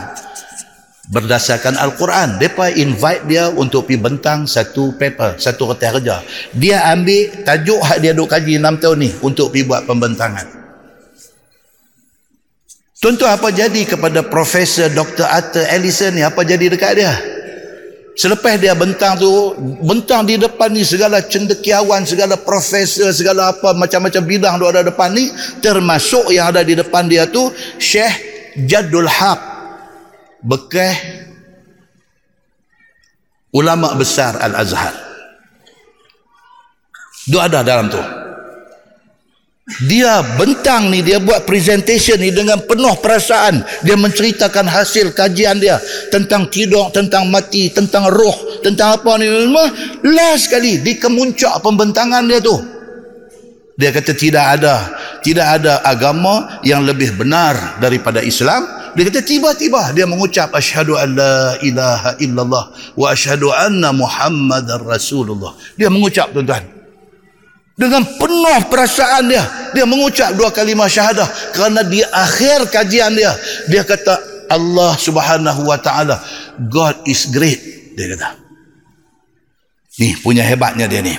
berdasarkan 1.08 1.80
Al-Quran. 1.80 2.44
Mereka 2.44 2.76
invite 2.76 3.24
dia 3.32 3.56
untuk 3.56 3.88
pergi 3.88 4.04
bentang 4.04 4.52
satu 4.52 5.00
paper, 5.00 5.40
satu 5.40 5.72
kertas 5.72 5.96
kerja. 5.96 6.20
Dia 6.52 6.92
ambil 6.92 7.48
tajuk 7.48 7.80
hak 7.80 8.04
dia 8.04 8.12
duk 8.12 8.28
kaji 8.28 8.60
enam 8.60 8.76
tahun 8.76 9.00
ni 9.00 9.10
untuk 9.24 9.56
pergi 9.56 9.64
buat 9.64 9.88
pembentangan. 9.88 10.61
Tuan-tuan 13.02 13.34
apa 13.34 13.50
jadi 13.50 13.82
kepada 13.82 14.22
Profesor 14.22 14.86
Dr. 14.94 15.26
Arthur 15.26 15.66
Ellison 15.74 16.14
ni? 16.14 16.22
Apa 16.22 16.46
jadi 16.46 16.70
dekat 16.70 17.02
dia? 17.02 17.10
Selepas 18.14 18.62
dia 18.62 18.78
bentang 18.78 19.18
tu, 19.18 19.58
bentang 19.82 20.22
di 20.22 20.38
depan 20.38 20.70
ni 20.70 20.86
segala 20.86 21.18
cendekiawan, 21.26 22.06
segala 22.06 22.38
profesor, 22.38 23.10
segala 23.10 23.50
apa, 23.58 23.74
macam-macam 23.74 24.22
bidang 24.22 24.56
tu 24.62 24.70
ada 24.70 24.86
depan 24.86 25.10
ni, 25.18 25.34
termasuk 25.66 26.30
yang 26.30 26.54
ada 26.54 26.62
di 26.62 26.78
depan 26.78 27.10
dia 27.10 27.26
tu, 27.26 27.50
Syekh 27.82 28.14
Jadul 28.70 29.10
Haq. 29.10 29.42
Bekah 30.46 30.94
ulama 33.50 33.98
besar 33.98 34.38
Al-Azhar. 34.38 34.94
Dia 37.26 37.50
ada 37.50 37.66
dalam 37.66 37.90
tu 37.90 38.21
dia 39.80 40.20
bentang 40.36 40.92
ni 40.92 41.00
dia 41.00 41.18
buat 41.24 41.48
presentation 41.48 42.20
ni 42.20 42.30
dengan 42.30 42.60
penuh 42.68 43.00
perasaan. 43.00 43.64
Dia 43.88 43.96
menceritakan 43.96 44.68
hasil 44.68 45.16
kajian 45.16 45.58
dia 45.64 45.80
tentang 46.12 46.52
tidur 46.52 46.92
tentang 46.92 47.32
mati 47.32 47.72
tentang 47.72 48.12
roh 48.12 48.62
tentang 48.62 49.00
apa 49.00 49.12
ni 49.18 49.26
semua 49.32 49.66
last 50.04 50.52
sekali 50.52 50.84
di 50.84 51.00
kemuncak 51.00 51.64
pembentangan 51.64 52.28
dia 52.28 52.44
tu. 52.44 52.58
Dia 53.80 53.90
kata 53.90 54.12
tidak 54.14 54.46
ada 54.60 54.76
tidak 55.24 55.48
ada 55.62 55.82
agama 55.88 56.60
yang 56.62 56.84
lebih 56.84 57.16
benar 57.16 57.80
daripada 57.80 58.20
Islam. 58.20 58.68
Dia 58.92 59.08
kata 59.08 59.24
tiba-tiba 59.24 59.96
dia 59.96 60.04
mengucap 60.04 60.52
asyhadu 60.52 61.00
an 61.00 61.16
la 61.16 61.56
ilaha 61.64 62.20
illallah 62.20 62.66
wa 63.00 63.08
asyhadu 63.08 63.50
anna 63.56 63.96
muhammadar 63.96 64.84
rasulullah. 64.84 65.56
Dia 65.80 65.88
mengucap 65.88 66.36
tuan-tuan 66.36 66.81
dengan 67.82 68.06
penuh 68.06 68.70
perasaan 68.70 69.26
dia. 69.26 69.42
Dia 69.74 69.90
mengucap 69.90 70.38
dua 70.38 70.54
kalimah 70.54 70.86
syahadah 70.86 71.26
kerana 71.58 71.82
di 71.82 72.06
akhir 72.06 72.70
kajian 72.70 73.18
dia 73.18 73.34
dia 73.66 73.82
kata 73.82 74.46
Allah 74.54 74.94
subhanahu 74.94 75.66
wa 75.66 75.82
ta'ala 75.82 76.22
God 76.70 77.10
is 77.10 77.26
great 77.34 77.58
dia 77.98 78.14
kata. 78.14 78.38
Ni 79.98 80.14
punya 80.22 80.46
hebatnya 80.46 80.86
dia 80.86 81.02
ni. 81.02 81.18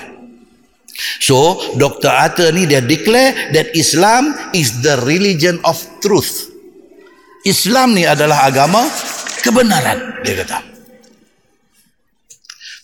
So 1.18 1.58
Dr. 1.74 2.12
Arthur 2.14 2.54
ni 2.54 2.70
dia 2.70 2.78
declare 2.78 3.50
that 3.50 3.74
Islam 3.74 4.30
is 4.54 4.86
the 4.86 5.02
religion 5.02 5.58
of 5.66 5.74
truth. 5.98 6.46
Islam 7.42 7.98
ni 7.98 8.06
adalah 8.06 8.46
agama 8.46 8.86
kebenaran 9.42 10.22
dia 10.22 10.46
kata 10.46 10.71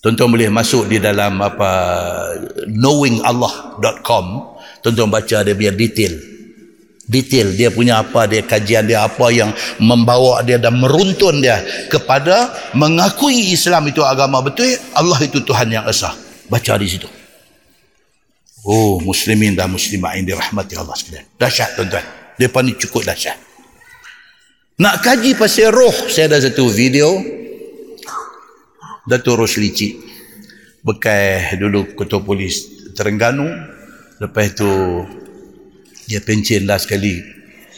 Tuan-tuan 0.09 0.33
boleh 0.33 0.49
masuk 0.49 0.89
di 0.89 0.97
dalam 0.97 1.37
apa 1.37 1.69
knowingallah.com. 2.65 4.25
Tuan-tuan 4.81 5.13
baca 5.13 5.45
dia 5.45 5.53
biar 5.53 5.77
detail. 5.77 6.17
Detail 7.05 7.53
dia 7.53 7.69
punya 7.69 8.01
apa 8.01 8.25
dia 8.25 8.41
kajian 8.41 8.89
dia 8.89 9.05
apa 9.05 9.29
yang 9.29 9.53
membawa 9.77 10.41
dia 10.41 10.57
dan 10.57 10.81
meruntun 10.81 11.45
dia 11.45 11.61
kepada 11.93 12.49
mengakui 12.73 13.53
Islam 13.53 13.93
itu 13.93 14.01
agama 14.01 14.41
betul, 14.41 14.81
Allah 14.97 15.21
itu 15.21 15.45
Tuhan 15.45 15.69
yang 15.77 15.85
esa. 15.85 16.17
Baca 16.49 16.81
di 16.81 16.89
situ. 16.89 17.09
Oh, 18.65 19.05
muslimin 19.05 19.53
dan 19.53 19.69
muslimah 19.69 20.17
yang 20.17 20.25
dirahmati 20.25 20.73
Allah 20.81 20.97
sekalian. 20.97 21.29
Dahsyat 21.37 21.77
tuan-tuan. 21.77 22.05
Depa 22.41 22.65
ni 22.65 22.73
cukup 22.81 23.05
dahsyat. 23.05 23.37
Nak 24.81 25.05
kaji 25.05 25.37
pasal 25.37 25.69
roh, 25.69 25.93
saya 26.09 26.33
ada 26.33 26.41
satu 26.41 26.73
video 26.73 27.21
Datuk 29.09 29.41
Rosli 29.41 29.73
bekas 30.85 31.57
dulu 31.57 31.97
ketua 31.97 32.21
polis 32.21 32.69
Terengganu 32.93 33.49
lepas 34.21 34.53
tu 34.53 34.69
dia 36.05 36.21
pencen 36.21 36.69
lah 36.69 36.77
sekali 36.77 37.17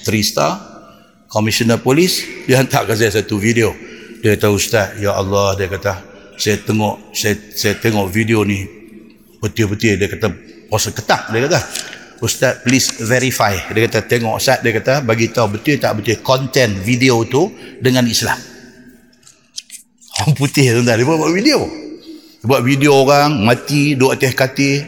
3 0.03 0.11
star 0.27 0.53
komisioner 1.31 1.79
polis 1.79 2.27
dia 2.51 2.59
hantar 2.59 2.83
ke 2.85 2.99
saya 2.99 3.23
satu 3.23 3.39
video 3.39 3.71
dia 4.21 4.35
kata 4.35 4.51
ustaz 4.51 4.99
ya 4.99 5.15
Allah 5.15 5.55
dia 5.55 5.71
kata 5.71 6.03
saya 6.35 6.59
tengok 6.61 7.15
saya, 7.15 7.39
saya 7.55 7.75
tengok 7.79 8.11
video 8.11 8.43
ni 8.43 8.67
betul-betul 9.39 9.97
dia 9.97 10.09
kata 10.11 10.29
puasa 10.67 10.91
ketak 10.91 11.31
dia 11.31 11.47
kata 11.47 11.61
Ustaz 12.21 12.61
please 12.61 13.01
verify. 13.01 13.57
Dia 13.73 13.89
kata 13.89 14.05
tengok 14.05 14.37
Ustaz, 14.37 14.61
dia 14.61 14.77
kata 14.77 15.01
bagi 15.01 15.33
tahu 15.33 15.57
betul 15.57 15.81
tak 15.81 15.97
betul 15.97 16.21
konten 16.21 16.77
video 16.85 17.25
tu 17.25 17.49
dengan 17.81 18.05
Islam. 18.05 18.50
Orang 20.21 20.37
putih 20.37 20.69
tu 20.77 20.85
dia 20.85 21.01
buat 21.01 21.33
video. 21.33 21.65
Dia 21.65 22.45
buat 22.45 22.61
video 22.61 22.93
orang 22.93 23.41
mati 23.41 23.97
duduk 23.97 24.21
atas 24.21 24.37
katil. 24.37 24.85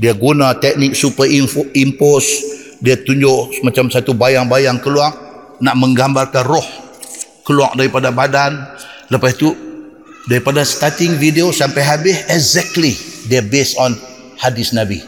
Dia 0.00 0.16
guna 0.16 0.56
teknik 0.56 0.96
superimpose. 0.96 2.56
Dia 2.80 2.96
tunjuk 2.96 3.60
macam 3.60 3.92
satu 3.92 4.16
bayang-bayang 4.16 4.80
keluar 4.80 5.12
nak 5.60 5.76
menggambarkan 5.76 6.44
roh 6.48 6.64
keluar 7.44 7.76
daripada 7.76 8.08
badan. 8.08 8.56
Lepas 9.12 9.36
tu 9.36 9.52
daripada 10.32 10.64
starting 10.64 11.20
video 11.20 11.52
sampai 11.52 11.84
habis 11.84 12.24
exactly 12.32 12.96
dia 13.28 13.44
based 13.44 13.76
on 13.76 13.92
hadis 14.40 14.72
Nabi 14.72 15.04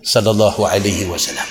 sallallahu 0.00 0.64
alaihi 0.64 1.04
wasallam. 1.04 1.44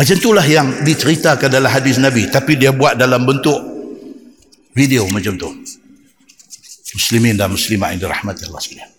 Macam 0.00 0.16
itulah 0.16 0.44
yang 0.48 0.88
diceritakan 0.88 1.52
dalam 1.52 1.68
hadis 1.68 2.00
Nabi 2.00 2.32
tapi 2.32 2.56
dia 2.56 2.72
buat 2.72 2.96
dalam 2.96 3.28
bentuk 3.28 3.60
video 4.72 5.04
macam 5.12 5.36
tu. 5.36 5.52
Muslimin 6.92 7.34
dan 7.40 7.48
muslimah 7.52 7.96
yang 7.96 8.00
dirahmati 8.04 8.44
Allah 8.48 8.62
sekalian. 8.62 8.90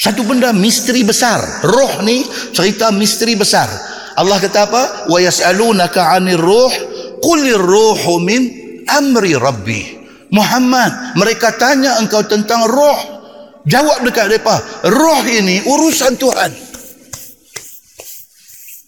Satu 0.00 0.24
benda 0.24 0.54
misteri 0.54 1.04
besar. 1.04 1.66
Roh 1.66 2.00
ni 2.06 2.24
cerita 2.54 2.88
misteri 2.94 3.36
besar. 3.36 3.68
Allah 4.16 4.38
kata 4.40 4.58
apa? 4.64 4.82
Wa 5.12 5.18
yas'alunaka 5.20 6.16
'anir 6.16 6.40
ruh 6.40 6.72
qulir 7.20 7.60
ruhu 7.60 8.22
min 8.22 8.42
amri 8.88 9.36
rabbi. 9.36 10.00
Muhammad, 10.30 11.18
mereka 11.18 11.58
tanya 11.58 11.98
engkau 11.98 12.22
tentang 12.22 12.70
roh 12.70 13.20
Jawab 13.68 14.00
dekat 14.08 14.32
mereka. 14.32 14.56
Roh 14.88 15.20
ini 15.28 15.60
urusan 15.68 16.16
Tuhan. 16.16 16.52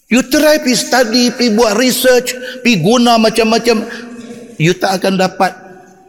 You 0.09 0.21
try 0.29 0.61
pi 0.61 0.73
study, 0.77 1.33
pi 1.33 1.53
buat 1.53 1.77
research, 1.77 2.33
pi 2.65 2.81
guna 2.81 3.17
macam-macam. 3.21 3.85
You 4.57 4.77
tak 4.77 5.01
akan 5.01 5.17
dapat 5.17 5.51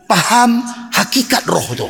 faham 0.09 0.61
hakikat 1.05 1.44
roh 1.44 1.68
tu. 1.76 1.89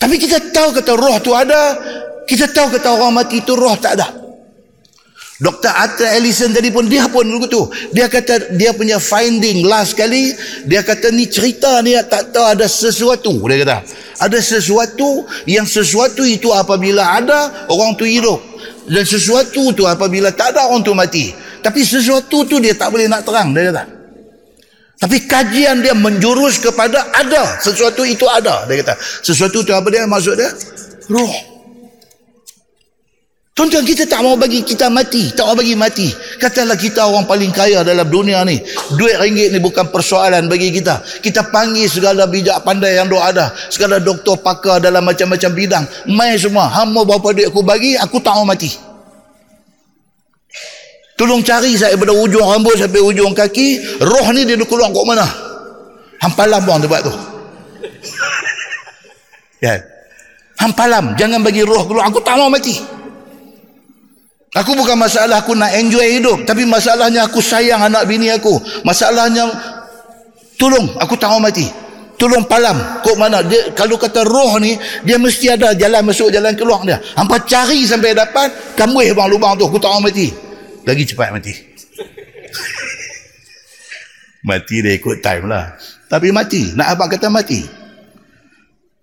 Tapi 0.00 0.16
kita 0.16 0.40
tahu 0.48 0.72
kata 0.72 0.96
roh 0.96 1.16
tu 1.20 1.36
ada. 1.36 1.76
Kita 2.24 2.48
tahu 2.48 2.80
kata 2.80 2.88
orang 2.96 3.20
mati 3.20 3.44
tu 3.44 3.52
roh 3.52 3.76
tak 3.76 4.00
ada. 4.00 4.08
Dr. 5.40 5.72
Arthur 5.72 6.08
Ellison 6.20 6.52
tadi 6.52 6.68
pun 6.68 6.84
dia 6.84 7.08
pun 7.08 7.24
dulu 7.24 7.48
tu. 7.48 7.62
Dia 7.96 8.08
kata 8.08 8.56
dia 8.56 8.76
punya 8.76 8.96
finding 9.00 9.64
last 9.64 9.96
kali. 9.96 10.32
Dia 10.68 10.84
kata 10.84 11.12
ni 11.12 11.28
cerita 11.28 11.80
ni 11.80 11.96
tak 12.08 12.32
tahu 12.32 12.44
ada 12.44 12.64
sesuatu. 12.68 13.40
Dia 13.44 13.64
kata. 13.64 13.76
Ada 14.20 14.36
sesuatu 14.40 15.24
yang 15.48 15.64
sesuatu 15.64 16.24
itu 16.28 16.52
apabila 16.52 17.16
ada 17.16 17.68
orang 17.72 17.96
tu 17.96 18.04
hidup. 18.04 18.40
Dan 18.84 19.04
sesuatu 19.04 19.72
tu 19.72 19.88
apabila 19.88 20.32
tak 20.32 20.56
ada 20.56 20.68
orang 20.68 20.84
tu 20.84 20.92
mati. 20.92 21.32
Tapi 21.60 21.84
sesuatu 21.84 22.44
tu 22.44 22.56
dia 22.60 22.76
tak 22.76 22.92
boleh 22.92 23.08
nak 23.08 23.24
terang. 23.24 23.52
Dia 23.52 23.72
kata. 23.72 23.99
Tapi 25.00 25.16
kajian 25.24 25.80
dia 25.80 25.96
menjurus 25.96 26.60
kepada 26.60 27.08
ada. 27.16 27.56
Sesuatu 27.64 28.04
itu 28.04 28.28
ada. 28.28 28.68
Dia 28.68 28.84
kata. 28.84 28.94
Sesuatu 29.24 29.64
tu 29.64 29.72
apa 29.72 29.88
dia 29.88 30.04
maksud 30.04 30.36
dia? 30.36 30.52
Roh. 31.08 31.32
Tuan-tuan 33.56 33.84
kita 33.84 34.04
tak 34.04 34.20
mau 34.20 34.36
bagi 34.36 34.60
kita 34.60 34.92
mati. 34.92 35.32
Tak 35.32 35.44
mau 35.48 35.56
bagi 35.56 35.72
mati. 35.72 36.12
Katalah 36.36 36.76
kita 36.76 37.08
orang 37.08 37.24
paling 37.24 37.48
kaya 37.48 37.80
dalam 37.80 38.08
dunia 38.12 38.44
ni. 38.44 38.60
Duit 38.96 39.16
ringgit 39.16 39.56
ni 39.56 39.58
bukan 39.60 39.88
persoalan 39.88 40.52
bagi 40.52 40.68
kita. 40.68 41.00
Kita 41.24 41.48
panggil 41.48 41.88
segala 41.88 42.28
bijak 42.28 42.60
pandai 42.60 43.00
yang 43.00 43.08
dok 43.08 43.24
ada. 43.24 43.56
Segala 43.72 44.04
doktor 44.04 44.36
pakar 44.44 44.84
dalam 44.84 45.00
macam-macam 45.00 45.50
bidang. 45.56 45.84
Mai 46.12 46.36
semua. 46.36 46.68
Hamba 46.68 47.08
berapa 47.08 47.32
duit 47.32 47.48
aku 47.48 47.64
bagi, 47.64 47.96
aku 47.96 48.20
tak 48.20 48.36
mau 48.36 48.44
mati. 48.44 48.89
Tolong 51.20 51.44
cari 51.44 51.76
saya 51.76 51.92
daripada 51.92 52.16
ujung 52.16 52.48
rambut 52.48 52.80
sampai 52.80 52.96
ujung 52.96 53.36
kaki. 53.36 54.00
Roh 54.00 54.32
ni 54.32 54.48
dia 54.48 54.56
keluar 54.64 54.88
kat 54.88 55.04
mana? 55.04 55.28
Hampalam 56.16 56.64
bang 56.64 56.80
dia 56.80 56.88
buat 56.88 57.02
tu. 57.04 57.12
Ya. 59.60 59.76
Hampalam. 60.56 61.20
Jangan 61.20 61.44
bagi 61.44 61.60
roh 61.60 61.84
keluar. 61.84 62.08
Aku 62.08 62.24
tak 62.24 62.40
mau 62.40 62.48
mati. 62.48 62.72
Aku 64.56 64.72
bukan 64.72 64.96
masalah 64.96 65.44
aku 65.44 65.52
nak 65.52 65.76
enjoy 65.76 66.16
hidup. 66.16 66.48
Tapi 66.48 66.64
masalahnya 66.64 67.28
aku 67.28 67.44
sayang 67.44 67.84
anak 67.84 68.08
bini 68.08 68.32
aku. 68.32 68.56
Masalahnya 68.80 69.52
tolong 70.56 70.96
aku 70.96 71.20
tak 71.20 71.36
mau 71.36 71.44
mati. 71.44 71.68
Tolong 72.16 72.48
palam. 72.48 73.04
Kok 73.04 73.16
mana? 73.20 73.44
Dia, 73.44 73.76
kalau 73.76 74.00
kata 74.00 74.24
roh 74.24 74.56
ni, 74.56 74.80
dia 75.04 75.20
mesti 75.20 75.52
ada 75.52 75.76
jalan 75.76 76.08
masuk, 76.08 76.32
jalan 76.32 76.56
keluar 76.56 76.80
dia. 76.88 76.96
Hampa 77.20 77.44
cari 77.44 77.84
sampai 77.84 78.16
dapat, 78.16 78.72
kamu 78.80 79.12
bang 79.12 79.28
lubang 79.28 79.60
tu. 79.60 79.68
Aku 79.68 79.76
tak 79.76 79.92
mau 79.92 80.08
mati. 80.08 80.49
Lagi 80.84 81.04
cepat 81.04 81.28
mati. 81.32 81.52
mati 84.48 84.76
dia 84.80 84.96
ikut 84.96 85.20
time 85.20 85.44
lah. 85.48 85.76
Tapi 86.08 86.32
mati. 86.32 86.72
Nak 86.72 86.88
abang 86.96 87.10
kata 87.12 87.28
mati. 87.28 87.60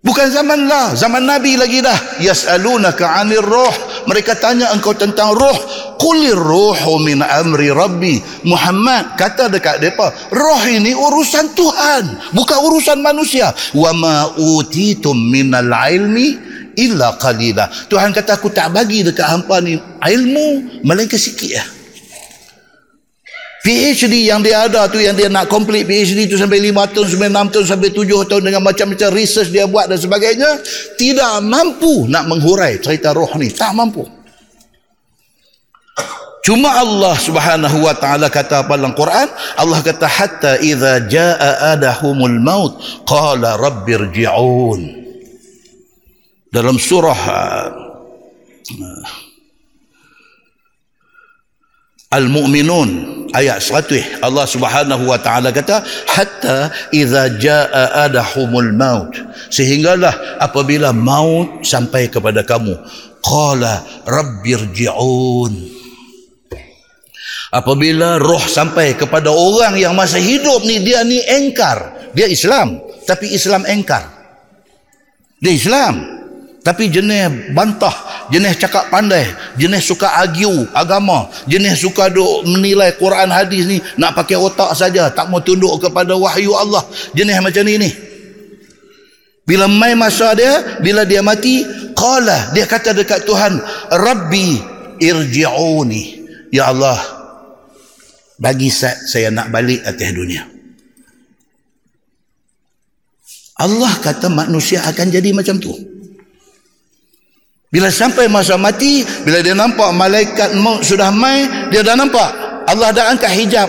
Bukan 0.02 0.28
zaman 0.32 0.66
lah. 0.66 0.96
Zaman 0.96 1.26
Nabi 1.28 1.60
lagi 1.60 1.84
dah. 1.84 2.24
Yas'alunaka 2.24 3.22
anir 3.22 3.44
roh. 3.44 3.74
Mereka 4.08 4.40
tanya 4.40 4.72
engkau 4.72 4.96
tentang 4.96 5.36
roh. 5.36 5.58
Kulir 6.00 6.38
rohu 6.38 7.02
min 7.04 7.20
amri 7.22 7.70
rabbi. 7.70 8.18
Muhammad 8.48 9.20
kata 9.20 9.52
dekat 9.52 9.84
mereka. 9.84 10.10
Roh 10.32 10.62
ini 10.66 10.96
urusan 10.96 11.54
Tuhan. 11.54 12.04
Bukan 12.34 12.58
urusan 12.72 13.04
manusia. 13.04 13.52
Wa 13.76 13.92
ma 13.92 14.32
utitum 14.40 15.18
minal 15.18 15.70
ilmi 15.70 16.47
illa 16.78 17.18
qalila. 17.18 17.66
Tuhan 17.90 18.14
kata 18.14 18.38
aku 18.38 18.54
tak 18.54 18.72
bagi 18.72 19.02
dekat 19.02 19.26
hampa 19.26 19.60
ni 19.60 19.76
ilmu. 20.06 20.82
Melainkan 20.86 21.18
sikit 21.18 21.50
ya. 21.50 21.66
PhD 23.68 24.32
yang 24.32 24.40
dia 24.40 24.64
ada 24.64 24.88
tu 24.88 24.96
yang 24.96 25.12
dia 25.12 25.28
nak 25.28 25.52
complete 25.52 25.84
PhD 25.84 26.32
tu 26.32 26.40
sampai 26.40 26.64
5 26.72 26.88
tahun, 26.96 27.08
sampai 27.12 27.28
6 27.28 27.52
tahun, 27.52 27.66
sampai 27.68 27.90
7 27.92 28.30
tahun 28.32 28.44
dengan 28.48 28.62
macam-macam 28.64 29.10
research 29.12 29.52
dia 29.52 29.68
buat 29.68 29.92
dan 29.92 30.00
sebagainya 30.00 30.64
tidak 30.96 31.44
mampu 31.44 32.08
nak 32.08 32.32
menghurai 32.32 32.80
cerita 32.80 33.12
roh 33.12 33.28
ni. 33.36 33.52
Tak 33.52 33.76
mampu. 33.76 34.08
Cuma 36.48 36.80
Allah 36.80 37.12
Subhanahu 37.20 37.84
wa 37.84 37.92
taala 37.92 38.32
kata 38.32 38.64
apa 38.64 38.80
dalam 38.80 38.96
Quran? 38.96 39.28
Allah 39.60 39.84
kata 39.84 40.08
hatta 40.08 40.64
idza 40.64 41.04
jaa 41.12 41.76
adahumul 41.76 42.40
maut 42.40 42.80
qala 43.04 43.60
rabbirji'un. 43.60 44.97
Dalam 46.58 46.82
surah 46.82 47.22
uh, 47.30 47.70
Al-Mu'minun 52.18 52.90
ayat 53.30 53.62
100 53.62 54.26
Allah 54.26 54.50
Subhanahu 54.50 55.06
wa 55.06 55.22
taala 55.22 55.54
kata 55.54 55.86
hatta 55.86 56.74
idza 56.90 57.38
jaa 57.38 58.10
adahumul 58.10 58.74
maut. 58.74 59.14
Sehinggalah 59.54 60.42
apabila 60.42 60.90
maut 60.98 61.62
sampai 61.62 62.10
kepada 62.10 62.42
kamu 62.42 62.74
qala 63.22 63.86
rabbirji'un. 64.10 65.54
Apabila 67.54 68.18
roh 68.18 68.42
sampai 68.42 68.98
kepada 68.98 69.30
orang 69.30 69.78
yang 69.78 69.94
masih 69.94 70.26
hidup 70.26 70.66
ni 70.66 70.82
dia 70.82 71.06
ni 71.06 71.22
engkar. 71.22 72.10
Dia 72.18 72.26
Islam 72.26 72.82
tapi 73.06 73.30
Islam 73.30 73.62
engkar. 73.70 74.10
Dia 75.38 75.54
Islam 75.54 76.17
tapi 76.68 76.92
jenis 76.92 77.56
bantah, 77.56 78.28
jenis 78.28 78.60
cakap 78.60 78.92
pandai, 78.92 79.24
jenis 79.56 79.88
suka 79.88 80.20
argue 80.20 80.68
agama, 80.76 81.32
jenis 81.48 81.80
suka 81.80 82.12
duk 82.12 82.44
menilai 82.44 82.92
Quran 83.00 83.32
hadis 83.32 83.64
ni 83.64 83.80
nak 83.96 84.12
pakai 84.20 84.36
otak 84.36 84.76
saja, 84.76 85.08
tak 85.08 85.32
mau 85.32 85.40
tunduk 85.40 85.80
kepada 85.80 86.12
wahyu 86.20 86.52
Allah. 86.60 86.84
Jenis 87.16 87.40
macam 87.40 87.64
ni 87.64 87.80
ni. 87.80 87.92
Bila 89.48 89.72
mai 89.72 89.96
masa 89.96 90.36
dia, 90.36 90.84
bila 90.84 91.08
dia 91.08 91.24
mati, 91.24 91.64
qala, 91.96 92.52
dia 92.52 92.68
kata 92.68 92.92
dekat 92.92 93.24
Tuhan, 93.24 93.64
Rabbi 93.88 94.60
irji'uni. 95.00 96.04
Ya 96.52 96.68
Allah, 96.68 97.00
bagi 98.36 98.68
saya, 98.68 99.00
saya 99.08 99.32
nak 99.32 99.56
balik 99.56 99.88
atas 99.88 100.12
dunia. 100.12 100.44
Allah 103.56 103.94
kata 104.04 104.28
manusia 104.28 104.84
akan 104.84 105.08
jadi 105.16 105.32
macam 105.32 105.64
tu. 105.64 105.97
Bila 107.68 107.92
sampai 107.92 108.32
masa 108.32 108.56
mati, 108.56 109.04
bila 109.28 109.44
dia 109.44 109.52
nampak 109.52 109.92
malaikat 109.92 110.56
maut 110.56 110.88
sudah 110.88 111.12
mai, 111.12 111.44
dia 111.68 111.84
dah 111.84 112.00
nampak. 112.00 112.32
Allah 112.64 112.96
dah 112.96 113.12
angkat 113.12 113.32
hijab. 113.36 113.68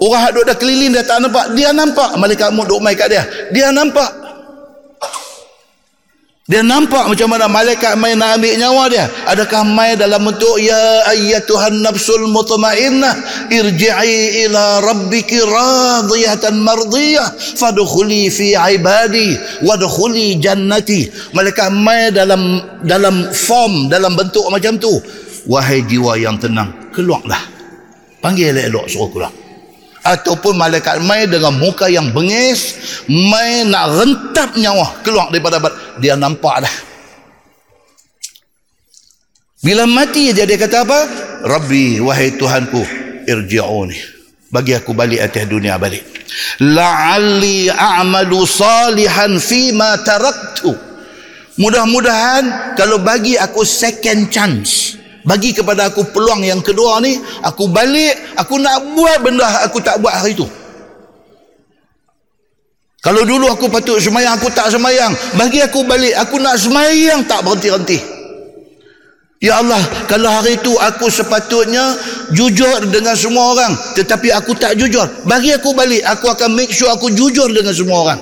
Orang 0.00 0.32
yang 0.32 0.48
dah 0.48 0.56
keliling 0.56 0.90
dia 0.96 1.04
tak 1.04 1.20
nampak. 1.20 1.52
Dia 1.52 1.76
nampak 1.76 2.16
malaikat 2.16 2.48
maut 2.56 2.72
duk 2.72 2.80
mai 2.80 2.96
kat 2.96 3.12
dia. 3.12 3.24
Dia 3.52 3.68
nampak. 3.68 4.23
Dia 6.44 6.60
nampak 6.60 7.08
macam 7.08 7.32
mana 7.32 7.48
malaikat 7.48 7.96
main 7.96 8.20
nak 8.20 8.36
ambil 8.36 8.54
nyawa 8.60 8.84
dia. 8.92 9.08
Adakah 9.32 9.64
main 9.64 9.96
dalam 9.96 10.28
bentuk 10.28 10.60
ya 10.60 11.08
ayyatuhan 11.08 11.80
nafsul 11.80 12.28
mutmainnah 12.28 13.48
irji'i 13.48 14.44
ila 14.44 14.84
rabbiki 14.84 15.40
radiyatan 15.40 16.60
mardiyah 16.60 17.32
fadkhuli 17.56 18.28
fi 18.28 18.52
ibadi 18.76 19.40
wadkhuli 19.64 20.36
jannati. 20.36 21.08
Malaikat 21.32 21.72
main 21.72 22.12
dalam 22.12 22.60
dalam 22.84 23.32
form 23.32 23.88
dalam 23.88 24.12
bentuk 24.12 24.44
macam 24.52 24.76
tu. 24.76 25.00
wahai 25.44 25.84
jiwa 25.84 26.16
yang 26.16 26.40
tenang 26.40 26.72
keluarlah 26.88 27.40
panggil 28.24 28.52
elok-elok 28.52 28.84
suruh 28.88 29.08
keluar 29.12 29.32
ataupun 30.04 30.60
malaikat 30.60 31.00
mai 31.00 31.24
dengan 31.24 31.56
muka 31.56 31.88
yang 31.88 32.12
bengis 32.12 32.76
mai 33.08 33.64
nak 33.64 33.88
rentap 33.96 34.52
nyawa 34.54 35.00
keluar 35.00 35.32
daripada 35.32 35.56
badan 35.58 35.80
dia 35.98 36.14
nampak 36.14 36.68
dah. 36.68 36.74
Bila 39.64 39.88
mati 39.88 40.36
dia 40.36 40.44
dia 40.44 40.60
kata 40.60 40.84
apa? 40.84 41.00
Rabbi 41.48 42.04
wahai 42.04 42.36
Tuhanku 42.36 42.84
irji'uni. 43.24 43.96
Bagi 44.52 44.76
aku 44.76 44.92
balik 44.92 45.24
atas 45.24 45.48
dunia 45.48 45.80
balik. 45.80 46.04
La'alli 46.60 47.72
a'malu 47.72 48.44
salihan 48.44 49.40
fima 49.40 49.98
taraktu. 50.04 50.70
Mudah-mudahan 51.56 52.76
kalau 52.76 53.00
bagi 53.00 53.40
aku 53.40 53.64
second 53.64 54.28
chance 54.28 55.00
bagi 55.24 55.56
kepada 55.56 55.88
aku 55.88 56.04
peluang 56.12 56.44
yang 56.44 56.60
kedua 56.60 57.00
ni 57.00 57.16
aku 57.40 57.68
balik 57.72 58.36
aku 58.36 58.60
nak 58.60 58.84
buat 58.92 59.18
benda 59.24 59.48
aku 59.64 59.80
tak 59.80 59.98
buat 59.98 60.12
hari 60.12 60.36
tu 60.36 60.44
kalau 63.00 63.24
dulu 63.24 63.48
aku 63.48 63.68
patut 63.68 64.00
semayang 64.00 64.36
aku 64.36 64.52
tak 64.52 64.68
semayang 64.68 65.12
bagi 65.36 65.64
aku 65.64 65.84
balik 65.88 66.12
aku 66.16 66.36
nak 66.40 66.60
semayang 66.60 67.24
tak 67.24 67.40
berhenti-henti 67.40 68.14
Ya 69.44 69.60
Allah, 69.60 69.84
kalau 70.08 70.32
hari 70.32 70.56
itu 70.56 70.72
aku 70.80 71.12
sepatutnya 71.12 72.00
jujur 72.32 72.80
dengan 72.88 73.12
semua 73.12 73.52
orang, 73.52 73.76
tetapi 73.92 74.32
aku 74.32 74.56
tak 74.56 74.72
jujur. 74.80 75.04
Bagi 75.28 75.52
aku 75.52 75.76
balik, 75.76 76.00
aku 76.00 76.32
akan 76.32 76.56
make 76.56 76.72
sure 76.72 76.88
aku 76.88 77.12
jujur 77.12 77.52
dengan 77.52 77.76
semua 77.76 78.08
orang. 78.08 78.20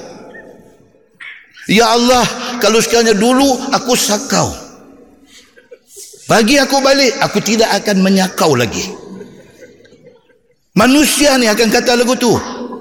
Ya 1.70 1.94
Allah, 1.94 2.26
kalau 2.58 2.82
sekiranya 2.82 3.14
dulu 3.14 3.54
aku 3.70 3.94
sakau. 3.94 4.50
Bagi 6.30 6.56
aku 6.58 6.78
balik, 6.78 7.18
aku 7.18 7.38
tidak 7.42 7.70
akan 7.82 8.02
menyakau 8.02 8.54
lagi. 8.54 8.86
Manusia 10.72 11.36
ni 11.36 11.50
akan 11.50 11.68
kata 11.68 11.98
lagu 11.98 12.16
tu. 12.16 12.32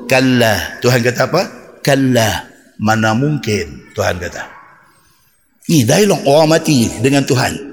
Kalla. 0.08 0.80
Tuhan 0.80 1.02
kata 1.04 1.22
apa? 1.28 1.42
Kalla. 1.84 2.48
Mana 2.82 3.14
mungkin, 3.14 3.94
Tuhan 3.94 4.18
kata. 4.18 4.44
Ni 5.70 5.86
dialog 5.86 6.26
orang 6.26 6.58
mati 6.58 6.90
dengan 7.00 7.22
Tuhan. 7.24 7.72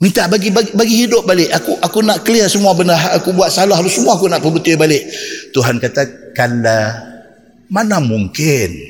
Minta 0.00 0.24
bagi, 0.32 0.48
bagi 0.48 0.72
bagi 0.72 0.94
hidup 1.04 1.28
balik. 1.28 1.52
Aku 1.60 1.76
aku 1.76 2.00
nak 2.00 2.24
clear 2.24 2.48
semua 2.48 2.72
benda 2.72 2.96
aku 3.12 3.36
buat 3.36 3.52
salah 3.52 3.76
semua 3.84 4.16
aku 4.16 4.32
nak 4.32 4.40
perbuti 4.40 4.72
balik. 4.72 5.04
Tuhan 5.52 5.76
kata 5.76 6.32
kalla 6.32 6.96
mana 7.68 8.00
mungkin 8.00 8.80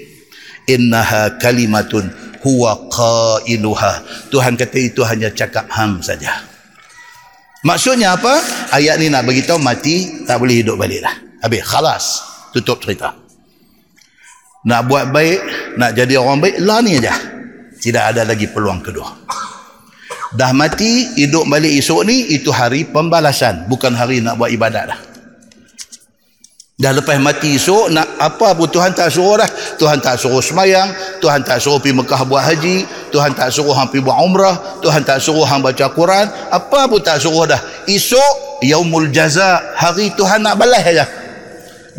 innaha 0.71 1.35
kalimatun 1.43 2.15
huwa 2.45 2.89
qailuha. 2.89 3.93
Tuhan 4.33 4.57
kata 4.57 4.79
itu 4.81 5.01
hanya 5.05 5.29
cakap 5.33 5.69
hang 5.73 6.01
saja. 6.01 6.45
Maksudnya 7.61 8.17
apa? 8.17 8.41
Ayat 8.73 8.97
ni 8.97 9.13
nak 9.13 9.29
bagi 9.29 9.45
tahu 9.45 9.61
mati 9.61 10.25
tak 10.25 10.41
boleh 10.41 10.65
hidup 10.65 10.81
balik 10.81 11.05
lah. 11.05 11.13
Habis 11.45 11.63
khalas. 11.65 12.05
Tutup 12.51 12.81
cerita. 12.83 13.15
Nak 14.61 14.81
buat 14.91 15.09
baik, 15.09 15.41
nak 15.81 15.97
jadi 15.97 16.21
orang 16.21 16.41
baik, 16.43 16.57
lah 16.61 16.85
ni 16.85 17.01
aja. 17.01 17.17
Tidak 17.81 18.13
ada 18.13 18.29
lagi 18.29 18.45
peluang 18.51 18.85
kedua. 18.85 19.09
Dah 20.37 20.53
mati, 20.53 21.17
hidup 21.17 21.49
balik 21.49 21.81
esok 21.81 22.05
ni, 22.05 22.29
itu 22.37 22.53
hari 22.53 22.85
pembalasan. 22.85 23.65
Bukan 23.73 23.97
hari 23.97 24.21
nak 24.21 24.37
buat 24.37 24.53
ibadat 24.53 24.85
dah. 24.93 25.10
Dah 26.81 26.97
lepas 26.97 27.21
mati 27.21 27.61
esok, 27.61 27.93
nak 27.93 28.17
apa 28.17 28.57
pun 28.57 28.65
Tuhan 28.65 28.97
tak 28.97 29.13
suruh 29.13 29.37
dah. 29.37 29.51
Tuhan 29.77 30.01
tak 30.01 30.17
suruh 30.17 30.41
semayang, 30.41 30.89
Tuhan 31.21 31.45
tak 31.45 31.61
suruh 31.61 31.77
pergi 31.77 31.93
Mekah 32.01 32.25
buat 32.25 32.41
haji, 32.41 32.89
Tuhan 33.13 33.37
tak 33.37 33.53
suruh 33.53 33.77
hang 33.77 33.93
pergi 33.93 34.01
buat 34.01 34.17
umrah, 34.17 34.81
Tuhan 34.81 35.05
tak 35.05 35.21
suruh 35.21 35.45
hang 35.45 35.61
baca 35.61 35.93
Quran, 35.93 36.27
apa 36.49 36.81
pun 36.89 37.01
tak 37.05 37.21
suruh 37.21 37.45
dah. 37.45 37.61
Esok, 37.85 38.65
yaumul 38.65 39.13
jaza, 39.13 39.77
hari 39.77 40.09
Tuhan 40.17 40.41
nak 40.41 40.57
balas 40.57 40.81
saja. 40.81 41.05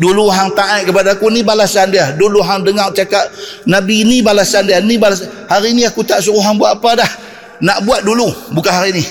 Dulu 0.02 0.26
hang 0.34 0.50
taat 0.58 0.82
kepada 0.82 1.14
aku 1.14 1.30
ni 1.30 1.46
balasan 1.46 1.94
dia. 1.94 2.10
Dulu 2.18 2.42
hang 2.42 2.66
dengar 2.66 2.90
cakap 2.90 3.22
Nabi 3.70 4.02
ni 4.02 4.18
balasan 4.18 4.66
dia, 4.66 4.82
ni 4.82 4.98
balasan. 4.98 5.30
Hari 5.46 5.78
ni 5.78 5.86
aku 5.86 6.02
tak 6.02 6.26
suruh 6.26 6.42
hang 6.42 6.58
buat 6.58 6.82
apa 6.82 7.06
dah 7.06 7.10
nak 7.62 7.86
buat 7.86 8.02
dulu 8.02 8.26
bukan 8.50 8.72
hari 8.74 8.90
ini 8.98 9.04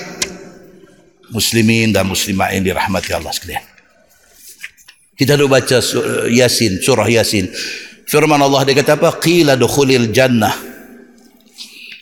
muslimin 1.32 1.96
dan 1.96 2.04
muslimat 2.04 2.52
yang 2.52 2.68
dirahmati 2.68 3.16
Allah 3.16 3.32
sekalian 3.32 3.64
kita 5.18 5.38
dulu 5.38 5.54
baca 5.54 5.78
Yasin 6.28 6.82
surah 6.82 7.08
Yasin. 7.08 7.50
Firman 8.08 8.42
Allah 8.42 8.68
dia 8.68 8.76
kata 8.76 9.00
apa? 9.00 9.16
Qila 9.20 9.56
dukhulil 9.56 10.12
jannah. 10.12 10.54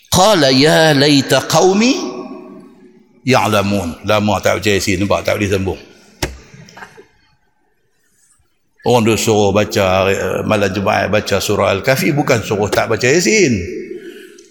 Qala 0.10 0.50
ya 0.50 0.98
laita 0.98 1.46
qaumi 1.46 1.94
ya'lamun. 3.26 4.06
Lama 4.08 4.42
tak 4.42 4.62
baca 4.62 4.70
Yasin 4.70 5.06
nampak 5.06 5.26
tak 5.28 5.38
boleh 5.38 5.50
sambung. 5.50 5.82
Orang 8.88 9.04
dia 9.04 9.20
suruh 9.20 9.52
baca 9.52 10.08
malam 10.48 10.72
Jumaat 10.72 11.12
baca 11.12 11.38
surah 11.44 11.76
Al-Kahfi 11.76 12.16
bukan 12.16 12.40
suruh 12.42 12.72
tak 12.72 12.88
baca 12.88 13.06
Yasin. 13.06 13.80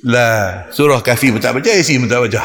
Lah 0.07 0.71
surah 0.71 1.03
kafi 1.03 1.35
pun 1.35 1.43
tak 1.43 1.59
baca 1.59 1.67
yasin 1.75 1.99
pun 1.99 2.07
tak 2.07 2.23
baca 2.23 2.43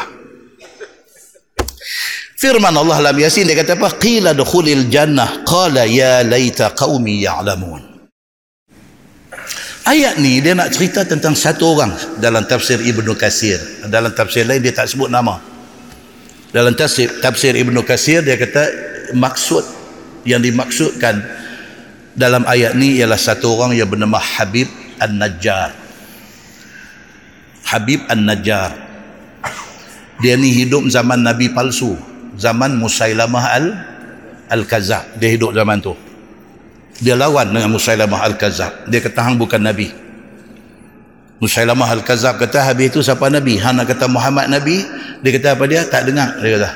firman 2.44 2.76
Allah 2.76 3.00
dalam 3.00 3.16
yasin 3.16 3.48
dia 3.48 3.56
kata 3.56 3.80
apa 3.80 3.96
qila 3.96 4.36
dukhulil 4.36 4.92
jannah 4.92 5.48
qala 5.48 5.88
ya 5.88 6.20
laita 6.20 6.76
qaumi 6.76 7.24
ya'lamun 7.24 7.96
Ayat 9.84 10.16
ni 10.16 10.40
dia 10.40 10.56
nak 10.56 10.72
cerita 10.72 11.04
tentang 11.04 11.36
satu 11.36 11.76
orang 11.76 11.92
dalam 12.16 12.40
tafsir 12.48 12.80
Ibnu 12.80 13.12
Kasir. 13.20 13.60
Dalam 13.84 14.16
tafsir 14.16 14.48
lain 14.48 14.64
dia 14.64 14.72
tak 14.72 14.88
sebut 14.88 15.12
nama. 15.12 15.36
Dalam 16.56 16.72
tafsir, 16.72 17.12
tafsir 17.20 17.52
Ibnu 17.52 17.84
Kasir 17.84 18.24
dia 18.24 18.40
kata 18.40 18.64
maksud 19.12 19.60
yang 20.24 20.40
dimaksudkan 20.40 21.20
dalam 22.16 22.48
ayat 22.48 22.72
ni 22.80 22.96
ialah 22.96 23.20
satu 23.20 23.60
orang 23.60 23.76
yang 23.76 23.84
bernama 23.84 24.16
Habib 24.16 24.72
An-Najjar. 25.04 25.76
Habib 27.68 28.08
An-Najjar 28.08 28.72
dia 30.24 30.32
ni 30.40 30.48
hidup 30.64 30.88
zaman 30.88 31.20
Nabi 31.20 31.52
palsu 31.52 32.13
zaman 32.38 32.76
Musailamah 32.78 33.44
Al 33.50 33.66
Al-Kazab 34.50 35.16
dia 35.16 35.32
hidup 35.32 35.56
zaman 35.56 35.80
tu. 35.80 35.96
Dia 37.02 37.18
lawan 37.18 37.50
dengan 37.50 37.74
Musailamah 37.74 38.20
Al-Kazab 38.32 38.86
dia 38.86 39.00
kata 39.02 39.20
hang 39.24 39.36
bukan 39.40 39.58
Nabi. 39.58 39.90
Musailamah 41.42 41.90
Al-Kazab 42.00 42.38
kata 42.38 42.62
habis 42.62 42.94
itu 42.94 43.00
siapa 43.02 43.26
Nabi? 43.26 43.58
Hang 43.58 43.80
nak 43.80 43.90
kata 43.90 44.06
Muhammad 44.06 44.46
Nabi 44.52 44.84
dia 45.24 45.30
kata 45.34 45.58
apa 45.58 45.64
dia? 45.66 45.82
Tak 45.88 46.02
dengar 46.06 46.38
dia 46.38 46.60
kata. 46.60 46.70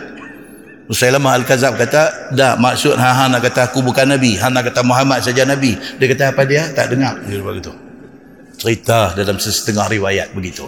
Musailamah 0.89 1.33
Al-Kazab 1.45 1.77
kata 1.77 2.33
dah 2.33 2.57
maksud 2.57 2.97
hang, 2.97 3.15
hang 3.15 3.31
nak 3.37 3.45
kata 3.45 3.69
aku 3.69 3.85
bukan 3.85 4.09
Nabi. 4.09 4.41
Hang 4.41 4.57
nak 4.57 4.73
kata 4.73 4.81
Muhammad 4.81 5.21
saja 5.21 5.45
Nabi. 5.45 5.77
Dia 5.77 6.07
kata 6.09 6.33
apa 6.33 6.43
dia? 6.49 6.73
Tak 6.73 6.97
dengar. 6.97 7.21
Dia 7.29 7.45
begitu. 7.45 7.73
Cerita 8.59 9.15
dalam 9.15 9.39
setengah 9.39 9.87
riwayat 9.87 10.35
begitu. 10.35 10.67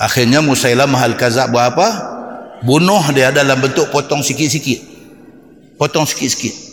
Akhirnya 0.00 0.40
Musailamah 0.40 1.04
Al-Kazab 1.04 1.52
buat 1.52 1.76
apa 1.76 2.17
bunuh 2.62 3.14
dia 3.14 3.30
dalam 3.30 3.58
bentuk 3.58 3.90
potong 3.90 4.22
sikit-sikit. 4.24 4.80
Potong 5.78 6.06
sikit-sikit. 6.08 6.68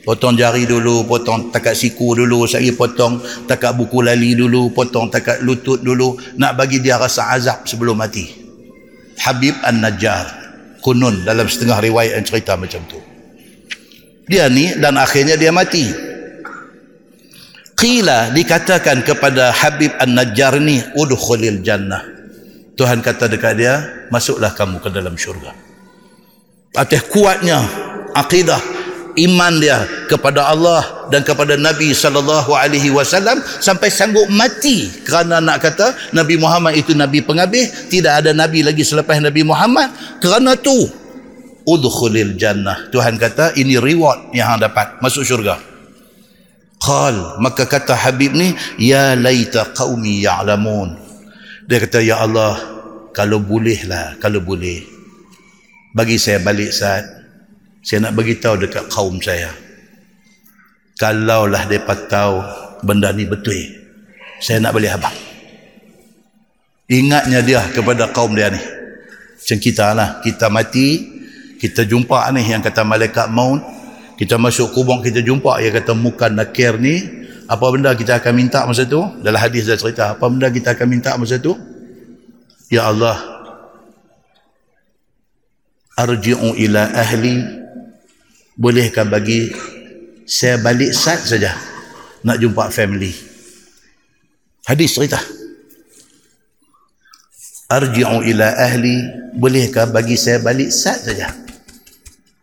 Potong 0.00 0.32
jari 0.32 0.64
dulu 0.64 1.04
potong 1.04 1.52
takat 1.52 1.76
siku 1.76 2.16
dulu 2.16 2.48
sekali 2.48 2.72
potong 2.72 3.20
takat 3.44 3.76
buku 3.76 4.00
lali 4.00 4.32
dulu 4.32 4.72
potong 4.72 5.12
takat 5.12 5.44
lutut 5.44 5.84
dulu. 5.84 6.16
Nak 6.40 6.56
bagi 6.56 6.80
dia 6.80 6.96
rasa 6.96 7.36
azab 7.36 7.68
sebelum 7.68 8.00
mati. 8.00 8.24
Habib 9.20 9.52
An-Najjar 9.60 10.24
kunun 10.80 11.28
dalam 11.28 11.44
setengah 11.44 11.84
riwayat 11.84 12.16
yang 12.16 12.24
cerita 12.24 12.56
macam 12.56 12.80
tu. 12.88 12.96
Dia 14.24 14.48
ni 14.48 14.72
dan 14.80 14.96
akhirnya 14.96 15.36
dia 15.36 15.52
mati. 15.52 15.84
Qila 17.76 18.32
dikatakan 18.32 19.04
kepada 19.04 19.52
Habib 19.52 19.92
An-Najjar 20.00 20.64
ni 20.64 20.80
udkhulil 20.96 21.60
jannah 21.60 22.19
Tuhan 22.80 23.04
kata 23.04 23.28
dekat 23.28 23.60
dia 23.60 24.08
masuklah 24.08 24.56
kamu 24.56 24.80
ke 24.80 24.88
dalam 24.88 25.12
syurga. 25.12 25.52
Atas 26.72 27.04
kuatnya 27.12 27.60
akidah 28.16 28.56
iman 29.20 29.60
dia 29.60 29.84
kepada 30.08 30.48
Allah 30.48 31.10
dan 31.12 31.20
kepada 31.20 31.60
Nabi 31.60 31.92
sallallahu 31.92 32.56
alaihi 32.56 32.88
wasallam 32.88 33.36
sampai 33.60 33.92
sanggup 33.92 34.24
mati 34.32 34.88
kerana 35.04 35.44
nak 35.44 35.60
kata 35.60 35.92
Nabi 36.16 36.40
Muhammad 36.40 36.72
itu 36.72 36.96
nabi 36.96 37.20
pengabih 37.20 37.68
tidak 37.92 38.24
ada 38.24 38.32
nabi 38.32 38.64
lagi 38.64 38.80
selepas 38.80 39.20
Nabi 39.20 39.44
Muhammad. 39.44 39.92
Kerana 40.24 40.56
tu 40.56 40.88
udkhulil 41.68 42.40
jannah. 42.40 42.88
Tuhan 42.88 43.20
kata 43.20 43.60
ini 43.60 43.76
reward 43.76 44.32
yang 44.32 44.56
hang 44.56 44.64
dapat 44.64 44.96
masuk 45.04 45.20
syurga. 45.28 45.60
Qal 46.80 47.44
maka 47.44 47.68
kata 47.68 47.92
Habib 47.92 48.32
ni 48.32 48.56
ya 48.80 49.12
laita 49.20 49.68
qaumi 49.76 50.24
ya'lamun. 50.24 51.09
Dia 51.70 51.78
kata 51.78 52.02
ya 52.02 52.18
Allah 52.18 52.58
kalau 53.14 53.38
bolehlah 53.38 54.18
kalau 54.18 54.42
boleh 54.42 54.82
bagi 55.94 56.18
saya 56.18 56.42
balik 56.42 56.74
saat 56.74 57.06
saya 57.86 58.10
nak 58.10 58.18
bagi 58.18 58.42
tahu 58.42 58.66
dekat 58.66 58.90
kaum 58.90 59.22
saya. 59.22 59.54
Kalaulah 60.98 61.70
depa 61.70 61.94
tahu 62.10 62.42
benda 62.82 63.14
ni 63.14 63.22
betul 63.22 63.54
saya 64.42 64.58
nak 64.58 64.74
balik 64.74 64.98
abang. 64.98 65.14
Ingatnya 66.90 67.38
dia 67.38 67.62
kepada 67.70 68.10
kaum 68.10 68.34
dia 68.34 68.50
ni. 68.50 68.58
macam 69.38 69.58
kita 69.62 69.94
lah 69.94 70.18
kita 70.26 70.50
mati 70.50 70.88
kita 71.62 71.86
jumpa 71.86 72.34
ni 72.34 72.50
yang 72.50 72.66
kata 72.66 72.82
malaikat 72.82 73.30
maut 73.30 73.62
kita 74.18 74.42
masuk 74.42 74.74
kubur 74.74 74.98
kita 75.06 75.22
jumpa 75.22 75.62
yang 75.62 75.70
kata 75.78 75.94
muka 75.94 76.26
nakir 76.26 76.82
ni 76.82 77.19
apa 77.50 77.66
benda 77.74 77.90
kita 77.98 78.22
akan 78.22 78.32
minta 78.38 78.62
masa 78.62 78.86
tu? 78.86 79.02
Dalam 79.26 79.42
hadis 79.42 79.66
dah 79.66 79.74
cerita 79.74 80.14
apa 80.14 80.22
benda 80.30 80.46
kita 80.46 80.78
akan 80.78 80.86
minta 80.86 81.18
masa 81.18 81.42
tu? 81.42 81.58
Ya 82.70 82.86
Allah 82.86 83.18
arji'u 85.98 86.54
ila 86.54 86.94
ahli. 86.94 87.58
Bolehkah 88.54 89.08
bagi 89.08 89.50
saya 90.28 90.60
balik 90.62 90.94
sat 90.94 91.26
saja 91.26 91.50
nak 92.22 92.38
jumpa 92.38 92.70
family? 92.70 93.10
Hadis 94.70 94.94
cerita. 94.94 95.18
Arji'u 97.66 98.22
ila 98.30 98.46
ahli 98.62 99.10
bolehkah 99.34 99.90
bagi 99.90 100.14
saya 100.14 100.38
balik 100.38 100.70
sat 100.70 101.02
saja? 101.02 101.34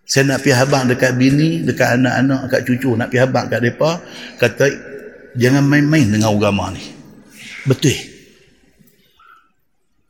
Saya 0.08 0.24
nak 0.24 0.40
pergi 0.40 0.56
habang 0.56 0.88
dekat 0.88 1.20
bini, 1.20 1.68
dekat 1.68 2.00
anak-anak, 2.00 2.48
dekat 2.48 2.62
cucu, 2.64 2.96
nak 2.96 3.12
pergi 3.12 3.22
habang 3.28 3.44
dekat 3.52 3.60
mereka, 3.60 3.92
kata, 4.40 4.66
jangan 5.36 5.66
main-main 5.68 6.08
dengan 6.08 6.32
agama 6.32 6.72
ni. 6.72 6.84
Betul. 7.68 7.98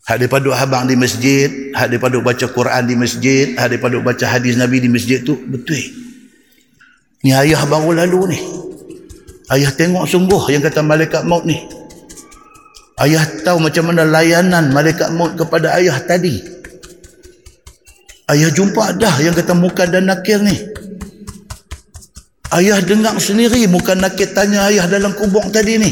Hak 0.07 0.23
mereka 0.23 0.39
duduk 0.39 0.55
habang 0.55 0.87
di 0.87 0.95
masjid, 0.95 1.73
hak 1.75 1.91
mereka 1.91 2.07
duduk 2.07 2.25
baca 2.31 2.45
Quran 2.47 2.83
di 2.87 2.95
masjid, 2.95 3.45
hak 3.59 3.67
mereka 3.75 3.87
duduk 3.91 4.05
baca 4.07 4.25
hadis 4.29 4.55
Nabi 4.55 4.79
di 4.79 4.87
masjid 4.87 5.19
tu, 5.19 5.35
betul. 5.35 5.83
Ni 7.25 7.35
ayah 7.35 7.65
baru 7.67 7.91
lalu 7.91 8.37
ni. 8.37 8.39
Ayah 9.51 9.71
tengok 9.75 10.07
sungguh 10.07 10.43
yang 10.53 10.63
kata 10.63 10.79
malaikat 10.79 11.27
maut 11.27 11.43
ni. 11.43 11.59
Ayah 13.03 13.23
tahu 13.43 13.59
macam 13.59 13.91
mana 13.91 14.07
layanan 14.07 14.71
malaikat 14.71 15.11
maut 15.11 15.35
kepada 15.35 15.75
ayah 15.75 15.99
tadi. 16.03 16.39
Ayah 18.31 18.51
jumpa 18.51 18.95
dah 18.95 19.15
yang 19.23 19.35
kata 19.35 19.55
muka 19.55 19.87
dan 19.87 20.07
nakir 20.07 20.39
ni. 20.43 20.55
Ayah 22.47 22.79
dengar 22.79 23.19
sendiri 23.19 23.67
muka 23.67 23.91
nakir 23.91 24.31
tanya 24.31 24.71
ayah 24.71 24.87
dalam 24.87 25.11
kubur 25.11 25.43
tadi 25.51 25.75
ni. 25.75 25.91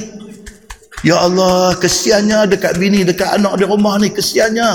Ya 1.03 1.19
Allah, 1.19 1.75
kesiannya 1.75 2.47
dekat 2.47 2.79
bini, 2.79 3.03
dekat 3.03 3.35
anak 3.35 3.59
di 3.59 3.67
rumah 3.67 3.99
ni, 3.99 4.09
kesiannya. 4.09 4.69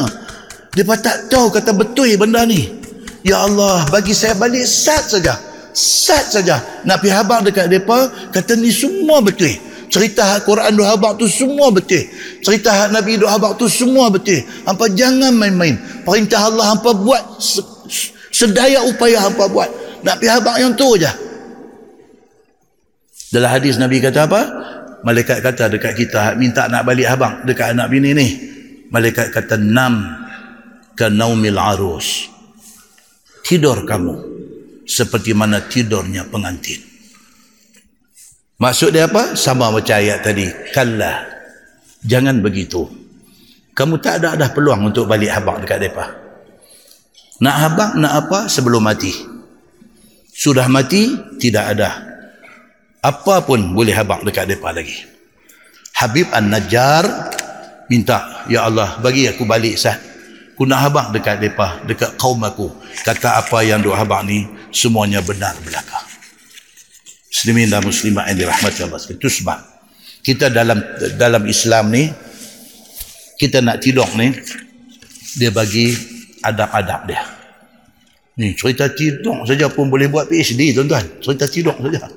Dia 0.76 0.84
tak 1.00 1.32
tahu 1.32 1.48
kata 1.50 1.72
betul 1.72 2.12
benda 2.20 2.44
ni. 2.44 2.68
Ya 3.24 3.42
Allah, 3.42 3.88
bagi 3.88 4.12
saya 4.12 4.36
balik 4.36 4.62
sat 4.68 5.08
saja. 5.08 5.34
Sat 5.72 6.36
saja. 6.36 6.60
Nak 6.84 7.00
pergi 7.00 7.16
habang 7.16 7.42
dekat 7.42 7.66
mereka, 7.72 8.12
kata 8.30 8.60
ni 8.60 8.70
semua 8.70 9.24
betul. 9.24 9.50
Cerita 9.90 10.38
Quran 10.46 10.78
doa 10.78 10.94
habak 10.94 11.18
tu 11.18 11.26
semua 11.26 11.74
betul. 11.74 12.06
Cerita 12.46 12.86
Nabi 12.94 13.18
doa 13.18 13.34
habak 13.34 13.58
tu 13.58 13.66
semua 13.66 14.06
betul. 14.06 14.38
Hampa 14.62 14.86
jangan 14.94 15.34
main-main. 15.34 15.74
Perintah 16.06 16.46
Allah 16.46 16.70
hampa 16.70 16.94
buat 16.94 17.42
sedaya 18.30 18.86
upaya 18.86 19.18
hampa 19.26 19.50
buat. 19.50 19.66
Nak 20.06 20.22
pergi 20.22 20.30
habak 20.30 20.56
yang 20.62 20.78
tu 20.78 20.94
aja. 20.94 21.10
Dalam 23.30 23.50
hadis 23.50 23.78
Nabi 23.78 24.02
kata 24.02 24.26
apa? 24.26 24.42
Malaikat 25.06 25.40
kata 25.40 25.70
dekat 25.70 25.94
kita 25.96 26.34
minta 26.36 26.66
nak 26.66 26.82
balik 26.84 27.06
habang 27.08 27.46
dekat 27.46 27.72
anak 27.72 27.86
bini 27.88 28.10
ni. 28.12 28.28
Malaikat 28.90 29.30
kata 29.30 29.54
nam 29.56 30.02
ke 30.98 31.06
naumil 31.06 31.56
arus. 31.56 32.26
Tidur 33.46 33.86
kamu 33.86 34.14
seperti 34.82 35.30
mana 35.30 35.62
tidurnya 35.62 36.26
pengantin. 36.26 36.82
Maksud 38.60 38.92
dia 38.92 39.08
apa? 39.08 39.38
Sama 39.38 39.72
macam 39.72 39.96
ayat 39.96 40.20
tadi. 40.20 40.44
Kalla. 40.74 41.24
Jangan 42.04 42.44
begitu. 42.44 42.84
Kamu 43.72 44.02
tak 44.02 44.20
ada 44.20 44.36
dah 44.36 44.50
peluang 44.52 44.92
untuk 44.92 45.08
balik 45.08 45.32
habak 45.32 45.64
dekat 45.64 45.78
mereka. 45.80 46.06
Nak 47.40 47.56
habak, 47.56 47.90
nak 47.96 48.12
apa? 48.26 48.38
Sebelum 48.52 48.84
mati. 48.84 49.08
Sudah 50.28 50.68
mati, 50.68 51.08
tidak 51.40 51.64
ada. 51.72 52.09
Apa 53.00 53.40
pun 53.44 53.72
boleh 53.72 53.96
habak 53.96 54.20
dekat 54.24 54.44
mereka 54.44 54.76
lagi. 54.76 54.96
Habib 55.96 56.28
An-Najjar 56.32 57.04
minta, 57.88 58.44
Ya 58.48 58.68
Allah, 58.68 59.00
bagi 59.00 59.28
aku 59.28 59.48
balik 59.48 59.80
sah. 59.80 59.96
Aku 60.56 60.68
nak 60.68 60.84
habak 60.84 61.06
dekat 61.16 61.40
mereka, 61.40 61.80
dekat 61.88 62.10
kaum 62.20 62.40
aku. 62.44 62.68
Kata 63.00 63.40
apa 63.40 63.64
yang 63.64 63.80
duk 63.80 63.96
habak 63.96 64.28
ni, 64.28 64.44
semuanya 64.68 65.24
benar 65.24 65.56
belakang 65.64 66.10
muslimin 67.30 67.70
dan 67.70 67.80
muslimat 67.86 68.28
yang 68.28 68.44
dirahmati 68.44 68.80
Allah. 68.84 69.00
Itu 69.00 69.28
sebab 69.30 69.58
kita 70.20 70.52
dalam 70.52 70.82
dalam 71.16 71.46
Islam 71.48 71.88
ni 71.88 72.10
kita 73.40 73.64
nak 73.64 73.80
tidur 73.80 74.04
ni 74.20 74.34
dia 75.38 75.48
bagi 75.54 75.94
adab-adab 76.42 77.00
dia. 77.08 77.22
Ni 78.36 78.52
cerita 78.58 78.90
tidur 78.92 79.46
saja 79.46 79.70
pun 79.72 79.88
boleh 79.88 80.10
buat 80.10 80.28
PhD 80.28 80.76
tuan-tuan. 80.76 81.06
Cerita 81.22 81.46
tidur 81.48 81.72
saja. 81.78 82.10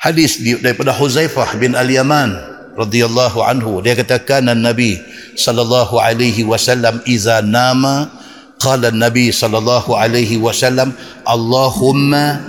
Hadis 0.00 0.40
daripada 0.40 0.96
Huzaifah 0.96 1.60
bin 1.60 1.76
Al-Yaman 1.76 2.32
radhiyallahu 2.72 3.44
anhu. 3.44 3.84
Dia 3.84 3.92
katakan 3.92 4.48
Nabi 4.48 4.96
sallallahu 5.36 6.00
alaihi 6.00 6.40
wasallam 6.40 7.04
iza 7.04 7.44
nama 7.44 8.08
qala 8.56 8.88
Nabi 8.96 9.28
sallallahu 9.28 9.92
alaihi 9.92 10.40
wasallam 10.40 10.96
Allahumma 11.28 12.40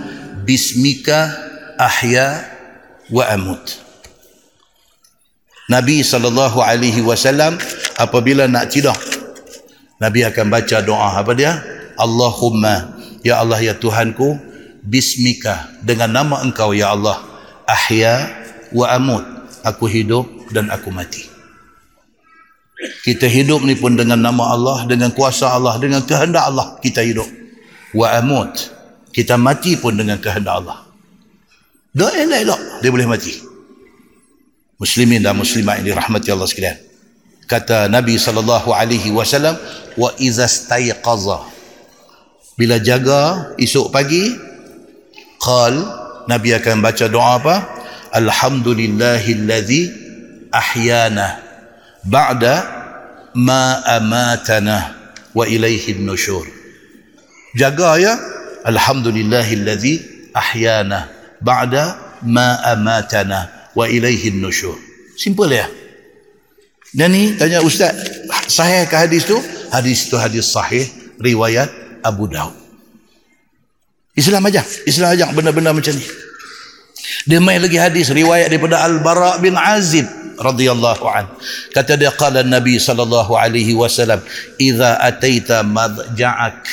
bismika 0.48 1.28
ahya 1.76 2.48
wa 3.12 3.28
amut. 3.28 3.84
Nabi 5.68 6.08
sallallahu 6.08 6.64
alaihi 6.64 7.04
wasallam 7.04 7.60
apabila 8.00 8.48
nak 8.48 8.72
tidur 8.72 8.96
Nabi 10.00 10.24
akan 10.24 10.48
baca 10.48 10.80
doa. 10.80 11.20
Apa 11.20 11.36
dia? 11.36 11.60
Allahumma 12.00 12.96
ya 13.28 13.44
Allah 13.44 13.60
ya 13.60 13.76
Tuhanku 13.76 14.40
bismika 14.88 15.68
dengan 15.84 16.16
nama 16.16 16.40
engkau 16.48 16.72
ya 16.72 16.96
Allah 16.96 17.31
ahya 17.68 18.30
wa 18.72 18.88
amut. 18.92 19.26
Aku 19.62 19.86
hidup 19.86 20.26
dan 20.50 20.74
aku 20.74 20.90
mati. 20.90 21.30
Kita 23.06 23.30
hidup 23.30 23.62
ni 23.62 23.78
pun 23.78 23.94
dengan 23.94 24.18
nama 24.18 24.58
Allah 24.58 24.90
dengan 24.90 25.14
kuasa 25.14 25.54
Allah 25.54 25.78
dengan 25.78 26.02
kehendak 26.02 26.50
Allah 26.50 26.82
kita 26.82 27.06
hidup. 27.06 27.30
Wa 27.94 28.18
amut. 28.18 28.74
Kita 29.14 29.38
mati 29.38 29.78
pun 29.78 29.94
dengan 29.94 30.18
kehendak 30.18 30.66
Allah. 30.66 30.82
Doa 31.94 32.10
elok-elok 32.16 32.82
dia 32.82 32.90
boleh 32.90 33.06
mati. 33.06 33.38
Muslimin 34.82 35.22
dan 35.22 35.38
muslimat 35.38 35.78
yang 35.84 35.94
dirahmati 35.94 36.34
Allah 36.34 36.50
sekalian. 36.50 36.78
Kata 37.46 37.86
Nabi 37.92 38.18
sallallahu 38.18 38.74
alaihi 38.74 39.14
wasallam 39.14 39.60
wa 40.00 40.10
iza 40.18 40.50
stayqaza. 40.50 41.44
Bila 42.58 42.82
jaga 42.82 43.54
esok 43.62 43.94
pagi 43.94 44.34
qal 45.38 46.01
Nabi 46.32 46.56
akan 46.56 46.80
baca 46.80 47.12
doa 47.12 47.36
apa? 47.36 47.56
Alhamdulillahillazi 48.16 49.92
ahyana 50.48 51.44
ba'da 52.08 52.56
ma 53.36 53.84
amatana 53.84 54.96
wa 55.36 55.44
ilaihi 55.44 56.00
nusyur 56.00 56.48
jaga 57.60 58.00
ya. 58.00 58.16
Alhamdulillahillazi 58.64 59.94
ahyana 60.32 61.12
ba'da 61.44 62.00
ma 62.24 62.64
amatana 62.72 63.72
wa 63.76 63.90
ilaihi 63.92 64.32
nusyur 64.40 64.80
simple 65.20 65.52
ya. 65.52 65.68
Dan 66.92 67.16
ni 67.16 67.36
tanya 67.40 67.64
ustaz 67.64 67.96
sahih 68.52 68.88
ke 68.88 68.96
hadis 69.00 69.24
tu? 69.24 69.40
Hadis 69.72 70.12
tu 70.12 70.20
hadis 70.20 70.52
sahih 70.52 70.84
riwayat 71.24 71.72
Abu 72.04 72.28
Daud 72.28 72.61
Islam 74.16 74.44
aja. 74.48 74.62
Islam 74.84 75.16
aja. 75.16 75.26
Benda-benda 75.32 75.72
macam 75.72 75.96
ni. 75.96 76.04
Dia 77.28 77.38
main 77.38 77.62
lagi 77.62 77.78
hadis 77.78 78.10
riwayat 78.10 78.50
daripada 78.50 78.82
Al-Bara 78.82 79.38
bin 79.38 79.54
Azib 79.54 80.06
radhiyallahu 80.42 81.06
an. 81.06 81.30
Kata 81.70 81.96
dia 81.96 82.10
qala 82.14 82.42
Nabi 82.42 82.82
sallallahu 82.82 83.38
alaihi 83.38 83.78
wasallam 83.78 84.20
idza 84.58 84.98
ataita 84.98 85.62
madja'ak 85.62 86.66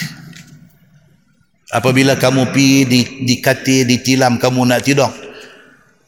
apabila 1.69 2.17
kamu 2.17 2.49
pi 2.49 2.89
di 2.89 3.01
di 3.29 3.35
kati 3.45 3.85
di 3.85 4.01
tilam 4.01 4.41
kamu 4.41 4.73
nak 4.73 4.89
tidur. 4.89 5.13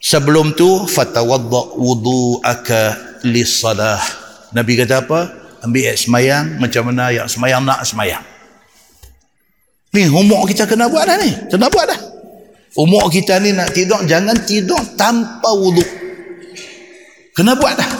Sebelum 0.01 0.57
tu 0.57 0.89
fatawadda 0.89 1.77
wudu'aka 1.77 2.81
lis-salah. 3.29 4.01
Nabi 4.49 4.73
kata 4.73 5.05
apa? 5.05 5.29
Ambil 5.61 5.93
air 5.93 5.97
semayang. 6.01 6.57
Macam 6.57 6.89
mana 6.89 7.13
yang 7.13 7.29
semayang? 7.29 7.61
Nak 7.61 7.85
semayang 7.85 8.30
ni 9.91 10.07
umur 10.07 10.47
kita 10.47 10.67
kena 10.67 10.87
buat 10.87 11.07
dah 11.07 11.17
ni. 11.19 11.29
Kena 11.51 11.67
buat 11.67 11.85
dah. 11.87 11.99
Umur 12.79 13.11
kita 13.11 13.39
ni 13.43 13.51
nak 13.51 13.75
tidur 13.75 13.99
jangan 14.07 14.35
tidur 14.47 14.79
tanpa 14.95 15.51
wudu. 15.51 15.83
Kena 17.35 17.55
buat 17.55 17.75
dah. 17.75 17.91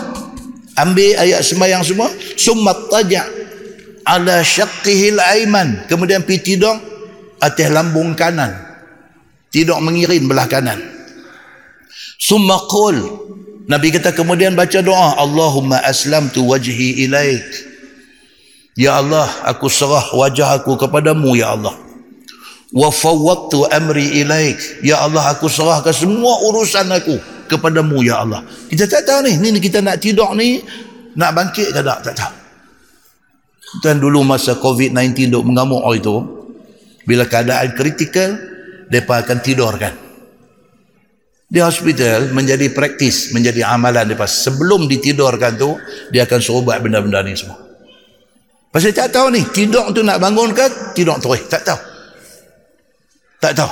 Ambil 0.80 1.20
ayat 1.20 1.44
semayang 1.44 1.84
semua. 1.84 2.08
Summa 2.40 2.72
taja' 2.88 3.28
ala 4.08 4.42
syaqqihil 4.42 5.20
aiman 5.20 5.86
kemudian 5.86 6.24
pi 6.26 6.40
tidur 6.40 6.80
atas 7.38 7.70
lambung 7.70 8.16
kanan. 8.16 8.56
Tidak 9.52 9.80
mengirim 9.84 10.32
belah 10.32 10.48
kanan. 10.48 10.80
Summa 12.16 12.56
qul. 12.72 12.96
Nabi 13.68 13.92
kata 13.92 14.16
kemudian 14.16 14.56
baca 14.56 14.80
doa. 14.80 15.20
Allahumma 15.20 15.84
aslamtu 15.84 16.48
wajhi 16.48 17.04
ilaik 17.04 17.71
Ya 18.80 19.04
Allah, 19.04 19.28
aku 19.44 19.68
serah 19.68 20.16
wajah 20.16 20.64
aku 20.64 20.80
kepadamu, 20.80 21.36
Ya 21.36 21.52
Allah. 21.52 21.76
Wa 22.72 22.88
fawwattu 22.88 23.68
amri 23.68 24.24
ilaik. 24.24 24.80
Ya 24.80 25.04
Allah, 25.04 25.36
aku 25.36 25.52
serahkan 25.52 25.92
semua 25.92 26.40
urusan 26.48 26.88
aku 26.88 27.20
kepadamu, 27.52 28.00
Ya 28.00 28.24
Allah. 28.24 28.48
Kita 28.72 28.88
tak 28.88 29.04
tahu 29.04 29.28
ni, 29.28 29.52
ni 29.52 29.60
kita 29.60 29.84
nak 29.84 30.00
tidur 30.00 30.32
ni, 30.40 30.64
nak 31.20 31.36
bangkit 31.36 31.76
ke 31.76 31.82
tak? 31.84 32.00
Tak 32.00 32.16
tahu. 32.16 32.36
Dan 33.84 34.00
dulu 34.04 34.24
masa 34.24 34.56
COVID-19 34.56 35.32
duk 35.32 35.44
mengamuk 35.48 35.84
itu, 35.96 36.16
bila 37.08 37.28
keadaan 37.28 37.76
kritikal, 37.76 38.36
mereka 38.88 39.24
akan 39.24 39.38
tidur 39.40 39.72
kan. 39.80 39.96
Di 41.52 41.60
hospital 41.60 42.32
menjadi 42.32 42.72
praktis, 42.72 43.36
menjadi 43.36 43.68
amalan 43.68 44.08
mereka. 44.08 44.28
Sebelum 44.28 44.88
ditidurkan 44.88 45.60
tu, 45.60 45.76
dia 46.12 46.24
akan 46.24 46.40
suruh 46.40 46.64
buat 46.64 46.80
benda-benda 46.80 47.20
ni 47.24 47.36
semua. 47.36 47.71
Pasal 48.72 48.96
tak 48.96 49.12
tahu 49.12 49.36
ni, 49.36 49.44
tidur 49.52 49.92
tu 49.92 50.00
nak 50.00 50.24
bangun 50.24 50.56
ke, 50.56 50.96
tidur 50.96 51.20
terus. 51.20 51.44
Tak 51.52 51.62
tahu. 51.68 51.80
Tak 53.44 53.54
tahu. 53.60 53.72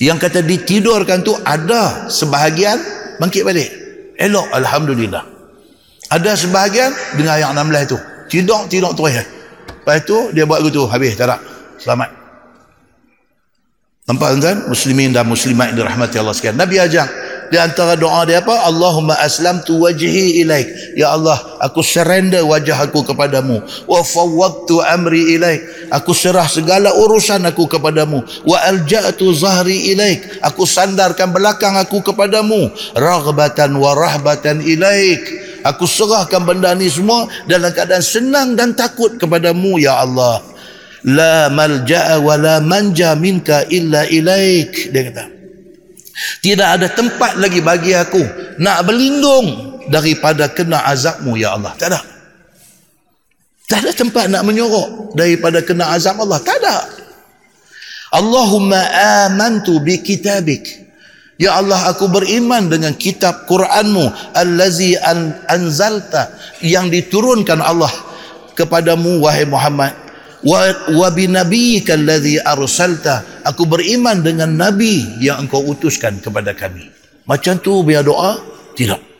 Yang 0.00 0.18
kata 0.24 0.40
ditidurkan 0.40 1.20
tu 1.20 1.36
ada 1.44 2.08
sebahagian 2.08 2.80
bangkit 3.20 3.44
balik. 3.44 3.68
Elok, 4.16 4.48
Alhamdulillah. 4.56 5.24
Ada 6.08 6.40
sebahagian 6.40 6.88
dengan 7.20 7.36
ayat 7.36 7.52
16 7.52 7.92
tu. 7.92 7.98
Tidur, 8.32 8.64
tidur 8.72 8.96
terus. 8.96 9.28
Lepas 9.84 9.96
tu, 10.08 10.32
dia 10.32 10.48
buat 10.48 10.64
gitu. 10.64 10.88
Habis, 10.88 11.20
tak 11.20 11.28
nak. 11.28 11.40
Selamat. 11.76 12.20
Nampak 14.08 14.42
tuan 14.42 14.58
Muslimin 14.66 15.14
dan 15.14 15.22
muslimat 15.22 15.70
dirahmati 15.70 16.18
Allah 16.18 16.34
sekalian. 16.34 16.58
Nabi 16.58 16.82
ajar 16.82 17.06
di 17.50 17.58
antara 17.58 17.98
doa 17.98 18.22
dia 18.22 18.38
apa? 18.38 18.62
Allahumma 18.62 19.18
aslamtu 19.18 19.82
wajhi 19.82 20.38
ilaik. 20.38 20.94
Ya 20.94 21.10
Allah, 21.10 21.34
aku 21.58 21.82
surrender 21.82 22.46
wajah 22.46 22.78
aku 22.78 23.02
kepadamu. 23.02 23.58
Wa 23.90 24.06
fawwadtu 24.06 24.78
amri 24.86 25.34
ilaik. 25.34 25.90
Aku 25.90 26.14
serah 26.14 26.46
segala 26.46 26.94
urusan 26.94 27.42
aku 27.42 27.66
kepadamu. 27.66 28.22
Wa 28.46 28.70
alja'tu 28.70 29.34
zahri 29.34 29.90
ilaik. 29.90 30.38
Aku 30.46 30.62
sandarkan 30.62 31.34
belakang 31.34 31.74
aku 31.74 31.98
kepadamu. 32.06 32.70
Raghbatan 32.94 33.74
wa 33.74 33.98
rahbatan 33.98 34.62
ilaik. 34.62 35.26
Aku 35.66 35.90
serahkan 35.90 36.46
benda 36.46 36.70
ni 36.78 36.86
semua 36.86 37.26
dalam 37.50 37.74
keadaan 37.74 38.00
senang 38.00 38.54
dan 38.54 38.78
takut 38.78 39.18
kepadamu 39.18 39.82
ya 39.82 39.98
Allah. 39.98 40.38
La 41.02 41.50
malja'a 41.50 42.22
wa 42.22 42.38
la 42.38 42.62
manja 42.62 43.18
minka 43.18 43.66
illa 43.66 44.06
ilaik. 44.06 44.94
Dia 44.94 45.10
kata. 45.10 45.39
Tidak 46.40 46.68
ada 46.80 46.86
tempat 46.90 47.36
lagi 47.40 47.60
bagi 47.64 47.96
aku 47.96 48.22
nak 48.60 48.84
berlindung 48.84 49.80
daripada 49.88 50.48
kena 50.52 50.84
azabmu 50.86 51.34
ya 51.36 51.56
Allah. 51.56 51.72
Tak 51.76 51.88
ada. 51.90 52.00
Tak 53.70 53.78
ada 53.86 53.92
tempat 53.94 54.26
nak 54.26 54.42
menyorok 54.42 55.14
daripada 55.14 55.62
kena 55.62 55.94
azab 55.94 56.18
Allah. 56.18 56.42
Tak 56.42 56.56
ada. 56.58 56.76
Allahumma 58.10 58.82
amantu 59.30 59.78
bi 59.78 60.02
kitabik. 60.02 60.90
Ya 61.40 61.56
Allah 61.56 61.88
aku 61.88 62.10
beriman 62.10 62.68
dengan 62.68 62.92
kitab 62.98 63.48
Quranmu 63.48 64.36
allazi 64.36 64.98
an 65.00 65.40
anzalta 65.48 66.36
yang 66.60 66.92
diturunkan 66.92 67.64
Allah 67.64 67.88
kepadamu 68.52 69.24
wahai 69.24 69.48
Muhammad 69.48 69.96
wa 70.44 70.60
wa 70.96 71.08
bi 71.12 71.28
nabiyyika 71.28 71.96
alladhi 71.96 72.40
arsalta. 72.40 73.44
Aku 73.44 73.64
beriman 73.64 74.20
dengan 74.20 74.52
nabi 74.52 75.04
yang 75.20 75.46
engkau 75.46 75.64
utuskan 75.64 76.20
kepada 76.20 76.52
kami. 76.52 76.88
Macam 77.24 77.56
tu 77.60 77.80
biar 77.84 78.04
doa? 78.04 78.36
Tidak. 78.76 79.10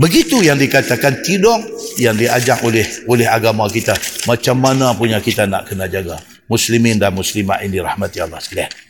Begitu 0.00 0.40
yang 0.40 0.56
dikatakan 0.56 1.20
tidur 1.20 1.60
yang 2.00 2.16
diajak 2.16 2.62
oleh 2.64 2.86
oleh 3.04 3.26
agama 3.28 3.68
kita. 3.68 3.92
Macam 4.24 4.56
mana 4.56 4.96
punya 4.96 5.20
kita 5.20 5.44
nak 5.44 5.68
kena 5.68 5.90
jaga? 5.90 6.16
Muslimin 6.50 6.98
dan 6.98 7.14
muslimat 7.14 7.62
ini 7.62 7.78
rahmati 7.78 8.18
Allah 8.18 8.42
sekalian 8.42 8.89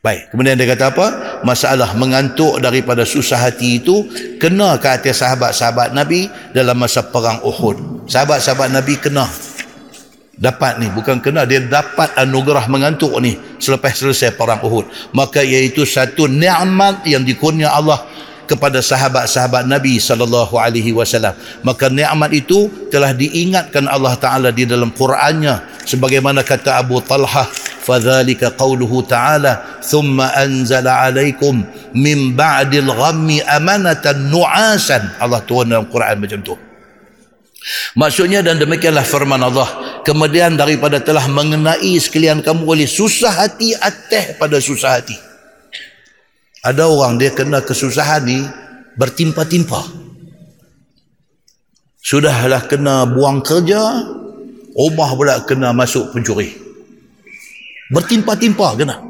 Baik, 0.00 0.32
kemudian 0.32 0.56
dia 0.56 0.64
kata 0.64 0.96
apa? 0.96 1.06
Masalah 1.44 1.92
mengantuk 1.92 2.56
daripada 2.56 3.04
susah 3.04 3.36
hati 3.36 3.84
itu 3.84 4.08
kena 4.40 4.80
ke 4.80 4.88
atas 4.88 5.20
sahabat-sahabat 5.20 5.92
Nabi 5.92 6.24
dalam 6.56 6.80
masa 6.80 7.04
perang 7.04 7.44
Uhud. 7.44 8.08
Sahabat-sahabat 8.08 8.72
Nabi 8.72 8.96
kena. 8.96 9.28
Dapat 10.40 10.80
ni, 10.80 10.88
bukan 10.88 11.20
kena. 11.20 11.44
Dia 11.44 11.60
dapat 11.60 12.16
anugerah 12.16 12.64
mengantuk 12.72 13.12
ni 13.20 13.36
selepas 13.60 13.92
selesai 13.92 14.40
perang 14.40 14.64
Uhud. 14.64 14.88
Maka 15.12 15.44
iaitu 15.44 15.84
satu 15.84 16.24
ni'mat 16.24 17.04
yang 17.04 17.20
dikurnia 17.20 17.68
Allah 17.68 18.00
kepada 18.48 18.80
sahabat-sahabat 18.80 19.68
Nabi 19.68 20.00
sallallahu 20.00 20.56
alaihi 20.56 20.96
wasallam. 20.96 21.36
Maka 21.60 21.92
nikmat 21.92 22.32
itu 22.32 22.88
telah 22.88 23.12
diingatkan 23.12 23.84
Allah 23.84 24.16
Taala 24.16 24.48
di 24.48 24.64
dalam 24.64 24.96
Qurannya 24.96 25.84
sebagaimana 25.84 26.40
kata 26.40 26.80
Abu 26.80 27.04
Talhah 27.04 27.59
فذلك 27.85 28.57
قوله 28.57 29.01
تعالى 29.05 29.53
ثم 29.85 30.17
أنزل 30.17 30.87
عليكم 30.87 31.63
من 31.93 32.19
بعد 32.33 32.71
الغم 32.75 33.27
أمانة 33.45 34.05
نعاسا 34.33 35.21
الله 35.21 35.41
turun 35.45 35.69
dalam 35.69 35.85
Quran 35.85 36.17
macam 36.17 36.41
tu 36.41 36.57
Maksudnya 37.97 38.45
dan 38.45 38.61
demikianlah 38.61 39.01
firman 39.01 39.41
Allah 39.41 40.01
kemudian 40.05 40.53
daripada 40.53 41.01
telah 41.01 41.25
mengenai 41.25 41.97
sekalian 41.97 42.45
kamu 42.45 42.61
oleh 42.61 42.85
susah 42.85 43.33
hati 43.33 43.73
ateh 43.73 44.37
pada 44.37 44.61
susah 44.61 45.01
hati. 45.01 45.17
Ada 46.61 46.85
orang 46.85 47.17
dia 47.17 47.33
kena 47.33 47.65
kesusahan 47.65 48.21
ni 48.21 48.45
bertimpa-timpa. 49.01 49.81
Sudahlah 52.05 52.69
kena 52.69 53.09
buang 53.09 53.41
kerja, 53.41 53.81
rumah 54.77 55.09
pula 55.17 55.41
kena 55.41 55.73
masuk 55.73 56.13
pencuri. 56.13 56.53
Bertimpa-timpa 57.90 58.78
kena. 58.78 59.02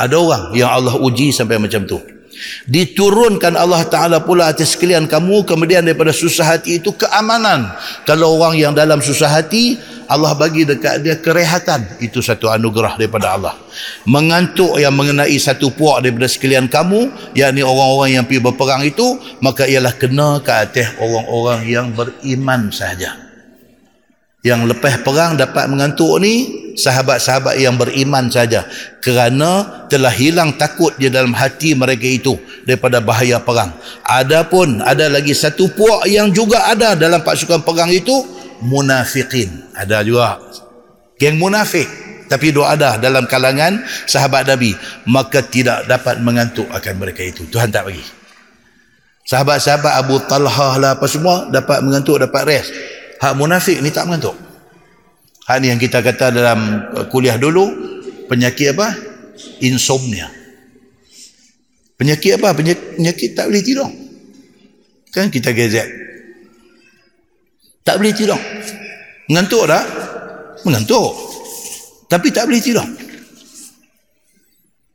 Ada 0.00 0.16
orang 0.16 0.44
yang 0.56 0.72
Allah 0.72 0.96
uji 0.96 1.28
sampai 1.28 1.60
macam 1.60 1.84
tu. 1.84 2.00
Diturunkan 2.64 3.52
Allah 3.52 3.84
Ta'ala 3.84 4.24
pula 4.24 4.48
atas 4.48 4.72
sekalian 4.72 5.04
kamu 5.04 5.44
kemudian 5.44 5.84
daripada 5.84 6.08
susah 6.08 6.56
hati 6.56 6.80
itu 6.80 6.96
keamanan. 6.96 7.68
Kalau 8.08 8.40
orang 8.40 8.56
yang 8.56 8.72
dalam 8.72 9.04
susah 9.04 9.28
hati, 9.28 9.76
Allah 10.08 10.32
bagi 10.32 10.64
dekat 10.64 11.04
dia 11.04 11.20
kerehatan. 11.20 12.00
Itu 12.00 12.24
satu 12.24 12.48
anugerah 12.48 12.96
daripada 12.96 13.36
Allah. 13.36 13.54
Mengantuk 14.08 14.80
yang 14.80 14.96
mengenai 14.96 15.36
satu 15.36 15.68
puak 15.76 16.00
daripada 16.00 16.32
sekalian 16.32 16.64
kamu, 16.72 17.36
yakni 17.36 17.60
orang-orang 17.60 18.16
yang 18.16 18.24
pergi 18.24 18.40
berperang 18.40 18.82
itu, 18.88 19.20
maka 19.44 19.68
ialah 19.68 19.92
kena 20.00 20.40
ke 20.40 20.48
atas 20.48 20.96
orang-orang 20.96 21.68
yang 21.68 21.86
beriman 21.92 22.72
sahaja 22.72 23.29
yang 24.40 24.64
lepas 24.64 25.04
perang 25.04 25.36
dapat 25.36 25.68
mengantuk 25.68 26.16
ni 26.16 26.48
sahabat-sahabat 26.72 27.60
yang 27.60 27.76
beriman 27.76 28.32
saja. 28.32 28.64
Kerana 29.04 29.84
telah 29.92 30.12
hilang 30.12 30.56
takut 30.56 30.96
di 30.96 31.12
dalam 31.12 31.36
hati 31.36 31.76
mereka 31.76 32.08
itu 32.08 32.40
daripada 32.64 33.04
bahaya 33.04 33.36
perang. 33.36 33.76
Adapun 34.08 34.80
ada 34.80 35.12
lagi 35.12 35.36
satu 35.36 35.68
puak 35.76 36.08
yang 36.08 36.32
juga 36.32 36.72
ada 36.72 36.96
dalam 36.96 37.20
pasukan 37.20 37.60
perang 37.60 37.92
itu 37.92 38.16
munafikin. 38.64 39.76
Ada 39.76 40.00
juga 40.00 40.40
geng 41.20 41.36
munafik. 41.36 41.88
Tapi 42.30 42.54
dua 42.54 42.78
ada 42.78 42.94
dalam 42.96 43.28
kalangan 43.28 43.84
sahabat 44.08 44.48
Nabi. 44.48 44.72
Maka 45.04 45.44
tidak 45.44 45.84
dapat 45.84 46.22
mengantuk 46.24 46.64
akan 46.72 46.94
mereka 46.96 47.26
itu. 47.26 47.44
Tuhan 47.50 47.68
tak 47.68 47.92
bagi. 47.92 48.06
Sahabat-sahabat 49.28 50.00
Abu 50.00 50.16
Talha 50.24 50.80
lah 50.80 50.96
apa 50.96 51.04
semua 51.04 51.50
dapat 51.52 51.84
mengantuk 51.84 52.18
dapat 52.24 52.42
rest 52.48 52.72
Hak 53.20 53.36
munafik 53.36 53.84
ni 53.84 53.92
tak 53.92 54.08
mengantuk. 54.08 54.32
Hak 55.44 55.60
ni 55.60 55.68
yang 55.68 55.76
kita 55.76 56.00
kata 56.00 56.32
dalam 56.32 56.88
uh, 56.96 57.04
kuliah 57.12 57.36
dulu, 57.36 57.68
penyakit 58.32 58.72
apa? 58.72 58.96
Insomnia. 59.60 60.32
Penyakit 62.00 62.40
apa? 62.40 62.56
Penyakit, 62.56 62.96
penyakit 62.96 63.30
tak 63.36 63.52
boleh 63.52 63.60
tidur. 63.60 63.88
Kan 65.12 65.28
kita 65.28 65.52
gezet. 65.52 65.84
Tak 67.84 68.00
boleh 68.00 68.16
tidur. 68.16 68.40
Mengantuk 69.28 69.68
tak? 69.68 69.84
Mengantuk. 70.64 71.12
Tapi 72.08 72.28
tak 72.32 72.48
boleh 72.48 72.62
tidur. 72.64 72.86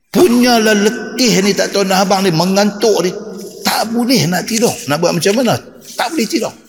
Punyalah 0.10 0.73
letih 0.73 1.45
ni 1.45 1.53
tak 1.53 1.76
tahu 1.76 1.85
nak 1.85 2.10
abang 2.10 2.26
ni. 2.26 2.34
Mengantuk 2.34 3.06
ni. 3.06 3.11
Tak 3.61 3.93
boleh 3.93 4.26
nak 4.26 4.49
tidur. 4.49 4.72
Nak 4.89 4.97
buat 4.97 5.14
macam 5.14 5.34
mana? 5.45 5.60
Tak 5.93 6.10
boleh 6.10 6.26
tidur 6.26 6.65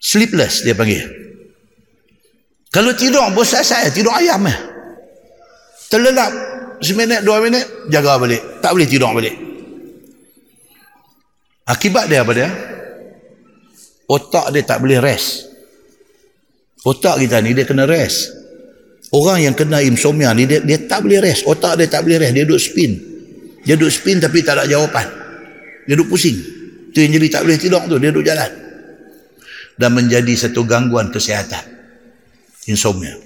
sleepless 0.00 0.64
dia 0.64 0.72
panggil. 0.72 1.04
Kalau 2.72 2.96
tidur 2.96 3.28
bosan 3.36 3.60
saya 3.60 3.92
tidur 3.92 4.16
ayam 4.16 4.40
eh. 4.48 4.58
Terlelap 5.92 6.32
seminit 6.80 7.20
dua 7.20 7.44
minit 7.44 7.92
jaga 7.92 8.16
balik. 8.16 8.64
Tak 8.64 8.72
boleh 8.72 8.88
tidur 8.88 9.12
balik. 9.12 9.36
Akibat 11.68 12.08
dia 12.08 12.24
apa 12.24 12.32
dia? 12.32 12.48
Otak 14.10 14.50
dia 14.50 14.62
tak 14.66 14.82
boleh 14.82 14.98
rest. 14.98 15.46
Otak 16.82 17.20
kita 17.20 17.38
ni 17.44 17.52
dia 17.52 17.68
kena 17.68 17.84
rest. 17.84 18.32
Orang 19.10 19.42
yang 19.42 19.58
kena 19.58 19.82
insomnia 19.82 20.30
ni 20.30 20.46
dia, 20.46 20.62
dia 20.62 20.86
tak 20.86 21.02
boleh 21.02 21.18
rest. 21.18 21.46
Otak 21.46 21.78
dia 21.78 21.90
tak 21.90 22.06
boleh 22.06 22.22
rest. 22.22 22.34
Dia 22.34 22.46
duduk 22.46 22.62
spin. 22.62 22.90
Dia 23.66 23.74
duduk 23.74 23.90
spin 23.90 24.22
tapi 24.22 24.46
tak 24.46 24.62
ada 24.62 24.64
jawapan. 24.70 25.06
Dia 25.90 25.98
duduk 25.98 26.14
pusing. 26.14 26.38
Tu 26.94 27.02
yang 27.02 27.18
jadi 27.18 27.26
tak 27.30 27.42
boleh 27.46 27.58
tidur 27.58 27.82
tu 27.86 27.98
dia 27.98 28.10
duduk 28.14 28.26
jalan 28.26 28.59
dan 29.80 29.96
menjadi 29.96 30.36
satu 30.36 30.68
gangguan 30.68 31.08
kesihatan. 31.08 31.64
Insomnia. 32.68 33.16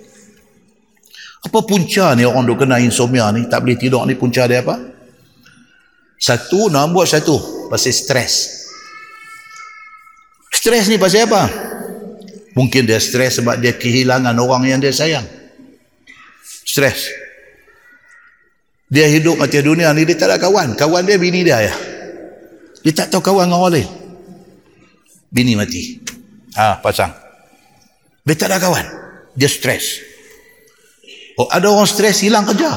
Apa 1.42 1.66
punca 1.66 2.14
ni 2.14 2.22
orang 2.22 2.46
duk 2.46 2.62
kena 2.62 2.78
insomnia 2.78 3.26
ni, 3.34 3.50
tak 3.50 3.66
boleh 3.66 3.74
tidur 3.74 4.06
ni 4.06 4.14
punca 4.14 4.46
dia 4.46 4.62
apa? 4.62 4.78
Satu, 6.14 6.70
nak 6.70 6.94
buat 6.94 7.10
satu, 7.10 7.66
pasal 7.68 7.90
stres. 7.90 8.64
Stres 10.54 10.86
ni 10.86 10.96
pasal 10.96 11.26
apa? 11.26 11.50
Mungkin 12.54 12.86
dia 12.86 13.02
stres 13.02 13.42
sebab 13.42 13.58
dia 13.58 13.74
kehilangan 13.74 14.32
orang 14.38 14.70
yang 14.70 14.78
dia 14.78 14.94
sayang. 14.94 15.26
Stres. 16.46 17.10
Dia 18.86 19.10
hidup 19.10 19.42
mati 19.42 19.58
dunia 19.58 19.90
ni, 19.90 20.06
dia 20.06 20.14
tak 20.14 20.30
ada 20.30 20.38
kawan. 20.38 20.78
Kawan 20.78 21.02
dia 21.02 21.18
bini 21.18 21.42
dia 21.42 21.66
ya. 21.66 21.74
Dia 22.86 22.92
tak 22.94 23.10
tahu 23.10 23.20
kawan 23.20 23.50
dengan 23.50 23.58
orang 23.58 23.72
lain. 23.82 23.88
Bini 25.34 25.58
mati. 25.58 26.13
Ha, 26.54 26.78
pasang. 26.78 27.10
Dia 28.24 28.34
tak 28.38 28.54
ada 28.54 28.62
kawan. 28.62 28.86
Dia 29.34 29.50
stres. 29.50 30.00
Oh, 31.34 31.50
ada 31.50 31.66
orang 31.66 31.88
stres 31.90 32.22
hilang 32.22 32.46
kerja. 32.46 32.70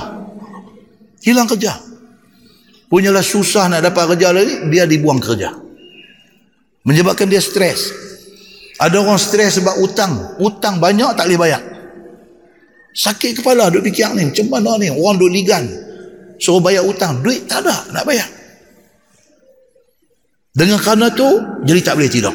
Hilang 1.21 1.45
kerja. 1.45 1.77
Punyalah 2.89 3.21
susah 3.21 3.69
nak 3.69 3.83
dapat 3.85 4.15
kerja 4.15 4.33
lagi, 4.33 4.65
dia 4.73 4.89
dibuang 4.89 5.21
kerja. 5.21 5.53
Menyebabkan 6.87 7.29
dia 7.29 7.43
stres. 7.43 7.93
Ada 8.81 8.97
orang 9.01 9.21
stres 9.21 9.61
sebab 9.61 9.77
utang. 9.83 10.39
Utang 10.41 10.81
banyak 10.81 11.13
tak 11.13 11.29
boleh 11.29 11.39
bayar. 11.39 11.61
Sakit 12.97 13.41
kepala 13.41 13.69
duk 13.69 13.85
fikir 13.85 14.09
ni. 14.17 14.25
Macam 14.25 14.47
mana 14.49 14.71
ni? 14.81 14.89
Orang 14.89 15.21
duk 15.21 15.29
ligan. 15.29 15.69
Suruh 16.41 16.61
bayar 16.63 16.81
utang. 16.81 17.21
Duit 17.21 17.45
tak 17.45 17.61
ada 17.65 17.93
nak 17.93 18.05
bayar. 18.09 18.25
Dengan 20.57 20.81
kerana 20.81 21.13
tu, 21.13 21.27
jadi 21.61 21.85
tak 21.85 22.01
boleh 22.01 22.09
tidur. 22.09 22.33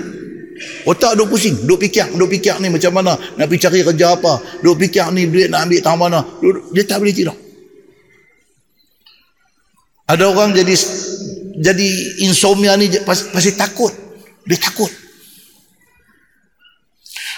Otak 0.86 1.14
duk 1.14 1.30
pusing. 1.30 1.66
Duk 1.66 1.78
fikir. 1.78 2.10
Duk 2.14 2.28
fikir 2.30 2.58
ni 2.58 2.68
macam 2.68 2.92
mana. 2.94 3.14
Nak 3.14 3.46
pergi 3.46 3.62
cari 3.68 3.80
kerja 3.86 4.18
apa. 4.18 4.32
Duk 4.60 4.76
fikir 4.78 5.06
ni 5.14 5.30
duit 5.30 5.48
nak 5.52 5.68
ambil 5.68 5.80
tang 5.80 5.98
mana. 5.98 6.20
Dia 6.74 6.82
tak 6.84 7.00
boleh 7.02 7.14
tidur. 7.14 7.36
Ada 10.10 10.28
orang 10.28 10.52
jadi 10.52 10.74
jadi 11.62 11.88
insomnia 12.26 12.76
ni 12.76 12.90
pasti 13.06 13.54
takut. 13.54 13.92
Dia 14.44 14.58
takut. 14.58 14.90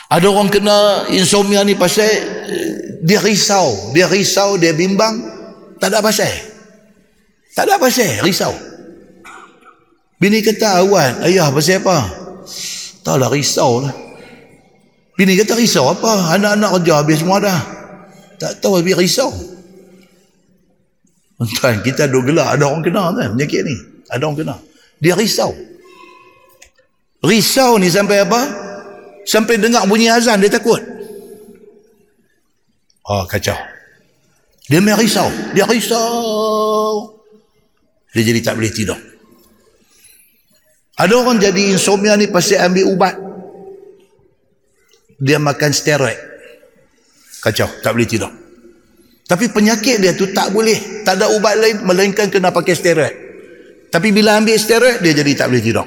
Ada 0.08 0.26
orang 0.30 0.48
kena 0.52 1.08
insomnia 1.10 1.64
ni 1.64 1.74
pasal 1.74 2.06
eh, 2.06 3.00
dia 3.04 3.20
risau. 3.20 3.92
Dia 3.92 4.08
risau, 4.08 4.56
dia 4.56 4.72
bimbang. 4.72 5.20
Tak 5.76 5.92
ada 5.92 6.00
pasal. 6.00 6.32
Tak 7.52 7.68
ada 7.68 7.76
pasal, 7.76 8.24
risau. 8.24 8.54
Bini 10.16 10.40
kata, 10.40 10.80
awan, 10.80 11.20
ayah 11.28 11.52
pasal 11.52 11.84
apa? 11.84 11.98
Tak 13.04 13.20
lah, 13.20 13.28
risau 13.28 13.84
lah. 13.84 13.94
Bini 15.14 15.36
kata, 15.36 15.54
risau 15.54 15.92
apa? 15.92 16.34
Anak-anak 16.34 16.80
kerja 16.80 16.92
habis 17.04 17.20
semua 17.20 17.38
dah. 17.38 17.60
Tak 18.40 18.64
tahu, 18.64 18.80
tapi 18.80 18.96
risau. 18.96 19.30
Tuan, 21.44 21.84
kita 21.84 22.08
duk 22.08 22.30
gelak. 22.30 22.56
Ada 22.56 22.64
orang 22.64 22.82
kena 22.82 23.12
kan 23.12 23.28
penyakit 23.36 23.60
ni. 23.66 23.76
Ada 24.08 24.22
orang 24.24 24.38
kena. 24.40 24.56
Dia 25.02 25.14
risau. 25.18 25.52
Risau 27.24 27.76
ni 27.80 27.92
sampai 27.92 28.24
apa? 28.24 28.40
Sampai 29.24 29.56
dengar 29.56 29.88
bunyi 29.88 30.12
azan 30.12 30.40
dia 30.40 30.52
takut. 30.52 30.80
Oh 33.04 33.24
kacau. 33.28 33.56
Dia 34.68 34.80
main 34.80 34.96
risau. 34.96 35.28
Dia 35.52 35.68
risau. 35.68 37.20
Dia 38.16 38.22
jadi 38.24 38.40
tak 38.40 38.56
boleh 38.56 38.72
tidur. 38.72 38.96
Ada 40.94 41.14
orang 41.18 41.42
jadi 41.42 41.74
insomnia 41.74 42.14
ni 42.14 42.30
pasti 42.30 42.54
ambil 42.54 42.86
ubat. 42.86 43.14
Dia 45.18 45.42
makan 45.42 45.70
steroid. 45.74 46.18
Kacau. 47.42 47.66
Tak 47.82 47.90
boleh 47.94 48.06
tidur. 48.06 48.30
Tapi 49.24 49.50
penyakit 49.50 49.98
dia 49.98 50.14
tu 50.14 50.30
tak 50.30 50.54
boleh. 50.54 51.02
Tak 51.02 51.18
ada 51.18 51.32
ubat 51.34 51.58
lain 51.58 51.82
melainkan 51.82 52.30
kena 52.30 52.54
pakai 52.54 52.74
steroid. 52.76 53.14
Tapi 53.90 54.10
bila 54.14 54.38
ambil 54.38 54.58
steroid 54.58 55.02
dia 55.02 55.12
jadi 55.14 55.32
tak 55.34 55.50
boleh 55.50 55.62
tidur. 55.62 55.86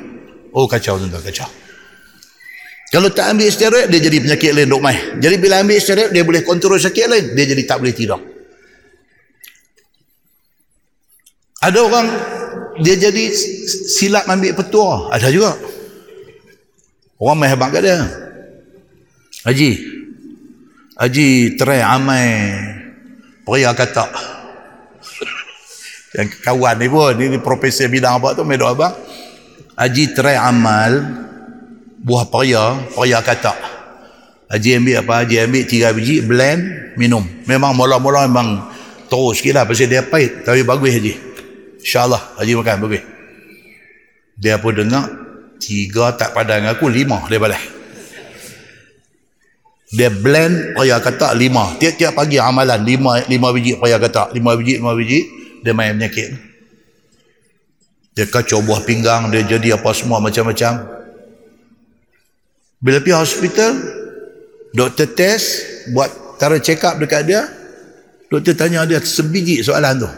Oh 0.52 0.66
kacau 0.68 1.00
tuan-tuan 1.00 1.24
kacau. 1.24 1.48
Kalau 2.88 3.12
tak 3.12 3.36
ambil 3.36 3.52
steroid 3.52 3.92
dia 3.92 4.00
jadi 4.00 4.18
penyakit 4.24 4.52
lain 4.56 4.68
dok 4.72 4.82
mai. 4.84 4.98
Jadi 5.20 5.36
bila 5.40 5.60
ambil 5.60 5.78
steroid 5.80 6.12
dia 6.16 6.24
boleh 6.24 6.42
kontrol 6.44 6.80
sakit 6.80 7.06
lain, 7.08 7.26
dia 7.36 7.46
jadi 7.48 7.64
tak 7.68 7.84
boleh 7.84 7.92
tidur. 7.92 8.20
Ada 11.58 11.80
orang 11.84 12.08
dia 12.82 12.96
jadi 12.98 13.24
silap 13.90 14.30
ambil 14.30 14.54
petua, 14.54 15.10
ada 15.10 15.34
juga. 15.34 15.58
Orang 17.18 17.42
mai 17.42 17.50
hebat 17.50 17.74
kat 17.74 17.82
dia. 17.82 17.98
Haji. 19.42 19.72
Haji 20.98 21.28
try 21.58 21.82
amai. 21.82 22.26
Pria 23.42 23.74
kata. 23.74 24.06
Yang 26.18 26.30
kawan 26.46 26.78
ni 26.78 26.88
pun 26.90 27.14
ni 27.18 27.42
profesor 27.42 27.90
bidang 27.90 28.18
apa 28.18 28.34
tu 28.34 28.42
medok 28.42 28.74
abang 28.74 28.94
Haji 29.78 30.14
try 30.14 30.38
amal 30.38 31.02
buah 32.06 32.30
pria. 32.30 32.78
Pria 32.94 33.20
kata. 33.26 33.54
Haji 34.54 34.78
ambil 34.78 35.02
apa? 35.02 35.14
Haji 35.26 35.36
ambil 35.50 35.64
tiga 35.66 35.90
biji 35.98 36.22
blend 36.22 36.94
minum. 37.02 37.26
Memang 37.50 37.74
mula-mula 37.74 38.30
memang 38.30 38.70
terus 39.10 39.42
sikit 39.42 39.58
lah 39.58 39.64
pasal 39.66 39.90
dia 39.90 40.06
pahit. 40.06 40.46
Tapi 40.46 40.62
bagus 40.62 40.94
Haji 40.94 41.27
insyaAllah 41.88 42.36
Haji 42.36 42.52
makan 42.60 42.84
bagus. 42.84 43.04
Dia 44.36 44.60
pun 44.60 44.76
dengar 44.76 45.08
tiga 45.56 46.12
tak 46.20 46.36
padang 46.36 46.68
aku 46.68 46.92
lima 46.92 47.24
dia 47.32 47.40
balik. 47.40 47.64
Dia 49.96 50.12
blend 50.12 50.76
paya 50.76 51.00
kata 51.00 51.32
lima. 51.32 51.80
Tiap-tiap 51.80 52.12
pagi 52.12 52.36
amalan 52.36 52.84
lima 52.84 53.24
lima 53.32 53.56
biji 53.56 53.80
paya 53.80 53.96
kata. 53.96 54.36
Lima 54.36 54.52
biji 54.60 54.84
lima 54.84 54.92
biji 54.92 55.24
dia 55.64 55.72
main 55.72 55.96
penyakit. 55.96 56.36
Dia 58.20 58.28
kacau 58.28 58.60
buah 58.60 58.84
pinggang 58.84 59.32
dia 59.32 59.48
jadi 59.48 59.80
apa 59.80 59.88
semua 59.96 60.20
macam-macam. 60.20 60.92
Bila 62.84 63.00
pergi 63.00 63.16
hospital 63.16 63.72
doktor 64.76 65.08
test 65.16 65.66
buat 65.96 66.12
taruh 66.38 66.60
check 66.60 66.84
up 66.84 67.00
dekat 67.00 67.26
dia 67.26 67.48
doktor 68.30 68.54
tanya 68.54 68.86
dia 68.86 69.02
sebiji 69.02 69.66
soalan 69.66 70.04
tu 70.06 70.10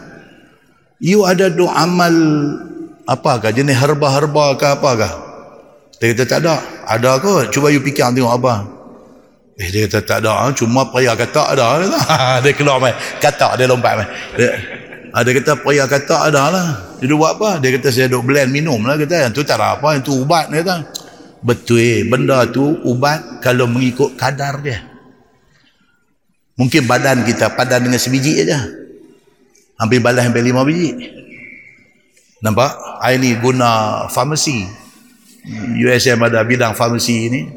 you 1.00 1.24
ada 1.24 1.48
do 1.48 1.66
amal 1.66 2.14
apakah 3.08 3.50
jenis 3.50 3.76
herba-herba 3.76 4.54
ke 4.60 4.66
apakah 4.68 5.12
dia 6.00 6.12
kata 6.12 6.24
tak 6.24 6.38
ada 6.44 6.54
ada 6.86 7.18
ke 7.18 7.48
cuba 7.52 7.72
you 7.72 7.80
fikir 7.80 8.04
tengok 8.12 8.36
apa 8.36 8.80
Eh 9.60 9.68
dia 9.68 9.84
kata 9.84 10.00
tak 10.00 10.18
ada, 10.24 10.48
ah, 10.48 10.50
cuma 10.56 10.88
pria 10.88 11.12
kata 11.12 11.52
ada. 11.52 11.84
dia 12.42 12.56
keluar 12.56 12.80
mai. 12.80 12.96
Kata 13.20 13.60
dia 13.60 13.68
lompat 13.68 13.92
mai. 13.92 14.08
Dia, 14.32 14.56
ah, 15.12 15.20
dia 15.20 15.36
kata 15.36 15.52
pria 15.60 15.84
kata 15.84 16.32
ada 16.32 16.48
lah. 16.48 16.66
Dia 16.96 17.12
buat 17.12 17.36
apa? 17.36 17.60
Dia 17.60 17.76
kata 17.76 17.92
saya 17.92 18.08
duk 18.08 18.24
blend 18.24 18.48
minum 18.56 18.80
lah 18.88 18.96
kata. 18.96 19.28
Yang 19.28 19.36
tu 19.36 19.42
tak 19.44 19.60
ada 19.60 19.76
apa, 19.76 20.00
yang 20.00 20.00
tu 20.00 20.16
ubat 20.16 20.48
dia 20.48 20.64
kata. 20.64 20.88
Betul, 21.44 22.08
benda 22.08 22.48
tu 22.48 22.72
ubat 22.88 23.44
kalau 23.44 23.68
mengikut 23.68 24.16
kadar 24.16 24.64
dia. 24.64 24.80
Mungkin 26.56 26.88
badan 26.88 27.28
kita 27.28 27.52
padan 27.52 27.84
dengan 27.84 28.00
sebiji 28.00 28.40
aja. 28.40 28.64
Hampir 29.80 30.04
balas 30.04 30.28
hampir 30.28 30.44
lima 30.44 30.60
biji. 30.60 30.92
Nampak? 32.44 33.00
Saya 33.00 33.16
ni 33.16 33.32
guna 33.40 34.04
farmasi. 34.12 34.68
USM 35.80 36.20
ada 36.20 36.44
bidang 36.44 36.76
farmasi 36.76 37.16
ni. 37.32 37.48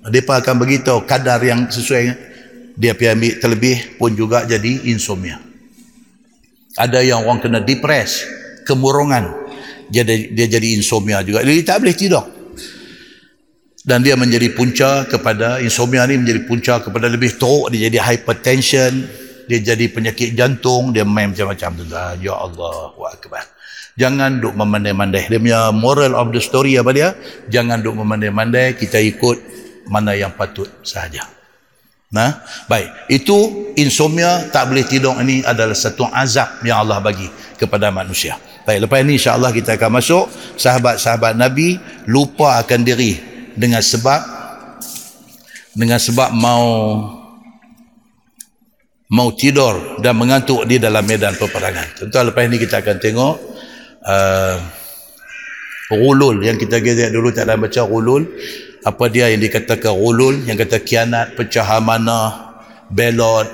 Mereka 0.00 0.40
akan 0.40 0.54
beritahu 0.56 1.04
kadar 1.04 1.36
yang 1.44 1.68
sesuai. 1.68 2.32
Dia 2.76 2.96
pergi 2.96 3.12
ambil 3.12 3.32
terlebih 3.40 3.76
pun 4.00 4.16
juga 4.16 4.48
jadi 4.48 4.88
insomnia. 4.88 5.36
Ada 6.76 7.04
yang 7.04 7.24
orang 7.24 7.44
kena 7.44 7.60
depres 7.60 8.24
kemurungan. 8.64 9.32
Dia, 9.92 10.04
dia 10.04 10.46
jadi 10.48 10.76
insomnia 10.76 11.20
juga. 11.20 11.44
Dia 11.44 11.60
tak 11.60 11.84
boleh 11.84 11.96
tidur. 11.96 12.24
Dan 13.86 14.02
dia 14.02 14.16
menjadi 14.16 14.50
punca 14.52 15.04
kepada 15.08 15.60
insomnia 15.60 16.08
ni 16.08 16.20
menjadi 16.20 16.40
punca 16.48 16.80
kepada 16.80 17.08
lebih 17.08 17.36
teruk. 17.36 17.68
Dia 17.72 17.88
jadi 17.88 18.00
hypertension 18.00 19.25
dia 19.46 19.58
jadi 19.74 19.86
penyakit 19.90 20.34
jantung 20.34 20.90
dia 20.90 21.06
main 21.06 21.30
macam-macam 21.30 21.70
tu 21.78 21.84
ya 22.22 22.34
Allah 22.34 22.92
wa 22.94 23.08
akbar 23.10 23.42
jangan 23.94 24.42
duk 24.42 24.54
memandai-mandai 24.54 25.30
dia 25.30 25.38
punya 25.38 25.60
moral 25.72 26.12
of 26.18 26.30
the 26.34 26.42
story 26.42 26.76
apa 26.76 26.90
dia 26.92 27.14
jangan 27.50 27.80
duk 27.80 27.96
memandai-mandai 27.96 28.76
kita 28.76 28.98
ikut 29.00 29.56
mana 29.86 30.18
yang 30.18 30.34
patut 30.34 30.66
sahaja. 30.82 31.24
Nah, 32.06 32.38
baik. 32.70 33.10
Itu 33.10 33.70
insomnia 33.74 34.46
tak 34.54 34.70
boleh 34.70 34.86
tidur 34.86 35.18
ini 35.18 35.42
adalah 35.42 35.74
satu 35.74 36.06
azab 36.06 36.62
yang 36.62 36.86
Allah 36.86 37.02
bagi 37.02 37.26
kepada 37.58 37.90
manusia. 37.90 38.38
Baik, 38.62 38.86
lepas 38.86 38.98
ini 39.02 39.18
insya-Allah 39.18 39.50
kita 39.50 39.74
akan 39.74 39.90
masuk 39.98 40.24
sahabat-sahabat 40.58 41.34
Nabi 41.34 41.78
lupa 42.06 42.62
akan 42.62 42.86
diri 42.86 43.18
dengan 43.54 43.82
sebab 43.82 44.22
dengan 45.74 45.98
sebab 45.98 46.30
mau 46.34 46.64
mau 49.12 49.30
tidur 49.34 50.02
dan 50.02 50.18
mengantuk 50.18 50.66
di 50.66 50.82
dalam 50.82 51.06
medan 51.06 51.38
peperangan. 51.38 52.02
Tentu 52.02 52.18
lepas 52.18 52.42
ini 52.42 52.56
kita 52.58 52.82
akan 52.82 52.96
tengok 52.98 53.34
uh, 54.02 54.56
Rulul 55.86 56.42
yang 56.42 56.58
kita 56.58 56.82
lihat 56.82 57.14
dulu 57.14 57.30
tak 57.30 57.46
ada 57.46 57.54
baca 57.54 57.86
Rulul 57.86 58.26
apa 58.82 59.04
dia 59.10 59.30
yang 59.30 59.42
dikatakan 59.42 59.94
ulul 59.94 60.46
yang 60.46 60.54
kata 60.54 60.78
kianat 60.82 61.34
pecah 61.34 61.66
amanah 61.78 62.58
belot 62.90 63.46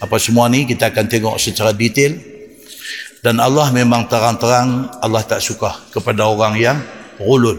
apa 0.00 0.16
semua 0.16 0.48
ni 0.48 0.64
kita 0.64 0.92
akan 0.92 1.04
tengok 1.08 1.36
secara 1.40 1.72
detail. 1.72 2.16
Dan 3.22 3.38
Allah 3.38 3.70
memang 3.70 4.10
terang-terang 4.10 4.90
Allah 4.98 5.22
tak 5.22 5.38
suka 5.38 5.78
kepada 5.94 6.26
orang 6.26 6.58
yang 6.58 6.76
ulul 7.22 7.56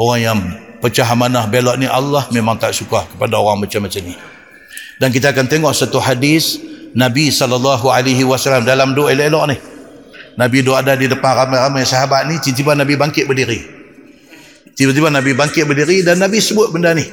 orang 0.00 0.18
yang 0.18 0.38
pecah 0.80 1.04
amanah 1.04 1.44
belot 1.46 1.76
ni 1.76 1.86
Allah 1.86 2.24
memang 2.32 2.56
tak 2.56 2.72
suka 2.72 3.04
kepada 3.14 3.36
orang 3.36 3.60
macam-macam 3.60 4.02
ni 4.08 4.16
dan 5.00 5.08
kita 5.08 5.32
akan 5.32 5.48
tengok 5.48 5.72
satu 5.72 5.96
hadis 5.96 6.60
Nabi 6.92 7.32
SAW 7.32 7.80
dalam 8.68 8.92
doa 8.92 9.08
elok-elok 9.08 9.44
ni. 9.48 9.56
Nabi 10.36 10.60
doa 10.60 10.84
ada 10.84 10.92
di 10.92 11.08
depan 11.08 11.32
ramai-ramai 11.32 11.88
sahabat 11.88 12.28
ni 12.28 12.36
tiba-tiba 12.36 12.76
Nabi 12.76 12.94
bangkit 13.00 13.24
berdiri. 13.24 13.60
Tiba-tiba 14.76 15.08
Nabi 15.08 15.32
bangkit 15.32 15.64
berdiri 15.64 16.04
dan 16.04 16.20
Nabi 16.20 16.36
sebut 16.44 16.68
benda 16.68 16.92
ni. 16.92 17.08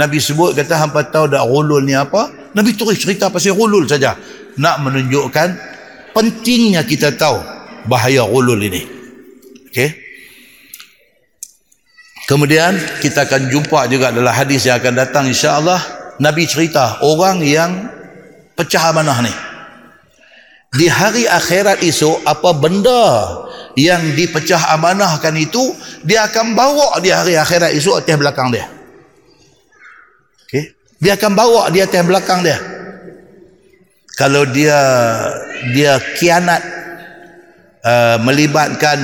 Nabi 0.00 0.16
sebut 0.16 0.56
kata 0.56 0.80
hampa 0.80 1.04
tahu 1.12 1.28
dak 1.28 1.44
ulul 1.44 1.84
ni 1.84 1.92
apa? 1.92 2.32
Nabi 2.56 2.72
terus 2.72 2.96
cerita 2.96 3.28
pasal 3.28 3.52
ulul 3.52 3.84
saja. 3.84 4.16
Nak 4.56 4.76
menunjukkan 4.88 5.48
pentingnya 6.16 6.88
kita 6.88 7.12
tahu 7.20 7.36
bahaya 7.84 8.24
ulul 8.24 8.60
ini. 8.64 8.80
Okey? 9.68 9.92
Kemudian 12.26 12.74
kita 13.04 13.28
akan 13.28 13.52
jumpa 13.52 13.86
juga 13.92 14.10
dalam 14.10 14.32
hadis 14.32 14.66
yang 14.66 14.80
akan 14.82 14.98
datang 14.98 15.30
insya-Allah 15.30 15.95
Nabi 16.16 16.48
cerita 16.48 17.04
orang 17.04 17.44
yang 17.44 17.92
pecah 18.56 18.92
amanah 18.92 19.20
ni. 19.20 19.34
Di 20.76 20.88
hari 20.92 21.24
akhirat 21.24 21.80
esok 21.80 22.24
apa 22.26 22.50
benda 22.56 23.04
yang 23.76 24.16
dipecah 24.16 24.72
amanahkan 24.76 25.36
itu 25.36 25.72
dia 26.04 26.24
akan 26.28 26.56
bawa 26.56 26.96
di 27.00 27.12
hari 27.12 27.36
akhirat 27.36 27.76
esok 27.76 28.00
atas 28.00 28.16
belakang 28.16 28.48
dia. 28.52 28.68
Okey. 30.48 30.76
Dia 31.00 31.16
akan 31.16 31.32
bawa 31.36 31.68
di 31.68 31.80
atas 31.84 32.02
belakang 32.04 32.40
dia. 32.44 32.58
Kalau 34.16 34.48
dia 34.48 34.80
dia 35.76 36.00
kianat 36.16 36.62
uh, 37.84 38.16
melibatkan 38.24 38.96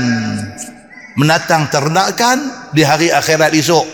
menatang 1.20 1.68
ternakan 1.68 2.68
di 2.72 2.80
hari 2.80 3.12
akhirat 3.12 3.52
esok 3.52 3.84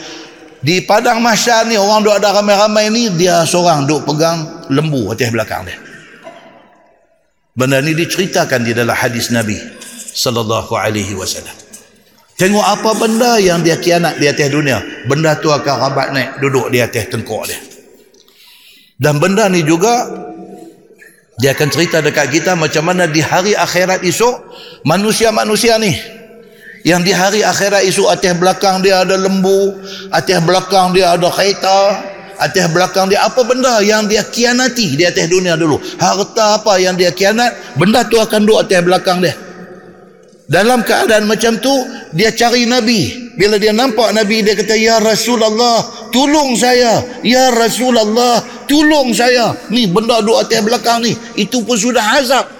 di 0.59 0.83
padang 0.83 1.23
mahsyar 1.23 1.71
ni 1.71 1.79
orang 1.79 2.03
duk 2.03 2.15
ada 2.19 2.35
ramai-ramai 2.35 2.91
ni 2.91 3.11
dia 3.15 3.47
seorang 3.47 3.87
duk 3.87 4.03
pegang 4.03 4.67
lembu 4.71 5.15
atas 5.15 5.31
belakang 5.31 5.67
dia. 5.67 5.79
Benda 7.55 7.83
ni 7.83 7.95
diceritakan 7.95 8.67
di 8.67 8.73
dalam 8.75 8.95
hadis 8.95 9.31
Nabi 9.35 9.59
sallallahu 10.15 10.75
alaihi 10.75 11.15
wasallam. 11.15 11.55
Tengok 12.39 12.63
apa 12.63 12.91
benda 12.95 13.35
yang 13.43 13.67
dia 13.67 13.83
kianat 13.83 14.23
di 14.23 14.31
atas 14.31 14.47
dunia. 14.47 14.79
Benda 15.11 15.35
tu 15.43 15.51
akan 15.51 15.75
rabat 15.75 16.15
naik 16.15 16.31
duduk 16.39 16.71
di 16.71 16.79
atas 16.79 17.11
tengkok 17.11 17.51
dia. 17.51 17.59
Dan 18.99 19.19
benda 19.19 19.51
ni 19.51 19.67
juga 19.67 20.07
dia 21.39 21.55
akan 21.55 21.69
cerita 21.71 22.03
dekat 22.03 22.35
kita 22.35 22.59
macam 22.59 22.83
mana 22.87 23.07
di 23.07 23.23
hari 23.23 23.55
akhirat 23.55 24.03
esok 24.03 24.43
manusia-manusia 24.83 25.79
ni 25.79 25.95
yang 26.87 27.03
di 27.03 27.11
hari 27.11 27.43
akhirat 27.43 27.83
isu 27.87 28.07
atas 28.07 28.39
belakang 28.39 28.83
dia 28.83 29.03
ada 29.03 29.19
lembu 29.19 29.79
atas 30.15 30.39
belakang 30.47 30.95
dia 30.95 31.15
ada 31.15 31.27
kereta 31.31 31.81
atas 32.39 32.71
belakang 32.71 33.11
dia 33.11 33.27
apa 33.27 33.43
benda 33.43 33.83
yang 33.83 34.07
dia 34.07 34.23
kianati 34.23 34.95
di 34.95 35.03
atas 35.03 35.27
dunia 35.27 35.59
dulu. 35.59 35.77
Harta 35.99 36.63
apa 36.63 36.79
yang 36.79 36.95
dia 36.95 37.11
kianat 37.11 37.75
benda 37.75 38.07
tu 38.07 38.17
akan 38.17 38.47
duduk 38.47 38.63
atas 38.63 38.81
belakang 38.81 39.19
dia. 39.19 39.35
Dalam 40.49 40.81
keadaan 40.81 41.29
macam 41.29 41.61
tu 41.61 41.75
dia 42.15 42.33
cari 42.33 42.65
Nabi. 42.65 43.29
Bila 43.39 43.55
dia 43.55 43.71
nampak 43.71 44.11
Nabi 44.17 44.43
dia 44.43 44.57
kata 44.57 44.75
Ya 44.75 44.97
Rasulullah 45.03 46.09
tolong 46.15 46.57
saya. 46.57 47.05
Ya 47.27 47.53
Rasulullah 47.53 48.41
tolong 48.65 49.13
saya. 49.13 49.53
Ni 49.69 49.91
benda 49.91 50.23
duduk 50.23 50.41
atas 50.41 50.63
belakang 50.63 51.05
ni. 51.05 51.13
Itu 51.37 51.67
pun 51.67 51.77
sudah 51.77 52.23
azab 52.23 52.58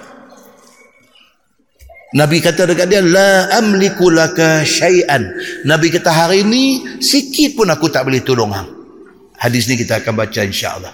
Nabi 2.09 2.41
kata 2.41 2.65
dekat 2.65 2.89
dia 2.89 3.05
la 3.05 3.53
amliku 3.53 4.09
laka 4.09 4.65
syai'an. 4.65 5.29
Nabi 5.61 5.93
kata 5.93 6.09
hari 6.09 6.41
ini 6.41 6.97
sikit 6.97 7.53
pun 7.53 7.69
aku 7.69 7.85
tak 7.85 8.09
boleh 8.09 8.25
tolong 8.25 8.49
hang. 8.49 8.65
Hadis 9.37 9.69
ni 9.69 9.77
kita 9.77 10.01
akan 10.01 10.17
baca 10.17 10.41
insya-Allah. 10.41 10.89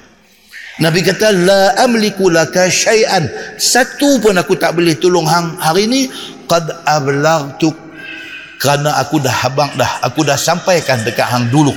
Nabi 0.84 1.00
kata 1.08 1.32
la 1.32 1.72
amliku 1.88 2.28
laka 2.28 2.68
syai'an. 2.68 3.32
Satu 3.56 4.20
pun 4.20 4.36
aku 4.36 4.60
tak 4.60 4.76
boleh 4.76 5.00
tolong 5.00 5.24
hang 5.24 5.56
hari 5.56 5.88
ini 5.88 6.12
qad 6.52 6.68
ablaghtu 6.84 7.72
kerana 8.60 9.00
aku 9.00 9.24
dah 9.24 9.36
habang 9.48 9.72
dah 9.80 10.04
aku 10.04 10.28
dah 10.28 10.36
sampaikan 10.36 11.00
dekat 11.08 11.32
hang 11.32 11.48
dulu. 11.48 11.72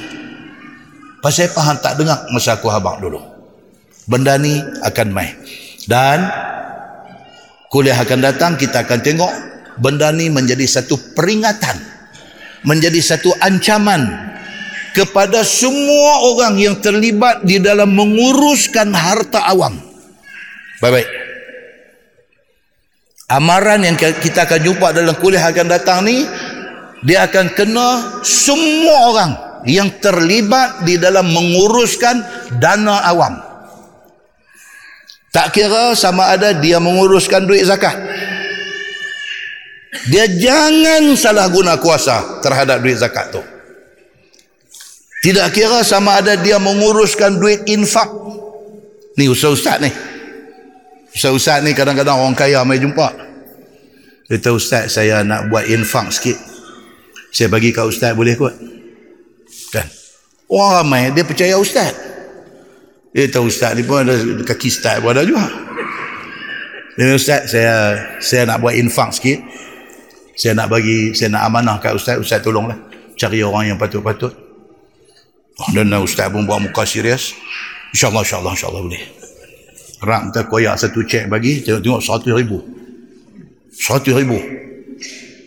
Pasal 1.22 1.46
apa 1.46 1.60
hang 1.62 1.78
tak 1.78 1.94
dengar 1.94 2.26
masa 2.34 2.58
aku 2.58 2.66
habang 2.74 2.98
dulu. 2.98 3.22
Benda 4.10 4.34
ni 4.34 4.58
akan 4.82 5.08
mai. 5.14 5.30
Dan 5.86 6.26
kuliah 7.68 7.96
akan 7.96 8.20
datang 8.24 8.52
kita 8.56 8.84
akan 8.84 9.00
tengok 9.00 9.32
benda 9.78 10.10
ni 10.12 10.32
menjadi 10.32 10.64
satu 10.66 11.14
peringatan 11.14 11.98
menjadi 12.66 12.98
satu 12.98 13.30
ancaman 13.38 14.28
kepada 14.96 15.46
semua 15.46 16.26
orang 16.34 16.58
yang 16.58 16.76
terlibat 16.82 17.46
di 17.46 17.62
dalam 17.62 17.94
menguruskan 17.94 18.90
harta 18.90 19.46
awam. 19.46 19.78
Baik-baik. 20.82 21.06
Amaran 23.28 23.84
yang 23.84 23.96
kita 24.00 24.48
akan 24.48 24.60
jumpa 24.64 24.96
dalam 24.96 25.12
kuliah 25.20 25.44
akan 25.52 25.68
datang 25.68 26.00
ni 26.08 26.24
dia 27.04 27.28
akan 27.28 27.52
kena 27.52 27.88
semua 28.24 28.96
orang 29.12 29.32
yang 29.68 29.92
terlibat 30.00 30.88
di 30.88 30.96
dalam 30.96 31.28
menguruskan 31.28 32.24
dana 32.56 33.04
awam 33.04 33.47
tak 35.28 35.52
kira 35.52 35.92
sama 35.92 36.32
ada 36.32 36.56
dia 36.56 36.80
menguruskan 36.80 37.44
duit 37.44 37.64
zakat. 37.68 37.94
Dia 40.08 40.24
jangan 40.28 41.16
salah 41.16 41.48
guna 41.52 41.76
kuasa 41.76 42.40
terhadap 42.40 42.80
duit 42.80 42.96
zakat 42.96 43.28
tu. 43.32 43.42
Tidak 45.18 45.48
kira 45.50 45.82
sama 45.82 46.22
ada 46.22 46.38
dia 46.38 46.56
menguruskan 46.56 47.36
duit 47.36 47.66
infak. 47.68 48.08
Ni 49.18 49.26
ustaz-ustaz 49.26 49.82
ni. 49.82 49.90
Ustaz-ustaz 51.10 51.60
ni 51.66 51.74
kadang-kadang 51.74 52.22
orang 52.22 52.38
kaya 52.38 52.62
mai 52.62 52.78
jumpa. 52.78 53.10
Kata 54.28 54.52
ustaz 54.54 54.94
saya 54.94 55.26
nak 55.26 55.50
buat 55.50 55.66
infak 55.66 56.14
sikit. 56.14 56.38
Saya 57.34 57.50
bagi 57.50 57.74
kat 57.74 57.84
ustaz 57.88 58.14
boleh 58.14 58.38
kot? 58.38 58.54
Kan? 59.74 59.88
Orang 60.48 60.84
ramai 60.84 61.12
dia 61.12 61.24
percaya 61.26 61.58
ustaz. 61.60 61.92
Dia 63.18 63.26
tahu 63.26 63.50
ustaz 63.50 63.74
ni 63.74 63.82
pun 63.82 64.06
ada 64.06 64.14
kaki 64.46 64.70
ustaz 64.70 65.02
pun 65.02 65.10
ada 65.10 65.26
juga. 65.26 65.42
Dia 66.94 67.18
ustaz 67.18 67.50
saya 67.50 67.98
saya 68.22 68.46
nak 68.46 68.62
buat 68.62 68.78
infak 68.78 69.10
sikit. 69.10 69.42
Saya 70.38 70.54
nak 70.54 70.70
bagi 70.70 71.18
saya 71.18 71.34
nak 71.34 71.50
amanah 71.50 71.82
kat 71.82 71.98
ustaz, 71.98 72.14
ustaz 72.22 72.46
tolonglah 72.46 72.78
cari 73.18 73.42
orang 73.42 73.74
yang 73.74 73.78
patut-patut. 73.82 74.30
Oh, 75.58 75.68
dan 75.74 75.90
ustaz 75.98 76.30
pun 76.30 76.46
buat 76.46 76.62
muka 76.62 76.86
serius. 76.86 77.34
InsyaAllah, 77.90 78.22
insyaAllah, 78.22 78.54
insyaAllah 78.54 78.82
boleh. 78.86 79.02
Rak 79.98 80.20
minta 80.30 80.46
koyak 80.46 80.78
satu 80.78 81.02
cek 81.02 81.26
bagi, 81.26 81.66
tengok-tengok 81.66 81.98
seratus 81.98 82.32
ribu. 82.38 82.58
Seratus 83.74 84.14
ribu. 84.14 84.38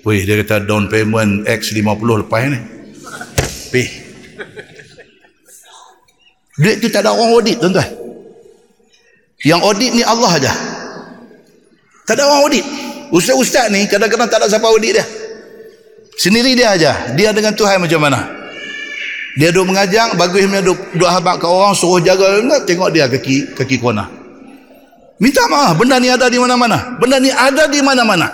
Wih, 0.04 0.22
dia 0.28 0.44
kata 0.44 0.68
down 0.68 0.92
payment 0.92 1.48
X50 1.48 2.10
lepas 2.20 2.52
ni. 2.52 2.60
Pih, 3.72 4.01
Duit 6.60 6.84
tu 6.84 6.92
tak 6.92 7.08
ada 7.08 7.16
orang 7.16 7.32
audit 7.38 7.58
tuan-tuan. 7.62 7.88
Yang 9.46 9.62
audit 9.64 9.92
ni 9.96 10.04
Allah 10.04 10.32
aja. 10.36 10.54
Tak 12.04 12.20
ada 12.20 12.28
orang 12.28 12.42
audit. 12.48 12.66
Ustaz-ustaz 13.12 13.72
ni 13.72 13.88
kadang-kadang 13.88 14.28
tak 14.28 14.44
ada 14.44 14.48
siapa 14.52 14.68
audit 14.68 15.00
dia. 15.00 15.06
Sendiri 16.20 16.54
dia 16.54 16.76
aja. 16.76 16.92
Dia 17.16 17.32
dengan 17.32 17.56
Tuhan 17.56 17.80
macam 17.80 18.00
mana? 18.04 18.20
Dia 19.40 19.48
duk 19.56 19.64
mengajar, 19.64 20.12
bagus 20.20 20.44
dia 20.44 20.60
duk, 20.60 20.76
duk 20.92 21.08
habak 21.08 21.40
ke 21.40 21.48
orang, 21.48 21.72
suruh 21.72 22.04
jaga, 22.04 22.44
tengok 22.68 22.92
dia 22.92 23.08
kaki 23.08 23.56
kaki 23.56 23.80
kona. 23.80 24.12
Minta 25.24 25.48
maaf, 25.48 25.80
benda 25.80 26.02
ni 26.02 26.12
ada 26.12 26.28
di 26.28 26.36
mana-mana. 26.36 27.00
Benda 27.00 27.16
ni 27.22 27.32
ada 27.32 27.70
di 27.72 27.80
mana-mana. 27.80 28.28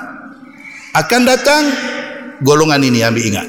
Akan 0.98 1.28
datang 1.28 1.70
golongan 2.42 2.82
ini 2.82 3.06
ambil 3.06 3.24
ingat. 3.28 3.48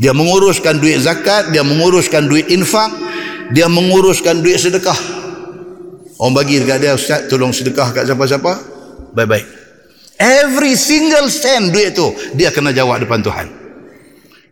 Dia 0.00 0.16
menguruskan 0.16 0.80
duit 0.80 0.98
zakat, 0.98 1.52
dia 1.52 1.60
menguruskan 1.60 2.26
duit 2.26 2.48
infak, 2.48 2.90
dia 3.50 3.66
menguruskan 3.66 4.42
duit 4.42 4.58
sedekah. 4.58 4.96
Orang 6.20 6.36
bagi 6.36 6.60
dekat 6.60 6.78
dia, 6.84 6.92
Ustaz 6.92 7.26
tolong 7.32 7.50
sedekah 7.50 7.96
kat 7.96 8.04
siapa-siapa. 8.04 8.52
Bye-bye. 9.16 9.44
Every 10.20 10.76
single 10.76 11.32
cent 11.32 11.72
duit 11.72 11.96
tu, 11.96 12.12
dia 12.36 12.52
kena 12.52 12.76
jawab 12.76 13.00
depan 13.00 13.24
Tuhan. 13.24 13.48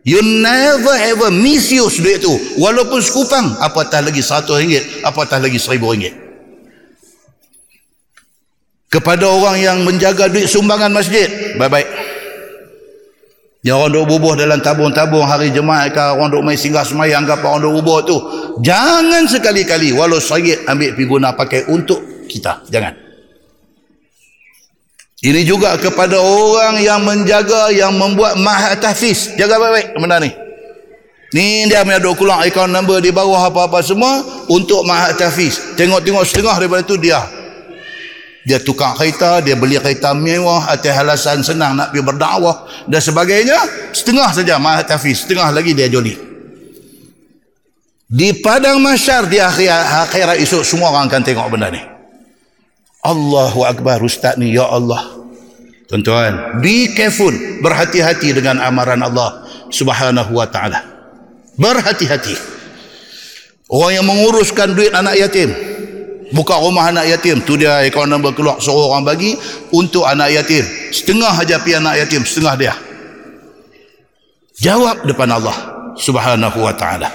You 0.01 0.23
never 0.23 0.95
ever 1.13 1.29
misuse 1.29 2.01
duit 2.01 2.25
tu. 2.25 2.33
Walaupun 2.57 2.97
sekupang, 2.97 3.61
apatah 3.61 4.01
lagi 4.01 4.25
satu 4.25 4.57
ringgit, 4.57 5.05
apatah 5.05 5.37
lagi 5.37 5.61
seribu 5.61 5.93
ringgit. 5.93 6.17
Kepada 8.89 9.29
orang 9.29 9.61
yang 9.61 9.77
menjaga 9.85 10.25
duit 10.25 10.49
sumbangan 10.49 10.89
masjid, 10.89 11.29
bye-bye. 11.61 11.85
Yang 13.59 13.75
orang 13.75 13.91
duk 13.91 14.05
bubuh 14.07 14.33
dalam 14.39 14.63
tabung-tabung 14.63 15.27
hari 15.27 15.51
jemaat 15.51 15.91
ke 15.91 15.99
orang 15.99 16.31
duk 16.31 16.43
main 16.47 16.55
singgah 16.55 16.87
semayang 16.87 17.27
ke 17.27 17.35
apa 17.35 17.43
orang 17.43 17.67
duk 17.67 17.75
bubuh 17.83 17.99
tu. 18.07 18.17
Jangan 18.63 19.27
sekali-kali 19.27 19.91
walau 19.91 20.23
saya 20.23 20.63
ambil 20.63 20.95
pergi 20.95 21.07
guna 21.07 21.35
pakai 21.35 21.67
untuk 21.67 21.99
kita. 22.31 22.63
Jangan. 22.71 22.95
Ini 25.19 25.43
juga 25.43 25.75
kepada 25.75 26.15
orang 26.15 26.79
yang 26.79 27.03
menjaga, 27.03 27.75
yang 27.75 27.91
membuat 27.99 28.39
mahat 28.39 28.79
tahfiz. 28.79 29.35
Jaga 29.35 29.59
baik-baik 29.59 29.87
benda 29.99 30.23
ni. 30.23 30.31
Ni 31.35 31.67
dia 31.67 31.83
punya 31.83 31.99
duk 31.99 32.15
keluar 32.15 32.47
account 32.47 32.71
number 32.71 33.03
di 33.03 33.11
bawah 33.11 33.51
apa-apa 33.51 33.83
semua 33.83 34.23
untuk 34.47 34.87
mahat 34.87 35.19
tahfiz. 35.19 35.75
Tengok-tengok 35.75 36.23
setengah 36.23 36.55
daripada 36.55 36.87
tu 36.87 36.95
dia 36.95 37.19
dia 38.49 38.57
tukar 38.57 38.97
kereta, 38.97 39.45
dia 39.45 39.53
beli 39.53 39.77
kereta 39.77 40.17
mewah 40.17 40.73
atas 40.73 40.97
alasan 40.97 41.45
senang 41.45 41.77
nak 41.77 41.93
pergi 41.93 42.01
berdakwah 42.01 42.65
dan 42.89 42.97
sebagainya. 42.97 43.61
Setengah 43.93 44.33
saja 44.33 44.57
Mahat 44.57 44.89
Hafiz, 44.89 45.21
setengah 45.21 45.53
lagi 45.53 45.77
dia 45.77 45.85
joli. 45.85 46.17
Di 48.09 48.33
padang 48.41 48.81
masyar 48.81 49.29
di 49.29 49.37
akhir 49.37 49.69
akhirat 50.09 50.41
esok 50.41 50.65
semua 50.65 50.89
orang 50.89 51.05
akan 51.05 51.21
tengok 51.21 51.45
benda 51.45 51.69
ni. 51.69 51.77
Allahu 53.05 53.69
Akbar 53.69 54.01
Ustaz 54.01 54.33
ni, 54.41 54.49
Ya 54.49 54.65
Allah. 54.65 55.21
Tuan-tuan, 55.85 56.57
be 56.57 56.89
careful, 56.97 57.31
berhati-hati 57.61 58.33
dengan 58.33 58.65
amaran 58.65 59.05
Allah 59.05 59.45
Subhanahu 59.69 60.33
wa 60.33 60.49
taala. 60.49 60.81
Berhati-hati. 61.53 62.33
Orang 63.69 63.93
yang 63.93 64.05
menguruskan 64.09 64.73
duit 64.73 64.89
anak 64.89 65.13
yatim, 65.21 65.53
buka 66.33 66.57
rumah 66.59 66.89
anak 66.89 67.05
yatim. 67.09 67.41
Tu 67.43 67.59
dia 67.59 67.85
akaun 67.85 68.09
nombor 68.09 68.33
keluar. 68.33 68.57
Suruh 68.61 68.93
orang 68.93 69.05
bagi 69.05 69.35
untuk 69.73 70.05
anak 70.05 70.33
yatim. 70.33 70.65
Setengah 70.93 71.33
aja 71.33 71.57
pi 71.61 71.77
anak 71.77 71.95
yatim. 72.05 72.21
Setengah 72.25 72.55
dia. 72.57 72.73
Jawab 74.59 75.07
depan 75.07 75.31
Allah 75.31 75.55
subhanahu 75.95 76.59
wa 76.59 76.73
ta'ala. 76.75 77.09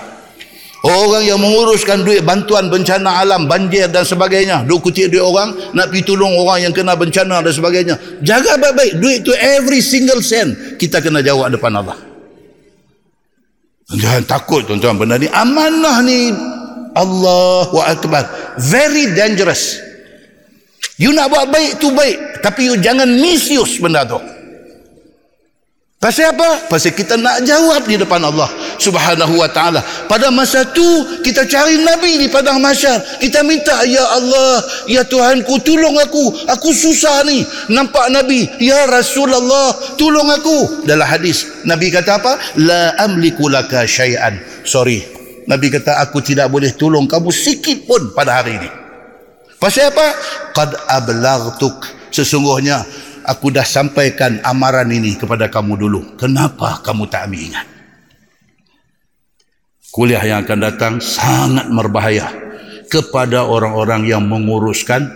Orang 0.85 1.25
yang 1.25 1.41
menguruskan 1.41 2.05
duit 2.05 2.21
bantuan 2.29 2.69
bencana 2.69 3.25
alam 3.25 3.49
banjir 3.49 3.89
dan 3.89 4.05
sebagainya. 4.05 4.69
Duk 4.69 4.85
kutip 4.85 5.09
duit 5.09 5.25
orang 5.25 5.57
nak 5.73 5.89
pergi 5.89 6.05
tolong 6.05 6.37
orang 6.37 6.69
yang 6.69 6.73
kena 6.77 6.93
bencana 6.93 7.41
dan 7.41 7.53
sebagainya. 7.57 7.97
Jaga 8.21 8.61
baik-baik. 8.61 9.01
Duit 9.01 9.25
tu 9.25 9.33
every 9.33 9.81
single 9.81 10.21
cent. 10.21 10.77
Kita 10.77 11.01
kena 11.01 11.25
jawab 11.25 11.57
depan 11.57 11.73
Allah. 11.73 11.97
Jangan 13.97 14.29
takut 14.29 14.65
tuan-tuan 14.69 15.01
benda 15.01 15.17
ni. 15.17 15.25
Amanah 15.33 16.05
ni. 16.05 16.33
Allahu 16.95 17.81
Akbar. 17.81 18.44
Very 18.59 19.15
dangerous. 19.15 19.81
You 20.95 21.11
nak 21.11 21.31
buat 21.31 21.51
baik 21.51 21.83
tu 21.83 21.91
baik. 21.91 22.43
Tapi 22.43 22.71
you 22.71 22.79
jangan 22.79 23.09
misuse 23.09 23.83
benda 23.83 24.07
tu. 24.07 24.21
Pasal 26.05 26.37
apa? 26.37 26.69
Pasal 26.69 26.93
kita 26.93 27.17
nak 27.17 27.49
jawab 27.49 27.89
di 27.89 27.97
depan 27.97 28.21
Allah 28.21 28.53
subhanahu 28.77 29.41
wa 29.41 29.49
ta'ala. 29.49 29.81
Pada 30.05 30.29
masa 30.29 30.69
tu, 30.69 30.85
kita 31.25 31.49
cari 31.49 31.81
Nabi 31.81 32.21
di 32.21 32.29
padang 32.29 32.61
masyar. 32.61 33.01
Kita 33.25 33.41
minta, 33.41 33.89
Ya 33.89 34.05
Allah, 34.13 34.61
Ya 34.85 35.01
Tuhanku, 35.09 35.65
tolong 35.65 35.97
aku. 35.97 36.45
Aku 36.45 36.77
susah 36.77 37.25
ni. 37.25 37.41
Nampak 37.73 38.13
Nabi. 38.13 38.45
Ya 38.61 38.85
Rasulullah, 38.85 39.97
tolong 39.97 40.29
aku. 40.29 40.85
Dalam 40.85 41.09
hadis, 41.09 41.65
Nabi 41.65 41.89
kata 41.89 42.21
apa? 42.21 42.37
La 42.61 43.01
amliku 43.01 43.49
laka 43.49 43.89
syai'an. 43.89 44.37
Sorry, 44.61 45.14
Nabi 45.45 45.69
kata 45.69 46.01
aku 46.01 46.25
tidak 46.25 46.49
boleh 46.49 46.73
tolong 46.73 47.05
kamu 47.05 47.29
sikit 47.29 47.85
pun 47.85 48.17
pada 48.17 48.41
hari 48.41 48.57
ini. 48.57 48.71
Pasal 49.61 49.93
apa? 49.93 50.07
Qad 50.57 50.71
ablaghtuk. 50.89 51.85
Sesungguhnya 52.09 52.85
aku 53.29 53.53
dah 53.53 53.65
sampaikan 53.65 54.41
amaran 54.45 54.89
ini 54.89 55.17
kepada 55.17 55.49
kamu 55.53 55.77
dulu. 55.77 56.01
Kenapa 56.17 56.81
kamu 56.81 57.09
tak 57.09 57.29
ambil 57.29 57.43
ingat? 57.53 57.67
Kuliah 59.95 60.23
yang 60.27 60.43
akan 60.43 60.59
datang 60.59 60.95
sangat 60.99 61.71
berbahaya 61.71 62.27
kepada 62.91 63.47
orang-orang 63.47 64.11
yang 64.11 64.27
menguruskan 64.27 65.07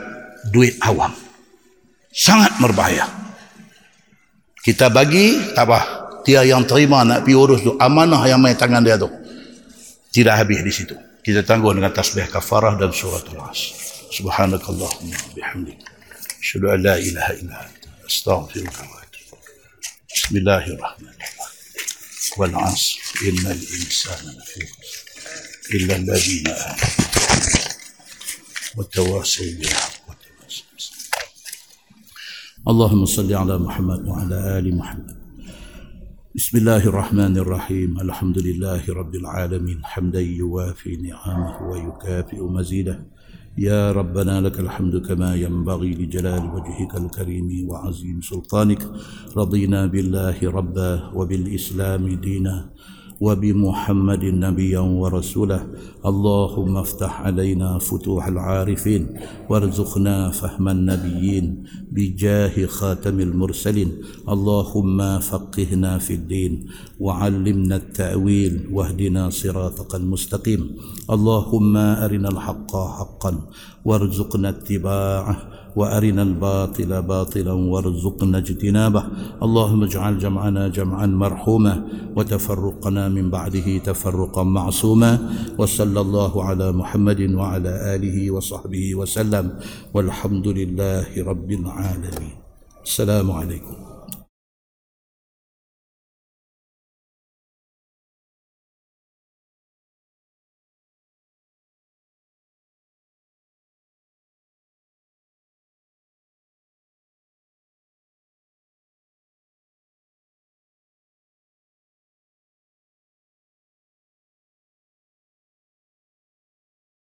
duit 0.55 0.79
awam. 0.85 1.11
Sangat 2.15 2.55
berbahaya. 2.63 3.05
Kita 4.63 4.93
bagi, 4.93 5.35
apa. 5.57 6.07
Dia 6.29 6.45
yang 6.45 6.69
terima 6.69 7.09
nak 7.09 7.25
pergi 7.25 7.37
urus 7.41 7.61
tu. 7.65 7.73
Amanah 7.81 8.21
yang 8.29 8.37
main 8.37 8.53
tangan 8.53 8.85
dia 8.85 9.01
tu 9.01 9.09
tidak 10.14 10.46
habis 10.46 10.60
di 10.62 10.72
situ. 10.72 10.96
Kita 11.24 11.42
tangguh 11.42 11.72
dengan 11.74 11.90
tasbih 11.96 12.28
kafarah 12.28 12.76
dan 12.76 12.92
suratul 12.92 13.40
as. 13.48 13.74
Subhanakallahumma 14.12 15.18
bihamdik. 15.34 15.80
Asyhadu 16.44 16.68
an 16.70 16.80
la 16.84 16.96
ilaha 17.00 17.32
illa 17.40 17.56
anta 17.64 17.90
astaghfiruka 18.06 18.84
wa 18.84 18.98
atubu. 19.02 19.36
Bismillahirrahmanirrahim. 20.12 21.42
Wal 22.38 22.54
'asr 22.54 23.26
innal 23.26 23.64
insana 23.80 24.30
lafi 24.36 24.62
illa 25.80 25.94
alladhina 25.98 26.54
amanu. 26.54 27.14
وتواصوا 28.74 29.46
بالحق 29.62 30.10
وتواصوا 30.10 30.66
اللهم 32.68 33.06
صل 33.06 33.34
على 33.34 33.58
محمد 33.58 34.08
وعلى 34.08 34.36
ال 34.60 34.78
محمد 34.78 35.17
بسم 36.39 36.59
الله 36.59 36.83
الرحمن 36.87 37.35
الرحيم 37.39 38.01
الحمد 38.01 38.39
لله 38.39 38.83
رب 38.89 39.15
العالمين 39.15 39.79
حمدا 39.85 40.21
يوافي 40.21 40.97
نعمه 40.97 41.55
ويكافئ 41.71 42.39
مزيده 42.43 42.97
يا 43.59 43.93
ربنا 43.93 44.41
لك 44.41 44.61
الحمد 44.61 44.97
كما 45.07 45.35
ينبغي 45.35 45.91
لجلال 45.99 46.45
وجهك 46.55 46.93
الكريم 46.95 47.49
وعظيم 47.69 48.21
سلطانك 48.23 48.83
رضينا 49.37 49.87
بالله 49.87 50.39
ربا 50.59 51.11
وبالاسلام 51.15 52.05
دينا 52.23 52.71
وبمحمد 53.21 54.25
نبيا 54.25 54.81
ورسولا 54.81 55.61
اللهم 56.07 56.77
افتح 56.77 57.13
علينا 57.21 57.79
فتوح 57.79 58.27
العارفين 58.27 59.03
وارزقنا 59.51 60.31
فهم 60.31 60.69
النبيين 60.69 61.47
بجاه 61.93 62.67
خاتم 62.67 63.21
المرسلين. 63.21 63.91
اللهم 64.29 65.19
فقهنا 65.19 65.99
في 65.99 66.15
الدين 66.15 66.53
وعلمنا 67.01 67.77
التأويل 67.77 68.55
واهدنا 68.73 69.31
صراطك 69.31 69.95
المستقيم. 69.95 70.63
اللهم 71.11 71.77
أرنا 71.77 72.29
الحق 72.29 72.73
حقا 72.77 73.33
وارزقنا 73.89 74.49
اتباعه 74.49 75.37
وأرنا 75.77 76.23
الباطل 76.23 76.91
باطلا 77.03 77.55
وارزقنا 77.73 78.39
اجتنابه. 78.39 79.03
اللهم 79.43 79.81
اجعل 79.83 80.19
جمعنا 80.19 80.69
جمعا 80.69 81.07
مرحوما 81.07 81.75
وتفرقنا 82.17 83.09
من 83.09 83.31
بعده 83.31 83.79
تفرقا 83.79 84.43
معصوما. 84.43 85.13
وصلى 85.59 86.01
الله 86.01 86.33
على 86.45 86.67
محمد 86.73 87.21
وعلى 87.41 87.73
آله 87.95 88.31
وصحبه 88.31 88.95
وسلم. 88.95 89.47
والحمد 89.95 90.47
لله 90.59 91.09
رب 91.31 91.51
العالمين. 91.61 92.35
السلام 92.85 93.31
عليكم. 93.31 93.88